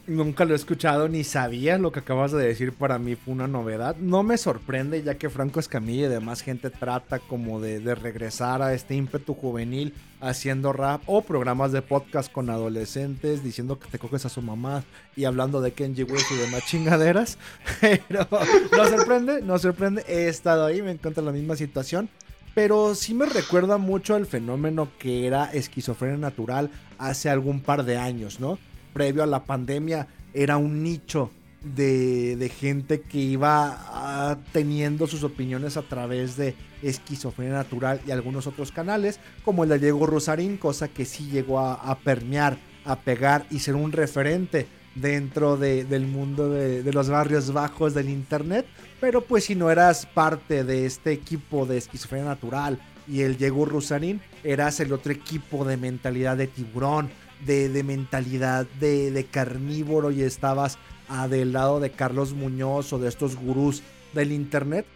Nunca 0.06 0.44
lo 0.44 0.52
he 0.52 0.56
escuchado 0.56 1.08
ni 1.08 1.24
sabía 1.24 1.78
lo 1.78 1.90
que 1.90 2.00
acabas 2.00 2.30
de 2.30 2.44
decir. 2.44 2.74
Para 2.74 2.98
mí 2.98 3.14
fue 3.14 3.32
una 3.32 3.48
novedad. 3.48 3.96
No 3.96 4.22
me 4.22 4.36
sorprende 4.36 5.02
ya 5.02 5.14
que 5.14 5.30
Franco 5.30 5.60
Escamilla 5.60 6.06
y 6.06 6.10
demás 6.10 6.42
gente 6.42 6.68
trata 6.68 7.20
como 7.20 7.58
de, 7.58 7.94
regresar 7.94 8.60
a 8.60 8.74
este 8.74 8.94
ímpetu 8.96 9.32
juvenil 9.32 9.94
haciendo 10.20 10.74
rap 10.74 11.00
o 11.06 11.22
programas 11.22 11.72
de 11.72 11.80
podcast 11.80 12.30
con 12.30 12.50
adolescentes 12.50 13.42
diciendo 13.42 13.78
que 13.78 13.88
te 13.88 13.98
coges 13.98 14.26
a 14.26 14.28
su 14.28 14.42
mamá 14.42 14.84
y 15.16 15.24
hablando 15.24 15.62
de 15.62 15.72
Kenji 15.72 16.02
West 16.02 16.30
y 16.32 16.36
demás 16.36 16.66
chingaderas. 16.66 17.38
Pero 17.80 18.28
no 18.30 18.84
sorprende, 18.86 19.40
no 19.40 19.58
sorprende. 19.58 20.04
He 20.06 20.28
estado 20.28 20.66
ahí, 20.66 20.82
me 20.82 20.90
encuentro 20.90 21.22
en 21.22 21.26
la 21.26 21.32
misma 21.32 21.56
situación. 21.56 22.10
Pero 22.54 22.94
sí 22.94 23.14
me 23.14 23.24
recuerda 23.24 23.78
mucho 23.78 24.14
al 24.14 24.26
fenómeno 24.26 24.88
que 24.98 25.26
era 25.26 25.46
esquizofrenia 25.46 26.18
natural 26.18 26.70
hace 26.98 27.30
algún 27.30 27.60
par 27.60 27.84
de 27.84 27.96
años, 27.96 28.38
¿no? 28.38 28.58
Previo 28.94 29.22
a 29.22 29.26
la 29.26 29.44
pandemia 29.44 30.06
era 30.32 30.56
un 30.56 30.82
nicho 30.82 31.30
de, 31.62 32.36
de 32.36 32.48
gente 32.48 33.00
que 33.02 33.18
iba 33.18 33.76
ah, 33.88 34.38
teniendo 34.52 35.06
sus 35.06 35.24
opiniones 35.24 35.76
a 35.76 35.82
través 35.82 36.36
de 36.36 36.54
esquizofrenia 36.82 37.54
natural 37.54 38.00
y 38.06 38.10
algunos 38.10 38.46
otros 38.46 38.70
canales, 38.72 39.18
como 39.44 39.64
el 39.64 39.70
de 39.70 39.78
Diego 39.78 40.06
Rosarín, 40.06 40.56
cosa 40.56 40.88
que 40.88 41.04
sí 41.04 41.28
llegó 41.30 41.58
a, 41.60 41.98
permear, 41.98 42.56
a 42.84 42.96
pegar 42.96 43.46
y 43.50 43.58
ser 43.60 43.74
un 43.74 43.92
referente 43.92 44.66
dentro 44.94 45.56
de- 45.56 45.84
del 45.84 46.06
mundo 46.06 46.50
de, 46.50 46.92
los 46.92 47.08
barrios 47.08 47.52
bajos 47.52 47.94
del 47.94 48.08
internet. 48.10 48.66
Pero 49.00 49.22
pues 49.22 49.44
si 49.44 49.54
no 49.54 49.70
eras 49.70 50.06
parte 50.06 50.64
de 50.64 50.86
este 50.86 51.12
equipo 51.12 51.66
de 51.66 51.78
esquizofrenia 51.78 52.26
natural 52.28 52.78
y 53.08 53.22
el 53.22 53.36
Diego 53.36 53.64
Rosarín, 53.64 54.20
eras 54.44 54.80
el 54.80 54.92
otro 54.92 55.12
equipo 55.12 55.64
de 55.64 55.76
mentalidad 55.78 56.36
de 56.36 56.46
tiburón, 56.46 57.10
de, 57.46 57.68
de 57.68 57.82
mentalidad 57.82 58.66
de, 58.80 59.10
de 59.10 59.24
carnívoro 59.24 60.10
y 60.10 60.22
estabas 60.22 60.78
ah, 61.08 61.28
del 61.28 61.52
lado 61.52 61.80
de 61.80 61.90
Carlos 61.90 62.32
Muñoz 62.32 62.92
o 62.92 62.98
de 62.98 63.08
estos 63.08 63.36
gurús 63.36 63.82
del 64.12 64.32
internet. 64.32 64.86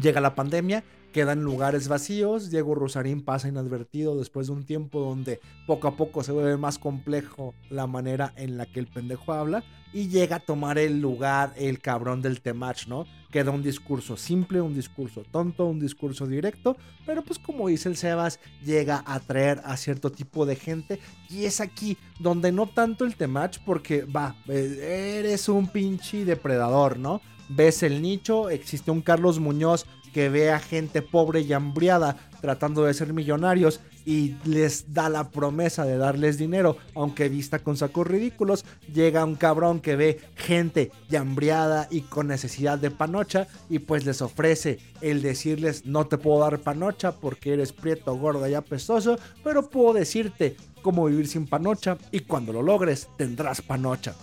Llega 0.00 0.20
la 0.20 0.34
pandemia, 0.34 0.84
quedan 1.18 1.42
lugares 1.42 1.88
vacíos. 1.88 2.48
Diego 2.48 2.76
Rosarín 2.76 3.24
pasa 3.24 3.48
inadvertido 3.48 4.16
después 4.16 4.46
de 4.46 4.52
un 4.52 4.64
tiempo 4.64 5.00
donde 5.00 5.40
poco 5.66 5.88
a 5.88 5.96
poco 5.96 6.22
se 6.22 6.30
vuelve 6.30 6.56
más 6.56 6.78
complejo 6.78 7.54
la 7.70 7.88
manera 7.88 8.32
en 8.36 8.56
la 8.56 8.66
que 8.66 8.78
el 8.78 8.86
pendejo 8.86 9.32
habla 9.32 9.64
y 9.92 10.06
llega 10.06 10.36
a 10.36 10.38
tomar 10.38 10.78
el 10.78 11.00
lugar 11.00 11.54
el 11.56 11.80
cabrón 11.80 12.22
del 12.22 12.40
Temach, 12.40 12.86
¿no? 12.86 13.04
Queda 13.32 13.50
un 13.50 13.64
discurso 13.64 14.16
simple, 14.16 14.60
un 14.60 14.74
discurso 14.74 15.24
tonto, 15.28 15.66
un 15.66 15.80
discurso 15.80 16.24
directo, 16.24 16.76
pero 17.04 17.22
pues 17.22 17.40
como 17.40 17.66
dice 17.66 17.88
el 17.88 17.96
Sebas, 17.96 18.38
llega 18.64 19.02
a 19.04 19.14
atraer 19.16 19.60
a 19.64 19.76
cierto 19.76 20.12
tipo 20.12 20.46
de 20.46 20.54
gente 20.54 21.00
y 21.28 21.46
es 21.46 21.60
aquí 21.60 21.98
donde 22.20 22.52
no 22.52 22.66
tanto 22.66 23.04
el 23.04 23.16
Temach 23.16 23.58
porque 23.66 24.02
va, 24.04 24.36
eh, 24.46 25.16
eres 25.18 25.48
un 25.48 25.66
pinche 25.66 26.24
depredador, 26.24 26.96
¿no? 26.96 27.20
Ves 27.48 27.82
el 27.82 28.02
nicho, 28.02 28.50
existe 28.50 28.90
un 28.90 29.00
Carlos 29.00 29.40
Muñoz 29.40 29.86
que 30.12 30.28
ve 30.28 30.50
a 30.50 30.58
gente 30.58 31.02
pobre 31.02 31.40
y 31.40 31.52
hambriada 31.52 32.16
tratando 32.40 32.84
de 32.84 32.94
ser 32.94 33.12
millonarios 33.12 33.80
y 34.04 34.36
les 34.44 34.94
da 34.94 35.08
la 35.08 35.30
promesa 35.30 35.84
de 35.84 35.98
darles 35.98 36.38
dinero, 36.38 36.76
aunque 36.94 37.28
vista 37.28 37.58
con 37.58 37.76
sacos 37.76 38.06
ridículos, 38.06 38.64
llega 38.92 39.24
un 39.24 39.34
cabrón 39.34 39.80
que 39.80 39.96
ve 39.96 40.20
gente 40.36 40.90
ya 41.08 41.20
hambriada 41.20 41.88
y 41.90 42.02
con 42.02 42.28
necesidad 42.28 42.78
de 42.78 42.90
panocha 42.90 43.48
y 43.68 43.80
pues 43.80 44.06
les 44.06 44.22
ofrece 44.22 44.78
el 45.00 45.20
decirles 45.20 45.84
no 45.84 46.06
te 46.06 46.18
puedo 46.18 46.40
dar 46.40 46.60
panocha 46.60 47.12
porque 47.12 47.52
eres 47.52 47.72
prieto, 47.72 48.16
gordo 48.16 48.48
y 48.48 48.54
apestoso, 48.54 49.18
pero 49.44 49.68
puedo 49.68 49.92
decirte 49.92 50.56
cómo 50.82 51.06
vivir 51.06 51.28
sin 51.28 51.46
panocha 51.46 51.98
y 52.12 52.20
cuando 52.20 52.52
lo 52.52 52.62
logres 52.62 53.08
tendrás 53.16 53.60
panocha 53.60 54.14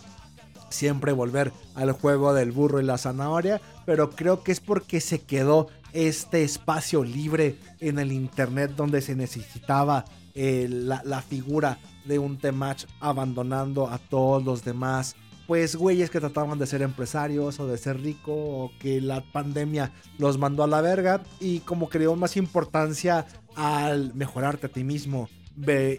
siempre 0.70 1.12
volver 1.12 1.52
al 1.76 1.92
juego 1.92 2.34
del 2.34 2.52
burro 2.52 2.80
y 2.80 2.84
la 2.84 2.98
zanahoria, 2.98 3.62
pero 3.86 4.12
creo 4.12 4.44
que 4.44 4.52
es 4.52 4.60
porque 4.60 5.02
se 5.02 5.20
quedó 5.20 5.68
este 5.94 6.44
espacio 6.44 7.04
libre 7.04 7.58
en 7.80 8.00
el 8.00 8.12
internet 8.12 8.72
donde 8.76 9.02
se 9.02 9.16
necesitaba 9.16 10.06
eh, 10.34 10.68
la, 10.70 11.22
figura 11.22 11.78
de 12.04 12.20
un 12.20 12.38
Temach 12.38 12.86
abandonando 13.00 13.88
a 13.88 13.98
todos 13.98 14.44
los 14.44 14.66
demás. 14.66 15.16
Pues 15.48 15.76
güeyes 15.76 16.10
que 16.10 16.20
trataban 16.20 16.60
de 16.60 16.68
ser 16.68 16.82
empresarios 16.82 17.60
o 17.60 17.68
de 17.68 17.78
ser 17.78 18.02
rico 18.02 18.34
o 18.34 18.72
que 18.80 19.00
la 19.00 19.24
pandemia 19.32 19.94
los 20.18 20.38
mandó 20.38 20.64
a 20.64 20.68
la 20.68 20.82
verga 20.82 21.22
y 21.40 21.60
como 21.60 21.88
creó 21.88 22.16
más 22.16 22.36
importancia 22.36 23.26
al 23.56 24.14
mejorarte 24.16 24.66
a 24.66 24.72
ti 24.72 24.84
mismo, 24.84 25.30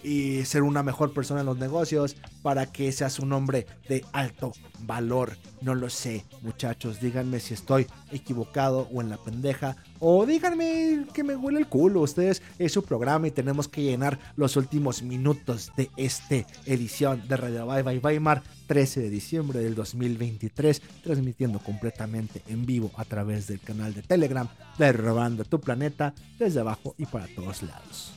y 0.02 0.44
ser 0.44 0.62
una 0.62 0.82
mejor 0.82 1.12
persona 1.12 1.40
en 1.40 1.46
los 1.46 1.58
negocios 1.58 2.16
para 2.42 2.66
que 2.66 2.92
seas 2.92 3.18
un 3.18 3.32
hombre 3.32 3.66
de 3.88 4.04
alto 4.12 4.52
valor. 4.80 5.36
No 5.62 5.74
lo 5.74 5.88
sé, 5.88 6.24
muchachos, 6.42 7.00
díganme 7.00 7.40
si 7.40 7.54
estoy 7.54 7.86
equivocado 8.12 8.88
o 8.92 9.00
en 9.00 9.08
la 9.08 9.16
pendeja 9.16 9.76
o 9.98 10.26
díganme 10.26 11.06
que 11.12 11.24
me 11.24 11.36
huele 11.36 11.60
el 11.60 11.68
culo. 11.68 12.02
Ustedes 12.02 12.42
es 12.58 12.72
su 12.72 12.84
programa 12.84 13.28
y 13.28 13.30
tenemos 13.30 13.68
que 13.68 13.82
llenar 13.82 14.18
los 14.36 14.56
últimos 14.56 15.02
minutos 15.02 15.72
de 15.76 15.90
esta 15.96 16.44
edición 16.66 17.26
de 17.26 17.36
Radio 17.36 17.66
Bye 17.66 17.82
Bye 17.82 17.98
Weimar 17.98 18.42
13 18.66 19.00
de 19.00 19.10
diciembre 19.10 19.60
del 19.60 19.74
2023, 19.74 20.82
transmitiendo 21.02 21.58
completamente 21.60 22.42
en 22.48 22.66
vivo 22.66 22.90
a 22.96 23.04
través 23.04 23.46
del 23.46 23.60
canal 23.60 23.94
de 23.94 24.02
Telegram 24.02 24.48
de 24.78 24.92
Robando 24.92 25.44
tu 25.44 25.60
Planeta 25.60 26.14
desde 26.38 26.60
abajo 26.60 26.94
y 26.98 27.06
para 27.06 27.26
todos 27.28 27.62
lados. 27.62 28.15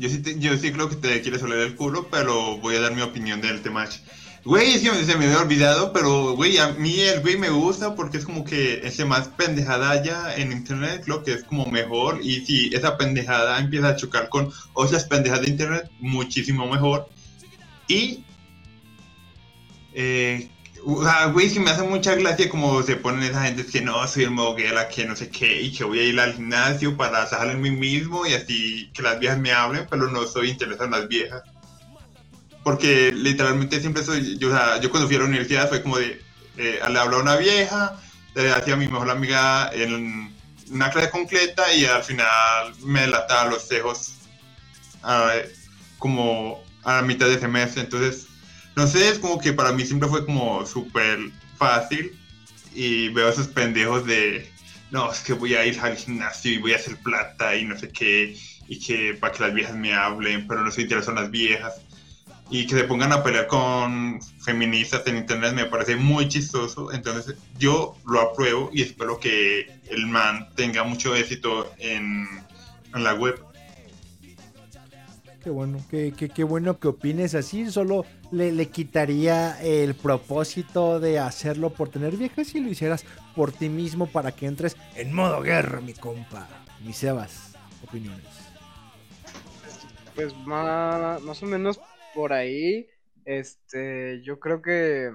Yo 0.00 0.08
sí, 0.08 0.22
yo 0.38 0.56
sí 0.56 0.72
creo 0.72 0.88
que 0.88 0.96
te 0.96 1.20
quieres 1.20 1.42
oler 1.42 1.58
el 1.58 1.76
culo, 1.76 2.08
pero 2.10 2.56
voy 2.56 2.74
a 2.74 2.80
dar 2.80 2.94
mi 2.94 3.02
opinión 3.02 3.42
del 3.42 3.60
Temach. 3.60 3.98
Güey, 4.46 4.72
es 4.72 4.80
se 4.80 5.18
me 5.18 5.26
había 5.26 5.42
olvidado, 5.42 5.92
pero 5.92 6.34
güey, 6.34 6.56
a 6.56 6.68
mí 6.68 6.98
el 7.00 7.20
güey 7.20 7.36
me 7.36 7.50
gusta 7.50 7.94
porque 7.94 8.16
es 8.16 8.24
como 8.24 8.42
que 8.42 8.80
ese 8.82 9.04
más 9.04 9.28
pendejada 9.28 10.02
ya 10.02 10.34
en 10.34 10.52
internet, 10.52 11.02
lo 11.04 11.22
que 11.22 11.34
es 11.34 11.44
como 11.44 11.66
mejor. 11.66 12.20
Y 12.22 12.46
si 12.46 12.74
esa 12.74 12.96
pendejada 12.96 13.58
empieza 13.58 13.88
a 13.90 13.96
chocar 13.96 14.30
con 14.30 14.50
otras 14.72 15.04
pendejadas 15.04 15.44
de 15.44 15.50
internet, 15.50 15.90
muchísimo 16.00 16.66
mejor. 16.66 17.06
Y 17.86 18.24
eh, 19.92 20.48
o 20.84 21.02
sea, 21.02 21.26
güey, 21.26 21.52
que 21.52 21.60
me 21.60 21.70
hace 21.70 21.82
mucha 21.82 22.14
gracia 22.14 22.48
como 22.48 22.82
se 22.82 22.96
ponen 22.96 23.22
esa 23.22 23.42
gente 23.42 23.66
que 23.66 23.80
no, 23.80 24.06
soy 24.06 24.24
el 24.24 24.30
moguela, 24.30 24.88
que 24.88 25.04
no 25.04 25.14
sé 25.14 25.28
qué, 25.28 25.62
y 25.62 25.72
que 25.72 25.84
voy 25.84 25.98
a 25.98 26.04
ir 26.04 26.18
al 26.20 26.34
gimnasio 26.34 26.96
para 26.96 27.26
salir 27.26 27.54
en 27.54 27.60
mí 27.60 27.70
mismo 27.70 28.26
y 28.26 28.34
así 28.34 28.90
que 28.94 29.02
las 29.02 29.18
viejas 29.18 29.38
me 29.38 29.52
hablen, 29.52 29.86
pero 29.90 30.08
no 30.10 30.26
soy 30.26 30.50
interesado 30.50 30.86
en 30.86 30.90
las 30.92 31.08
viejas. 31.08 31.42
Porque 32.62 33.12
literalmente 33.12 33.80
siempre 33.80 34.02
soy, 34.02 34.38
yo, 34.38 34.48
o 34.48 34.52
sea, 34.52 34.80
yo 34.80 34.90
cuando 34.90 35.06
fui 35.08 35.16
a 35.16 35.20
la 35.20 35.26
universidad 35.26 35.68
fue 35.68 35.82
como 35.82 35.98
de, 35.98 36.22
eh, 36.56 36.80
le 36.80 36.98
hablaba 36.98 37.16
a 37.16 37.22
una 37.22 37.36
vieja, 37.36 37.96
le 38.34 38.52
hacía 38.52 38.74
a 38.74 38.76
mi 38.76 38.86
mejor 38.88 39.10
amiga 39.10 39.70
en 39.72 40.34
una 40.70 40.90
clase 40.90 41.10
completa 41.10 41.72
y 41.74 41.84
al 41.84 42.02
final 42.02 42.74
me 42.80 43.06
lataba 43.06 43.50
los 43.50 43.66
cejos 43.66 44.14
como 45.98 46.62
a 46.84 46.96
la 46.96 47.02
mitad 47.02 47.26
de 47.26 47.38
semestre, 47.38 47.82
entonces 47.82 48.29
no 48.76 48.86
sé, 48.86 49.08
es 49.08 49.18
como 49.18 49.38
que 49.38 49.52
para 49.52 49.72
mí 49.72 49.84
siempre 49.84 50.08
fue 50.08 50.24
como 50.24 50.64
súper 50.66 51.18
fácil 51.56 52.16
y 52.74 53.08
veo 53.08 53.28
esos 53.28 53.48
pendejos 53.48 54.06
de, 54.06 54.50
no, 54.90 55.10
es 55.10 55.20
que 55.20 55.32
voy 55.32 55.54
a 55.54 55.64
ir 55.66 55.78
al 55.80 55.96
gimnasio 55.96 56.52
y 56.52 56.58
voy 56.58 56.72
a 56.72 56.76
hacer 56.76 56.96
plata 56.98 57.54
y 57.56 57.64
no 57.64 57.78
sé 57.78 57.88
qué, 57.90 58.36
y 58.68 58.78
que 58.78 59.14
para 59.14 59.32
que 59.32 59.42
las 59.42 59.54
viejas 59.54 59.74
me 59.74 59.94
hablen, 59.94 60.46
pero 60.46 60.62
no 60.62 60.70
se 60.70 60.82
interesan 60.82 61.16
las 61.16 61.30
viejas. 61.30 61.74
Y 62.52 62.66
que 62.66 62.74
se 62.74 62.84
pongan 62.84 63.12
a 63.12 63.22
pelear 63.22 63.46
con 63.46 64.20
feministas 64.44 65.06
en 65.06 65.18
internet 65.18 65.54
me 65.54 65.66
parece 65.66 65.94
muy 65.94 66.26
chistoso. 66.26 66.92
Entonces 66.92 67.36
yo 67.58 67.96
lo 68.04 68.20
apruebo 68.20 68.70
y 68.72 68.82
espero 68.82 69.20
que 69.20 69.70
el 69.88 70.08
man 70.08 70.48
tenga 70.56 70.82
mucho 70.82 71.14
éxito 71.14 71.72
en, 71.78 72.26
en 72.92 73.04
la 73.04 73.14
web. 73.14 73.40
Qué 75.42 75.48
bueno, 75.48 75.78
qué, 75.90 76.12
qué, 76.12 76.44
bueno 76.44 76.78
que 76.78 76.88
opines 76.88 77.34
así. 77.34 77.70
Solo 77.70 78.04
le, 78.30 78.52
le, 78.52 78.68
quitaría 78.68 79.58
el 79.62 79.94
propósito 79.94 81.00
de 81.00 81.18
hacerlo 81.18 81.70
por 81.70 81.88
tener 81.88 82.16
viejas 82.16 82.48
si 82.48 82.60
lo 82.60 82.68
hicieras 82.68 83.06
por 83.34 83.50
ti 83.50 83.70
mismo 83.70 84.06
para 84.06 84.32
que 84.32 84.46
entres 84.46 84.76
en 84.96 85.14
modo 85.14 85.40
guerra, 85.40 85.80
mi 85.80 85.94
compa. 85.94 86.46
Mi 86.84 86.92
Sebas, 86.92 87.54
opiniones. 87.82 88.26
Pues 90.14 90.36
más, 90.46 91.22
más 91.22 91.42
o 91.42 91.46
menos 91.46 91.80
por 92.14 92.34
ahí. 92.34 92.86
Este, 93.24 94.20
yo 94.22 94.38
creo 94.40 94.60
que. 94.60 95.14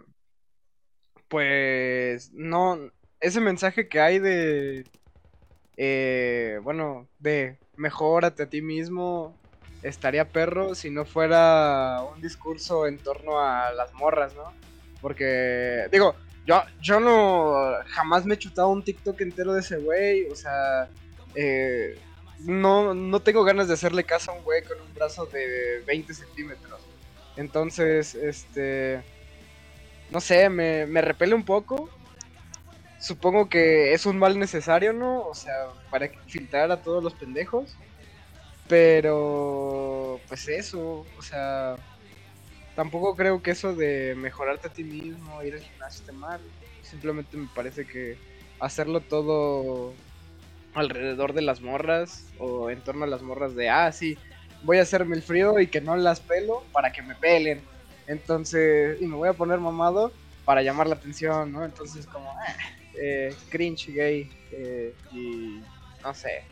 Pues. 1.27 2.31
No. 2.33 2.79
Ese 3.19 3.41
mensaje 3.41 3.87
que 3.87 3.99
hay 3.99 4.17
de. 4.17 4.85
Eh, 5.77 6.59
bueno, 6.63 7.07
de 7.19 7.59
mejórate 7.75 8.43
a 8.43 8.49
ti 8.49 8.61
mismo 8.61 9.37
estaría 9.87 10.29
perro 10.29 10.75
si 10.75 10.89
no 10.89 11.05
fuera 11.05 12.01
un 12.13 12.21
discurso 12.21 12.87
en 12.87 12.97
torno 12.97 13.39
a 13.39 13.71
las 13.71 13.93
morras, 13.93 14.33
¿no? 14.35 14.53
Porque, 15.01 15.87
digo, 15.91 16.15
yo, 16.45 16.63
yo 16.81 16.99
no 16.99 17.73
jamás 17.87 18.25
me 18.25 18.35
he 18.35 18.37
chutado 18.37 18.69
un 18.69 18.83
TikTok 18.83 19.21
entero 19.21 19.53
de 19.53 19.61
ese 19.61 19.77
güey, 19.77 20.25
o 20.29 20.35
sea, 20.35 20.89
eh, 21.35 21.99
no, 22.39 22.93
no 22.93 23.19
tengo 23.19 23.43
ganas 23.43 23.67
de 23.67 23.75
hacerle 23.75 24.03
caso 24.03 24.31
a 24.31 24.35
un 24.35 24.43
güey 24.43 24.63
con 24.63 24.79
un 24.81 24.93
brazo 24.93 25.25
de 25.27 25.83
20 25.85 26.13
centímetros. 26.13 26.81
Entonces, 27.37 28.15
este, 28.15 29.03
no 30.09 30.19
sé, 30.19 30.49
me, 30.49 30.85
me 30.87 31.01
repele 31.01 31.35
un 31.35 31.45
poco. 31.45 31.89
Supongo 32.99 33.49
que 33.49 33.93
es 33.93 34.05
un 34.05 34.17
mal 34.17 34.39
necesario, 34.39 34.93
¿no? 34.93 35.27
O 35.27 35.35
sea, 35.35 35.53
para 35.91 36.09
filtrar 36.27 36.71
a 36.71 36.81
todos 36.81 37.03
los 37.03 37.13
pendejos. 37.13 37.75
Pero, 38.67 40.19
pues 40.27 40.47
eso, 40.47 41.05
o 41.17 41.21
sea, 41.21 41.75
tampoco 42.75 43.15
creo 43.15 43.41
que 43.41 43.51
eso 43.51 43.75
de 43.75 44.15
mejorarte 44.15 44.67
a 44.67 44.73
ti 44.73 44.83
mismo, 44.83 45.43
ir 45.43 45.53
al 45.53 45.61
gimnasio 45.61 46.01
esté 46.01 46.11
mal. 46.11 46.41
Simplemente 46.81 47.37
me 47.37 47.47
parece 47.53 47.85
que 47.85 48.17
hacerlo 48.59 49.01
todo 49.01 49.93
alrededor 50.73 51.33
de 51.33 51.41
las 51.41 51.61
morras 51.61 52.25
o 52.39 52.69
en 52.69 52.81
torno 52.83 53.05
a 53.05 53.07
las 53.07 53.21
morras 53.21 53.55
de, 53.55 53.69
ah, 53.69 53.91
sí, 53.91 54.17
voy 54.63 54.77
a 54.79 54.81
hacerme 54.81 55.15
el 55.15 55.21
frío 55.21 55.59
y 55.59 55.67
que 55.67 55.81
no 55.81 55.95
las 55.95 56.19
pelo 56.19 56.63
para 56.71 56.91
que 56.91 57.01
me 57.01 57.15
pelen. 57.15 57.61
Entonces, 58.07 59.01
y 59.01 59.05
me 59.05 59.15
voy 59.15 59.29
a 59.29 59.33
poner 59.33 59.59
mamado 59.59 60.11
para 60.43 60.61
llamar 60.61 60.87
la 60.87 60.95
atención, 60.95 61.51
¿no? 61.51 61.63
Entonces, 61.65 62.05
como, 62.07 62.29
ah, 62.31 62.55
eh, 62.99 63.33
cringe 63.49 63.93
gay 63.93 64.31
eh, 64.51 64.95
y 65.11 65.61
no 66.03 66.13
sé, 66.13 66.43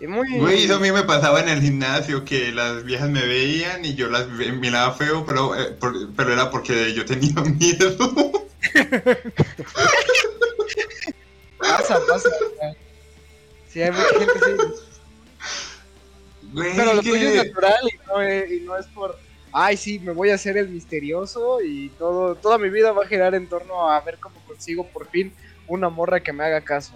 Güey, 0.00 0.64
eso 0.64 0.76
a 0.76 0.78
mí 0.78 0.90
me 0.92 1.02
pasaba 1.02 1.40
en 1.40 1.50
el 1.50 1.60
gimnasio, 1.60 2.24
que 2.24 2.52
las 2.52 2.84
viejas 2.84 3.10
me 3.10 3.20
veían 3.20 3.84
y 3.84 3.94
yo 3.94 4.08
las 4.08 4.28
miraba 4.28 4.94
feo, 4.94 5.26
pero, 5.26 5.54
eh, 5.54 5.76
pero 6.16 6.32
era 6.32 6.50
porque 6.50 6.94
yo 6.94 7.04
tenía 7.04 7.34
miedo. 7.58 8.48
pasa, 11.58 12.00
pasa. 12.08 12.30
Sí, 13.68 13.82
hay 13.82 13.90
mucha 13.90 14.08
gente 14.18 14.32
sí. 14.38 14.54
pero 16.54 16.94
lo 16.94 17.02
tuyo 17.02 17.28
es 17.28 17.46
natural 17.46 17.80
y 17.84 18.06
no, 18.08 18.22
es, 18.22 18.52
y 18.52 18.60
no 18.60 18.78
es 18.78 18.86
por, 18.86 19.18
ay, 19.52 19.76
sí, 19.76 19.98
me 19.98 20.12
voy 20.12 20.30
a 20.30 20.36
hacer 20.36 20.56
el 20.56 20.70
misterioso 20.70 21.60
y 21.60 21.90
todo, 21.90 22.36
toda 22.36 22.56
mi 22.56 22.70
vida 22.70 22.92
va 22.92 23.04
a 23.04 23.06
girar 23.06 23.34
en 23.34 23.48
torno 23.48 23.90
a 23.90 24.00
ver 24.00 24.18
cómo 24.18 24.40
consigo 24.46 24.86
por 24.86 25.08
fin 25.10 25.32
una 25.68 25.90
morra 25.90 26.20
que 26.20 26.32
me 26.32 26.42
haga 26.42 26.62
caso. 26.62 26.94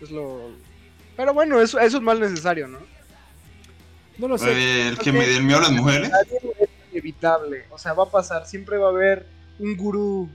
Es 0.00 0.10
lo, 0.10 0.50
Pero 1.16 1.32
bueno, 1.32 1.60
eso, 1.60 1.78
eso 1.78 1.96
es 1.98 2.02
mal 2.02 2.20
necesario, 2.20 2.66
¿no? 2.68 2.78
No 4.18 4.28
lo 4.28 4.38
sé. 4.38 4.52
Eh, 4.52 4.88
el 4.88 4.98
que 4.98 5.12
me 5.12 5.26
dé 5.26 5.36
el 5.36 5.42
miedo 5.42 5.58
a 5.58 5.62
las 5.62 5.72
mujeres. 5.72 6.10
Es 6.60 6.68
inevitable. 6.92 7.64
O 7.70 7.78
sea, 7.78 7.92
va 7.92 8.04
a 8.04 8.10
pasar. 8.10 8.46
Siempre 8.46 8.78
va 8.78 8.86
a 8.86 8.90
haber 8.90 9.26
un 9.58 9.76
gurú. 9.76 10.28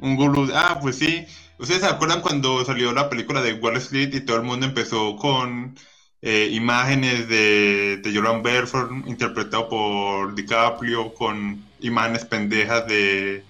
Un 0.00 0.16
gurú. 0.16 0.50
Ah, 0.54 0.78
pues 0.80 0.96
sí. 0.96 1.26
¿Ustedes 1.58 1.82
se 1.82 1.86
acuerdan 1.86 2.22
cuando 2.22 2.64
salió 2.64 2.92
la 2.92 3.08
película 3.08 3.40
de 3.40 3.54
Wall 3.54 3.76
Street 3.76 4.14
y 4.14 4.20
todo 4.20 4.36
el 4.36 4.42
mundo 4.42 4.66
empezó 4.66 5.16
con 5.16 5.76
eh, 6.20 6.48
imágenes 6.52 7.28
de, 7.28 7.98
de 8.02 8.14
Jordan 8.14 8.42
Belfort 8.42 8.90
interpretado 9.06 9.68
por 9.68 10.34
DiCaprio, 10.34 11.14
con 11.14 11.64
imágenes 11.80 12.24
pendejas 12.24 12.86
de, 12.88 13.44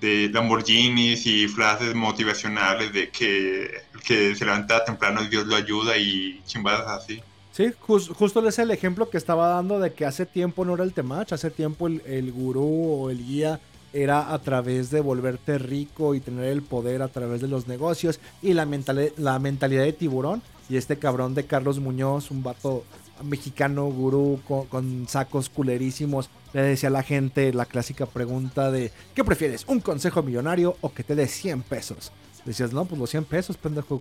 de 0.00 0.28
Lamborghinis 0.32 1.26
y 1.26 1.48
frases 1.48 1.94
motivacionales 1.94 2.92
de 2.92 3.08
que 3.10 3.70
que 4.04 4.34
se 4.34 4.44
levanta 4.44 4.84
temprano 4.84 5.24
Dios 5.24 5.46
lo 5.46 5.56
ayuda 5.56 5.96
y 5.96 6.40
chimbadas 6.46 6.86
así. 7.02 7.20
Sí, 7.52 7.72
jus- 7.86 8.08
justo 8.14 8.46
es 8.48 8.58
el 8.60 8.70
ejemplo 8.70 9.10
que 9.10 9.18
estaba 9.18 9.48
dando 9.48 9.80
de 9.80 9.92
que 9.92 10.06
hace 10.06 10.24
tiempo 10.24 10.64
no 10.64 10.74
era 10.74 10.84
el 10.84 10.92
temach, 10.92 11.32
hace 11.32 11.50
tiempo 11.50 11.88
el, 11.88 12.00
el 12.06 12.30
gurú 12.32 13.02
o 13.02 13.10
el 13.10 13.18
guía 13.26 13.60
era 13.92 14.32
a 14.32 14.38
través 14.38 14.90
de 14.90 15.00
volverte 15.00 15.58
rico 15.58 16.14
y 16.14 16.20
tener 16.20 16.44
el 16.44 16.62
poder 16.62 17.02
a 17.02 17.08
través 17.08 17.40
de 17.40 17.48
los 17.48 17.66
negocios 17.66 18.20
y 18.42 18.52
la, 18.54 18.66
mentali- 18.66 19.12
la 19.16 19.38
mentalidad 19.38 19.82
de 19.82 19.92
tiburón. 19.94 20.42
Y 20.70 20.76
este 20.76 20.98
cabrón 20.98 21.34
de 21.34 21.46
Carlos 21.46 21.80
Muñoz, 21.80 22.30
un 22.30 22.42
vato 22.42 22.84
mexicano 23.22 23.86
gurú 23.86 24.40
con, 24.46 25.08
sacos 25.08 25.48
culerísimos, 25.48 26.30
le 26.52 26.62
decía 26.62 26.88
a 26.88 26.92
la 26.92 27.02
gente 27.02 27.52
la 27.52 27.66
clásica 27.66 28.06
pregunta 28.06 28.70
de 28.70 28.92
¿qué 29.14 29.24
prefieres? 29.24 29.64
¿Un 29.66 29.80
consejo 29.80 30.22
millonario 30.22 30.76
o 30.80 30.92
que 30.92 31.04
te 31.04 31.14
dé 31.14 31.26
100 31.26 31.62
pesos? 31.62 32.12
Decías, 32.44 32.72
no, 32.72 32.84
pues 32.84 32.98
los 33.00 33.10
100 33.10 33.24
pesos, 33.24 33.56
pendejo. 33.56 34.00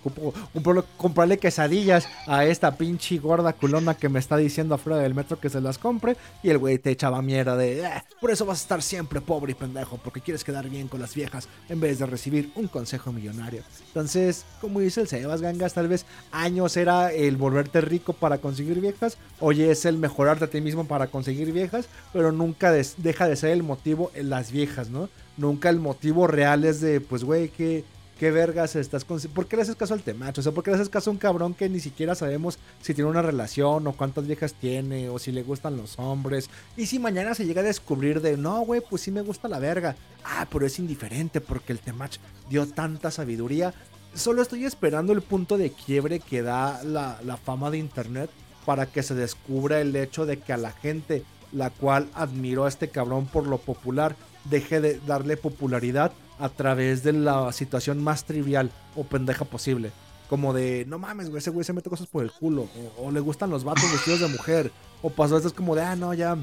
Comprarle 0.97 1.37
quesadillas 1.37 2.07
a 2.27 2.45
esta 2.45 2.75
pinche 2.77 3.17
gorda 3.17 3.53
culona 3.53 3.95
que 3.95 4.09
me 4.09 4.19
está 4.19 4.37
diciendo 4.37 4.75
afuera 4.75 4.99
del 4.99 5.15
metro 5.15 5.39
que 5.39 5.49
se 5.49 5.61
las 5.61 5.77
compre. 5.77 6.15
Y 6.43 6.49
el 6.49 6.57
güey 6.57 6.77
te 6.77 6.91
echaba 6.91 7.21
mierda 7.21 7.55
de, 7.55 7.81
"Eh, 7.81 8.03
por 8.21 8.31
eso 8.31 8.45
vas 8.45 8.59
a 8.59 8.61
estar 8.61 8.81
siempre 8.81 9.21
pobre 9.21 9.51
y 9.51 9.55
pendejo, 9.55 9.97
porque 10.03 10.21
quieres 10.21 10.43
quedar 10.43 10.69
bien 10.69 10.87
con 10.87 11.01
las 11.01 11.13
viejas 11.13 11.47
en 11.69 11.79
vez 11.79 11.99
de 11.99 12.05
recibir 12.05 12.51
un 12.55 12.67
consejo 12.67 13.11
millonario. 13.11 13.63
Entonces, 13.87 14.45
como 14.61 14.79
dice 14.79 15.01
el 15.01 15.07
Sebas 15.07 15.41
Gangas, 15.41 15.73
tal 15.73 15.87
vez 15.87 16.05
años 16.31 16.77
era 16.77 17.11
el 17.11 17.37
volverte 17.37 17.81
rico 17.81 18.13
para 18.13 18.37
conseguir 18.37 18.79
viejas. 18.79 19.17
Hoy 19.39 19.63
es 19.63 19.85
el 19.85 19.97
mejorarte 19.97 20.45
a 20.45 20.49
ti 20.49 20.61
mismo 20.61 20.85
para 20.87 21.07
conseguir 21.07 21.51
viejas, 21.51 21.87
pero 22.13 22.31
nunca 22.31 22.71
deja 22.71 23.27
de 23.27 23.35
ser 23.35 23.51
el 23.51 23.63
motivo 23.63 24.11
en 24.13 24.29
las 24.29 24.51
viejas, 24.51 24.89
¿no? 24.89 25.09
Nunca 25.37 25.69
el 25.69 25.79
motivo 25.79 26.27
real 26.27 26.63
es 26.65 26.81
de, 26.81 26.99
pues, 26.99 27.23
güey, 27.23 27.49
que 27.49 27.83
¿Qué 28.19 28.31
vergas 28.31 28.75
estás 28.75 29.05
con... 29.05 29.19
¿Por 29.19 29.45
qué 29.45 29.55
le 29.55 29.61
haces 29.61 29.75
caso 29.75 29.93
al 29.93 30.01
temacho? 30.01 30.41
O 30.41 30.43
sea, 30.43 30.51
¿por 30.51 30.63
qué 30.63 30.71
le 30.71 30.75
haces 30.77 30.89
caso 30.89 31.11
a 31.11 31.13
un 31.13 31.19
cabrón 31.19 31.53
que 31.53 31.69
ni 31.69 31.79
siquiera 31.79 32.15
sabemos 32.15 32.57
si 32.81 32.95
tiene 32.95 33.09
una 33.09 33.21
relación 33.21 33.85
o 33.85 33.93
cuántas 33.93 34.25
viejas 34.25 34.55
tiene 34.55 35.09
o 35.09 35.19
si 35.19 35.31
le 35.31 35.43
gustan 35.43 35.77
los 35.77 35.99
hombres? 35.99 36.49
Y 36.75 36.87
si 36.87 36.97
mañana 36.97 37.35
se 37.35 37.45
llega 37.45 37.61
a 37.61 37.65
descubrir 37.65 38.21
de, 38.21 38.35
no, 38.35 38.61
güey, 38.61 38.81
pues 38.81 39.03
sí 39.03 39.11
me 39.11 39.21
gusta 39.21 39.47
la 39.47 39.59
verga. 39.59 39.95
Ah, 40.23 40.47
pero 40.51 40.65
es 40.65 40.79
indiferente 40.79 41.41
porque 41.41 41.73
el 41.73 41.79
temach 41.79 42.17
dio 42.49 42.67
tanta 42.67 43.11
sabiduría. 43.11 43.73
Solo 44.15 44.41
estoy 44.41 44.65
esperando 44.65 45.13
el 45.13 45.21
punto 45.21 45.59
de 45.59 45.71
quiebre 45.71 46.19
que 46.19 46.41
da 46.41 46.83
la, 46.83 47.19
la 47.23 47.37
fama 47.37 47.69
de 47.69 47.77
internet 47.77 48.31
para 48.65 48.87
que 48.87 49.03
se 49.03 49.13
descubra 49.13 49.79
el 49.79 49.95
hecho 49.95 50.25
de 50.25 50.39
que 50.39 50.53
a 50.53 50.57
la 50.57 50.71
gente 50.71 51.23
la 51.51 51.69
cual 51.69 52.09
admiró 52.13 52.65
a 52.65 52.69
este 52.69 52.89
cabrón 52.89 53.27
por 53.27 53.47
lo 53.47 53.59
popular 53.59 54.15
deje 54.45 54.81
de 54.81 54.99
darle 55.05 55.37
popularidad 55.37 56.11
a 56.39 56.49
través 56.49 57.03
de 57.03 57.13
la 57.13 57.51
situación 57.51 58.03
más 58.03 58.25
trivial 58.25 58.71
o 58.95 59.03
pendeja 59.03 59.45
posible. 59.45 59.91
Como 60.29 60.53
de, 60.53 60.85
no 60.87 60.99
mames, 60.99 61.29
güey, 61.29 61.39
ese 61.39 61.51
güey 61.51 61.63
se 61.63 61.73
mete 61.73 61.89
cosas 61.89 62.07
por 62.07 62.23
el 62.23 62.31
culo. 62.31 62.67
O, 62.97 63.11
le 63.11 63.19
gustan 63.19 63.49
los 63.49 63.63
vatos 63.63 63.89
vestidos 63.91 64.19
de 64.19 64.27
mujer. 64.27 64.71
O 65.01 65.09
pasó 65.09 65.37
esto 65.37 65.47
es 65.47 65.53
como 65.53 65.75
de, 65.75 65.83
ah, 65.83 65.95
no, 65.95 66.13
ya. 66.13 66.37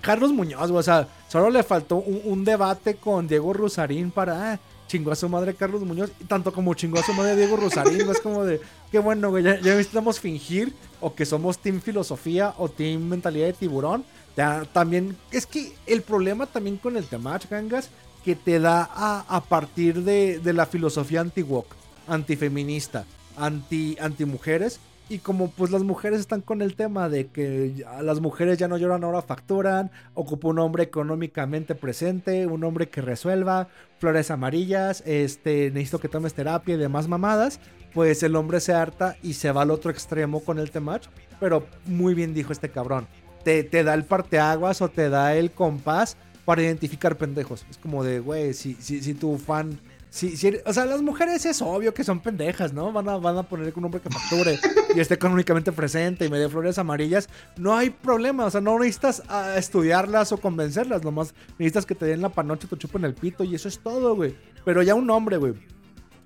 Carlos 0.00 0.32
Muñoz, 0.32 0.70
güey, 0.70 0.80
o 0.80 0.82
sea, 0.82 1.08
solo 1.28 1.50
le 1.50 1.62
faltó 1.62 1.96
un, 1.96 2.20
un 2.24 2.44
debate 2.44 2.96
con 2.96 3.26
Diego 3.26 3.52
Rusarín 3.52 4.10
para, 4.10 4.52
ah, 4.52 4.60
chingó 4.88 5.12
a 5.12 5.16
su 5.16 5.28
madre 5.28 5.54
Carlos 5.54 5.82
Muñoz. 5.82 6.10
Y 6.20 6.24
tanto 6.24 6.52
como 6.52 6.74
chingó 6.74 6.98
a 6.98 7.02
su 7.02 7.12
madre 7.12 7.36
Diego 7.36 7.56
Rusarín, 7.56 7.98
güey, 7.98 8.10
es 8.10 8.20
como 8.20 8.44
de, 8.44 8.60
qué 8.90 8.98
bueno, 8.98 9.30
güey, 9.30 9.44
ya, 9.44 9.60
ya 9.60 9.74
necesitamos 9.74 10.18
fingir 10.18 10.74
o 11.00 11.14
que 11.14 11.24
somos 11.24 11.58
Team 11.58 11.80
Filosofía 11.80 12.54
o 12.58 12.68
Team 12.68 13.02
Mentalidad 13.02 13.46
de 13.46 13.52
Tiburón. 13.52 14.04
Ya, 14.36 14.64
también, 14.72 15.16
es 15.30 15.46
que 15.46 15.72
el 15.86 16.02
problema 16.02 16.46
también 16.46 16.76
con 16.76 16.96
el 16.96 17.04
Temach, 17.04 17.48
gangas, 17.48 17.90
que 18.28 18.36
te 18.36 18.60
da 18.60 18.90
a, 18.92 19.40
partir 19.40 20.02
de, 20.02 20.38
de 20.38 20.52
la 20.52 20.66
filosofía 20.66 21.22
anti-woke, 21.22 21.74
antifeminista, 22.06 23.06
anti, 23.38 23.96
anti-mujeres. 23.98 24.80
Y 25.08 25.20
como 25.20 25.48
pues 25.48 25.70
las 25.70 25.82
mujeres 25.82 26.20
están 26.20 26.42
con 26.42 26.60
el 26.60 26.76
tema 26.76 27.08
de 27.08 27.28
que 27.28 27.86
las 28.02 28.20
mujeres 28.20 28.58
ya 28.58 28.68
no 28.68 28.76
lloran, 28.76 29.02
ahora 29.02 29.22
facturan, 29.22 29.90
ocupa 30.12 30.48
un 30.48 30.58
hombre 30.58 30.82
económicamente 30.82 31.74
presente, 31.74 32.46
un 32.46 32.64
hombre 32.64 32.90
que 32.90 33.00
resuelva, 33.00 33.68
flores 33.98 34.30
amarillas, 34.30 35.02
este, 35.06 35.70
necesito 35.70 35.98
que 35.98 36.10
tomes 36.10 36.34
terapia 36.34 36.74
y 36.74 36.78
demás 36.78 37.08
mamadas, 37.08 37.60
pues 37.94 38.22
el 38.22 38.36
hombre 38.36 38.60
se 38.60 38.74
harta 38.74 39.16
y 39.22 39.32
se 39.32 39.52
va 39.52 39.62
al 39.62 39.70
otro 39.70 39.90
extremo 39.90 40.40
con 40.40 40.58
el 40.58 40.70
temach. 40.70 41.06
Pero 41.40 41.66
muy 41.86 42.12
bien 42.12 42.34
dijo 42.34 42.52
este 42.52 42.68
cabrón, 42.68 43.06
te, 43.42 43.64
te 43.64 43.84
da 43.84 43.94
el 43.94 44.04
parteaguas 44.04 44.82
o 44.82 44.90
te 44.90 45.08
da 45.08 45.34
el 45.34 45.50
compás 45.50 46.18
para 46.48 46.62
identificar 46.62 47.18
pendejos. 47.18 47.66
Es 47.68 47.76
como 47.76 48.02
de, 48.02 48.20
güey, 48.20 48.54
si, 48.54 48.72
si, 48.80 49.02
si 49.02 49.12
tu 49.12 49.36
fan. 49.36 49.78
Si, 50.08 50.34
si 50.34 50.46
eres- 50.46 50.62
o 50.64 50.72
sea, 50.72 50.86
las 50.86 51.02
mujeres 51.02 51.44
es 51.44 51.60
obvio 51.60 51.92
que 51.92 52.04
son 52.04 52.20
pendejas, 52.20 52.72
¿no? 52.72 52.90
Van 52.90 53.06
a, 53.06 53.18
van 53.18 53.36
a 53.36 53.42
poner 53.42 53.70
un 53.76 53.84
hombre 53.84 54.00
que 54.00 54.08
facture 54.08 54.58
y 54.96 54.98
esté 54.98 55.12
económicamente 55.12 55.72
presente 55.72 56.24
y 56.24 56.30
me 56.30 56.38
dé 56.38 56.48
flores 56.48 56.78
amarillas. 56.78 57.28
No 57.58 57.76
hay 57.76 57.90
problema, 57.90 58.46
o 58.46 58.50
sea, 58.50 58.62
no 58.62 58.78
necesitas 58.78 59.22
ah, 59.28 59.56
estudiarlas 59.58 60.32
o 60.32 60.38
convencerlas, 60.38 61.04
nomás 61.04 61.34
necesitas 61.58 61.84
que 61.84 61.94
te 61.94 62.06
den 62.06 62.22
la 62.22 62.30
panoche, 62.30 62.66
te 62.66 62.78
chupen 62.78 63.04
el 63.04 63.12
pito 63.12 63.44
y 63.44 63.54
eso 63.54 63.68
es 63.68 63.78
todo, 63.80 64.16
güey. 64.16 64.34
Pero 64.64 64.82
ya 64.82 64.94
un 64.94 65.10
hombre, 65.10 65.36
güey. 65.36 65.52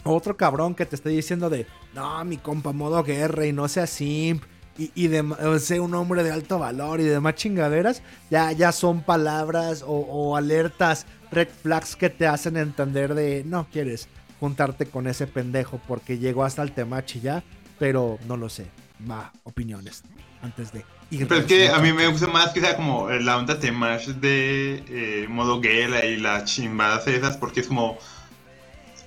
Otro 0.04 0.36
cabrón 0.36 0.76
que 0.76 0.86
te 0.86 0.94
esté 0.94 1.08
diciendo 1.08 1.50
de, 1.50 1.66
no, 1.96 2.24
mi 2.24 2.36
compa, 2.36 2.70
modo 2.72 3.02
guerra 3.02 3.44
y 3.44 3.52
no 3.52 3.66
sea 3.66 3.88
simp 3.88 4.44
y, 4.78 4.90
y 4.94 5.08
de, 5.08 5.20
o 5.20 5.58
sea, 5.58 5.82
un 5.82 5.94
hombre 5.94 6.22
de 6.22 6.32
alto 6.32 6.58
valor 6.58 7.00
y 7.00 7.04
demás 7.04 7.34
chingaderas, 7.34 8.02
ya, 8.30 8.52
ya 8.52 8.72
son 8.72 9.02
palabras 9.02 9.82
o, 9.82 9.92
o 9.92 10.36
alertas, 10.36 11.06
red 11.30 11.48
flags 11.48 11.96
que 11.96 12.10
te 12.10 12.26
hacen 12.26 12.56
entender 12.56 13.14
de 13.14 13.44
no 13.44 13.66
quieres 13.70 14.08
juntarte 14.40 14.86
con 14.86 15.06
ese 15.06 15.26
pendejo 15.26 15.80
porque 15.86 16.18
llegó 16.18 16.44
hasta 16.44 16.62
el 16.62 16.72
temachi 16.72 17.20
ya, 17.20 17.44
pero 17.78 18.18
no 18.26 18.36
lo 18.36 18.48
sé. 18.48 18.66
Va, 19.08 19.32
opiniones 19.44 20.02
antes 20.42 20.72
de 20.72 20.84
ir. 21.10 21.28
Pero 21.28 21.40
es 21.40 21.46
que 21.46 21.68
a 21.68 21.78
mí 21.78 21.92
me 21.92 22.08
gusta 22.08 22.26
más 22.26 22.50
que 22.50 22.60
sea 22.60 22.76
como 22.76 23.08
la 23.08 23.36
onda 23.36 23.58
temash 23.58 24.08
de 24.08 24.82
eh, 24.88 25.26
modo 25.28 25.60
guerra 25.60 26.04
y 26.04 26.16
las 26.16 26.44
chimbadas 26.44 27.06
esas, 27.06 27.36
porque 27.36 27.60
es 27.60 27.68
como. 27.68 27.98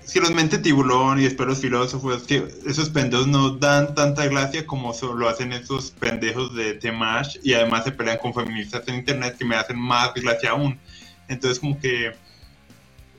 Es 0.05 0.13
que 0.13 0.19
los 0.21 0.31
mente 0.35 0.59
tiburón 0.59 1.19
y 1.19 1.23
después 1.23 1.49
los 1.49 1.59
filósofos, 1.59 2.23
que 2.23 2.47
esos 2.67 2.89
pendejos 2.91 3.25
no 3.25 3.49
dan 3.55 3.95
tanta 3.95 4.27
gracia 4.27 4.63
como 4.67 4.93
lo 5.15 5.27
hacen 5.27 5.51
esos 5.51 5.89
pendejos 5.89 6.53
de 6.55 6.75
Temash 6.75 7.37
y 7.41 7.55
además 7.55 7.85
se 7.85 7.91
pelean 7.91 8.19
con 8.19 8.31
feministas 8.31 8.87
en 8.87 8.95
internet 8.95 9.35
que 9.35 9.45
me 9.45 9.55
hacen 9.55 9.79
más 9.79 10.13
gracia 10.13 10.51
aún. 10.51 10.79
Entonces, 11.27 11.59
como 11.59 11.79
que 11.79 12.11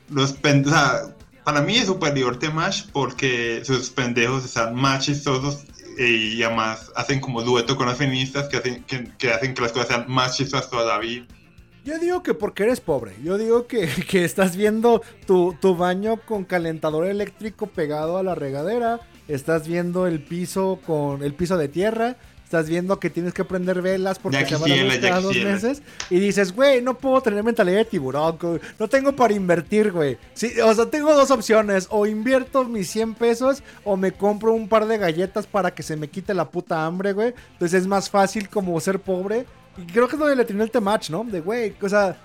los 0.09 0.31
pendejos. 0.31 0.71
O 0.71 0.75
sea, 0.77 1.15
para 1.43 1.61
mí 1.61 1.75
es 1.75 1.87
superior 1.87 2.39
Temash 2.39 2.85
porque 2.93 3.61
sus 3.65 3.89
pendejos 3.89 4.45
están 4.45 4.73
más 4.73 5.05
chistosos 5.05 5.65
eh, 5.97 6.35
y 6.35 6.43
además 6.43 6.89
hacen 6.95 7.19
como 7.19 7.41
dueto 7.41 7.75
con 7.75 7.87
las 7.87 7.97
feministas 7.97 8.47
que 8.47 8.57
hacen 8.57 8.83
que, 8.83 9.11
que 9.17 9.33
hacen 9.33 9.53
que 9.53 9.61
las 9.61 9.73
cosas 9.73 9.89
sean 9.89 10.05
más 10.07 10.37
chistosas 10.37 10.69
todavía. 10.69 11.25
Yo 11.87 11.99
digo 11.99 12.21
que 12.21 12.33
porque 12.33 12.63
eres 12.63 12.81
pobre. 12.81 13.13
Yo 13.23 13.37
digo 13.37 13.65
que, 13.65 13.87
que 14.09 14.25
estás 14.25 14.57
viendo 14.57 15.01
tu, 15.25 15.55
tu 15.61 15.77
baño 15.77 16.17
con 16.25 16.43
calentador 16.43 17.07
eléctrico 17.07 17.67
pegado 17.67 18.17
a 18.17 18.23
la 18.23 18.35
regadera. 18.35 18.99
Estás 19.29 19.69
viendo 19.69 20.05
el 20.05 20.21
piso 20.21 20.79
con 20.85 21.23
el 21.23 21.33
piso 21.33 21.55
de 21.55 21.69
tierra. 21.69 22.17
Estás 22.43 22.67
viendo 22.67 22.99
que 22.99 23.09
tienes 23.09 23.33
que 23.33 23.45
prender 23.45 23.81
velas 23.81 24.19
porque 24.19 24.45
se 24.45 24.55
van 24.57 24.71
a 24.71 25.01
cada 25.01 25.21
dos 25.21 25.35
meses. 25.37 25.81
Y 26.09 26.19
dices, 26.19 26.53
güey, 26.53 26.81
no 26.81 26.97
puedo 26.97 27.21
tener 27.21 27.41
mentalidad 27.43 27.77
de 27.77 27.85
tiburón. 27.85 28.37
No 28.79 28.87
tengo 28.89 29.13
para 29.13 29.33
invertir, 29.33 29.91
güey. 29.93 30.17
Sí, 30.33 30.59
o 30.59 30.73
sea, 30.73 30.89
tengo 30.89 31.13
dos 31.13 31.31
opciones. 31.31 31.87
O 31.89 32.05
invierto 32.05 32.65
mis 32.65 32.89
100 32.89 33.15
pesos 33.15 33.63
o 33.85 33.95
me 33.95 34.11
compro 34.11 34.53
un 34.53 34.67
par 34.67 34.87
de 34.87 34.97
galletas 34.97 35.47
para 35.47 35.71
que 35.71 35.83
se 35.83 35.95
me 35.95 36.09
quite 36.09 36.33
la 36.33 36.49
puta 36.49 36.85
hambre, 36.85 37.13
güey. 37.13 37.33
Entonces 37.53 37.81
es 37.81 37.87
más 37.87 38.09
fácil 38.09 38.49
como 38.49 38.77
ser 38.79 38.99
pobre. 38.99 39.45
Creo 39.91 40.07
que 40.07 40.15
es 40.15 40.19
donde 40.19 40.35
le 40.35 40.45
tiene 40.45 40.63
el 40.63 40.71
temach, 40.71 41.09
¿no? 41.09 41.23
De, 41.23 41.39
güey, 41.41 41.75
o 41.81 41.89
sea, 41.89 42.17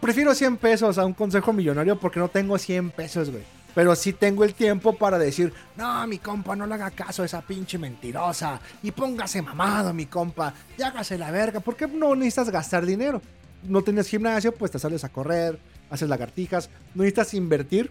prefiero 0.00 0.34
100 0.34 0.58
pesos 0.58 0.98
a 0.98 1.06
un 1.06 1.14
consejo 1.14 1.52
millonario 1.52 1.98
porque 1.98 2.20
no 2.20 2.28
tengo 2.28 2.58
100 2.58 2.90
pesos, 2.90 3.30
güey. 3.30 3.42
Pero 3.74 3.96
sí 3.96 4.12
tengo 4.12 4.44
el 4.44 4.54
tiempo 4.54 4.96
para 4.96 5.18
decir, 5.18 5.52
no, 5.76 6.06
mi 6.06 6.18
compa, 6.18 6.54
no 6.54 6.66
le 6.66 6.74
haga 6.74 6.90
caso 6.92 7.22
a 7.22 7.26
esa 7.26 7.40
pinche 7.42 7.76
mentirosa. 7.76 8.60
Y 8.82 8.92
póngase 8.92 9.42
mamado, 9.42 9.92
mi 9.92 10.06
compa. 10.06 10.54
Y 10.78 10.82
hágase 10.82 11.18
la 11.18 11.32
verga. 11.32 11.58
Porque 11.58 11.88
no 11.88 12.14
necesitas 12.14 12.50
gastar 12.50 12.86
dinero. 12.86 13.20
No 13.64 13.82
tienes 13.82 14.08
gimnasio, 14.08 14.52
pues 14.52 14.70
te 14.70 14.78
sales 14.78 15.02
a 15.02 15.08
correr, 15.08 15.58
haces 15.90 16.08
lagartijas. 16.08 16.70
No 16.94 17.02
necesitas 17.02 17.34
invertir 17.34 17.90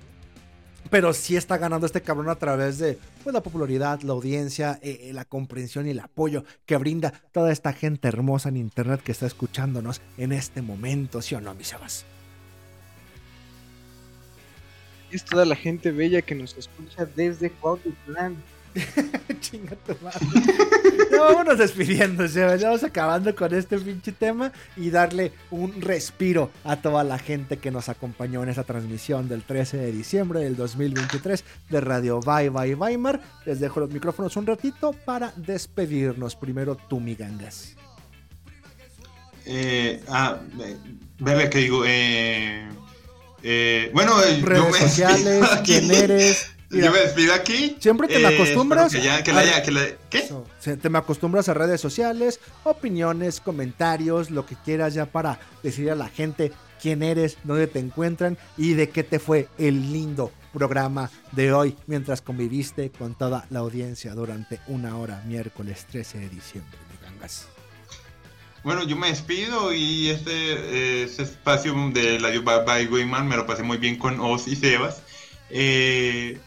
Pero 0.89 1.13
sí 1.13 1.35
está 1.35 1.57
ganando 1.57 1.85
este 1.85 2.01
cabrón 2.01 2.29
a 2.29 2.35
través 2.35 2.77
de 2.77 2.97
pues, 3.23 3.33
la 3.33 3.41
popularidad, 3.41 4.01
la 4.01 4.13
audiencia, 4.13 4.79
eh, 4.81 4.99
eh, 5.03 5.13
la 5.13 5.25
comprensión 5.25 5.87
y 5.87 5.91
el 5.91 5.99
apoyo 5.99 6.43
que 6.65 6.77
brinda 6.77 7.13
toda 7.31 7.51
esta 7.51 7.73
gente 7.73 8.07
hermosa 8.07 8.49
en 8.49 8.57
internet 8.57 9.01
que 9.01 9.11
está 9.11 9.25
escuchándonos 9.25 10.01
en 10.17 10.31
este 10.31 10.61
momento, 10.61 11.21
¿sí 11.21 11.35
o 11.35 11.41
no, 11.41 11.53
mis 11.55 11.69
chavas? 11.69 12.05
Es 15.11 15.23
toda 15.23 15.45
la 15.45 15.55
gente 15.55 15.91
bella 15.91 16.21
que 16.21 16.35
nos 16.35 16.57
escucha 16.57 17.05
desde 17.05 17.51
Cuautitlán. 17.51 18.35
Chinga 19.39 19.75
tu 19.85 19.95
madre. 20.03 20.19
Ya 21.11 21.21
vámonos 21.21 21.57
despidiendo. 21.57 22.25
Ya 22.25 22.47
vamos 22.47 22.83
acabando 22.83 23.35
con 23.35 23.53
este 23.53 23.77
pinche 23.77 24.11
tema 24.11 24.51
y 24.75 24.89
darle 24.89 25.31
un 25.51 25.81
respiro 25.81 26.51
a 26.63 26.77
toda 26.77 27.03
la 27.03 27.19
gente 27.19 27.57
que 27.57 27.71
nos 27.71 27.89
acompañó 27.89 28.43
en 28.43 28.49
esta 28.49 28.63
transmisión 28.63 29.27
del 29.29 29.43
13 29.43 29.77
de 29.77 29.91
diciembre 29.91 30.39
del 30.41 30.55
2023 30.55 31.43
de 31.69 31.81
Radio 31.81 32.19
Bye 32.19 32.49
Bye 32.49 32.75
Weimar. 32.75 33.21
Les 33.45 33.59
dejo 33.59 33.79
los 33.79 33.91
micrófonos 33.91 34.35
un 34.37 34.45
ratito 34.45 34.93
para 35.05 35.33
despedirnos. 35.35 36.35
Primero 36.35 36.75
tú, 36.75 36.99
mi 36.99 37.15
gangas. 37.15 37.75
Eh, 39.45 40.01
ah, 40.07 40.39
eh, 40.61 40.77
verle 41.19 41.49
que 41.49 41.59
digo, 41.59 41.83
eh, 41.85 42.69
eh, 43.43 43.91
bueno, 43.93 44.23
eh, 44.23 44.39
Redes 44.41 44.71
me 44.71 44.79
sociales, 44.79 45.49
quién 45.65 45.91
eres. 45.91 46.52
Mira, 46.73 46.85
Yo 46.87 46.91
me 46.93 46.99
despido 46.99 47.33
aquí. 47.33 47.77
Siempre 47.79 48.07
te 48.07 48.19
me 48.19 48.29
Eh, 48.31 48.35
acostumbras. 48.35 48.91
Que 48.91 49.01
ya, 49.01 49.23
que 49.23 49.31
la 49.31 49.39
a- 49.39 49.41
haya- 49.41 49.63
que 49.63 49.71
la- 49.71 49.87
¿Qué? 50.09 50.19
Eso, 50.19 50.45
te 50.81 50.89
me 50.89 50.97
acostumbras 50.97 51.47
a 51.49 51.53
redes 51.53 51.79
sociales, 51.81 52.39
opiniones, 52.63 53.39
comentarios, 53.39 54.29
lo 54.31 54.45
que 54.45 54.55
quieras 54.55 54.93
ya 54.93 55.05
para 55.05 55.39
decirle 55.63 55.91
a 55.91 55.95
la 55.95 56.09
gente 56.09 56.51
quién 56.81 57.03
eres, 57.03 57.37
dónde 57.43 57.67
te 57.67 57.79
encuentran 57.79 58.37
y 58.57 58.73
de 58.73 58.89
qué 58.89 59.03
te 59.03 59.19
fue 59.19 59.47
el 59.57 59.93
lindo 59.93 60.31
programa 60.51 61.09
de 61.31 61.51
hoy 61.53 61.75
mientras 61.87 62.21
conviviste 62.21 62.91
con 62.91 63.15
toda 63.15 63.47
la 63.49 63.59
audiencia 63.59 64.13
durante 64.13 64.59
una 64.67 64.97
hora, 64.97 65.23
miércoles 65.25 65.85
13 65.89 66.19
de 66.19 66.29
diciembre. 66.29 66.77
gangas. 67.01 67.47
Bueno, 68.63 68.83
yo 68.87 68.95
me 68.95 69.07
despido 69.09 69.73
y 69.73 70.09
este, 70.09 70.31
eh, 70.31 71.03
este 71.03 71.23
espacio 71.23 71.73
de 71.93 72.17
la 72.19 72.29
Bye 72.29 72.63
Bye 72.65 72.87
Wayman 72.87 73.27
me 73.27 73.35
lo 73.35 73.45
pasé 73.45 73.61
muy 73.63 73.77
bien 73.77 73.97
con 73.97 74.19
Oz 74.21 74.47
y 74.47 74.55
Sebas. 74.55 75.01
Eh, 75.49 76.37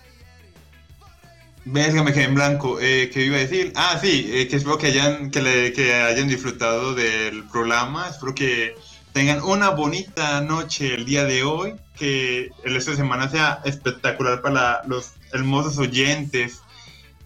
Verga, 1.68 2.04
me 2.04 2.12
quedé 2.12 2.24
en 2.24 2.34
blanco. 2.34 2.78
Eh, 2.80 3.10
¿Qué 3.12 3.24
iba 3.24 3.36
a 3.36 3.40
decir? 3.40 3.72
Ah, 3.74 3.98
sí, 4.00 4.30
eh, 4.32 4.46
que 4.46 4.56
espero 4.56 4.78
que 4.78 4.86
hayan, 4.86 5.30
que, 5.32 5.42
le- 5.42 5.72
que 5.72 5.94
hayan 5.94 6.28
disfrutado 6.28 6.94
del 6.94 7.42
programa. 7.48 8.08
Espero 8.08 8.34
que 8.34 8.76
tengan 9.12 9.42
una 9.42 9.70
bonita 9.70 10.40
noche 10.42 10.94
el 10.94 11.04
día 11.04 11.24
de 11.24 11.42
hoy. 11.42 11.74
Que 11.98 12.50
esta 12.64 12.94
semana 12.94 13.28
sea 13.28 13.60
espectacular 13.64 14.42
para 14.42 14.82
los 14.86 15.14
hermosos 15.32 15.78
oyentes 15.78 16.60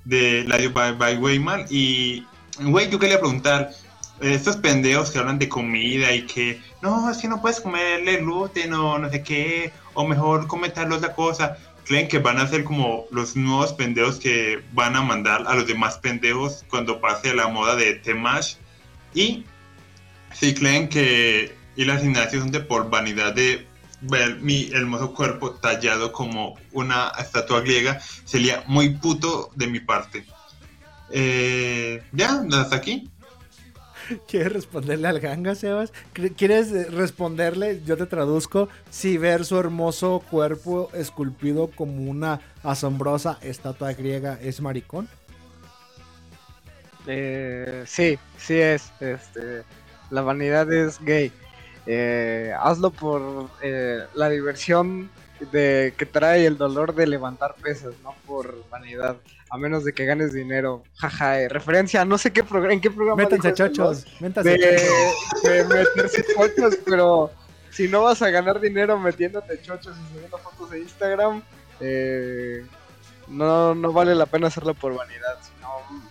de 0.05 0.45
la 0.47 0.57
Bye 0.57 0.93
Bye 0.93 1.19
Wayman. 1.19 1.67
Y, 1.69 2.25
güey, 2.61 2.89
yo 2.89 2.99
quería 2.99 3.19
preguntar, 3.21 3.73
eh, 4.23 4.33
estos 4.35 4.57
pendejos 4.57 5.11
que 5.11 5.19
hablan 5.19 5.39
de 5.39 5.49
comida 5.51 6.13
y 6.15 6.23
que 6.27 6.63
no, 6.81 7.11
es 7.11 7.19
que 7.19 7.29
no 7.29 7.43
puedes 7.43 7.61
comerle 7.61 8.19
gluten 8.19 8.73
o 8.73 8.97
no 8.99 9.11
sé 9.11 9.23
qué, 9.23 9.73
o 9.93 10.07
mejor 10.07 10.47
come 10.47 10.71
tal 10.71 10.93
otra 10.93 11.13
cosa. 11.15 11.59
Creen 11.91 12.07
que 12.07 12.21
van 12.21 12.39
a 12.39 12.47
ser 12.47 12.63
como 12.63 13.07
los 13.11 13.35
nuevos 13.35 13.73
pendejos 13.73 14.21
que 14.21 14.63
van 14.75 14.95
a 14.95 15.03
mandar 15.03 15.43
a 15.49 15.57
los 15.57 15.67
demás 15.67 15.99
pendejos 15.99 16.65
cuando 16.71 17.01
pase 17.01 17.35
la 17.35 17.49
moda 17.49 17.75
de 17.75 17.95
Temash. 17.95 18.55
Y 19.13 19.45
si 20.33 20.55
creen 20.55 20.89
que 20.89 21.53
ir 21.75 21.91
al 21.91 21.99
gimnasio 21.99 22.39
son 22.39 22.53
de 22.53 22.61
por 22.61 22.91
vanidad 22.91 23.35
de 23.35 23.67
ver 24.03 24.37
mi 24.37 24.71
hermoso 24.73 25.13
cuerpo 25.13 25.51
tallado 25.55 26.13
como 26.13 26.55
una 26.71 27.11
estatua 27.19 27.61
griega, 27.61 28.01
sería 28.25 28.63
muy 28.69 28.91
puto 28.91 29.51
de 29.57 29.67
mi 29.67 29.81
parte. 29.81 30.25
Eh, 31.11 32.05
ya, 32.13 32.41
hasta 32.53 32.77
aquí. 32.77 33.11
¿Quieres 34.29 34.53
responderle 34.53 35.09
al 35.09 35.21
ganga, 35.21 35.55
Sebas? 35.55 35.93
¿Qu- 36.15 36.35
¿Quieres 36.37 36.73
eh, 36.73 36.87
responderle? 36.91 37.83
Yo 37.85 37.97
te 37.97 38.07
traduzco. 38.07 38.69
Si 38.91 39.19
ver 39.19 39.45
su 39.45 39.59
hermoso 39.59 40.23
cuerpo 40.31 40.91
esculpido 40.95 41.69
como 41.71 42.11
una 42.11 42.41
asombrosa 42.63 43.39
estatua 43.43 43.93
griega 43.95 44.39
es 44.41 44.61
maricón. 44.61 45.09
Eh, 47.07 47.85
sí, 47.87 48.19
sí 48.37 48.55
es. 48.61 48.93
Este, 49.01 49.65
la 50.11 50.23
vanidad 50.23 50.71
es 50.73 50.99
gay. 51.01 51.33
Eh, 51.87 52.53
hazlo 52.61 52.91
por 52.91 53.51
eh, 53.63 54.01
la 54.15 54.29
diversión 54.29 55.11
de 55.53 55.95
que 55.97 56.07
trae 56.07 56.47
el 56.47 56.59
dolor 56.59 56.95
de 56.95 57.07
levantar 57.07 57.55
pesas, 57.63 57.95
no 58.03 58.15
por 58.27 58.69
vanidad. 58.69 59.17
A 59.51 59.59
menos 59.59 59.85
de 59.85 59.93
que 59.93 60.05
ganes 60.05 60.33
dinero. 60.33 60.85
Jaja, 60.97 61.41
eh, 61.41 61.49
referencia, 61.49 62.05
no 62.05 62.19
sé 62.19 62.33
qué 62.33 62.45
en 62.71 62.81
qué 62.81 62.91
programa. 62.91 63.23
Métanse 63.23 63.53
chochos, 63.53 64.07
métanse 64.21 64.51
De, 64.51 64.59
de 65.43 65.65
meterse 65.65 66.25
chochos, 66.35 66.79
pero 66.85 67.31
si 67.71 67.89
no 67.89 68.03
vas 68.03 68.23
a 68.23 68.31
ganar 68.31 68.61
dinero 68.61 68.99
metiéndote 68.99 69.61
chochos 69.61 69.97
y 69.97 70.15
subiendo 70.15 70.39
fotos 70.39 70.71
de 70.71 70.81
Instagram, 70.81 71.43
eh, 71.81 72.65
no, 73.29 73.75
no 73.75 73.93
vale 73.93 74.15
la 74.15 74.27
pena 74.27 74.49
hacerlo 74.49 74.75
por 74.75 74.95
vanidad, 74.95 75.39
sino 75.43 75.69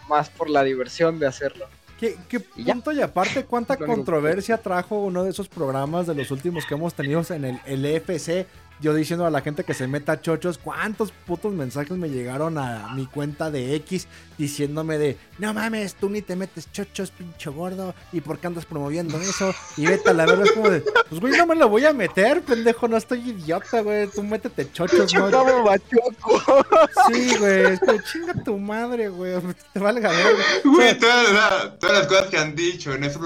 más 0.08 0.30
por 0.30 0.50
la 0.50 0.64
diversión 0.64 1.20
de 1.20 1.28
hacerlo. 1.28 1.68
¿Qué, 2.00 2.18
qué 2.30 2.40
punto 2.40 2.94
y 2.94 3.02
aparte 3.02 3.44
cuánta 3.44 3.76
controversia 3.76 4.58
trajo 4.58 5.00
uno 5.00 5.26
de 5.26 5.32
esos 5.32 5.50
programas 5.50 6.08
de 6.08 6.16
los 6.16 6.32
últimos 6.32 6.66
que 6.66 6.76
hemos 6.76 6.94
tenido 6.94 7.22
en 7.30 7.44
el, 7.44 7.62
el 7.66 7.86
EFC? 7.86 8.48
Yo 8.82 8.94
diciendo 8.94 9.26
a 9.26 9.30
la 9.30 9.42
gente 9.42 9.66
que 9.66 9.74
se 9.74 9.88
meta 9.88 10.22
chochos, 10.22 10.58
¿cuántos 10.58 11.12
putos 11.12 11.52
mensajes 11.54 11.98
me 11.98 12.10
llegaron 12.10 12.58
a 12.58 12.94
mi 12.96 13.06
cuenta 13.08 13.52
de 13.52 13.76
X 13.76 14.08
diciéndome 14.38 14.98
de, 14.98 15.18
no 15.38 15.54
mames, 15.54 15.96
tú 15.96 16.10
ni 16.10 16.22
te 16.22 16.38
metes 16.38 16.72
chochos, 16.72 17.12
pinche 17.12 17.50
gordo, 17.50 17.94
¿y 18.14 18.22
por 18.22 18.40
qué 18.40 18.48
andas 18.48 18.66
promoviendo 18.66 19.20
eso? 19.20 19.54
Y 19.76 19.86
vete 19.86 20.12
a 20.12 20.14
la 20.14 20.26
verga, 20.26 20.46
es 20.46 20.52
como 20.54 20.70
de, 20.70 20.80
pues 21.10 21.20
güey, 21.20 21.38
no 21.38 21.46
me 21.46 21.56
lo 21.56 21.68
voy 21.68 21.84
a 21.86 21.92
meter, 21.92 22.42
pendejo, 22.42 22.88
no 22.88 22.96
estoy 22.96 23.20
idiota, 23.32 23.82
güey, 23.82 24.08
tú 24.08 24.24
métete 24.24 24.72
chochos, 24.72 25.14
no. 25.14 25.30
Chocaba 25.30 25.62
machoco. 25.64 26.66
Sí, 27.12 27.36
güey, 27.38 27.74
es 27.74 27.80
como, 27.82 28.02
chinga 28.02 28.34
tu 28.46 28.58
madre, 28.58 29.10
güey, 29.10 29.34
te 29.74 29.80
valga 29.80 30.10
verga. 30.10 30.44
Güey, 30.64 30.98
todas, 30.98 31.34
las- 31.34 31.80
todas 31.80 31.98
las 31.98 32.08
cosas 32.08 32.28
que 32.28 32.38
han 32.38 32.56
dicho 32.56 32.94
en 32.94 33.04
esos, 33.04 33.22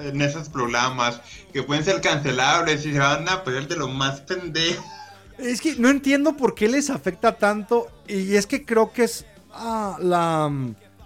en 0.00 0.20
esos 0.20 0.50
programas 0.50 1.22
que 1.52 1.62
pueden 1.62 1.84
ser 1.84 2.00
cancelables 2.00 2.84
y 2.84 2.92
se 2.92 2.98
van 2.98 3.28
a 3.28 3.44
pegar 3.44 3.68
de 3.68 3.76
lo 3.76 3.88
más 3.88 4.20
pendejo. 4.20 4.84
Es 5.38 5.60
que 5.60 5.76
no 5.76 5.88
entiendo 5.88 6.36
por 6.36 6.54
qué 6.54 6.68
les 6.68 6.90
afecta 6.90 7.36
tanto. 7.36 7.88
Y 8.06 8.34
es 8.34 8.46
que 8.46 8.64
creo 8.64 8.92
que 8.92 9.04
es 9.04 9.24
ah, 9.52 9.96
la, 10.00 10.50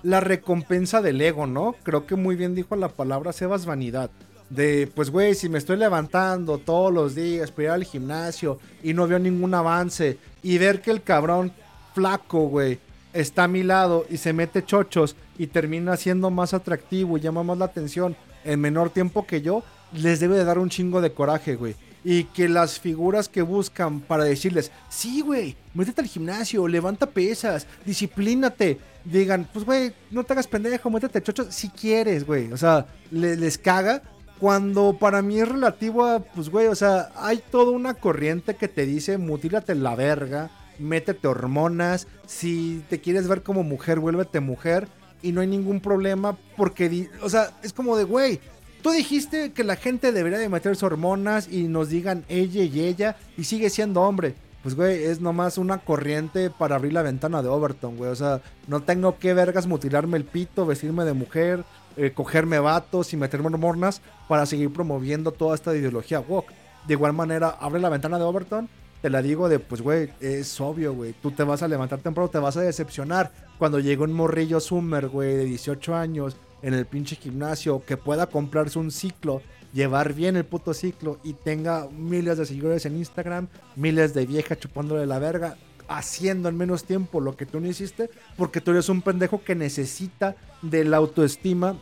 la 0.02 0.20
recompensa 0.20 1.02
del 1.02 1.20
ego, 1.20 1.47
¿no? 1.47 1.77
Creo 1.82 2.06
que 2.06 2.16
muy 2.16 2.36
bien 2.36 2.55
dijo 2.55 2.77
la 2.77 2.89
palabra 2.89 3.32
Sebas 3.32 3.66
Vanidad. 3.66 4.10
De, 4.51 4.90
pues, 4.94 5.10
güey, 5.10 5.35
si 5.35 5.48
me 5.48 5.59
estoy 5.59 5.78
levantando 5.78 6.59
todos 6.59 6.93
los 6.93 7.14
días 7.14 7.51
para 7.51 7.62
ir 7.62 7.70
al 7.70 7.85
gimnasio 7.85 8.59
y 8.82 8.93
no 8.93 9.06
veo 9.06 9.19
ningún 9.19 9.55
avance 9.55 10.19
y 10.43 10.59
ver 10.59 10.82
que 10.82 10.90
el 10.90 11.02
cabrón 11.02 11.52
flaco, 11.94 12.48
güey, 12.48 12.78
está 13.12 13.44
a 13.44 13.48
mi 13.48 13.62
lado 13.62 14.05
y 14.10 14.19
se 14.19 14.32
mete 14.32 14.64
chochos 14.64 15.16
y 15.39 15.47
termina 15.47 15.97
siendo 15.97 16.31
más 16.31 16.55
atractivo 16.55 17.16
y 17.16 17.20
llama 17.20 17.43
más 17.43 17.59
la 17.59 17.66
atención 17.66 18.16
en 18.44 18.60
menor 18.60 18.90
tiempo 18.90 19.27
que 19.27 19.40
yo, 19.40 19.62
les 19.94 20.20
debe 20.20 20.36
de 20.36 20.44
dar 20.44 20.59
un 20.59 20.70
chingo 20.70 21.01
de 21.01 21.12
coraje, 21.12 21.56
güey. 21.56 21.74
Y 22.05 22.24
que 22.24 22.48
las 22.48 22.81
figuras 22.81 23.28
que 23.28 23.43
buscan 23.43 24.01
para 24.01 24.24
decirles, 24.24 24.73
sí, 24.89 25.20
güey, 25.20 25.55
métete 25.73 26.01
al 26.01 26.09
gimnasio, 26.09 26.66
levanta 26.66 27.06
pesas, 27.06 27.66
disciplínate. 27.86 28.78
Digan, 29.05 29.48
pues, 29.52 29.64
güey, 29.64 29.93
no 30.10 30.24
te 30.24 30.32
hagas 30.32 30.47
pendejo, 30.48 30.90
métete 30.90 31.23
chochos 31.23 31.55
si 31.55 31.69
quieres, 31.69 32.27
güey. 32.27 32.52
O 32.52 32.56
sea, 32.56 32.86
le- 33.10 33.36
les 33.36 33.59
caga. 33.59 34.02
Cuando 34.40 34.97
para 34.98 35.23
mí 35.23 35.39
es 35.40 35.48
relativo 35.48 36.05
a, 36.05 36.19
pues, 36.19 36.48
güey, 36.48 36.66
o 36.66 36.74
sea, 36.74 37.10
hay 37.14 37.40
toda 37.52 37.70
una 37.70 37.94
corriente 37.94 38.56
que 38.56 38.66
te 38.66 38.85
dice, 38.86 39.16
mutílate 39.16 39.77
la 39.77 39.94
verga, 39.94 40.51
métete 40.81 41.28
hormonas, 41.28 42.09
si 42.27 42.82
te 42.90 43.01
quieres 43.01 43.28
ver 43.28 43.44
como 43.44 43.62
mujer, 43.62 44.01
vuélvete 44.01 44.40
mujer. 44.40 44.89
Y 45.23 45.31
no 45.31 45.40
hay 45.43 45.47
ningún 45.47 45.78
problema 45.81 46.36
porque, 46.56 47.09
o 47.23 47.31
sea, 47.31 47.52
es 47.62 47.73
como 47.73 47.97
de, 47.97 48.02
güey, 48.02 48.40
Tú 48.82 48.90
dijiste 48.90 49.52
que 49.52 49.62
la 49.62 49.76
gente 49.76 50.10
debería 50.10 50.40
de 50.40 50.48
meterse 50.48 50.84
hormonas 50.84 51.48
y 51.48 51.68
nos 51.68 51.88
digan 51.88 52.24
ella 52.28 52.64
y 52.64 52.80
ella 52.80 53.16
y 53.38 53.44
sigue 53.44 53.70
siendo 53.70 54.02
hombre. 54.02 54.34
Pues, 54.64 54.74
güey, 54.74 55.04
es 55.04 55.20
nomás 55.20 55.56
una 55.56 55.78
corriente 55.78 56.50
para 56.50 56.74
abrir 56.74 56.92
la 56.92 57.02
ventana 57.02 57.42
de 57.42 57.48
Overton, 57.48 57.96
güey. 57.96 58.10
O 58.10 58.16
sea, 58.16 58.40
no 58.66 58.82
tengo 58.82 59.18
que 59.18 59.34
vergas 59.34 59.68
mutilarme 59.68 60.16
el 60.16 60.24
pito, 60.24 60.66
vestirme 60.66 61.04
de 61.04 61.12
mujer, 61.12 61.64
eh, 61.96 62.10
cogerme 62.12 62.59
vatos 62.59 63.12
y 63.12 63.16
meterme 63.16 63.46
hormonas 63.46 64.02
para 64.26 64.46
seguir 64.46 64.72
promoviendo 64.72 65.30
toda 65.30 65.54
esta 65.54 65.76
ideología 65.76 66.18
woke. 66.18 66.52
De 66.86 66.94
igual 66.94 67.12
manera, 67.12 67.56
abre 67.60 67.80
la 67.80 67.88
ventana 67.88 68.18
de 68.18 68.24
Overton. 68.24 68.68
Te 69.00 69.10
la 69.10 69.22
digo 69.22 69.48
de, 69.48 69.60
pues, 69.60 69.80
güey, 69.80 70.10
es 70.20 70.60
obvio, 70.60 70.92
güey. 70.92 71.12
Tú 71.22 71.30
te 71.30 71.44
vas 71.44 71.62
a 71.62 71.68
levantar 71.68 72.00
temprano, 72.00 72.30
te 72.30 72.38
vas 72.38 72.56
a 72.56 72.62
decepcionar 72.62 73.30
cuando 73.59 73.78
llega 73.78 74.02
un 74.02 74.12
morrillo 74.12 74.59
Summer, 74.59 75.09
güey, 75.09 75.36
de 75.36 75.44
18 75.44 75.94
años 75.94 76.36
en 76.62 76.74
el 76.74 76.86
pinche 76.86 77.16
gimnasio 77.16 77.84
que 77.84 77.97
pueda 77.97 78.26
comprarse 78.26 78.78
un 78.78 78.90
ciclo, 78.90 79.43
llevar 79.72 80.14
bien 80.14 80.36
el 80.36 80.44
puto 80.44 80.74
ciclo 80.74 81.18
y 81.22 81.32
tenga 81.34 81.89
miles 81.90 82.39
de 82.39 82.47
seguidores 82.47 82.86
en 82.86 82.97
Instagram, 82.97 83.48
miles 83.76 84.14
de 84.14 84.26
viejas 84.26 84.59
chupándole 84.59 85.06
la 85.06 85.18
verga. 85.18 85.56
haciendo 85.89 86.48
en 86.48 86.56
menos 86.56 86.84
tiempo 86.84 87.20
lo 87.20 87.36
que 87.36 87.44
tú 87.44 87.60
no 87.60 87.66
hiciste, 87.66 88.09
porque 88.39 88.62
tú 88.62 88.70
eres 88.70 88.89
un 88.89 89.02
pendejo 89.02 89.44
que 89.44 89.55
necesita 89.55 90.36
de 90.62 90.84
la 90.84 90.97
autoestima 90.97 91.76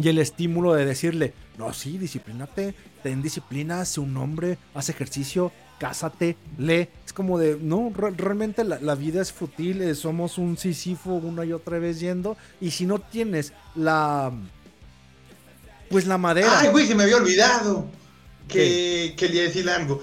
y 0.00 0.08
el 0.08 0.18
estímulo 0.18 0.74
de 0.74 0.84
decirle, 0.84 1.34
no, 1.58 1.72
sí, 1.72 1.98
disciplínate, 1.98 2.74
ten 3.02 3.20
disciplina, 3.20 3.84
sé 3.84 4.00
un 4.00 4.16
hombre, 4.16 4.58
haz 4.74 4.90
ejercicio, 4.90 5.50
cásate, 5.82 6.36
lee. 6.58 6.86
Es 7.04 7.12
como 7.12 7.40
de, 7.40 7.58
no, 7.60 7.92
re- 7.92 8.12
realmente 8.16 8.62
la, 8.62 8.78
la 8.80 8.94
vida 8.94 9.20
es 9.20 9.32
fútil, 9.32 9.82
eh, 9.82 9.96
somos 9.96 10.38
un 10.38 10.56
Sísifo 10.56 11.10
una 11.14 11.44
y 11.44 11.52
otra 11.52 11.80
vez 11.80 11.98
yendo, 11.98 12.36
y 12.60 12.70
si 12.70 12.86
no 12.86 13.00
tienes 13.00 13.52
la... 13.74 14.32
Pues 15.90 16.06
la 16.06 16.18
madera. 16.18 16.60
Ay, 16.60 16.68
güey, 16.68 16.86
se 16.86 16.94
me 16.94 17.02
había 17.02 17.16
olvidado 17.16 17.86
que 18.46 19.14
quería 19.16 19.42
decir 19.42 19.68
algo. 19.68 20.00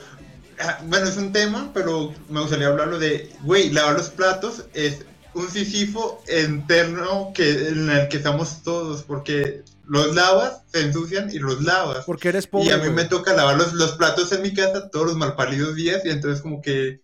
Ah, 0.60 0.80
Bueno, 0.86 1.08
es 1.08 1.16
un 1.16 1.32
tema, 1.32 1.72
pero 1.74 2.14
me 2.30 2.42
gustaría 2.42 2.68
hablarlo 2.68 3.00
de, 3.00 3.32
güey, 3.44 3.70
lavar 3.72 3.96
los 3.96 4.10
platos 4.10 4.66
es 4.74 5.06
un 5.34 5.50
sisifo 5.50 6.22
interno 6.46 7.32
que, 7.34 7.70
en 7.70 7.90
el 7.90 8.10
que 8.10 8.18
estamos 8.18 8.64
todos, 8.64 9.04
porque 9.04 9.64
los 9.90 10.16
lavas, 10.16 10.62
se 10.68 10.82
ensucian 10.82 11.32
y 11.32 11.40
los 11.40 11.64
lavas. 11.64 12.06
Porque 12.06 12.30
eres 12.30 12.46
pobre. 12.46 12.68
y 12.68 12.72
a 12.72 12.78
mí 12.78 12.84
güey. 12.84 12.94
me 12.94 13.06
toca 13.06 13.34
lavar 13.34 13.58
los, 13.58 13.74
los 13.74 13.94
platos 13.94 14.32
en 14.32 14.44
mi 14.44 14.54
casa 14.54 14.90
todos 14.90 15.08
los 15.08 15.18
malparidos 15.18 15.76
días 15.76 16.06
y 16.06 16.10
entonces 16.10 16.42
como 16.42 16.62
que 16.62 17.02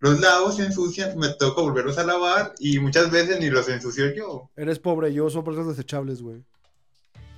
los 0.00 0.20
lavo, 0.20 0.52
se 0.52 0.66
ensucian, 0.66 1.18
me 1.18 1.30
toca 1.30 1.62
volverlos 1.62 1.96
a 1.96 2.04
lavar 2.04 2.52
y 2.58 2.78
muchas 2.78 3.10
veces 3.10 3.40
ni 3.40 3.48
los 3.48 3.68
ensucio 3.68 4.14
yo. 4.14 4.50
Eres 4.54 4.78
pobre, 4.78 5.14
yo 5.14 5.24
uso 5.24 5.42
bolsas 5.42 5.66
desechables, 5.66 6.20
güey. 6.20 6.44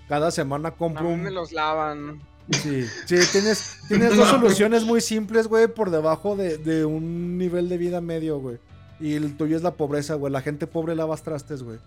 Cada 0.09 0.33
semana 0.33 0.71
A 0.71 0.77
compro 0.77 1.05
mí 1.05 1.13
un... 1.13 1.23
me 1.23 1.31
los 1.31 1.53
lavan. 1.53 2.21
Sí, 2.51 2.85
sí, 3.07 3.17
tienes, 3.31 3.77
tienes 3.87 4.17
dos 4.17 4.29
soluciones 4.29 4.83
muy 4.83 5.01
simples, 5.01 5.47
güey, 5.47 5.69
por 5.69 5.91
debajo 5.91 6.35
de, 6.35 6.57
de 6.57 6.85
un 6.85 7.39
nivel 7.39 7.69
de 7.69 7.79
vida 7.79 8.01
medio, 8.01 8.39
güey. 8.39 8.59
Y 8.99 9.15
el 9.15 9.37
tuyo 9.37 9.57
es 9.57 9.63
la 9.63 9.75
pobreza, 9.75 10.15
güey. 10.15 10.33
La 10.33 10.41
gente 10.41 10.67
pobre 10.67 10.97
lavas 10.97 11.23
trastes, 11.23 11.63
güey. 11.63 11.79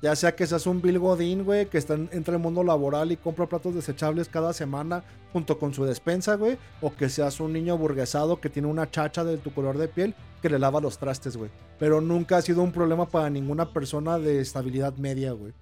Ya 0.00 0.14
sea 0.14 0.36
que 0.36 0.46
seas 0.46 0.66
un 0.68 0.80
Bill 0.80 0.98
Godín, 1.00 1.44
güey, 1.44 1.66
que 1.66 1.76
está 1.76 1.94
en- 1.94 2.08
entre 2.12 2.34
el 2.34 2.40
mundo 2.40 2.62
laboral 2.62 3.10
y 3.10 3.16
compra 3.16 3.46
platos 3.46 3.74
desechables 3.74 4.28
cada 4.28 4.52
semana 4.52 5.02
junto 5.32 5.58
con 5.58 5.74
su 5.74 5.84
despensa, 5.84 6.36
güey. 6.36 6.56
O 6.80 6.94
que 6.94 7.08
seas 7.08 7.40
un 7.40 7.52
niño 7.52 7.76
burguesado 7.76 8.40
que 8.40 8.48
tiene 8.48 8.68
una 8.68 8.88
chacha 8.88 9.24
de 9.24 9.38
tu 9.38 9.52
color 9.52 9.76
de 9.76 9.88
piel 9.88 10.14
que 10.40 10.48
le 10.50 10.58
lava 10.60 10.80
los 10.80 10.98
trastes, 10.98 11.36
güey. 11.36 11.50
Pero 11.80 12.00
nunca 12.00 12.36
ha 12.36 12.42
sido 12.42 12.62
un 12.62 12.70
problema 12.70 13.06
para 13.08 13.28
ninguna 13.28 13.72
persona 13.72 14.18
de 14.20 14.40
estabilidad 14.40 14.94
media, 14.98 15.32
güey. 15.32 15.52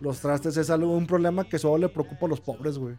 Los 0.00 0.20
trastes 0.20 0.56
es 0.56 0.70
algo, 0.70 0.90
un 0.96 1.06
problema 1.06 1.44
que 1.44 1.58
solo 1.58 1.76
le 1.76 1.88
preocupa 1.90 2.24
a 2.26 2.28
los 2.30 2.40
pobres, 2.40 2.78
güey. 2.78 2.96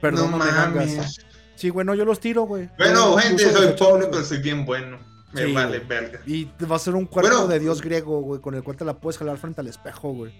Perdón, 0.00 0.30
no 0.32 0.38
me 0.38 0.44
mames. 0.50 0.94
gangas. 0.96 1.16
Sí, 1.56 1.70
güey, 1.70 1.84
no, 1.86 1.94
yo 1.94 2.04
los 2.04 2.20
tiro, 2.20 2.42
güey. 2.42 2.68
Bueno, 2.78 3.12
Yo 3.12 3.18
gente, 3.18 3.52
soy 3.52 3.72
pobre, 3.76 4.06
pero 4.10 4.24
soy 4.24 4.38
bien 4.38 4.64
bueno. 4.64 4.98
Me 5.32 5.44
Sí, 5.46 5.52
vale, 5.52 5.78
verga. 5.80 6.20
Y 6.26 6.46
te 6.46 6.64
va 6.66 6.76
a 6.76 6.78
ser 6.78 6.94
un 6.94 7.04
cuerpo 7.06 7.30
Bueno. 7.30 7.46
de 7.48 7.58
dios 7.60 7.82
griego, 7.82 8.20
güey, 8.22 8.40
con 8.40 8.54
el 8.54 8.62
cual 8.62 8.76
te 8.76 8.84
la 8.84 8.94
puedes 8.98 9.18
jalar 9.18 9.36
frente 9.38 9.60
al 9.60 9.66
espejo, 9.66 10.12
güey. 10.12 10.32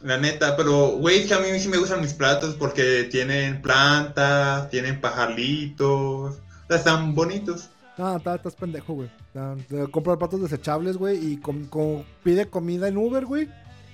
La 0.00 0.16
neta, 0.16 0.56
pero, 0.56 0.90
güey, 0.98 1.20
es 1.20 1.26
que 1.26 1.34
a 1.34 1.40
mí 1.40 1.58
sí 1.58 1.68
me 1.68 1.76
gustan 1.76 2.00
mis 2.00 2.14
platos 2.14 2.54
porque 2.54 3.08
tienen 3.10 3.60
plantas, 3.60 4.70
tienen 4.70 5.00
pajaritos, 5.00 6.36
o 6.36 6.40
sea, 6.68 6.76
están 6.76 7.14
bonitos. 7.14 7.68
No, 7.98 8.16
está- 8.16 8.36
estás 8.36 8.54
pendejo, 8.54 8.94
güey. 8.94 9.10
Ya, 9.34 9.56
te 9.68 9.90
Compra 9.90 10.16
platos 10.16 10.40
desechables, 10.40 10.96
güey, 10.96 11.32
y 11.32 11.36
com- 11.38 11.66
com- 11.66 12.04
pide 12.22 12.48
comida 12.48 12.86
en 12.88 12.96
Uber, 12.96 13.24
güey. 13.26 13.48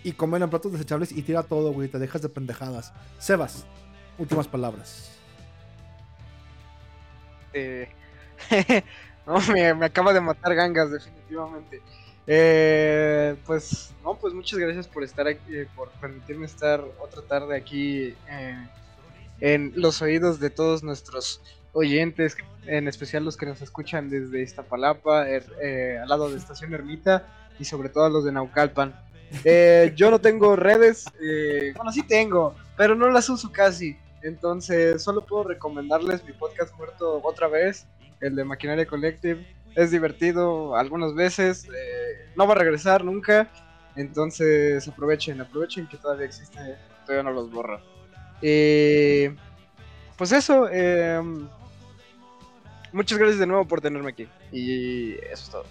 Y 0.04 0.12
comen 0.12 0.42
en 0.42 0.50
platos 0.50 0.72
desechables 0.72 1.10
y 1.10 1.22
tira 1.22 1.42
todo, 1.42 1.72
güey. 1.72 1.88
Te 1.88 1.98
dejas 1.98 2.20
de 2.20 2.28
pendejadas. 2.28 2.92
Sebas, 3.18 3.64
últimas 4.18 4.46
palabras. 4.46 5.10
Eh, 7.54 7.88
no, 9.26 9.40
me, 9.52 9.74
me 9.74 9.86
acaba 9.86 10.12
de 10.12 10.20
matar 10.20 10.54
gangas, 10.54 10.90
definitivamente. 10.90 11.80
Eh, 12.26 13.36
pues, 13.44 13.92
no, 14.02 14.14
pues 14.16 14.32
muchas 14.34 14.58
gracias 14.58 14.88
por 14.88 15.04
estar 15.04 15.26
aquí, 15.26 15.40
eh, 15.54 15.66
por 15.76 15.90
permitirme 15.92 16.46
estar 16.46 16.82
otra 17.00 17.22
tarde 17.22 17.56
aquí 17.56 18.14
eh, 18.30 18.68
en 19.40 19.72
los 19.76 20.00
oídos 20.02 20.40
de 20.40 20.50
todos 20.50 20.82
nuestros 20.82 21.42
oyentes, 21.72 22.36
en 22.66 22.88
especial 22.88 23.24
los 23.24 23.36
que 23.36 23.46
nos 23.46 23.60
escuchan 23.60 24.08
desde 24.08 24.42
Iztapalapa, 24.42 25.28
er- 25.28 25.52
eh, 25.60 25.98
al 26.00 26.08
lado 26.08 26.30
de 26.30 26.36
Estación 26.38 26.72
Ermita 26.72 27.26
y 27.58 27.64
sobre 27.64 27.88
todo 27.90 28.04
a 28.04 28.10
los 28.10 28.24
de 28.24 28.32
Naucalpan. 28.32 28.94
Yo 29.96 30.10
no 30.10 30.20
tengo 30.20 30.54
redes, 30.56 31.04
eh, 31.20 31.72
bueno, 31.76 31.92
sí 31.92 32.02
tengo, 32.06 32.54
pero 32.76 32.94
no 32.94 33.10
las 33.10 33.28
uso 33.28 33.50
casi. 33.52 33.96
Entonces, 34.22 35.02
solo 35.02 35.26
puedo 35.26 35.44
recomendarles 35.44 36.24
mi 36.24 36.32
podcast 36.32 36.74
muerto 36.78 37.20
otra 37.22 37.48
vez, 37.48 37.86
el 38.24 38.34
de 38.36 38.44
Maquinaria 38.44 38.86
Collective. 38.86 39.46
Es 39.74 39.90
divertido 39.90 40.76
algunas 40.76 41.14
veces, 41.14 41.66
eh, 41.66 42.30
no 42.36 42.46
va 42.46 42.54
a 42.54 42.58
regresar 42.58 43.04
nunca. 43.04 43.50
Entonces, 43.96 44.86
aprovechen, 44.88 45.40
aprovechen 45.40 45.86
que 45.86 45.96
todavía 45.96 46.26
existe, 46.26 46.58
todavía 47.04 47.22
no 47.22 47.32
los 47.32 47.50
borra. 47.50 47.80
Eh, 48.42 49.34
pues 50.16 50.32
eso, 50.32 50.68
eh, 50.70 51.20
muchas 52.92 53.18
gracias 53.18 53.38
de 53.40 53.46
nuevo 53.46 53.66
por 53.66 53.80
tenerme 53.80 54.10
aquí. 54.10 54.28
Y 54.52 55.14
eso 55.14 55.32
es 55.32 55.50
todo. 55.50 55.64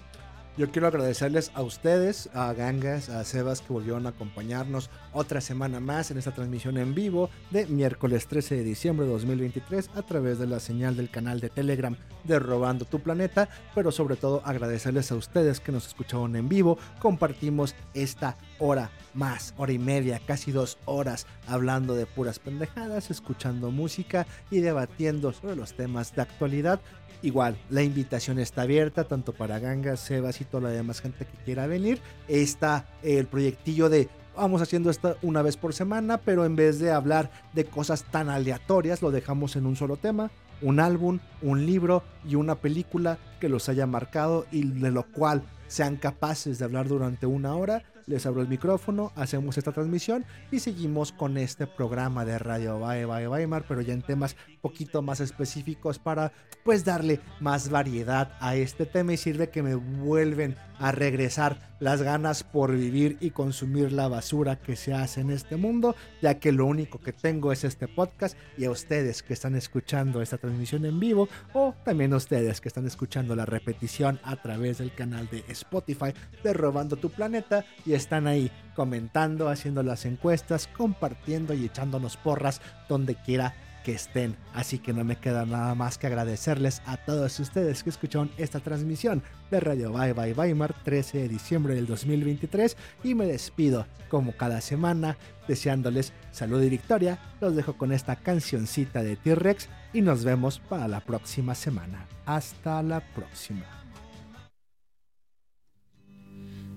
Yo 0.56 0.70
quiero 0.70 0.88
agradecerles 0.88 1.50
a 1.56 1.64
ustedes, 1.64 2.30
a 2.36 2.54
Gangas, 2.54 3.10
a 3.10 3.24
Sebas 3.24 3.62
que 3.62 3.74
volvieron 3.74 4.06
a 4.06 4.10
acompañarnos 4.10 4.92
otra 5.12 5.42
semana 5.42 5.80
más 5.80 6.12
en 6.12 6.20
esta 6.20 6.32
transmisión 6.32 6.78
en 6.78 6.94
vivo 6.94 7.32
de 7.50 7.66
miércoles 7.66 8.28
13 8.28 8.58
de 8.58 8.64
diciembre 8.64 9.08
de 9.08 9.14
2023 9.14 9.90
a 9.96 10.04
través 10.04 10.38
de 10.38 10.46
la 10.46 10.60
señal 10.60 10.96
del 10.96 11.10
canal 11.10 11.40
de 11.40 11.50
Telegram 11.50 11.98
de 12.24 12.38
Robando 12.38 12.86
tu 12.86 13.00
Planeta, 13.00 13.50
pero 13.74 13.92
sobre 13.92 14.16
todo 14.16 14.44
agradecerles 14.46 15.12
a 15.12 15.16
ustedes 15.16 15.60
que 15.60 15.72
nos 15.72 15.88
escucharon 15.88 16.36
en 16.36 16.48
vivo. 16.48 16.78
Compartimos 17.00 17.74
esta 17.96 18.38
hora 18.64 18.90
más, 19.14 19.54
hora 19.58 19.72
y 19.72 19.80
media, 19.80 20.22
casi 20.26 20.52
dos 20.52 20.78
horas 20.86 21.28
hablando 21.48 21.96
de 21.96 22.06
puras 22.06 22.40
pendejadas, 22.40 23.12
escuchando 23.12 23.72
música 23.72 24.26
y 24.50 24.62
debatiendo 24.62 25.34
sobre 25.34 25.56
los 25.56 25.74
temas 25.74 26.16
de 26.16 26.22
actualidad 26.22 26.80
Igual, 27.24 27.56
la 27.70 27.82
invitación 27.84 28.38
está 28.38 28.64
abierta 28.64 29.06
tanto 29.06 29.32
para 29.32 29.58
Gangas, 29.58 30.02
Sebas 30.02 30.42
y 30.42 30.44
toda 30.44 30.64
la 30.64 30.70
demás 30.76 31.00
gente 31.00 31.26
que 31.26 31.38
quiera 31.46 31.68
venir. 31.68 32.02
Está 32.28 32.86
el 33.02 33.28
proyectillo 33.28 33.88
de 33.88 34.10
vamos 34.36 34.62
haciendo 34.62 34.90
esto 34.90 35.16
una 35.22 35.42
vez 35.42 35.56
por 35.56 35.74
semana, 35.74 36.18
pero 36.18 36.44
en 36.44 36.58
vez 36.58 36.80
de 36.80 36.92
hablar 36.92 37.32
de 37.54 37.64
cosas 37.64 38.04
tan 38.04 38.30
aleatorias, 38.30 39.02
lo 39.02 39.10
dejamos 39.10 39.56
en 39.56 39.66
un 39.66 39.78
solo 39.78 39.96
tema. 39.96 40.32
Un 40.62 40.82
álbum, 40.82 41.20
un 41.42 41.66
libro 41.66 42.04
y 42.28 42.36
una 42.36 42.56
película 42.56 43.18
que 43.40 43.48
los 43.48 43.70
haya 43.70 43.88
marcado 43.88 44.46
y 44.52 44.66
de 44.66 44.92
lo 44.92 45.04
cual 45.04 45.44
sean 45.68 45.96
capaces 45.96 46.60
de 46.60 46.66
hablar 46.66 46.90
durante 46.90 47.26
una 47.26 47.56
hora. 47.56 47.84
Les 48.06 48.26
abro 48.26 48.42
el 48.42 48.48
micrófono, 48.48 49.12
hacemos 49.16 49.58
esta 49.58 49.72
transmisión 49.72 50.26
y 50.52 50.60
seguimos 50.60 51.12
con 51.12 51.38
este 51.38 51.68
programa 51.68 52.26
de 52.26 52.38
Radio. 52.38 52.80
Bye 52.80 53.06
Bye 53.06 53.28
Weimar, 53.28 53.64
pero 53.68 53.82
ya 53.82 53.94
en 53.94 54.02
temas 54.02 54.36
poquito 54.64 55.02
más 55.02 55.20
específicos 55.20 56.00
para 56.00 56.32
pues 56.64 56.86
darle 56.86 57.20
más 57.42 57.70
variedad 57.70 58.38
a 58.40 58.56
este 58.56 58.86
tema 58.86 59.12
y 59.12 59.18
sirve 59.18 59.50
que 59.50 59.62
me 59.62 59.76
vuelven 59.76 60.56
a 60.80 60.94
regresar 60.94 61.74
las 61.80 62.02
ganas 62.02 62.44
por 62.44 62.74
vivir 62.74 63.18
y 63.20 63.32
consumir 63.32 63.92
la 63.92 64.08
basura 64.08 64.62
que 64.62 64.78
se 64.78 64.94
hace 64.94 65.20
en 65.20 65.32
este 65.32 65.58
mundo, 65.58 65.98
ya 66.22 66.40
que 66.40 66.54
lo 66.54 66.66
único 66.66 67.00
que 67.00 67.12
tengo 67.12 67.52
es 67.52 67.66
este 67.66 67.90
podcast 67.90 68.38
y 68.58 68.64
a 68.64 68.72
ustedes 68.72 69.22
que 69.22 69.34
están 69.34 69.56
escuchando 69.56 70.22
esta 70.22 70.38
transmisión 70.38 70.86
en 70.86 70.98
vivo 70.98 71.28
o 71.54 71.76
también 71.84 72.14
a 72.14 72.18
ustedes 72.18 72.62
que 72.62 72.70
están 72.70 72.88
escuchando 72.88 73.36
la 73.36 73.46
repetición 73.46 74.18
a 74.24 74.42
través 74.42 74.78
del 74.78 74.96
canal 74.96 75.28
de 75.30 75.44
Spotify 75.50 76.14
de 76.42 76.54
Robando 76.54 76.96
tu 76.96 77.10
Planeta 77.10 77.66
y 77.86 77.94
están 77.94 78.28
ahí 78.28 78.50
comentando, 78.76 79.50
haciendo 79.50 79.84
las 79.84 80.06
encuestas, 80.06 80.68
compartiendo 80.68 81.54
y 81.54 81.66
echándonos 81.66 82.16
porras 82.16 82.62
donde 82.88 83.16
quiera 83.16 83.54
que 83.84 83.94
estén. 83.94 84.36
Así 84.54 84.80
que 84.80 84.94
no 84.94 85.04
me 85.04 85.18
queda 85.18 85.46
nada 85.46 85.76
más 85.76 85.98
que 85.98 86.08
agradecerles 86.08 86.82
a 86.86 86.98
todos 86.98 87.40
ustedes 87.40 87.84
que 87.84 87.90
escucharon 87.90 88.32
esta 88.38 88.60
transmisión 88.60 89.22
de 89.52 89.60
Radio 89.60 89.92
Bye 89.92 90.14
Bye 90.14 90.34
Weimar 90.34 90.74
13 90.84 91.20
de 91.20 91.30
diciembre 91.30 91.76
del 91.76 91.86
2023 91.86 92.76
y 93.04 93.14
me 93.14 93.26
despido 93.26 93.86
como 94.10 94.32
cada 94.32 94.62
semana 94.62 95.18
deseándoles 95.48 96.14
salud 96.32 96.62
y 96.64 96.70
victoria. 96.70 97.20
Los 97.42 97.56
dejo 97.56 97.74
con 97.74 97.92
esta 97.92 98.16
cancioncita 98.16 99.04
de 99.04 99.16
T-Rex 99.16 99.70
y 99.94 100.02
nos 100.02 100.24
vemos 100.24 100.60
para 100.60 100.88
la 100.88 101.02
próxima 101.02 101.56
semana. 101.56 102.08
Hasta 102.26 102.82
la 102.82 103.02
próxima. 103.14 103.66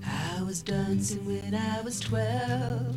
I 0.02 0.42
was 0.42 0.62
dancing 0.62 1.26
when 1.26 1.54
I 1.54 1.80
was 1.82 1.98
12. 2.00 2.96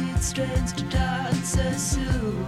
it 0.00 0.22
strange 0.22 0.72
to 0.72 0.84
dance 0.84 1.48
so 1.50 1.72
soon? 1.72 2.46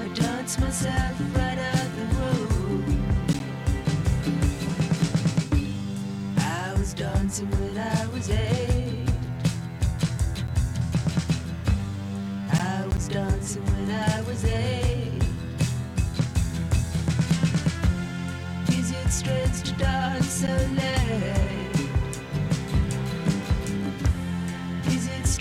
I 0.00 0.08
dance 0.14 0.58
myself 0.60 1.20
right 1.34 1.58
out 1.58 1.88
the 1.96 2.06
room. 2.14 3.06
I 6.38 6.74
was 6.78 6.94
dancing 6.94 7.50
when 7.50 7.78
I 7.78 8.06
was 8.14 8.30
eight. 8.30 9.08
I 12.52 12.86
was 12.86 13.08
dancing 13.08 13.64
when 13.64 13.90
I 13.90 14.20
was 14.28 14.44
eight. 14.44 15.22
Is 18.68 18.92
it 18.92 19.10
strange 19.10 19.62
to 19.64 19.72
dance 19.72 20.28
so 20.28 20.56
late? 20.76 21.63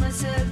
myself 0.00 0.43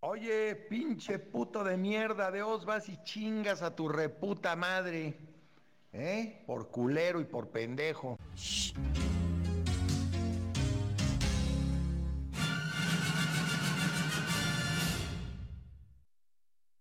Oye, 0.00 0.54
pinche 0.54 1.18
puto 1.18 1.64
de 1.64 1.76
mierda, 1.76 2.30
de 2.30 2.42
os 2.42 2.64
vas 2.64 2.88
y 2.88 3.02
chingas 3.04 3.62
a 3.62 3.74
tu 3.74 3.88
reputa 3.88 4.54
madre. 4.54 5.14
¿Eh? 5.92 6.42
Por 6.46 6.70
culero 6.70 7.20
y 7.20 7.24
por 7.24 7.48
pendejo. 7.48 8.18
Shh. 8.36 8.74